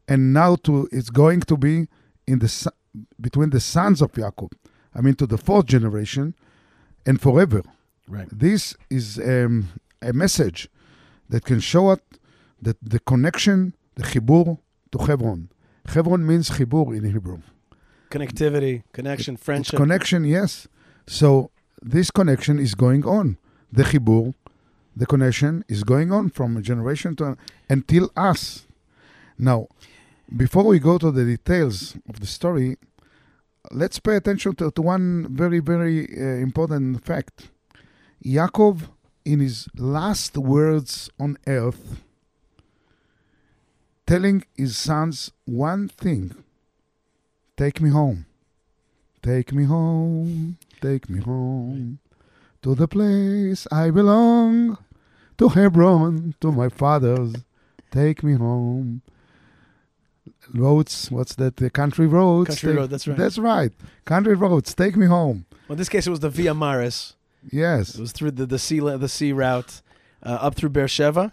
and 0.09 0.33
now 0.33 0.57
to 0.57 0.89
it's 0.93 1.11
going 1.11 1.41
to 1.41 1.57
be 1.57 1.89
in 2.27 2.39
the 2.39 2.73
between 3.21 3.51
the 3.51 3.61
sons 3.61 4.01
of 4.03 4.13
Yaakov. 4.13 4.53
I 4.95 5.01
mean, 5.01 5.15
to 5.17 5.27
the 5.27 5.39
fourth 5.39 5.67
generation, 5.67 6.35
and 7.07 7.21
forever. 7.21 7.63
Right. 8.09 8.29
This 8.31 8.77
is 8.91 9.19
um, 9.19 9.71
a 10.03 10.13
message 10.13 10.69
that 11.29 11.45
can 11.45 11.61
show 11.61 11.89
us 11.89 12.01
that 12.61 12.77
the 12.83 13.01
connection, 13.01 13.75
the 13.95 14.03
chibur 14.03 14.59
to 14.93 14.99
Hebron. 14.99 15.49
Hebron 15.87 16.27
means 16.27 16.51
chibur 16.51 16.97
in 16.97 17.05
Hebrew. 17.05 17.41
Connectivity, 18.11 18.85
connection, 18.93 19.37
friendship. 19.37 19.75
It's 19.75 19.81
connection, 19.81 20.25
yes. 20.25 20.69
So 21.07 21.51
this 21.83 22.11
connection 22.11 22.59
is 22.59 22.75
going 22.75 23.05
on. 23.05 23.39
The 23.73 23.83
chibur 23.83 24.35
the 24.97 25.07
connection 25.07 25.65
is 25.69 25.83
going 25.85 26.13
on 26.13 26.31
from 26.31 26.63
generation 26.63 27.17
to 27.17 27.37
until 27.69 28.11
us. 28.17 28.67
Now, 29.39 29.69
before 30.35 30.65
we 30.65 30.79
go 30.79 30.99
to 30.99 31.11
the 31.11 31.25
details 31.25 31.97
of 32.09 32.21
the 32.21 32.27
story, 32.27 32.77
let's 33.71 33.99
pay 33.99 34.17
attention 34.17 34.55
to, 34.57 34.71
to 34.71 34.83
one 34.83 35.27
very, 35.31 35.59
very 35.59 36.09
uh, 36.17 36.43
important 36.43 37.05
fact. 37.05 37.51
Yaakov, 38.25 38.89
in 39.25 39.41
his 39.41 39.69
last 39.77 40.37
words 40.37 41.11
on 41.19 41.39
earth, 41.47 42.03
telling 44.07 44.45
his 44.57 44.77
sons 44.77 45.33
one 45.45 45.89
thing 45.89 46.35
take 47.57 47.81
me 47.81 47.91
home. 47.91 48.27
Take 49.23 49.53
me 49.53 49.65
home. 49.65 50.59
Take 50.81 51.09
me 51.09 51.21
home 51.21 51.99
to 52.65 52.75
the 52.75 52.89
place 52.89 53.67
I 53.71 53.91
belong, 53.91 54.79
to 55.39 55.49
Hebron, 55.49 56.35
to 56.41 56.53
my 56.53 56.69
fathers. 56.69 57.35
Take 57.91 58.23
me 58.23 58.35
home. 58.35 59.03
Roads, 60.53 61.11
what's 61.11 61.35
that? 61.37 61.57
The 61.57 61.71
country 61.71 62.07
roads. 62.07 62.49
Country 62.49 62.71
take, 62.71 62.79
road, 62.79 62.91
that's 62.91 63.09
right. 63.09 63.17
That's 63.17 63.39
right. 63.39 63.73
Country 64.05 64.35
roads, 64.35 64.75
take 64.75 64.97
me 64.97 65.07
home. 65.07 65.47
Well, 65.69 65.75
in 65.75 65.79
this 65.79 65.89
case, 65.89 66.07
it 66.07 66.11
was 66.11 66.21
the 66.21 66.29
Via 66.29 66.55
Maris. 66.55 67.15
Yes. 67.51 67.95
It 67.95 68.01
was 68.01 68.13
through 68.13 68.33
the, 68.33 68.47
the 68.47 68.59
sea 68.59 68.81
the 68.81 69.09
sea 69.09 69.33
route 69.33 69.81
uh, 70.23 70.31
up 70.41 70.55
through 70.55 70.71
Beersheba, 70.71 71.33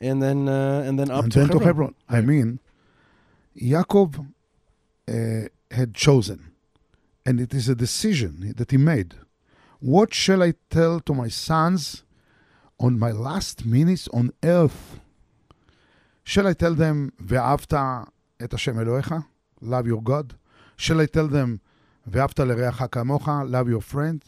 and 0.00 0.22
then 0.22 0.48
uh, 0.48 0.84
and 0.86 0.98
then 0.98 1.10
up 1.10 1.24
and 1.24 1.32
to 1.32 1.38
then 1.40 1.48
Hebron. 1.48 1.60
to 1.60 1.66
Hebron. 1.66 1.94
I 2.08 2.20
mean, 2.20 2.58
Yaakov 3.56 4.26
uh, 5.08 5.48
had 5.70 5.94
chosen, 5.94 6.52
and 7.24 7.40
it 7.40 7.54
is 7.54 7.68
a 7.68 7.74
decision 7.74 8.54
that 8.56 8.70
he 8.70 8.76
made. 8.76 9.14
What 9.80 10.14
shall 10.14 10.42
I 10.42 10.54
tell 10.70 11.00
to 11.00 11.14
my 11.14 11.28
sons 11.28 12.04
on 12.81 12.99
my 12.99 13.11
last 13.11 13.65
minutes 13.65 14.07
on 14.13 14.31
earth? 14.43 14.99
Shall 16.23 16.47
I 16.47 16.53
tell 16.53 16.75
them, 16.75 17.11
ואהבת 17.19 17.73
את 18.43 18.53
השם 18.53 18.79
אלוהיך? 18.79 19.15
Love 19.61 19.87
your 19.87 20.03
God. 20.03 20.33
Shall 20.77 21.01
I 21.01 21.05
tell 21.05 21.27
them, 21.27 21.59
ואהבת 22.07 22.39
לרעך 22.39 22.83
כמוך? 22.91 23.27
Love 23.27 23.67
your 23.67 23.81
friend. 23.81 24.23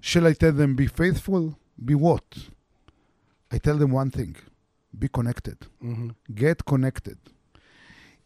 Shall 0.00 0.26
I 0.26 0.32
tell 0.32 0.52
them, 0.52 0.74
be 0.76 0.86
faithful? 0.86 1.58
Be 1.84 1.94
what? 1.94 2.50
I 3.50 3.58
tell 3.58 3.78
them 3.78 3.92
one 3.92 4.10
thing 4.10 4.36
be 4.96 5.08
connected. 5.08 5.58
Mm-hmm. 5.82 6.10
Get 6.34 6.64
connected. 6.64 7.18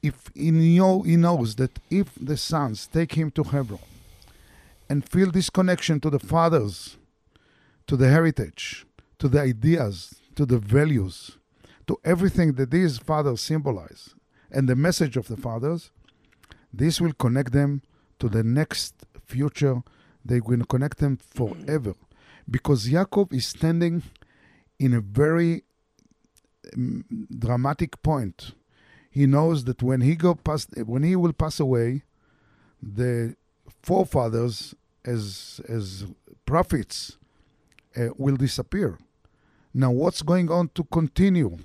If 0.02 0.30
he, 0.34 0.50
know, 0.50 1.02
he 1.02 1.16
knows 1.16 1.56
that 1.56 1.78
if 1.90 2.08
the 2.20 2.36
sons 2.36 2.86
take 2.86 3.12
him 3.12 3.30
to 3.32 3.44
Hebron, 3.44 3.80
and 4.88 5.08
feel 5.08 5.30
this 5.30 5.48
connection 5.48 6.00
to 6.00 6.10
the 6.10 6.18
fathers, 6.18 6.96
to 7.86 7.96
the 7.96 8.08
heritage, 8.08 8.84
to 9.19 9.27
the 9.27 9.41
ideas, 9.41 10.15
to 10.35 10.45
the 10.45 10.59
values, 10.59 11.37
to 11.87 11.97
everything 12.03 12.53
that 12.53 12.71
these 12.71 12.97
fathers 12.97 13.41
symbolize, 13.41 14.13
and 14.51 14.67
the 14.67 14.75
message 14.75 15.17
of 15.17 15.27
the 15.27 15.37
fathers, 15.37 15.91
this 16.73 17.01
will 17.01 17.13
connect 17.13 17.53
them 17.53 17.81
to 18.19 18.29
the 18.29 18.43
next 18.43 18.93
future. 19.25 19.81
They 20.23 20.39
will 20.39 20.65
connect 20.65 20.99
them 20.99 21.17
forever. 21.17 21.95
Because 22.49 22.87
Yaakov 22.87 23.33
is 23.33 23.47
standing 23.47 24.03
in 24.79 24.93
a 24.93 25.01
very 25.01 25.63
um, 26.75 27.05
dramatic 27.37 28.01
point. 28.03 28.51
He 29.09 29.25
knows 29.25 29.63
that 29.65 29.81
when 29.81 30.01
he 30.01 30.15
go 30.15 30.35
past, 30.35 30.69
when 30.85 31.03
he 31.03 31.15
will 31.15 31.33
pass 31.33 31.59
away, 31.59 32.03
the 32.81 33.35
forefathers 33.81 34.75
as 35.03 35.59
as 35.67 36.05
prophets 36.45 37.17
uh, 37.95 38.09
will 38.17 38.35
disappear. 38.35 38.97
Now, 39.73 39.91
what's 39.91 40.21
going 40.21 40.49
on 40.49 40.69
to 40.75 40.83
continue? 40.85 41.57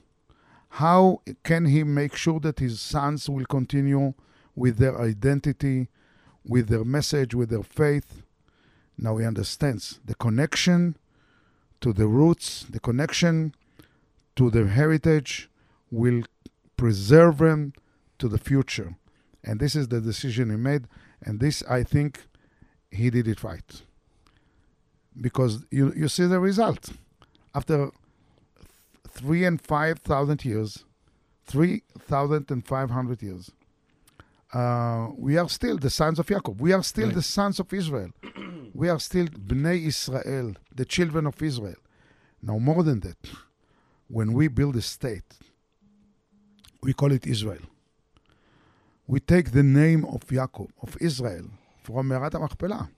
How 0.71 1.21
can 1.45 1.67
he 1.67 1.85
make 1.85 2.17
sure 2.17 2.41
that 2.41 2.59
his 2.59 2.81
sons 2.81 3.29
will 3.29 3.45
continue 3.45 4.15
with 4.55 4.79
their 4.79 5.01
identity, 5.01 5.89
with 6.45 6.69
their 6.69 6.85
message, 6.85 7.35
with 7.35 7.51
their 7.51 7.63
faith? 7.63 8.23
Now 8.97 9.17
he 9.17 9.27
understands 9.27 10.01
the 10.05 10.15
connection 10.15 10.97
to 11.81 11.93
the 11.93 12.07
roots, 12.07 12.65
the 12.71 12.81
connection 12.81 13.55
to 14.37 14.51
their 14.51 14.69
heritage 14.69 15.51
will 15.91 16.23
preserve 16.77 17.39
them 17.39 17.75
to 18.19 18.29
the 18.29 18.39
future. 18.39 18.97
And 19.45 19.61
this 19.61 19.75
is 19.75 19.89
the 19.89 20.01
decision 20.01 20.51
he 20.51 20.57
made. 20.57 20.87
And 21.21 21.41
this, 21.41 21.63
I 21.69 21.83
think, 21.83 22.27
he 22.91 23.11
did 23.11 23.27
it 23.27 23.43
right. 23.43 23.83
Because 25.21 25.65
you, 25.71 25.93
you 25.95 26.09
see 26.09 26.27
the 26.27 26.41
result. 26.41 26.91
After 27.55 27.91
three 29.09 29.45
and 29.45 29.61
five 29.61 29.99
thousand 29.99 30.45
years, 30.45 30.85
three 31.45 31.83
thousand 31.99 32.51
and 32.51 32.67
five 32.67 32.91
hundred 32.91 33.23
years, 33.23 33.51
uh, 34.53 35.09
we 35.17 35.37
are 35.37 35.49
still 35.49 35.79
the 35.79 35.91
sons 35.91 36.19
of 36.19 36.27
Jacob. 36.27 36.61
We 36.61 36.73
are 36.73 36.83
still 36.83 37.07
right. 37.07 37.15
the 37.15 37.23
sons 37.23 37.59
of 37.61 37.73
Israel. 37.73 38.11
we 38.75 38.89
are 38.89 38.99
still 38.99 39.27
Bnei 39.27 39.87
Israel, 39.87 40.55
the 40.75 40.85
children 40.85 41.27
of 41.27 41.41
Israel. 41.43 41.77
Now, 42.43 42.59
more 42.59 42.83
than 42.83 43.01
that, 43.01 43.19
when 44.09 44.33
we 44.33 44.49
build 44.49 44.77
a 44.77 44.83
state, 44.83 45.39
we 46.83 46.93
call 46.93 47.13
it 47.13 47.27
Israel. 47.27 47.63
We 49.07 49.21
take 49.21 49.53
the 49.53 49.63
name 49.63 50.05
of 50.05 50.27
Yaakov, 50.27 50.71
of 50.83 50.97
Israel, 51.01 51.47
from 51.83 52.09
Ma'arat 52.09 52.39
Machpelah, 52.41 52.91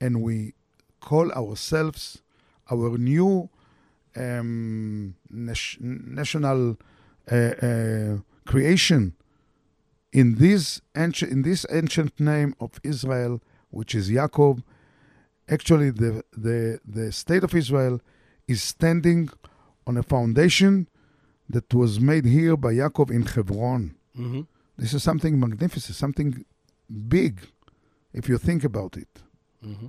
and 0.00 0.22
we 0.22 0.54
call 1.00 1.30
ourselves 1.32 2.22
our 2.70 2.96
new 2.98 3.48
um, 4.16 5.14
national 5.30 6.78
uh, 7.30 7.34
uh, 7.34 8.16
creation 8.46 9.14
in 10.12 10.36
this 10.36 10.80
ancient 10.96 11.30
in 11.30 11.42
this 11.42 11.66
ancient 11.70 12.18
name 12.18 12.54
of 12.60 12.70
Israel, 12.82 13.42
which 13.70 13.94
is 13.94 14.10
Yaakov. 14.10 14.62
Actually, 15.48 15.90
the 15.90 16.24
the 16.32 16.80
the 16.84 17.12
state 17.12 17.44
of 17.44 17.54
Israel 17.54 18.00
is 18.48 18.62
standing 18.62 19.28
on 19.86 19.96
a 19.96 20.02
foundation 20.02 20.88
that 21.48 21.72
was 21.74 22.00
made 22.00 22.24
here 22.24 22.56
by 22.56 22.72
Yaakov 22.72 23.10
in 23.10 23.22
Hebron. 23.22 23.94
Mm-hmm. 24.18 24.42
This 24.78 24.92
is 24.94 25.02
something 25.02 25.38
magnificent, 25.38 25.96
something 25.96 26.44
big, 27.08 27.40
if 28.12 28.28
you 28.28 28.38
think 28.38 28.64
about 28.64 28.96
it. 28.96 29.22
Mm-hmm. 29.64 29.86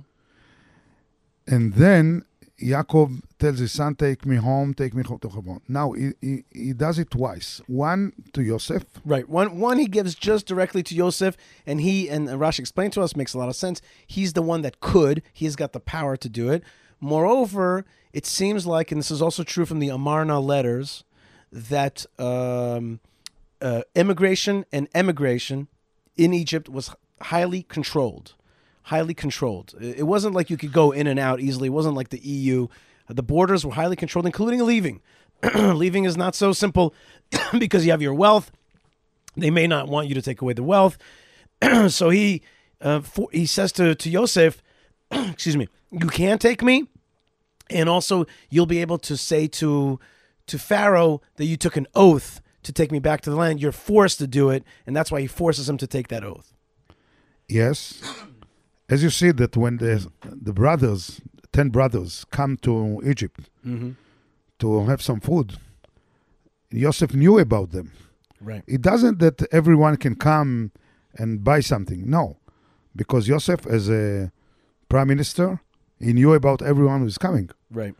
And 1.46 1.74
then 1.74 2.24
Yaakov 2.60 3.22
tells 3.38 3.58
his 3.58 3.72
son, 3.72 3.94
Take 3.94 4.26
me 4.26 4.36
home, 4.36 4.74
take 4.74 4.94
me 4.94 5.02
home 5.02 5.18
to 5.20 5.28
Hebron. 5.28 5.60
Now, 5.68 5.92
he, 5.92 6.12
he, 6.20 6.44
he 6.52 6.72
does 6.72 6.98
it 6.98 7.10
twice. 7.10 7.60
One 7.66 8.12
to 8.32 8.42
Yosef. 8.42 8.84
Right. 9.04 9.28
One 9.28 9.58
one 9.60 9.78
he 9.78 9.86
gives 9.86 10.14
just 10.14 10.46
directly 10.46 10.82
to 10.84 10.94
Yosef, 10.94 11.36
and 11.66 11.80
he 11.80 12.08
and 12.08 12.28
Rashi 12.28 12.60
explained 12.60 12.92
to 12.94 13.02
us 13.02 13.14
makes 13.14 13.34
a 13.34 13.38
lot 13.38 13.48
of 13.48 13.56
sense. 13.56 13.80
He's 14.06 14.32
the 14.32 14.42
one 14.42 14.62
that 14.62 14.80
could. 14.80 15.22
He's 15.32 15.56
got 15.56 15.72
the 15.72 15.80
power 15.80 16.16
to 16.16 16.28
do 16.28 16.50
it. 16.50 16.62
Moreover, 17.00 17.84
it 18.12 18.26
seems 18.26 18.66
like, 18.66 18.90
and 18.90 18.98
this 18.98 19.10
is 19.10 19.22
also 19.22 19.44
true 19.44 19.64
from 19.64 19.78
the 19.78 19.88
Amarna 19.88 20.40
letters, 20.40 21.04
that 21.52 22.06
um, 22.18 23.00
uh, 23.62 23.82
immigration 23.94 24.64
and 24.72 24.88
emigration 24.94 25.68
in 26.16 26.34
Egypt 26.34 26.68
was 26.68 26.90
highly 27.20 27.62
controlled. 27.62 28.34
Highly 28.88 29.12
controlled. 29.12 29.74
It 29.78 30.06
wasn't 30.06 30.34
like 30.34 30.48
you 30.48 30.56
could 30.56 30.72
go 30.72 30.92
in 30.92 31.06
and 31.06 31.20
out 31.20 31.40
easily. 31.40 31.66
It 31.66 31.72
wasn't 31.72 31.94
like 31.94 32.08
the 32.08 32.20
EU. 32.20 32.68
The 33.06 33.22
borders 33.22 33.62
were 33.64 33.72
highly 33.72 33.96
controlled, 33.96 34.24
including 34.24 34.64
leaving. 34.64 35.02
leaving 35.54 36.04
is 36.04 36.16
not 36.16 36.34
so 36.34 36.54
simple 36.54 36.94
because 37.58 37.84
you 37.84 37.90
have 37.90 38.00
your 38.00 38.14
wealth. 38.14 38.50
They 39.36 39.50
may 39.50 39.66
not 39.66 39.88
want 39.88 40.08
you 40.08 40.14
to 40.14 40.22
take 40.22 40.40
away 40.40 40.54
the 40.54 40.62
wealth. 40.62 40.96
so 41.88 42.08
he 42.08 42.40
uh, 42.80 43.00
for, 43.00 43.28
he 43.30 43.44
says 43.44 43.72
to 43.72 43.94
to 43.94 44.08
Yosef, 44.08 44.62
excuse 45.10 45.56
me, 45.58 45.68
you 45.90 46.08
can 46.08 46.38
take 46.38 46.62
me, 46.62 46.88
and 47.68 47.90
also 47.90 48.24
you'll 48.48 48.64
be 48.64 48.80
able 48.80 48.98
to 49.00 49.18
say 49.18 49.46
to 49.48 50.00
to 50.46 50.58
Pharaoh 50.58 51.20
that 51.36 51.44
you 51.44 51.58
took 51.58 51.76
an 51.76 51.86
oath 51.94 52.40
to 52.62 52.72
take 52.72 52.90
me 52.90 53.00
back 53.00 53.20
to 53.20 53.30
the 53.30 53.36
land. 53.36 53.60
You're 53.60 53.70
forced 53.70 54.18
to 54.18 54.26
do 54.26 54.48
it, 54.48 54.64
and 54.86 54.96
that's 54.96 55.10
why 55.10 55.20
he 55.20 55.26
forces 55.26 55.68
him 55.68 55.76
to 55.76 55.86
take 55.86 56.08
that 56.08 56.24
oath. 56.24 56.54
Yes. 57.48 58.02
As 58.88 59.02
you 59.02 59.10
see 59.10 59.30
that 59.32 59.56
when 59.56 59.76
the 59.78 60.06
the 60.22 60.52
brothers, 60.52 61.20
ten 61.52 61.68
brothers, 61.70 62.24
come 62.30 62.56
to 62.58 63.02
Egypt 63.04 63.50
Mm-hmm. 63.66 63.90
to 64.60 64.86
have 64.86 65.02
some 65.02 65.20
food, 65.20 65.56
Yosef 66.70 67.14
knew 67.14 67.38
about 67.38 67.70
them. 67.70 67.92
Right. 68.40 68.62
It 68.66 68.80
doesn't 68.82 69.18
that 69.18 69.42
everyone 69.52 69.96
can 69.96 70.14
come 70.14 70.70
and 71.16 71.42
buy 71.44 71.60
something. 71.60 72.08
No, 72.08 72.38
because 72.94 73.28
Yosef, 73.28 73.66
as 73.66 73.90
a 73.90 74.30
prime 74.88 75.08
minister, 75.08 75.60
he 76.00 76.12
knew 76.12 76.32
about 76.34 76.62
everyone 76.62 77.00
who's 77.00 77.18
coming. 77.18 77.50
Right. 77.70 77.94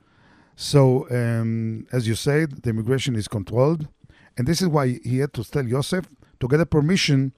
So, 0.57 1.07
um, 1.11 1.86
as 1.93 2.09
you 2.09 2.14
said, 2.14 2.62
the 2.62 2.70
immigration 2.70 3.14
is 3.16 3.28
controlled, 3.28 3.89
and 4.36 4.47
this 4.47 4.61
is 4.62 4.68
why 4.68 4.99
he 5.05 5.18
had 5.18 5.32
to 5.34 5.45
tell 5.45 5.66
Yosef 5.66 6.07
to 6.41 6.49
get 6.49 6.61
a 6.61 6.66
permission 6.66 7.32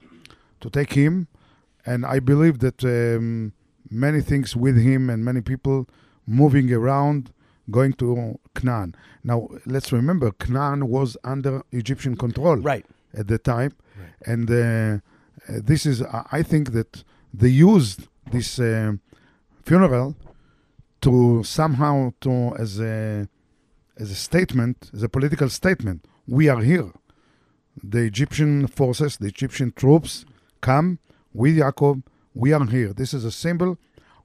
to 0.61 0.69
take 0.69 0.93
him. 0.93 1.27
And 1.85 2.05
I 2.05 2.19
believe 2.19 2.59
that 2.59 2.83
um, 2.83 3.53
many 3.89 4.21
things 4.21 4.55
with 4.55 4.77
him 4.77 5.09
and 5.09 5.23
many 5.25 5.41
people 5.41 5.87
moving 6.27 6.71
around, 6.71 7.31
going 7.69 7.93
to 7.93 8.39
Canaan. 8.55 8.95
Now, 9.23 9.47
let's 9.65 9.91
remember, 9.91 10.31
Canaan 10.31 10.87
was 10.89 11.17
under 11.23 11.61
Egyptian 11.71 12.15
control 12.15 12.57
Right. 12.57 12.85
at 13.13 13.27
the 13.27 13.37
time, 13.37 13.71
and 14.25 14.49
uh, 14.49 14.55
uh, 14.55 15.59
this 15.63 15.85
is 15.85 16.01
I 16.03 16.25
I 16.39 16.43
think 16.43 16.71
that 16.73 17.03
they 17.33 17.49
used 17.49 18.07
this 18.31 18.59
uh, 18.59 18.93
funeral 19.65 20.15
to 21.01 21.43
somehow 21.43 22.13
to 22.21 22.55
as 22.57 22.79
a 22.79 23.27
as 23.97 24.11
a 24.11 24.15
statement, 24.15 24.89
as 24.93 25.03
a 25.03 25.09
political 25.09 25.49
statement. 25.49 26.05
We 26.27 26.49
are 26.49 26.61
here. 26.61 26.91
The 27.83 27.99
Egyptian 28.11 28.67
forces, 28.67 29.17
the 29.17 29.27
Egyptian 29.27 29.71
troops, 29.81 30.25
come 30.61 30.99
with 31.33 31.57
Jacob. 31.57 32.03
We 32.33 32.53
are 32.53 32.65
here. 32.65 32.93
This 32.93 33.13
is 33.13 33.25
a 33.25 33.31
symbol 33.31 33.77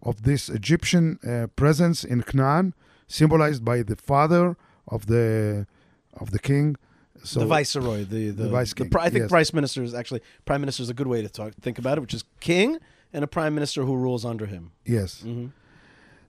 of 0.02 0.22
this 0.22 0.48
Egyptian 0.48 1.18
uh, 1.26 1.48
presence 1.56 2.04
in 2.04 2.22
Canaan, 2.22 2.74
symbolized 3.08 3.64
by 3.64 3.82
the 3.82 3.96
father 3.96 4.56
of 4.88 5.06
the 5.06 5.66
of 6.14 6.30
the 6.30 6.38
king. 6.38 6.76
So 7.24 7.40
the 7.40 7.46
viceroy, 7.46 8.04
the 8.04 8.30
the, 8.30 8.44
the 8.44 8.48
vice 8.48 8.72
king, 8.74 8.90
pri- 8.90 9.04
I 9.04 9.10
think 9.10 9.22
yes. 9.22 9.30
prime 9.30 9.46
minister 9.54 9.82
is 9.82 9.94
actually 9.94 10.20
prime 10.44 10.60
minister 10.60 10.82
is 10.82 10.90
a 10.90 10.94
good 10.94 11.06
way 11.08 11.22
to 11.22 11.28
talk 11.28 11.54
think 11.60 11.78
about 11.78 11.98
it, 11.98 12.00
which 12.02 12.14
is 12.14 12.24
king 12.40 12.78
and 13.12 13.24
a 13.24 13.26
prime 13.26 13.54
minister 13.54 13.82
who 13.84 13.96
rules 13.96 14.24
under 14.24 14.46
him. 14.46 14.72
yes. 14.84 15.22
Mm-hmm. 15.24 15.46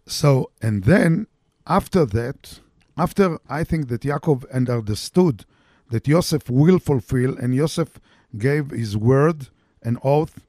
So, 0.07 0.51
and 0.61 0.85
then 0.85 1.27
after 1.67 2.05
that, 2.05 2.61
after 2.97 3.37
I 3.49 3.65
think 3.65 3.89
that 3.89 4.01
Yaakov 4.01 4.45
and 4.53 4.69
understood 4.69 5.45
that 5.89 6.05
Joseph 6.05 6.49
will 6.49 6.79
fulfill, 6.79 7.37
and 7.37 7.53
Joseph 7.53 7.99
gave 8.37 8.71
his 8.71 8.95
word, 8.95 9.49
and 9.83 9.97
oath, 10.03 10.46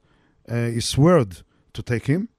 uh, 0.49 0.55
his 0.77 0.97
word 0.97 1.41
to 1.73 1.81
take 1.83 2.05
him. 2.07 2.29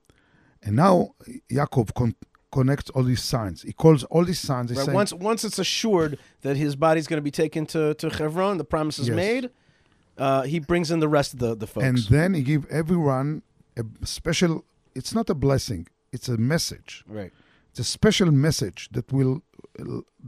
And 0.62 0.76
now 0.76 1.14
Yaakov 1.50 1.94
con- 1.94 2.16
connects 2.52 2.90
all 2.90 3.04
these 3.04 3.22
signs. 3.22 3.62
He 3.62 3.72
calls 3.72 4.04
all 4.04 4.24
these 4.24 4.40
signs. 4.40 4.70
Right. 4.72 4.84
saying, 4.84 4.94
Once 4.94 5.12
once 5.14 5.44
it's 5.44 5.58
assured 5.58 6.18
that 6.42 6.56
his 6.56 6.76
body's 6.76 7.06
going 7.06 7.18
to 7.18 7.22
be 7.22 7.30
taken 7.30 7.66
to 7.66 7.94
to 7.94 8.08
Hebron, 8.11 8.58
the 8.58 8.64
promise 8.64 8.98
is 8.98 9.08
Yes. 9.08 9.16
made. 9.16 9.50
Uh, 10.18 10.42
he 10.42 10.58
brings 10.61 10.90
in 10.90 11.00
the 11.00 11.08
rest 11.08 11.32
of 11.34 11.38
the 11.38 11.54
the 11.56 11.66
folks. 11.66 11.86
and 11.86 11.98
then 12.16 12.34
he 12.34 12.42
give 12.42 12.66
everyone 12.70 13.42
a 13.76 13.84
special. 14.04 14.64
It's 14.94 15.14
not 15.14 15.30
a 15.30 15.34
blessing. 15.34 15.86
It's 16.12 16.28
a 16.28 16.36
message. 16.36 17.04
right. 17.08 17.32
It's 17.70 17.78
a 17.78 17.84
special 17.84 18.30
message 18.32 18.88
that 18.92 19.12
will 19.12 19.42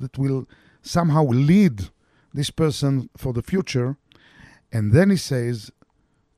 that 0.03 0.16
will 0.16 0.47
somehow 0.80 1.24
lead 1.26 1.91
this 2.33 2.51
person 2.51 3.11
for 3.16 3.33
the 3.33 3.43
future. 3.43 3.97
And 4.72 4.93
then 4.93 5.11
he 5.11 5.16
says, 5.16 5.70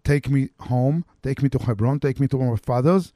"Take 0.05 0.29
me 0.31 0.51
home. 0.61 1.05
Take 1.23 1.43
me 1.43 1.49
to 1.51 1.59
Hebron. 1.59 2.01
Take 2.01 2.21
me 2.21 2.29
to 2.29 2.39
my 2.39 2.57
fathers, 2.57 3.13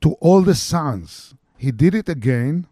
to 0.00 0.12
all 0.20 0.42
the 0.42 0.54
sons." 0.54 1.34
He 1.56 1.70
did 1.70 1.94
it 1.94 2.08
again, 2.08 2.66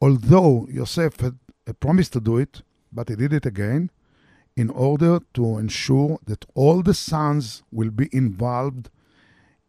although 0.00 0.68
Yosef 0.70 1.18
had 1.20 1.38
uh, 1.66 1.72
promised 1.72 2.12
to 2.12 2.20
do 2.20 2.36
it, 2.38 2.62
but 2.92 3.08
he 3.08 3.16
did 3.16 3.32
it 3.32 3.46
again 3.46 3.90
in 4.56 4.70
order 4.70 5.20
to 5.34 5.58
ensure 5.58 6.18
that 6.26 6.44
all 6.54 6.82
the 6.82 6.94
sons 6.94 7.62
will 7.72 7.90
be 7.90 8.08
involved 8.12 8.90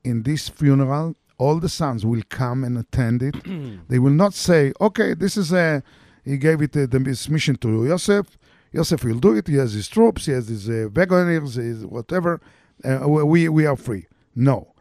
in 0.03 0.23
this 0.23 0.49
funeral. 0.49 1.15
All 1.37 1.59
the 1.59 1.69
sons 1.69 2.05
will 2.05 2.21
come 2.29 2.63
and 2.63 2.77
attend 2.77 3.23
it. 3.23 3.35
they 3.89 3.99
will 3.99 4.11
not 4.11 4.33
say, 4.33 4.73
"Okay, 4.79 5.13
this 5.13 5.37
is 5.37 5.51
a." 5.51 5.83
He 6.23 6.37
gave 6.37 6.61
it 6.61 6.75
uh, 6.77 6.85
the 6.85 6.99
this 6.99 7.27
mission 7.27 7.55
to 7.57 7.85
Yosef. 7.85 8.37
Yosef 8.71 9.03
will 9.03 9.19
do 9.19 9.35
it. 9.35 9.47
He 9.47 9.55
has 9.55 9.73
his 9.73 9.87
troops. 9.87 10.25
He 10.25 10.31
has 10.31 10.47
his 10.47 10.69
uh, 10.69 10.87
wagoners. 10.91 11.55
His 11.55 11.85
whatever. 11.85 12.39
Uh, 12.83 13.07
we 13.07 13.47
we 13.47 13.65
are 13.65 13.77
free. 13.77 14.07
No, 14.35 14.73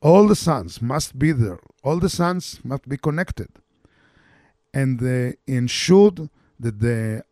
all 0.00 0.26
the 0.28 0.36
sons 0.36 0.80
must 0.80 1.18
be 1.18 1.32
there. 1.32 1.60
All 1.82 1.98
the 1.98 2.08
sons 2.08 2.60
must 2.64 2.88
be 2.88 2.96
connected, 2.96 3.48
and 4.72 5.02
uh, 5.02 5.32
ensured 5.46 6.28
that 6.60 6.80
the 6.80 7.24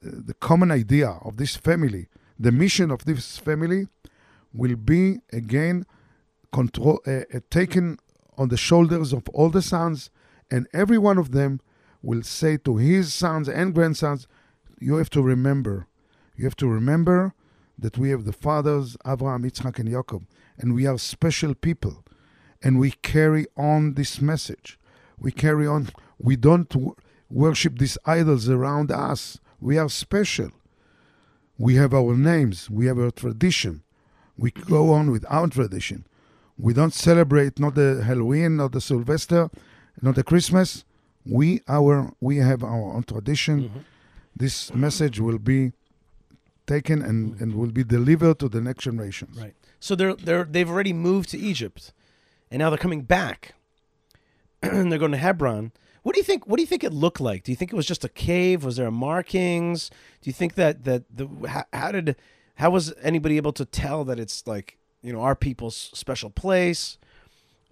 the 0.00 0.34
common 0.34 0.70
idea 0.70 1.10
of 1.22 1.36
this 1.36 1.56
family, 1.56 2.08
the 2.38 2.52
mission 2.52 2.90
of 2.90 3.04
this 3.04 3.36
family, 3.38 3.88
will 4.52 4.76
be 4.76 5.18
again 5.32 5.84
control 6.52 7.00
uh, 7.06 7.10
uh, 7.10 7.40
taken 7.50 7.98
on 8.38 8.48
the 8.48 8.56
shoulders 8.56 9.12
of 9.12 9.28
all 9.30 9.50
the 9.50 9.62
sons, 9.62 10.10
and 10.50 10.66
every 10.72 10.98
one 10.98 11.18
of 11.18 11.32
them 11.32 11.60
will 12.02 12.22
say 12.22 12.56
to 12.56 12.76
his 12.76 13.12
sons 13.12 13.48
and 13.48 13.74
grandsons, 13.74 14.26
"You 14.80 14.96
have 14.96 15.10
to 15.10 15.22
remember, 15.22 15.86
you 16.36 16.44
have 16.44 16.56
to 16.56 16.68
remember 16.68 17.34
that 17.78 17.96
we 17.96 18.10
have 18.10 18.24
the 18.24 18.32
fathers 18.32 18.96
Abraham, 19.06 19.44
Yitzchak, 19.44 19.78
and 19.78 19.88
Jacob, 19.88 20.26
and 20.58 20.74
we 20.74 20.86
are 20.86 20.98
special 20.98 21.54
people, 21.54 22.04
and 22.62 22.78
we 22.78 22.90
carry 22.90 23.46
on 23.56 23.94
this 23.94 24.20
message. 24.20 24.78
We 25.18 25.30
carry 25.32 25.66
on. 25.66 25.88
We 26.18 26.36
don't 26.36 26.68
w- 26.68 26.94
worship 27.30 27.78
these 27.78 27.98
idols 28.04 28.48
around 28.48 28.90
us. 28.90 29.38
We 29.60 29.78
are 29.78 29.88
special. 29.88 30.50
We 31.56 31.74
have 31.76 31.92
our 31.94 32.16
names. 32.16 32.70
We 32.70 32.86
have 32.86 32.98
our 32.98 33.10
tradition. 33.10 33.82
We 34.36 34.50
go 34.50 34.92
on 34.92 35.10
with 35.10 35.24
our 35.28 35.48
tradition. 35.48 36.06
We 36.56 36.72
don't 36.72 36.94
celebrate 36.94 37.58
not 37.58 37.74
the 37.74 38.02
Halloween, 38.04 38.56
not 38.56 38.72
the 38.72 38.80
Sylvester, 38.80 39.50
not 40.02 40.14
the 40.16 40.24
Christmas. 40.24 40.84
We 41.24 41.60
our 41.68 42.12
we 42.20 42.36
have 42.38 42.62
our 42.64 42.92
own 42.94 43.04
tradition. 43.04 43.64
Mm-hmm. 43.64 43.78
This 44.36 44.72
message 44.74 45.20
will 45.20 45.38
be 45.38 45.72
taken 46.68 47.02
and, 47.02 47.40
and 47.40 47.54
will 47.54 47.72
be 47.72 47.82
delivered 47.82 48.38
to 48.38 48.48
the 48.48 48.60
next 48.60 48.84
generations. 48.84 49.36
Right. 49.36 49.54
So 49.80 49.94
they're 49.94 50.14
they're 50.14 50.44
they've 50.44 50.70
already 50.70 50.92
moved 50.92 51.30
to 51.30 51.38
Egypt, 51.38 51.92
and 52.50 52.60
now 52.60 52.70
they're 52.70 52.78
coming 52.78 53.02
back. 53.02 53.54
and 54.62 54.90
they're 54.90 54.98
going 54.98 55.12
to 55.12 55.18
Hebron. 55.18 55.72
What 56.02 56.14
do 56.14 56.20
you 56.20 56.24
think? 56.24 56.46
What 56.46 56.56
do 56.56 56.62
you 56.62 56.66
think 56.66 56.84
it 56.84 56.92
looked 56.92 57.20
like? 57.20 57.44
Do 57.44 57.52
you 57.52 57.56
think 57.56 57.72
it 57.72 57.76
was 57.76 57.86
just 57.86 58.04
a 58.04 58.08
cave? 58.08 58.64
Was 58.64 58.76
there 58.76 58.90
markings? 58.90 59.90
Do 60.20 60.28
you 60.28 60.32
think 60.32 60.54
that 60.54 60.84
that 60.84 61.04
the 61.14 61.28
how, 61.48 61.64
how 61.72 61.92
did 61.92 62.16
how 62.56 62.70
was 62.70 62.94
anybody 63.02 63.36
able 63.36 63.52
to 63.52 63.64
tell 63.64 64.04
that 64.04 64.18
it's 64.18 64.46
like 64.46 64.78
you 65.02 65.12
know 65.12 65.20
our 65.20 65.36
people's 65.36 65.76
special 65.94 66.30
place? 66.30 66.98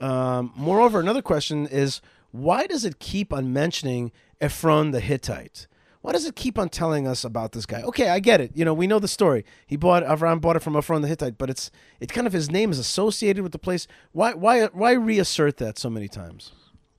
Um, 0.00 0.52
moreover, 0.54 1.00
another 1.00 1.22
question 1.22 1.66
is 1.66 2.00
why 2.30 2.66
does 2.66 2.84
it 2.84 2.98
keep 2.98 3.32
on 3.32 3.52
mentioning 3.52 4.12
Ephron 4.40 4.90
the 4.90 5.00
Hittite? 5.00 5.66
Why 6.06 6.12
does 6.12 6.24
it 6.24 6.36
keep 6.36 6.56
on 6.56 6.68
telling 6.68 7.08
us 7.08 7.24
about 7.24 7.50
this 7.50 7.66
guy? 7.66 7.82
Okay, 7.82 8.08
I 8.10 8.20
get 8.20 8.40
it. 8.40 8.52
You 8.54 8.64
know, 8.64 8.72
we 8.72 8.86
know 8.86 9.00
the 9.00 9.08
story. 9.08 9.44
He 9.66 9.76
bought 9.76 10.04
Avram 10.04 10.40
bought 10.40 10.54
it 10.54 10.62
from 10.62 10.76
Ephron 10.76 11.02
the 11.02 11.08
Hittite, 11.08 11.36
but 11.36 11.50
it's 11.50 11.68
it 11.98 12.12
kind 12.12 12.28
of 12.28 12.32
his 12.32 12.48
name 12.48 12.70
is 12.70 12.78
associated 12.78 13.42
with 13.42 13.50
the 13.50 13.58
place. 13.58 13.88
Why 14.12 14.32
why 14.32 14.66
why 14.66 14.92
reassert 14.92 15.56
that 15.56 15.78
so 15.78 15.90
many 15.90 16.06
times? 16.06 16.52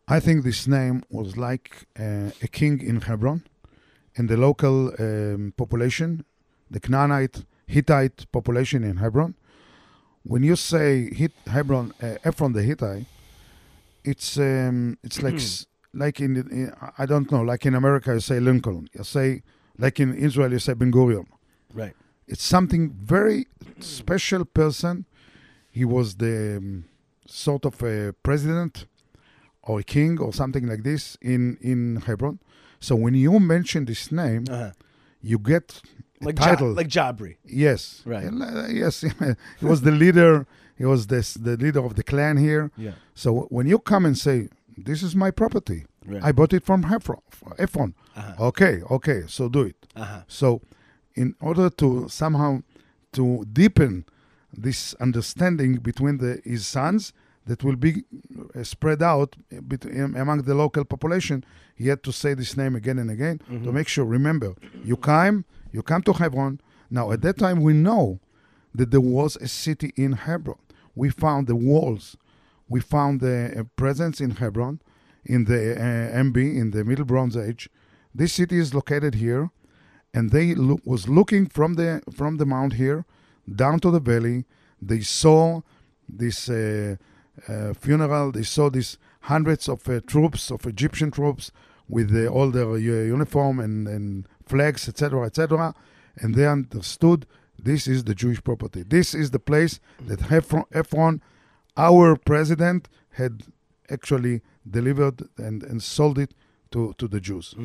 I 0.10 0.20
think 0.20 0.44
this 0.44 0.68
name 0.68 1.04
was 1.10 1.38
like 1.38 1.86
uh, 1.98 2.32
a 2.48 2.50
king 2.52 2.82
in 2.82 3.00
Hebron, 3.00 3.44
and 4.18 4.28
the 4.28 4.36
local 4.36 4.92
um, 5.00 5.54
population, 5.56 6.26
the 6.70 6.82
Canaanite, 6.82 7.46
Hittite 7.66 8.30
population 8.34 8.84
in 8.84 8.98
Hebron. 8.98 9.36
When 10.24 10.44
you 10.44 10.58
say 10.58 11.14
Hit, 11.14 11.32
Hebron, 11.46 11.94
uh, 12.04 12.16
Ephron 12.26 12.52
the 12.52 12.64
Hittite, 12.64 13.06
it's 14.04 14.38
um, 14.38 14.98
it's 15.02 15.22
like 15.24 15.36
s- 15.36 15.66
like 15.94 16.20
in, 16.20 16.36
in 16.38 16.74
I 16.98 17.06
don't 17.06 17.32
know, 17.32 17.42
like 17.42 17.66
in 17.66 17.76
America 17.76 18.14
you 18.14 18.20
say 18.20 18.40
Lincoln, 18.40 18.88
you 18.94 19.04
say 19.04 19.42
like 19.78 20.00
in 20.00 20.14
Israel 20.14 20.52
you 20.52 20.60
say 20.60 20.74
Ben 20.74 20.92
Gurion. 20.92 21.26
Right. 21.74 21.94
It's 22.28 22.44
something 22.44 22.92
very 22.92 23.48
special 23.80 24.44
person. 24.46 25.06
He 25.72 25.86
was 25.86 26.16
the 26.16 26.58
um, 26.58 26.86
sort 27.28 27.66
of 27.66 27.82
a 27.84 28.14
president 28.24 28.86
or 29.64 29.80
a 29.80 29.84
king 29.84 30.20
or 30.20 30.34
something 30.34 30.66
like 30.68 30.84
this 30.84 31.18
in 31.22 31.58
in 31.62 31.98
Hebron. 32.06 32.40
So 32.80 32.96
when 32.96 33.14
you 33.16 33.40
mention 33.40 33.86
this 33.86 34.12
name, 34.12 34.46
Uh-huh. 34.50 34.72
you 35.22 35.40
get 35.40 35.82
Like 36.22 36.36
title. 36.36 36.70
Ja- 36.72 36.76
like 36.82 36.90
Jabri. 36.90 37.36
yes, 37.46 38.02
Right. 38.06 38.26
Uh, 38.26 38.68
yes, 38.70 39.02
he 39.60 39.66
was 39.66 39.82
the 39.82 39.92
leader. 39.92 40.46
He 40.78 40.86
was 40.86 41.08
this, 41.08 41.34
the 41.34 41.58
leader 41.58 41.84
of 41.84 41.94
the 41.96 42.04
clan 42.04 42.38
here. 42.38 42.70
Yeah. 42.78 42.94
So 43.16 43.48
when 43.50 43.66
you 43.68 43.80
come 43.80 44.06
and 44.06 44.16
say, 44.18 44.50
"This 44.78 45.04
is 45.04 45.16
my 45.16 45.32
property," 45.32 45.86
Right. 46.06 46.24
I 46.24 46.32
bought 46.32 46.54
it 46.54 46.64
from 46.66 46.84
Hebron. 46.84 47.22
Ephron. 47.58 47.94
Uh-huh. 48.16 48.48
Okay, 48.48 48.82
okay, 48.92 49.24
so 49.28 49.50
do 49.50 49.62
it. 49.64 49.76
Uh-huh. 49.96 50.22
So, 50.28 50.62
in 51.16 51.36
order 51.42 51.70
to 51.70 52.08
somehow 52.10 52.62
to 53.14 53.46
deepen 53.52 54.06
this 54.54 54.94
understanding 55.00 55.76
between 55.78 56.18
the, 56.18 56.42
his 56.44 56.68
sons, 56.68 57.14
that 57.46 57.64
will 57.64 57.76
be 57.78 58.04
uh, 58.56 58.64
spread 58.64 59.02
out 59.02 59.36
bet- 59.62 59.86
am- 59.86 60.16
among 60.16 60.42
the 60.44 60.54
local 60.54 60.84
population, 60.86 61.44
he 61.76 61.88
had 61.88 62.04
to 62.04 62.12
say 62.12 62.34
this 62.34 62.58
name 62.58 62.76
again 62.76 63.00
and 63.00 63.10
again 63.10 63.40
to 63.64 63.72
make 63.72 63.88
sure. 63.88 64.06
Remember, 64.06 64.54
you 64.84 64.98
came, 64.98 65.46
you 65.72 65.82
come 65.82 66.02
to 66.04 66.14
Hebron. 66.14 66.60
Now, 66.90 67.12
at 67.12 67.22
that 67.22 67.38
time, 67.38 67.62
we 67.62 67.74
know 67.74 68.20
that 68.76 68.92
there 68.92 69.02
was 69.02 69.38
a 69.38 69.48
city 69.48 69.92
in 69.96 70.12
Hebron. 70.14 70.60
We 70.96 71.10
found 71.10 71.48
the 71.48 71.56
walls, 71.56 72.18
we 72.70 72.80
found 72.82 73.22
the 73.22 73.68
presence 73.76 74.20
in 74.20 74.32
Hebron, 74.32 74.82
in 75.26 75.46
the 75.46 75.74
uh, 75.74 76.24
MB, 76.24 76.38
in 76.38 76.72
the 76.72 76.84
Middle 76.84 77.06
Bronze 77.06 77.38
Age. 77.38 77.70
This 78.14 78.34
city 78.34 78.58
is 78.58 78.74
located 78.74 79.16
here, 79.16 79.52
and 80.14 80.32
they 80.32 80.56
loo- 80.56 80.82
was 80.86 81.08
looking 81.08 81.48
from 81.48 81.76
the 81.76 82.02
from 82.12 82.38
the 82.38 82.46
mount 82.46 82.74
here 82.74 83.06
down 83.54 83.80
to 83.82 83.92
the 83.92 84.00
valley. 84.00 84.46
They 84.82 85.02
saw 85.02 85.62
this 86.08 86.50
uh, 86.50 86.96
uh, 87.48 87.74
funeral. 87.74 88.32
They 88.32 88.44
saw 88.44 88.70
these 88.70 88.98
hundreds 89.22 89.68
of 89.70 89.88
uh, 89.88 90.00
troops 90.08 90.52
of 90.52 90.66
Egyptian 90.66 91.12
troops 91.12 91.52
with 91.88 92.16
uh, 92.16 92.28
all 92.28 92.50
their 92.52 92.70
uh, 92.70 92.76
uniform 92.76 93.60
and, 93.60 93.88
and 93.88 94.28
flags, 94.46 94.88
etc., 94.88 95.26
etc., 95.26 95.74
and 96.18 96.36
they 96.36 96.48
understood 96.48 97.26
this 97.60 97.88
is 97.88 98.04
the 98.04 98.16
Jewish 98.16 98.44
property. 98.44 98.84
This 98.84 99.14
is 99.14 99.32
the 99.32 99.40
place 99.40 99.80
that 100.06 100.32
Ephron, 100.32 100.66
Ephron 100.72 101.22
our 101.78 102.16
president, 102.16 102.90
had 103.12 103.44
actually 103.90 104.42
delivered 104.70 105.28
and, 105.38 105.64
and 105.64 105.82
sold 105.82 106.18
it 106.20 106.34
to, 106.72 106.94
to 106.98 107.08
the 107.08 107.22
Jews. 107.22 107.56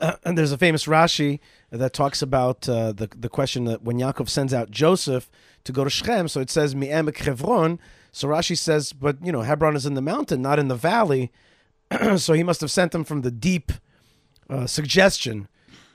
Uh, 0.00 0.16
and 0.24 0.36
there's 0.36 0.52
a 0.52 0.58
famous 0.58 0.86
Rashi 0.86 1.40
that 1.70 1.92
talks 1.92 2.20
about 2.20 2.68
uh, 2.68 2.92
the 2.92 3.08
the 3.16 3.28
question 3.28 3.64
that 3.64 3.82
when 3.82 3.98
Yaakov 3.98 4.28
sends 4.28 4.52
out 4.52 4.70
Joseph 4.70 5.30
to 5.64 5.72
go 5.72 5.84
to 5.84 5.90
Shechem, 5.90 6.28
so 6.28 6.40
it 6.40 6.50
says 6.50 6.74
Mi'emek 6.74 7.18
Hebron. 7.18 7.78
So 8.10 8.28
Rashi 8.28 8.56
says, 8.56 8.92
but 8.92 9.24
you 9.24 9.30
know 9.30 9.42
Hebron 9.42 9.76
is 9.76 9.86
in 9.86 9.94
the 9.94 10.02
mountain, 10.02 10.42
not 10.42 10.58
in 10.58 10.68
the 10.68 10.74
valley. 10.74 11.32
so 12.16 12.32
he 12.32 12.42
must 12.42 12.60
have 12.60 12.70
sent 12.70 12.92
them 12.92 13.04
from 13.04 13.22
the 13.22 13.30
deep 13.30 13.72
uh, 14.50 14.66
suggestion 14.66 15.48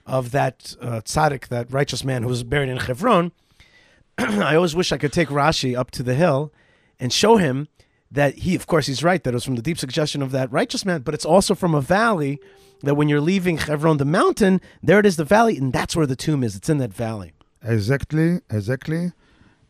of 0.05 0.31
that 0.31 0.75
uh, 0.81 1.01
tzaddik, 1.01 1.49
that 1.49 1.71
righteous 1.71 2.03
man 2.03 2.23
who 2.23 2.29
was 2.29 2.43
buried 2.43 2.69
in 2.69 2.77
Hebron. 2.77 3.31
I 4.17 4.55
always 4.55 4.75
wish 4.75 4.91
I 4.91 4.97
could 4.97 5.13
take 5.13 5.29
Rashi 5.29 5.77
up 5.77 5.91
to 5.91 6.03
the 6.03 6.15
hill 6.15 6.51
and 6.99 7.11
show 7.13 7.37
him 7.37 7.67
that 8.11 8.39
he, 8.39 8.55
of 8.55 8.67
course, 8.67 8.87
he's 8.87 9.03
right 9.03 9.23
that 9.23 9.31
it 9.31 9.35
was 9.35 9.45
from 9.45 9.55
the 9.55 9.61
deep 9.61 9.77
suggestion 9.77 10.21
of 10.21 10.31
that 10.31 10.51
righteous 10.51 10.83
man, 10.83 11.01
but 11.01 11.13
it's 11.13 11.25
also 11.25 11.53
from 11.55 11.75
a 11.75 11.81
valley 11.81 12.39
that 12.81 12.95
when 12.95 13.09
you're 13.09 13.21
leaving 13.21 13.57
Hebron, 13.57 13.97
the 13.97 14.05
mountain, 14.05 14.61
there 14.81 14.99
it 14.99 15.05
is, 15.05 15.15
the 15.15 15.25
valley, 15.25 15.57
and 15.57 15.71
that's 15.73 15.95
where 15.95 16.07
the 16.07 16.15
tomb 16.15 16.43
is. 16.43 16.55
It's 16.55 16.69
in 16.69 16.77
that 16.79 16.93
valley. 16.93 17.33
Exactly, 17.63 18.39
exactly. 18.49 19.11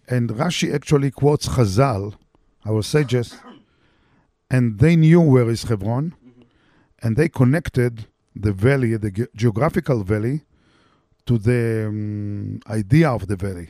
And 0.07 0.29
Rashi 0.29 0.73
actually 0.73 1.11
quotes 1.11 1.49
Chazal, 1.49 2.15
our 2.65 2.81
sages, 2.81 3.35
and 4.49 4.79
they 4.79 4.95
knew 4.95 5.21
where 5.21 5.49
is 5.49 5.63
Hebron, 5.63 6.15
and 7.01 7.15
they 7.15 7.29
connected 7.29 8.07
the 8.35 8.53
valley, 8.53 8.95
the 8.95 9.11
ge- 9.11 9.35
geographical 9.35 10.03
valley, 10.03 10.41
to 11.25 11.37
the 11.37 11.85
um, 11.87 12.59
idea 12.67 13.09
of 13.09 13.27
the 13.27 13.35
valley, 13.35 13.69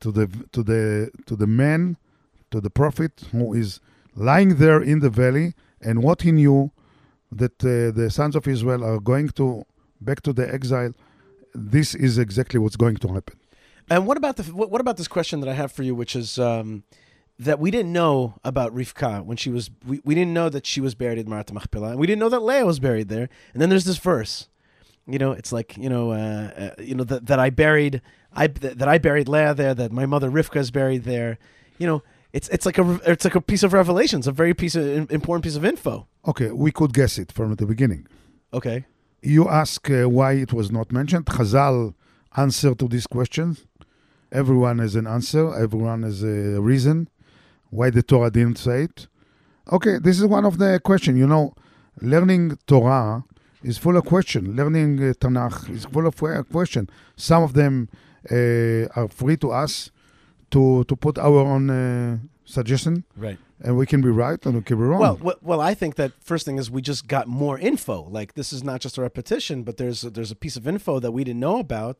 to 0.00 0.10
the 0.10 0.26
to 0.52 0.62
the 0.62 1.10
to 1.26 1.36
the 1.36 1.46
man, 1.46 1.96
to 2.54 2.60
the 2.60 2.70
prophet 2.70 3.12
who 3.32 3.52
is 3.62 3.80
lying 4.14 4.50
there 4.64 4.80
in 4.92 4.98
the 5.04 5.10
valley, 5.10 5.48
and 5.86 5.94
what 6.06 6.18
he 6.22 6.30
knew 6.40 6.70
that 7.40 7.56
uh, 7.64 7.90
the 8.00 8.08
sons 8.18 8.34
of 8.36 8.42
Israel 8.54 8.82
are 8.90 9.00
going 9.12 9.28
to 9.40 9.46
back 10.00 10.20
to 10.22 10.32
the 10.38 10.46
exile. 10.58 10.92
This 11.52 11.88
is 12.06 12.12
exactly 12.26 12.58
what's 12.62 12.78
going 12.84 12.98
to 13.04 13.08
happen. 13.16 13.36
And 13.90 14.06
what 14.06 14.16
about 14.16 14.36
the 14.38 14.44
what, 14.44 14.80
about 14.80 14.96
this 15.00 15.10
question 15.16 15.36
that 15.40 15.50
I 15.54 15.56
have 15.62 15.70
for 15.76 15.82
you, 15.88 15.94
which 16.02 16.14
is 16.22 16.38
um, 16.38 16.84
that 17.48 17.58
we 17.64 17.68
didn't 17.76 17.92
know 18.00 18.14
about 18.50 18.68
Rivka 18.74 19.12
when 19.28 19.36
she 19.36 19.50
was 19.56 19.64
we, 19.90 20.00
we 20.08 20.14
didn't 20.18 20.34
know 20.38 20.48
that 20.48 20.64
she 20.72 20.80
was 20.80 20.92
buried 20.94 21.18
in 21.18 21.26
Ma'arat 21.26 21.52
Machpelah, 21.52 21.90
and 21.90 21.98
we 21.98 22.06
didn't 22.06 22.20
know 22.24 22.32
that 22.36 22.42
Leah 22.50 22.66
was 22.72 22.78
buried 22.88 23.08
there. 23.08 23.28
And 23.52 23.58
then 23.60 23.68
there's 23.68 23.84
this 23.84 23.98
verse, 23.98 24.48
you 25.06 25.18
know, 25.18 25.32
it's 25.32 25.52
like 25.52 25.76
you 25.76 25.90
know, 25.94 26.12
uh, 26.12 26.50
uh, 26.62 26.82
you 26.90 26.94
know 26.94 27.04
that, 27.04 27.26
that 27.26 27.38
I 27.46 27.50
buried 27.50 28.00
I 28.32 28.46
that 28.46 28.88
I 28.88 28.98
buried 28.98 29.28
Leah 29.28 29.54
there, 29.54 29.74
that 29.74 29.90
my 29.92 30.06
mother 30.06 30.30
Rivka 30.30 30.58
is 30.64 30.70
buried 30.70 31.04
there. 31.04 31.38
You 31.78 31.86
know, 31.88 32.02
it's 32.34 32.48
it's 32.48 32.66
like 32.66 32.78
a 32.78 32.86
it's 33.06 33.24
like 33.24 33.36
a 33.36 33.40
piece 33.40 33.62
of 33.62 33.72
revelation. 33.72 34.18
It's 34.18 34.26
a 34.26 34.38
very 34.42 34.54
piece 34.54 34.74
of 34.74 34.84
important 35.10 35.44
piece 35.44 35.56
of 35.56 35.64
info. 35.64 36.08
Okay, 36.26 36.50
we 36.50 36.70
could 36.72 36.92
guess 36.92 37.16
it 37.16 37.30
from 37.30 37.54
the 37.54 37.64
beginning. 37.64 38.06
Okay. 38.52 38.84
You 39.22 39.48
ask 39.48 39.88
uh, 39.88 40.08
why 40.16 40.32
it 40.44 40.52
was 40.52 40.70
not 40.70 40.92
mentioned. 40.92 41.26
Chazal 41.26 41.94
answer 42.36 42.74
to 42.74 42.88
this 42.88 43.06
question. 43.06 43.56
Everyone 44.32 44.80
has 44.80 44.96
an 44.96 45.06
answer. 45.06 45.54
Everyone 45.54 46.02
has 46.02 46.22
a 46.24 46.60
reason 46.60 47.08
why 47.70 47.90
the 47.90 48.02
Torah 48.02 48.30
didn't 48.30 48.58
say 48.58 48.82
it. 48.88 49.06
Okay, 49.72 49.98
this 49.98 50.18
is 50.18 50.26
one 50.26 50.44
of 50.44 50.58
the 50.58 50.80
question. 50.80 51.16
You 51.16 51.28
know, 51.28 51.54
learning 52.02 52.58
Torah 52.66 53.24
is 53.62 53.78
full 53.78 53.96
of 53.96 54.04
question. 54.04 54.56
Learning 54.56 54.90
uh, 54.98 55.12
Tanakh 55.22 55.70
is 55.70 55.84
full 55.84 56.06
of 56.06 56.16
que- 56.16 56.42
question. 56.50 56.90
Some 57.16 57.44
of 57.44 57.52
them 57.54 57.88
uh, 58.30 59.00
are 59.00 59.08
free 59.08 59.36
to 59.36 59.52
us 59.52 59.92
to 60.54 60.62
to 60.90 60.94
put 60.96 61.14
our 61.18 61.40
own 61.54 61.64
uh, 61.70 62.18
suggestion, 62.56 62.94
Right. 63.26 63.38
and 63.64 63.72
we 63.80 63.86
can 63.86 64.00
be 64.08 64.10
right 64.24 64.40
and 64.46 64.54
we 64.58 64.62
can 64.68 64.76
be 64.82 64.84
wrong. 64.90 65.00
Well, 65.00 65.18
well, 65.26 65.38
well, 65.50 65.60
I 65.70 65.74
think 65.80 65.92
that 66.02 66.12
first 66.30 66.44
thing 66.46 66.58
is 66.60 66.70
we 66.70 66.82
just 66.82 67.02
got 67.14 67.24
more 67.42 67.56
info. 67.70 67.96
Like 68.18 68.34
this 68.38 68.52
is 68.56 68.62
not 68.70 68.78
just 68.84 68.98
a 68.98 69.02
repetition, 69.02 69.56
but 69.66 69.74
there's 69.78 70.00
there's 70.14 70.30
a 70.36 70.36
piece 70.44 70.56
of 70.60 70.64
info 70.74 70.92
that 71.04 71.12
we 71.16 71.22
didn't 71.24 71.40
know 71.48 71.58
about, 71.58 71.96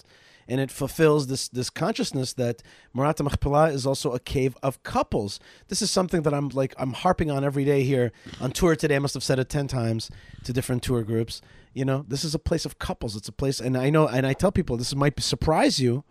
and 0.51 0.61
it 0.65 0.71
fulfills 0.71 1.23
this 1.33 1.49
this 1.59 1.71
consciousness 1.71 2.35
that 2.43 2.57
Ma'arat 2.95 3.21
Machpelah 3.29 3.69
is 3.79 3.85
also 3.91 4.09
a 4.13 4.21
cave 4.35 4.53
of 4.63 4.73
couples. 4.83 5.41
This 5.71 5.81
is 5.83 5.91
something 5.91 6.23
that 6.25 6.35
I'm 6.39 6.49
like 6.61 6.73
I'm 6.83 6.93
harping 7.05 7.31
on 7.35 7.41
every 7.51 7.65
day 7.73 7.83
here 7.93 8.07
on 8.41 8.51
tour 8.53 8.77
today. 8.77 8.97
I 8.97 9.01
must 9.01 9.15
have 9.19 9.25
said 9.29 9.39
it 9.39 9.49
ten 9.49 9.67
times 9.69 10.11
to 10.45 10.53
different 10.53 10.83
tour 10.87 11.03
groups. 11.03 11.41
You 11.81 11.85
know, 11.89 12.05
this 12.13 12.25
is 12.25 12.35
a 12.35 12.39
place 12.51 12.65
of 12.69 12.79
couples. 12.79 13.17
It's 13.19 13.29
a 13.35 13.37
place, 13.43 13.59
and 13.67 13.77
I 13.87 13.91
know, 13.95 14.07
and 14.17 14.25
I 14.31 14.35
tell 14.35 14.53
people 14.53 14.77
this 14.77 14.95
might 14.95 15.19
surprise 15.21 15.77
you 15.87 16.05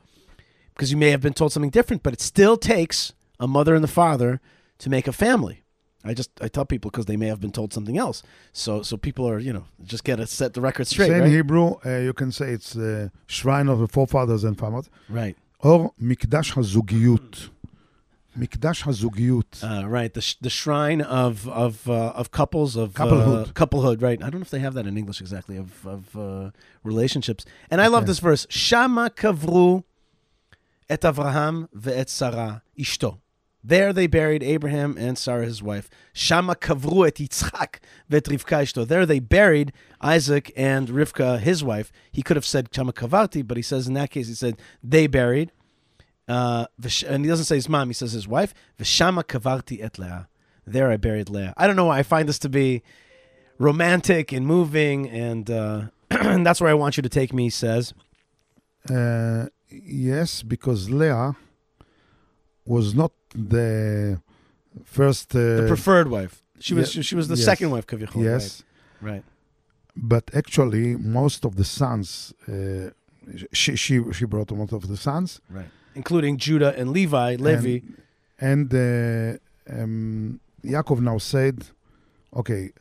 because 0.74 0.92
you 0.92 0.98
may 0.98 1.12
have 1.12 1.22
been 1.22 1.34
told 1.34 1.52
something 1.52 1.70
different, 1.70 2.04
but 2.04 2.14
it 2.14 2.22
still 2.22 2.58
takes 2.58 3.14
a 3.40 3.48
mother 3.48 3.76
and 3.76 3.84
the 3.84 3.88
father 3.88 4.42
to 4.80 4.90
make 4.90 5.08
a 5.08 5.14
family. 5.14 5.64
I 6.06 6.14
just 6.14 6.32
I 6.42 6.48
tell 6.50 6.66
people 6.66 6.92
because 6.92 7.06
they 7.06 7.16
may 7.16 7.28
have 7.28 7.40
been 7.40 7.52
told 7.52 7.74
something 7.74 7.98
else. 7.98 8.24
So 8.52 8.82
so 8.82 8.98
people 8.98 9.28
are 9.28 9.40
you 9.40 9.54
know 9.54 9.66
just 9.84 10.04
get 10.04 10.18
to 10.18 10.28
set 10.28 10.54
the 10.54 10.62
record 10.62 10.88
straight. 10.88 11.12
In 11.12 11.22
right? 11.22 11.32
Hebrew, 11.32 11.76
uh, 11.86 12.00
you 12.00 12.14
can 12.14 12.32
say 12.32 12.50
it's 12.52 12.74
the 12.74 13.12
shrine 13.26 13.70
of 13.70 13.80
the 13.80 13.88
forefathers 13.88 14.44
and 14.44 14.60
family. 14.60 14.84
Right. 15.08 15.38
Or 15.60 15.94
mikdash 16.02 16.54
hazugiyut. 16.54 17.50
Mikdash 18.38 18.84
hazugiyut. 18.84 19.64
Uh, 19.64 19.88
right. 19.88 20.14
The, 20.14 20.22
sh- 20.22 20.36
the 20.42 20.50
shrine 20.50 21.02
of 21.02 21.48
of 21.48 21.90
uh, 21.90 22.12
of 22.16 22.32
couples 22.32 22.76
of 22.76 22.96
couplehood. 22.96 23.50
Uh, 23.50 23.52
couplehood. 23.54 24.02
Right. 24.02 24.22
I 24.22 24.30
don't 24.30 24.42
know 24.42 24.46
if 24.46 24.50
they 24.50 24.60
have 24.60 24.74
that 24.74 24.86
in 24.86 24.98
English 24.98 25.22
exactly 25.22 25.56
of 25.56 25.88
of 25.88 26.18
uh, 26.18 26.52
relationships. 26.84 27.46
And 27.72 27.80
I 27.80 27.88
love 27.88 28.08
this 28.08 28.20
verse. 28.20 28.46
Shama 28.50 29.10
kavru 29.10 29.86
et 30.94 31.02
Avraham 31.02 31.68
ve'et 31.76 32.10
Sarah 32.10 32.62
ishto. 32.78 33.20
There 33.64 33.94
they 33.94 34.08
buried 34.08 34.44
Abraham 34.44 34.96
and 34.98 35.18
Sarah 35.18 35.46
his 35.46 35.64
wife. 35.64 35.90
Shama 36.12 36.56
kavru 36.56 37.08
et 37.08 37.16
Yitzchak 37.16 37.80
ve'et 38.12 38.28
Rivka 38.28 38.64
ishto. 38.64 38.88
There 38.88 39.06
they 39.06 39.20
buried 39.20 39.74
Isaac 40.02 40.52
and 40.56 40.90
Rivka 40.90 41.40
his 41.40 41.64
wife. 41.64 41.92
He 42.12 42.22
could 42.22 42.38
have 42.38 42.46
said 42.46 42.70
Shama 42.74 42.94
kavarti, 42.94 43.48
but 43.48 43.58
he 43.58 43.64
says 43.64 43.88
in 43.88 43.94
that 43.96 44.12
case 44.12 44.28
he 44.28 44.36
said 44.36 44.58
they 44.84 45.08
buried. 45.08 45.52
Uh, 46.28 46.68
and 47.08 47.26
he 47.26 47.30
doesn't 47.30 47.46
say 47.46 47.56
his 47.56 47.68
mom, 47.68 47.90
he 47.90 47.94
says 47.94 48.12
his 48.12 48.28
wife. 48.28 48.54
V'shama 48.80 49.24
kavarti 49.24 49.84
et 49.84 49.98
Leah. 49.98 50.28
There 50.66 50.92
I 50.92 50.98
buried 50.98 51.30
Leah. 51.30 51.54
I 51.58 51.68
don't 51.68 51.76
know 51.76 51.86
why 51.86 52.00
I 52.00 52.04
find 52.04 52.30
this 52.30 52.40
to 52.40 52.50
be 52.50 52.84
romantic 53.58 54.32
and 54.32 54.46
moving, 54.46 55.10
and 55.10 55.50
uh, 55.50 55.82
that's 56.10 56.62
where 56.62 56.70
I 56.70 56.74
want 56.74 56.98
you 56.98 57.04
to 57.04 57.10
take 57.10 57.34
me. 57.34 57.50
Says, 57.50 57.94
Uh, 58.90 59.48
yes, 59.86 60.44
because 60.44 60.90
Leah 60.90 61.36
was 62.66 62.94
not 62.96 63.12
the 63.36 64.20
first. 64.86 65.36
Uh, 65.36 65.40
the 65.62 65.66
preferred 65.68 66.08
wife. 66.10 66.42
She 66.60 66.74
was 66.74 66.96
yeah, 66.96 67.02
she 67.02 67.16
was 67.16 67.28
the 67.28 67.36
yes. 67.36 67.46
second 67.46 67.72
wife, 67.72 67.86
Kavichol. 67.88 68.24
Yes, 68.24 68.64
Right. 69.02 69.12
right. 69.12 69.24
but 69.96 70.24
actually, 70.34 70.96
most 70.96 71.46
of 71.46 71.56
the 71.56 71.64
sons, 71.66 72.34
uh, 72.48 72.90
she 73.52 73.76
she 73.76 73.96
she 74.18 74.26
brought 74.26 74.52
most 74.52 74.74
of 74.74 74.88
the 74.88 74.98
sons, 74.98 75.42
Right. 75.50 75.70
Including 75.96 76.38
Judah 76.38 76.74
and 76.80 76.92
Levi, 76.92 77.36
Levi. 77.36 77.80
and 78.40 78.74
uh, 78.74 79.38
um, 79.70 80.40
Yaakov 80.64 81.00
now 81.02 81.18
said, 81.20 81.58
"Okay, 82.42 82.72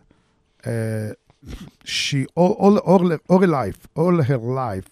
uh, 0.64 1.12
she 1.84 2.26
all 2.34 2.52
all 2.64 2.76
all 2.78 3.12
all 3.28 3.40
her 3.40 3.52
life, 3.62 3.80
all 3.94 4.22
her 4.22 4.38
life, 4.38 4.88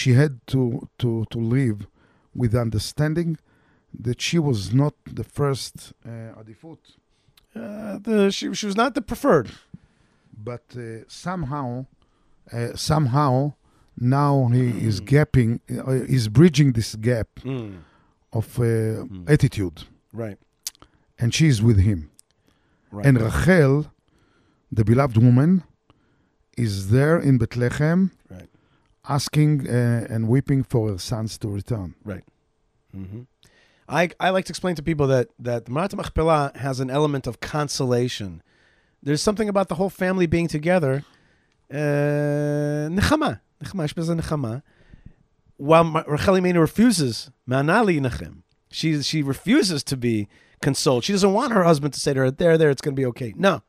she 0.00 0.10
had 0.20 0.32
to 0.52 0.60
to 1.02 1.10
to 1.32 1.38
live 1.56 1.78
with 2.40 2.52
understanding 2.66 3.30
that 4.04 4.18
she 4.26 4.38
was 4.48 4.60
not 4.82 4.94
the 5.18 5.24
first 5.38 5.74
uh, 6.04 6.40
adifut, 6.40 6.82
Uh, 7.54 7.98
the 8.06 8.30
she 8.36 8.44
she 8.58 8.66
was 8.70 8.76
not 8.82 8.90
the 8.94 9.02
preferred. 9.12 9.48
but 10.50 10.64
uh, 10.76 10.82
somehow, 11.08 11.66
uh, 12.52 12.76
somehow." 12.92 13.34
Now 13.98 14.34
he 14.56 14.64
is 14.88 14.96
gapping, 15.12 15.52
uh, 15.70 16.14
is 16.16 16.28
bridging 16.28 16.72
this 16.78 16.90
gap 17.08 17.28
of 18.38 18.46
uh, 18.58 18.64
attitude, 19.34 19.78
Right. 20.22 20.38
and 21.20 21.28
she 21.36 21.46
is 21.52 21.58
with 21.68 21.78
him. 21.88 22.00
Right. 22.92 23.06
And 23.06 23.14
Rachel, 23.26 23.74
the 24.78 24.84
beloved 24.84 25.16
woman, 25.16 25.62
is 26.66 26.72
there 26.90 27.18
in 27.28 27.38
Bethlehem 27.38 28.10
asking 29.08 29.68
uh, 29.68 30.06
and 30.08 30.28
weeping 30.28 30.62
for 30.62 30.90
her 30.90 30.98
sons 30.98 31.38
to 31.38 31.48
return. 31.48 31.94
Right. 32.04 32.24
Mm-hmm. 32.96 33.22
I, 33.88 34.10
I 34.18 34.30
like 34.30 34.46
to 34.46 34.50
explain 34.50 34.74
to 34.76 34.82
people 34.82 35.06
that, 35.08 35.28
that 35.38 35.66
Ma'arat 35.66 35.94
Machpelah 35.94 36.52
has 36.56 36.80
an 36.80 36.90
element 36.90 37.26
of 37.26 37.40
consolation. 37.40 38.42
There's 39.02 39.22
something 39.22 39.48
about 39.48 39.68
the 39.68 39.76
whole 39.76 39.90
family 39.90 40.26
being 40.26 40.48
together. 40.48 41.04
Uh, 41.70 42.88
nechama. 42.90 43.40
Nechama. 43.62 44.20
Nechama. 44.20 44.62
While 45.56 46.04
Rachel 46.06 46.34
Imenu 46.34 46.60
refuses, 46.60 47.30
Manali 47.48 48.00
Nechem. 48.00 48.42
She, 48.70 49.00
she 49.02 49.22
refuses 49.22 49.84
to 49.84 49.96
be 49.96 50.28
consoled. 50.60 51.04
She 51.04 51.12
doesn't 51.12 51.32
want 51.32 51.52
her 51.52 51.62
husband 51.62 51.94
to 51.94 52.00
say 52.00 52.12
to 52.14 52.20
her, 52.20 52.30
there, 52.30 52.58
there, 52.58 52.70
it's 52.70 52.82
going 52.82 52.94
to 52.96 53.00
be 53.00 53.06
okay. 53.06 53.32
No. 53.36 53.62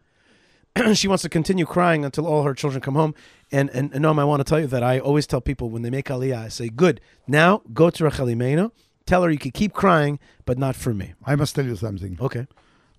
she 0.93 1.07
wants 1.07 1.21
to 1.21 1.29
continue 1.29 1.65
crying 1.65 2.03
until 2.03 2.25
all 2.25 2.43
her 2.43 2.53
children 2.53 2.81
come 2.81 2.95
home. 2.95 3.13
And 3.51 3.69
and, 3.71 3.93
and 3.93 4.03
Noam, 4.03 4.19
I 4.19 4.23
want 4.25 4.39
to 4.41 4.43
tell 4.43 4.59
you 4.59 4.67
that 4.67 4.83
I 4.83 4.99
always 4.99 5.25
tell 5.27 5.39
people 5.41 5.69
when 5.69 5.81
they 5.81 5.89
make 5.89 6.07
aliyah, 6.07 6.45
I 6.45 6.49
say, 6.49 6.67
"Good, 6.69 6.99
now 7.27 7.61
go 7.73 7.89
to 7.89 8.03
Rachel 8.03 8.27
Imenu, 8.27 8.71
tell 9.05 9.23
her 9.23 9.29
you 9.31 9.37
can 9.37 9.51
keep 9.51 9.73
crying, 9.73 10.19
but 10.45 10.57
not 10.57 10.75
for 10.75 10.93
me." 10.93 11.13
I 11.25 11.35
must 11.35 11.55
tell 11.55 11.65
you 11.65 11.75
something. 11.75 12.17
Okay. 12.19 12.47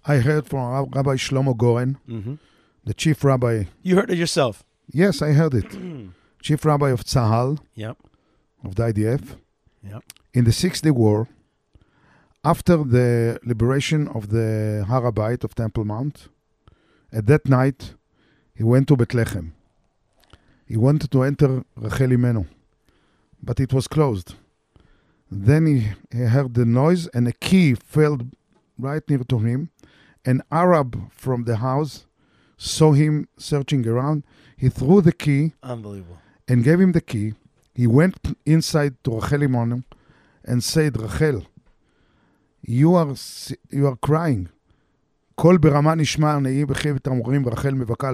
I 0.07 0.17
heard 0.19 0.47
from 0.47 0.61
Rabbi 0.95 1.17
Shlomo 1.17 1.55
Goren, 1.57 1.99
Mm-hmm. 2.09 2.35
the 2.85 2.95
chief 2.95 3.23
rabbi. 3.25 3.65
You 3.83 3.97
heard 3.97 4.11
it 4.11 4.17
yourself. 4.17 4.65
Yes, 4.91 5.21
I 5.21 5.33
heard 5.33 5.55
it. 5.55 5.69
chief 6.43 6.65
rabbi 6.65 6.91
of 6.91 7.05
Tzahal, 7.05 7.59
Yep. 7.75 7.97
of 8.65 8.75
the 8.77 8.85
IDF. 8.85 9.37
Yep. 9.83 10.03
In 10.33 10.45
the 10.45 10.53
Six 10.53 10.81
Day 10.81 10.91
War, 10.93 11.29
after 12.45 12.77
the 12.85 13.39
liberation 13.45 14.09
of 14.09 14.29
the 14.31 14.85
Har 14.89 15.03
HaBayit 15.03 15.45
of 15.45 15.55
Temple 15.55 15.85
Mount, 15.85 16.29
at 17.13 17.27
that 17.27 17.47
night, 17.49 17.95
he 18.55 18.63
went 18.65 18.89
to 18.89 18.97
Bethlehem. 18.97 19.53
He 20.71 20.77
wanted 20.77 21.11
to 21.13 21.23
enter 21.23 21.65
Rachel 21.77 22.11
Imenu, 22.19 22.47
but 23.43 23.59
it 23.59 23.73
was 23.73 23.89
closed. 23.89 24.35
Then 25.31 25.63
he, 25.67 25.79
he 26.17 26.25
heard 26.25 26.53
the 26.53 26.67
noise, 26.67 27.07
and 27.15 27.27
a 27.27 27.33
key 27.33 27.75
fell 27.75 28.19
right 28.79 29.03
near 29.09 29.25
to 29.33 29.39
him. 29.39 29.71
An 30.27 30.43
Arab 30.53 30.91
from 31.11 31.45
the 31.45 31.57
house 31.57 32.07
saw 32.59 32.93
him 32.93 33.29
searching 33.39 33.87
around. 33.89 34.25
He 34.59 34.69
threw 34.69 35.01
the 35.01 35.13
key. 35.13 35.55
Unbelievable. 35.63 36.19
And 36.47 36.63
gave 36.63 36.81
him 36.81 36.93
the 36.93 37.01
key. 37.01 37.33
He 37.75 37.87
went 37.87 38.19
inside 38.45 38.95
to 39.05 39.21
Rachel 39.21 39.41
Imenu 39.49 39.85
and 40.45 40.63
said, 40.63 41.01
Rachel, 41.01 41.47
you 42.63 42.95
are, 42.95 43.15
you 43.71 43.87
are 43.87 43.97
crying. 43.97 44.49
קול 45.35 45.59
ברמה 45.59 45.95
נשמע, 45.95 46.39
נהי 46.39 46.65
בחיב 46.65 46.99
תמרורים, 46.99 47.47
ורחל 47.47 47.75
מבכה 47.75 48.09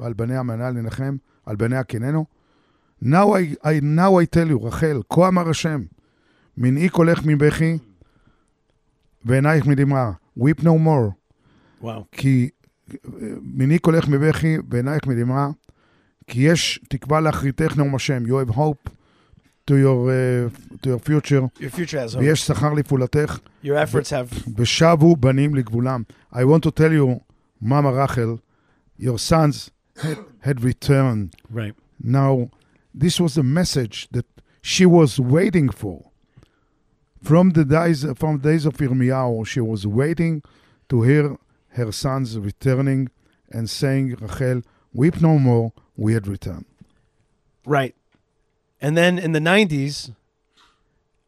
על 0.00 0.12
בניה 0.12 0.42
מנה 0.42 0.70
לנחם. 0.70 1.16
על 1.45 1.55
בניה 1.55 1.83
קיננו. 1.83 2.25
Now 3.03 3.07
I, 3.07 3.65
I, 3.65 3.81
now 3.81 4.11
I 4.21 4.35
tell 4.35 4.49
you, 4.49 4.65
רחל, 4.65 5.01
כה 5.09 5.27
אמר 5.27 5.49
השם, 5.49 5.81
מנעי 6.57 6.89
קולך 6.89 7.25
מבכי, 7.25 7.77
ועינייך 9.25 9.65
מדמעה. 9.65 10.11
Weep 10.39 10.61
no 10.61 10.63
more. 10.63 11.11
Wow. 11.83 11.87
כי 12.11 12.49
מנעי 13.41 13.79
קולך 13.79 14.07
מבכי 14.07 14.57
ועינייך 14.69 15.07
מדמעה, 15.07 15.49
כי 16.27 16.41
יש 16.41 16.79
תקווה 16.89 17.21
לאחריתך 17.21 17.77
נאום 17.77 17.95
השם. 17.95 18.23
You 18.25 18.49
have 18.49 18.55
hope 18.55 18.89
to 19.67 19.73
your, 19.73 20.09
uh, 20.09 20.83
to 20.83 20.89
your 20.89 20.99
future, 20.99 21.43
Your 21.59 21.69
future 21.69 21.99
has 21.99 22.13
hope. 22.13 22.19
ויש 22.19 22.47
שכר 22.47 22.73
לפעולתך, 22.73 23.39
Your 23.63 23.67
efforts 23.67 24.09
have. 24.09 24.49
ושבו 24.57 25.15
בנים 25.15 25.55
לגבולם. 25.55 26.03
I 26.33 26.37
want 26.37 26.61
to 26.67 26.71
tell 26.71 26.91
you, 26.91 27.19
Mama 27.61 27.91
Rachel, 27.91 28.37
your 28.99 29.17
sons 29.17 29.69
had, 30.40 30.62
returned. 30.62 31.34
Right. 31.48 31.74
Now, 32.02 32.50
this 32.94 33.20
was 33.20 33.36
a 33.36 33.42
message 33.42 34.08
that 34.10 34.26
she 34.62 34.86
was 34.86 35.20
waiting 35.20 35.70
for. 35.70 36.10
From 37.22 37.50
the 37.50 37.64
days 37.64 38.06
from 38.16 38.38
the 38.38 38.50
days 38.50 38.64
of 38.64 38.76
Yirmiyahu, 38.78 39.46
she 39.46 39.60
was 39.60 39.86
waiting 39.86 40.42
to 40.88 41.02
hear 41.02 41.36
her 41.70 41.92
sons 41.92 42.38
returning 42.38 43.10
and 43.50 43.68
saying, 43.68 44.16
Rachel, 44.20 44.62
weep 44.92 45.20
no 45.20 45.38
more, 45.38 45.72
we 45.96 46.14
had 46.14 46.26
returned. 46.26 46.64
Right. 47.66 47.94
And 48.80 48.96
then 48.96 49.18
in 49.18 49.32
the 49.32 49.38
90s, 49.38 50.14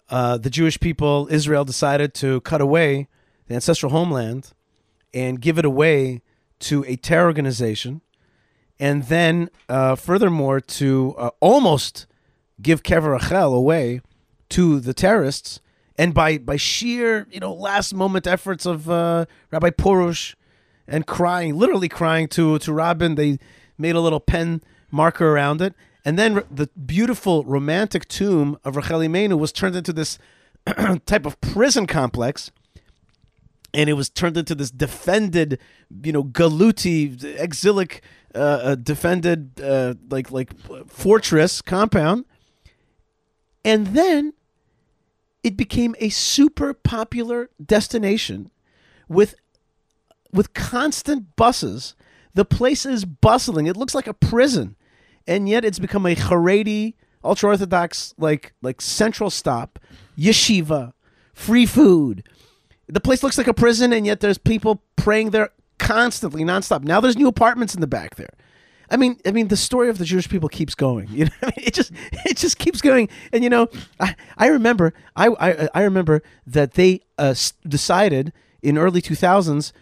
uh, 0.09 0.39
the 0.39 0.51
Jewish 0.51 0.81
people, 0.81 1.29
Israel, 1.31 1.65
decided 1.65 2.15
to 2.15 2.41
cut 2.41 2.61
away 2.61 3.09
the 3.47 3.55
ancestral 3.55 3.93
homeland 3.93 4.53
and 5.13 5.41
give 5.41 5.59
it 5.59 5.65
away 5.65 6.23
to 6.61 6.85
a 6.87 6.97
terror 6.97 7.27
organization. 7.27 8.01
And 8.83 9.05
then, 9.05 9.49
uh, 9.69 9.95
furthermore, 9.95 10.61
to 10.61 11.15
uh, 11.17 11.31
almost 11.39 12.09
give 12.61 12.83
Kever 12.83 13.13
Rachel 13.13 13.55
away 13.55 14.01
to 14.49 14.81
the 14.81 14.93
terrorists. 14.93 15.61
And 15.97 16.13
by, 16.13 16.39
by 16.39 16.57
sheer, 16.57 17.29
you 17.31 17.39
know, 17.39 17.55
last 17.55 17.95
moment 17.95 18.27
efforts 18.27 18.67
of 18.67 18.91
uh, 18.91 19.27
Rabbi 19.53 19.71
Porush 19.71 20.35
and 20.89 21.07
crying, 21.07 21.55
literally 21.55 21.89
crying 21.89 22.27
to, 22.31 22.59
to 22.59 22.73
Rabin, 22.73 23.15
they 23.15 23.39
made 23.79 23.95
a 23.95 24.01
little 24.01 24.19
pen 24.19 24.65
marker 24.91 25.29
around 25.29 25.63
it. 25.63 25.75
And 26.05 26.19
then 26.19 26.43
the 26.51 26.69
beautiful 26.85 27.45
romantic 27.45 28.09
tomb 28.09 28.59
of 28.65 28.75
Rachel 28.75 28.99
Imenu 28.99 29.39
was 29.39 29.53
turned 29.53 29.77
into 29.77 29.93
this 29.93 30.19
type 31.07 31.25
of 31.25 31.41
prison 31.41 31.87
complex. 31.87 32.51
And 33.73 33.89
it 33.89 33.93
was 33.93 34.11
turned 34.11 34.37
into 34.37 34.57
this 34.57 34.73
defended, 34.73 35.61
you 36.03 36.13
know, 36.13 36.25
galuti, 36.25 37.25
exilic, 37.39 38.03
uh, 38.35 38.75
defended, 38.77 39.61
uh, 39.63 39.95
like 40.11 40.31
like 40.31 40.53
fortress 40.89 41.63
compound. 41.63 42.25
And 43.65 43.89
then 43.89 44.35
it 45.43 45.57
became 45.57 45.95
a 45.99 46.09
super 46.09 46.73
popular 46.75 47.51
destination 47.65 48.51
with 49.09 49.35
with 50.33 50.55
constant 50.55 51.37
buses. 51.37 51.95
The 52.35 52.45
place 52.45 52.87
is 52.87 53.05
bustling. 53.05 53.67
It 53.67 53.77
looks 53.77 53.95
like 53.95 54.07
a 54.07 54.15
prison, 54.15 54.77
and 55.27 55.49
yet 55.49 55.65
it's 55.65 55.79
become 55.79 56.07
a 56.07 56.17
Haredi, 56.17 56.95
ultra 57.23 57.51
orthodox, 57.51 58.15
like 58.19 58.55
like 58.63 58.81
central 58.81 59.31
stop, 59.31 59.79
yeshiva, 60.17 60.93
free 61.35 61.67
food. 61.67 62.27
The 62.89 63.01
place 63.01 63.23
looks 63.23 63.39
like 63.39 63.49
a 63.49 63.55
prison, 63.55 63.93
and 63.93 64.07
yet 64.07 64.21
there's 64.21 64.39
people 64.39 64.83
praying 64.97 65.31
there 65.31 65.51
constantly, 65.83 66.45
nonstop. 66.45 66.85
Now 66.85 67.01
there's 67.01 67.17
new 67.17 67.29
apartments 67.29 67.75
in 67.75 67.81
the 67.81 67.87
back 67.87 68.15
there. 68.15 68.31
I 68.91 68.97
mean, 68.97 69.19
I 69.27 69.33
mean, 69.33 69.49
the 69.49 69.57
story 69.57 69.89
of 69.89 69.99
the 69.99 70.05
Jewish 70.05 70.29
people 70.29 70.49
keeps 70.49 70.75
going. 70.75 71.09
You 71.11 71.25
know, 71.27 71.31
I 71.43 71.47
mean, 71.47 71.67
it 71.67 71.75
just 71.75 71.93
it 72.25 72.37
just 72.37 72.59
keeps 72.59 72.81
going. 72.81 73.09
And 73.33 73.43
you 73.43 73.51
know, 73.51 73.69
I, 73.99 74.15
I 74.39 74.47
remember 74.47 74.95
I, 75.17 75.29
I 75.29 75.69
I 75.75 75.83
remember 75.83 76.23
that 76.47 76.75
they 76.75 77.01
uh, 77.19 77.35
decided 77.67 78.33
in 78.63 78.79
early 78.79 79.03
2000s 79.03 79.73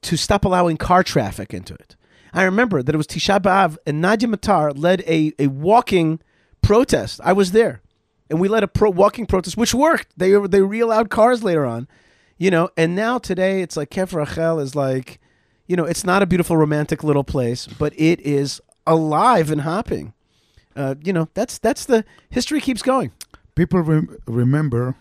to 0.00 0.16
stop 0.16 0.44
allowing 0.44 0.76
car 0.76 1.02
traffic 1.02 1.52
into 1.52 1.74
it. 1.74 1.96
I 2.32 2.44
remember 2.44 2.82
that 2.82 2.94
it 2.94 2.98
was 2.98 3.06
Tisha 3.06 3.40
B'av 3.40 3.76
and 3.86 4.00
Nadia 4.00 4.28
Matar 4.28 4.72
led 4.76 5.02
a, 5.02 5.32
a 5.38 5.48
walking 5.48 6.20
protest. 6.62 7.20
I 7.24 7.32
was 7.32 7.52
there, 7.52 7.82
and 8.30 8.40
we 8.40 8.48
led 8.48 8.62
a 8.62 8.68
pro 8.68 8.90
walking 8.90 9.26
protest, 9.26 9.56
which 9.56 9.74
worked. 9.74 10.08
They 10.16 10.30
they 10.46 10.62
re-allowed 10.62 11.10
cars 11.10 11.42
later 11.42 11.66
on, 11.66 11.88
you 12.38 12.50
know. 12.50 12.70
And 12.76 12.94
now 12.94 13.18
today, 13.18 13.62
it's 13.62 13.76
like 13.76 13.90
Kever 13.90 14.18
Rachel 14.26 14.60
is 14.60 14.74
like, 14.76 15.19
you 15.70 15.76
know, 15.76 15.84
it's 15.92 16.04
not 16.04 16.20
a 16.22 16.26
beautiful 16.26 16.56
romantic 16.56 17.04
little 17.04 17.22
place, 17.34 17.66
but 17.82 17.92
it 17.96 18.18
is 18.38 18.60
alive 18.86 19.50
and 19.52 19.60
hopping. 19.60 20.12
Uh, 20.74 20.94
you 21.06 21.12
know, 21.12 21.28
that's 21.34 21.58
that's 21.58 21.84
the 21.84 22.04
history 22.36 22.60
keeps 22.60 22.82
going. 22.82 23.10
People 23.54 23.80
rem- 23.80 24.16
remember 24.26 24.96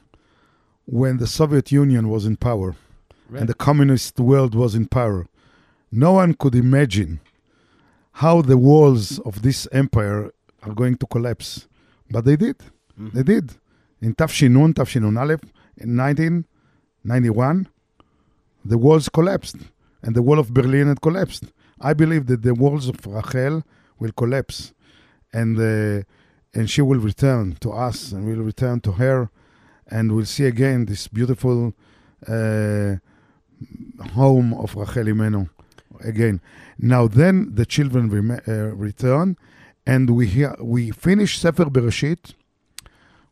when 0.86 1.18
the 1.18 1.28
Soviet 1.28 1.72
Union 1.72 2.04
was 2.10 2.26
in 2.26 2.36
power 2.38 2.76
Right. 3.32 3.40
and 3.42 3.48
the 3.50 3.54
communist 3.68 4.20
world 4.20 4.54
was 4.56 4.74
in 4.80 4.86
power. 4.88 5.28
No 5.92 6.12
one 6.22 6.34
could 6.42 6.56
imagine 6.56 7.20
how 8.24 8.42
the 8.42 8.58
walls 8.58 9.20
of 9.20 9.34
this 9.42 9.68
empire 9.72 10.22
are 10.66 10.74
going 10.82 10.96
to 10.98 11.06
collapse. 11.08 11.68
But 12.12 12.26
they 12.26 12.36
did. 12.46 12.58
They 13.16 13.24
did. 13.34 13.46
In 14.02 14.14
Tafshinun, 14.16 14.74
Tafshinun 14.74 15.16
Aleph, 15.24 15.44
in 15.78 15.96
1991, 15.96 17.68
the 18.66 18.78
walls 18.78 19.08
collapsed 19.10 19.58
and 20.02 20.16
the 20.16 20.22
wall 20.22 20.40
of 20.40 20.54
Berlin 20.54 20.88
had 20.88 21.02
collapsed. 21.02 21.46
I 21.82 21.94
believe 21.94 22.26
that 22.28 22.42
the 22.42 22.54
walls 22.54 22.88
of 22.88 23.06
Rachel 23.06 23.64
will 24.00 24.12
collapse 24.12 24.74
and 25.34 25.58
uh, 25.60 26.04
and 26.54 26.70
she 26.70 26.82
will 26.82 27.00
return 27.00 27.56
to 27.62 27.72
us 27.72 28.12
and 28.12 28.26
we'll 28.26 28.46
return 28.54 28.80
to 28.82 28.94
her 28.94 29.30
and 29.88 30.14
we'll 30.14 30.26
see 30.26 30.46
again 30.46 30.86
this 30.86 31.08
beautiful 31.08 31.74
uh, 32.28 32.96
home 34.14 34.54
of 34.54 34.76
Rachel 34.76 35.06
Imenu 35.06 35.50
again. 36.02 36.42
Now 36.78 37.08
then 37.08 37.56
the 37.56 37.66
children 37.66 38.10
rem- 38.10 38.42
uh, 38.48 38.76
return 38.76 39.38
and 39.86 40.10
we 40.12 40.28
hear, 40.28 40.56
we 40.62 40.92
finish 40.92 41.40
Sefer 41.40 41.66
Bereshit 41.66 42.34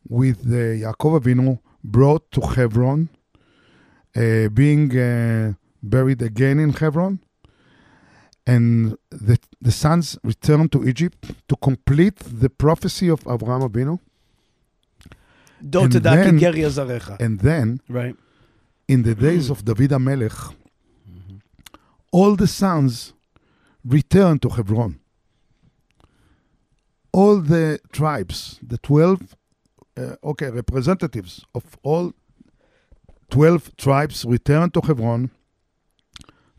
with 0.08 0.40
uh, 0.48 0.84
Yaakov 0.84 1.22
Avinu 1.22 1.60
brought 1.84 2.32
to 2.32 2.42
Hebron, 2.42 3.10
uh, 4.16 4.48
being 4.50 4.98
uh, 4.98 5.54
buried 5.90 6.22
again 6.22 6.60
in 6.60 6.72
Hebron, 6.74 7.20
and 8.46 8.98
the 9.28 9.38
the 9.68 9.72
sons 9.72 10.18
returned 10.24 10.72
to 10.72 10.80
Egypt 10.92 11.22
to 11.50 11.56
complete 11.68 12.18
the 12.44 12.50
prophecy 12.50 13.08
of 13.10 13.20
Abraham 13.34 13.62
Avinu. 13.70 14.00
And 15.86 15.92
then- 16.04 16.40
And 17.20 17.40
then, 17.40 17.68
Right. 17.90 18.16
in 18.88 19.00
the 19.04 19.16
days 19.16 19.50
of 19.50 19.58
David 19.66 19.92
HaMelech, 19.92 20.40
all 22.12 22.36
the 22.36 22.48
sons 22.48 23.14
returned 23.84 24.42
to 24.44 24.50
Hebron. 24.50 24.94
All 27.12 27.42
the 27.42 27.80
tribes, 27.92 28.60
the 28.62 28.78
12, 28.78 29.36
uh, 29.98 30.16
okay, 30.32 30.50
representatives 30.52 31.44
of 31.56 31.64
all 31.84 32.14
12 33.30 33.76
tribes 33.78 34.24
returned 34.26 34.74
to 34.76 34.82
Hebron 34.88 35.32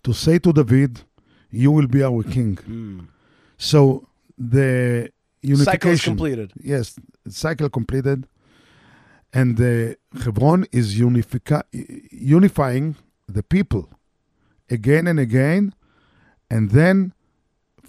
to 0.08 0.14
say 0.14 0.38
to 0.38 0.50
David, 0.60 0.92
You 1.62 1.70
will 1.76 1.90
be 1.96 2.02
our 2.02 2.22
king. 2.36 2.56
Hmm. 2.56 3.00
So 3.70 3.80
the 4.54 5.10
Cycle 5.10 5.12
is 5.42 5.50
unification. 5.50 6.10
completed. 6.12 6.48
Yes, 6.74 6.84
cycle 7.44 7.68
completed. 7.78 8.20
And 9.38 9.48
the 9.62 9.74
Hebron 10.24 10.60
is 10.80 10.86
unifica- 11.08 11.66
unifying 12.36 12.86
the 13.36 13.42
people 13.54 13.84
again 14.76 15.04
and 15.10 15.18
again. 15.28 15.62
And 16.54 16.64
then 16.78 16.96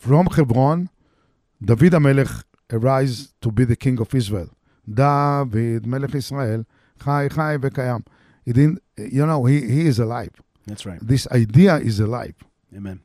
from 0.05 0.25
Hebron, 0.35 0.79
David 1.69 1.93
HaMelech 1.93 2.33
arise 2.77 3.33
to 3.43 3.49
be 3.57 3.63
the 3.71 3.77
king 3.85 3.97
of 4.03 4.13
Israel. 4.21 4.49
David, 5.01 5.85
Melech 5.91 6.15
Israel, 6.23 6.61
Chai, 7.01 7.23
Chai, 7.35 7.53
Vekayam. 7.63 8.01
He 8.45 8.51
didn't, 8.57 8.79
you 9.17 9.25
know, 9.25 9.45
he, 9.45 9.55
he 9.75 9.81
is 9.91 9.97
alive. 9.99 10.35
That's 10.69 10.85
right. 10.85 10.99
This 11.01 11.27
idea 11.31 11.77
is 11.77 11.99
alive. 11.99 12.35
Amen. 12.75 13.01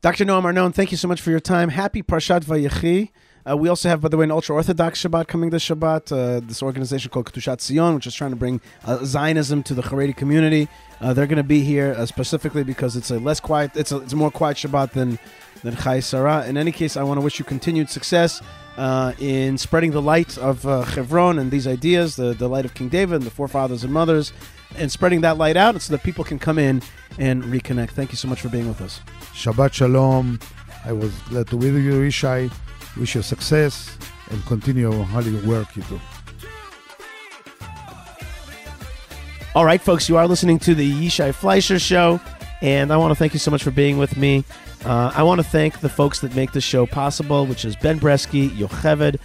Dr. 0.00 0.24
Noam 0.24 0.44
Arnon, 0.44 0.72
thank 0.72 0.90
you 0.90 0.96
so 0.96 1.06
much 1.06 1.20
for 1.20 1.30
your 1.30 1.40
time. 1.40 1.68
Happy 1.68 2.02
Parshat 2.02 2.44
Vayechi. 2.44 3.10
Uh, 3.48 3.56
we 3.56 3.68
also 3.68 3.88
have, 3.88 4.00
by 4.00 4.08
the 4.08 4.16
way, 4.16 4.24
an 4.24 4.30
ultra 4.30 4.54
Orthodox 4.54 5.02
Shabbat 5.02 5.26
coming 5.26 5.50
this 5.50 5.66
Shabbat. 5.66 6.12
Uh, 6.12 6.40
this 6.46 6.62
organization 6.62 7.10
called 7.10 7.30
Kedushat 7.30 7.60
Zion, 7.60 7.94
which 7.94 8.06
is 8.06 8.14
trying 8.14 8.30
to 8.30 8.36
bring 8.36 8.60
uh, 8.84 9.04
Zionism 9.04 9.62
to 9.64 9.74
the 9.74 9.82
Haredi 9.82 10.16
community. 10.16 10.68
Uh, 11.00 11.14
they're 11.14 11.26
going 11.26 11.36
to 11.36 11.42
be 11.42 11.62
here 11.62 11.94
uh, 11.96 12.04
specifically 12.06 12.64
because 12.64 12.96
it's 12.96 13.10
a 13.10 13.18
less 13.18 13.40
quiet, 13.40 13.76
it's 13.76 13.92
a, 13.92 13.98
it's 13.98 14.12
a 14.12 14.16
more 14.16 14.30
quiet 14.30 14.56
Shabbat 14.56 14.92
than 14.92 15.18
than 15.62 15.74
Chayei 15.74 16.02
Sarah. 16.02 16.46
In 16.46 16.56
any 16.56 16.72
case, 16.72 16.96
I 16.96 17.02
want 17.02 17.18
to 17.18 17.22
wish 17.22 17.38
you 17.38 17.44
continued 17.44 17.90
success 17.90 18.40
uh, 18.76 19.12
in 19.18 19.58
spreading 19.58 19.90
the 19.90 20.02
light 20.02 20.38
of 20.38 20.66
uh, 20.66 20.84
Chevron 20.86 21.38
and 21.38 21.50
these 21.50 21.66
ideas, 21.66 22.16
the, 22.16 22.32
the 22.32 22.48
light 22.48 22.64
of 22.64 22.74
King 22.74 22.88
David 22.88 23.16
and 23.16 23.24
the 23.24 23.30
forefathers 23.30 23.84
and 23.84 23.92
mothers, 23.92 24.32
and 24.76 24.90
spreading 24.90 25.20
that 25.22 25.36
light 25.36 25.56
out 25.56 25.80
so 25.80 25.92
that 25.92 26.02
people 26.02 26.24
can 26.24 26.38
come 26.38 26.58
in 26.58 26.82
and 27.18 27.42
reconnect. 27.44 27.90
Thank 27.90 28.10
you 28.12 28.16
so 28.16 28.28
much 28.28 28.40
for 28.40 28.48
being 28.48 28.68
with 28.68 28.80
us. 28.80 29.00
Shabbat 29.34 29.72
Shalom. 29.72 30.38
I 30.84 30.92
was 30.92 31.12
glad 31.28 31.46
to 31.48 31.56
be 31.56 31.70
with 31.70 31.82
you, 31.84 31.92
Yishai. 31.92 32.50
Wish 32.96 33.14
you 33.14 33.22
success 33.22 33.96
and 34.30 34.44
continue 34.46 34.90
all 34.90 35.22
your 35.22 35.46
work 35.46 35.76
you 35.76 35.82
do. 35.82 36.00
All 39.54 39.64
right, 39.64 39.80
folks, 39.80 40.08
you 40.08 40.16
are 40.16 40.28
listening 40.28 40.58
to 40.60 40.74
the 40.74 40.90
Yishai 40.90 41.34
Fleisher 41.34 41.80
Show, 41.80 42.20
and 42.62 42.92
I 42.92 42.96
want 42.96 43.10
to 43.10 43.16
thank 43.16 43.32
you 43.32 43.40
so 43.40 43.50
much 43.50 43.64
for 43.64 43.72
being 43.72 43.98
with 43.98 44.16
me. 44.16 44.44
Uh, 44.84 45.12
I 45.14 45.24
want 45.24 45.40
to 45.40 45.46
thank 45.46 45.80
the 45.80 45.88
folks 45.88 46.20
that 46.20 46.34
make 46.34 46.52
this 46.52 46.64
show 46.64 46.86
possible, 46.86 47.46
which 47.46 47.64
is 47.64 47.76
Ben 47.76 47.98
Bresky, 47.98 48.48
Yocheved, 48.50 49.18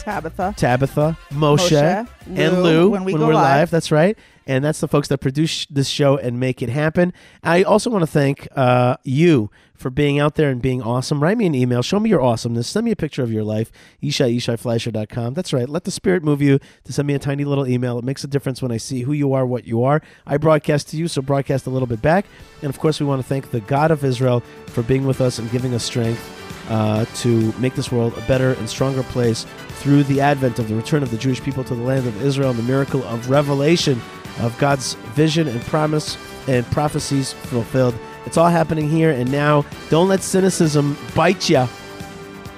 Tabitha. 0.00 0.54
Tabitha, 0.56 1.16
Moshe, 1.30 1.70
Moshe, 1.70 2.08
and 2.26 2.62
Lou, 2.62 2.62
Lou 2.62 2.90
when 2.90 3.04
we 3.04 3.12
go 3.12 3.26
we're 3.26 3.34
live. 3.34 3.42
live. 3.42 3.70
That's 3.70 3.92
right. 3.92 4.18
And 4.46 4.64
that's 4.64 4.80
the 4.80 4.88
folks 4.88 5.08
that 5.08 5.18
produce 5.18 5.66
this 5.66 5.88
show 5.88 6.16
and 6.16 6.40
make 6.40 6.60
it 6.60 6.70
happen. 6.70 7.12
I 7.42 7.62
also 7.62 7.88
want 7.88 8.02
to 8.02 8.06
thank 8.06 8.48
uh, 8.56 8.96
you 9.04 9.50
for 9.74 9.90
being 9.90 10.18
out 10.18 10.34
there 10.34 10.50
and 10.50 10.60
being 10.60 10.82
awesome. 10.82 11.22
Write 11.22 11.38
me 11.38 11.46
an 11.46 11.54
email. 11.54 11.82
Show 11.82 12.00
me 12.00 12.10
your 12.10 12.20
awesomeness. 12.20 12.66
Send 12.66 12.84
me 12.84 12.90
a 12.90 12.96
picture 12.96 13.22
of 13.22 13.32
your 13.32 13.44
life. 13.44 13.70
Yishai, 14.02 14.36
YishaiFleisher.com. 14.36 15.34
That's 15.34 15.52
right. 15.52 15.68
Let 15.68 15.84
the 15.84 15.90
spirit 15.90 16.22
move 16.22 16.42
you 16.42 16.58
to 16.84 16.92
send 16.92 17.06
me 17.06 17.14
a 17.14 17.18
tiny 17.18 17.44
little 17.44 17.66
email. 17.66 17.98
It 17.98 18.04
makes 18.04 18.24
a 18.24 18.26
difference 18.26 18.60
when 18.60 18.72
I 18.72 18.76
see 18.76 19.02
who 19.02 19.12
you 19.12 19.32
are, 19.32 19.46
what 19.46 19.66
you 19.66 19.84
are. 19.84 20.02
I 20.26 20.36
broadcast 20.36 20.88
to 20.88 20.96
you, 20.96 21.06
so 21.06 21.22
broadcast 21.22 21.66
a 21.66 21.70
little 21.70 21.86
bit 21.86 22.02
back. 22.02 22.26
And 22.60 22.68
of 22.68 22.78
course, 22.78 23.00
we 23.00 23.06
want 23.06 23.22
to 23.22 23.28
thank 23.28 23.52
the 23.52 23.60
God 23.60 23.90
of 23.90 24.04
Israel 24.04 24.40
for 24.66 24.82
being 24.82 25.06
with 25.06 25.20
us 25.20 25.38
and 25.38 25.50
giving 25.50 25.72
us 25.74 25.84
strength 25.84 26.20
uh, 26.68 27.04
to 27.16 27.52
make 27.58 27.74
this 27.74 27.90
world 27.90 28.16
a 28.18 28.20
better 28.22 28.52
and 28.54 28.68
stronger 28.68 29.02
place 29.04 29.46
through 29.80 30.04
the 30.04 30.20
advent 30.20 30.58
of 30.58 30.68
the 30.68 30.74
return 30.74 31.02
of 31.02 31.10
the 31.10 31.16
Jewish 31.16 31.42
people 31.42 31.64
to 31.64 31.74
the 31.74 31.82
land 31.82 32.06
of 32.06 32.22
Israel 32.22 32.50
and 32.50 32.58
the 32.58 32.64
miracle 32.64 33.02
of 33.04 33.30
revelation 33.30 34.00
of 34.40 34.56
God's 34.58 34.94
vision 35.14 35.48
and 35.48 35.60
promise 35.62 36.16
and 36.46 36.66
prophecies 36.66 37.32
fulfilled. 37.32 37.94
It's 38.26 38.36
all 38.36 38.48
happening 38.48 38.88
here 38.88 39.10
and 39.10 39.30
now. 39.32 39.64
Don't 39.88 40.08
let 40.08 40.22
cynicism 40.22 40.96
bite 41.14 41.48
you. 41.48 41.66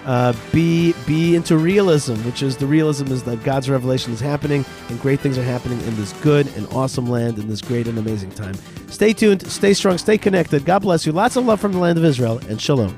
Uh, 0.05 0.35
be 0.51 0.94
be 1.07 1.36
into 1.36 1.57
realism, 1.57 2.15
which 2.24 2.43
is 2.43 2.57
the 2.57 2.66
realism 2.66 3.07
is 3.12 3.23
that 3.23 3.40
God's 3.44 3.70
revelation 3.70 4.12
is 4.12 4.19
happening 4.19 4.65
and 4.89 5.01
great 5.01 5.20
things 5.20 5.39
are 5.39 5.44
happening 5.44 5.81
in 5.82 5.94
this 5.94 6.12
good 6.15 6.49
and 6.57 6.66
awesome 6.73 7.07
land 7.07 7.39
in 7.39 7.47
this 7.47 7.61
great 7.61 7.86
and 7.86 7.97
amazing 7.97 8.32
time. 8.32 8.55
Stay 8.89 9.12
tuned, 9.12 9.47
stay 9.47 9.73
strong, 9.73 9.99
stay 9.99 10.19
connected. 10.19 10.65
God 10.65 10.81
bless 10.81 11.07
you. 11.07 11.12
Lots 11.12 11.36
of 11.36 11.44
love 11.44 11.61
from 11.61 11.70
the 11.70 11.78
land 11.78 11.99
of 11.99 12.05
Israel 12.05 12.40
and 12.49 12.61
shalom. 12.61 12.97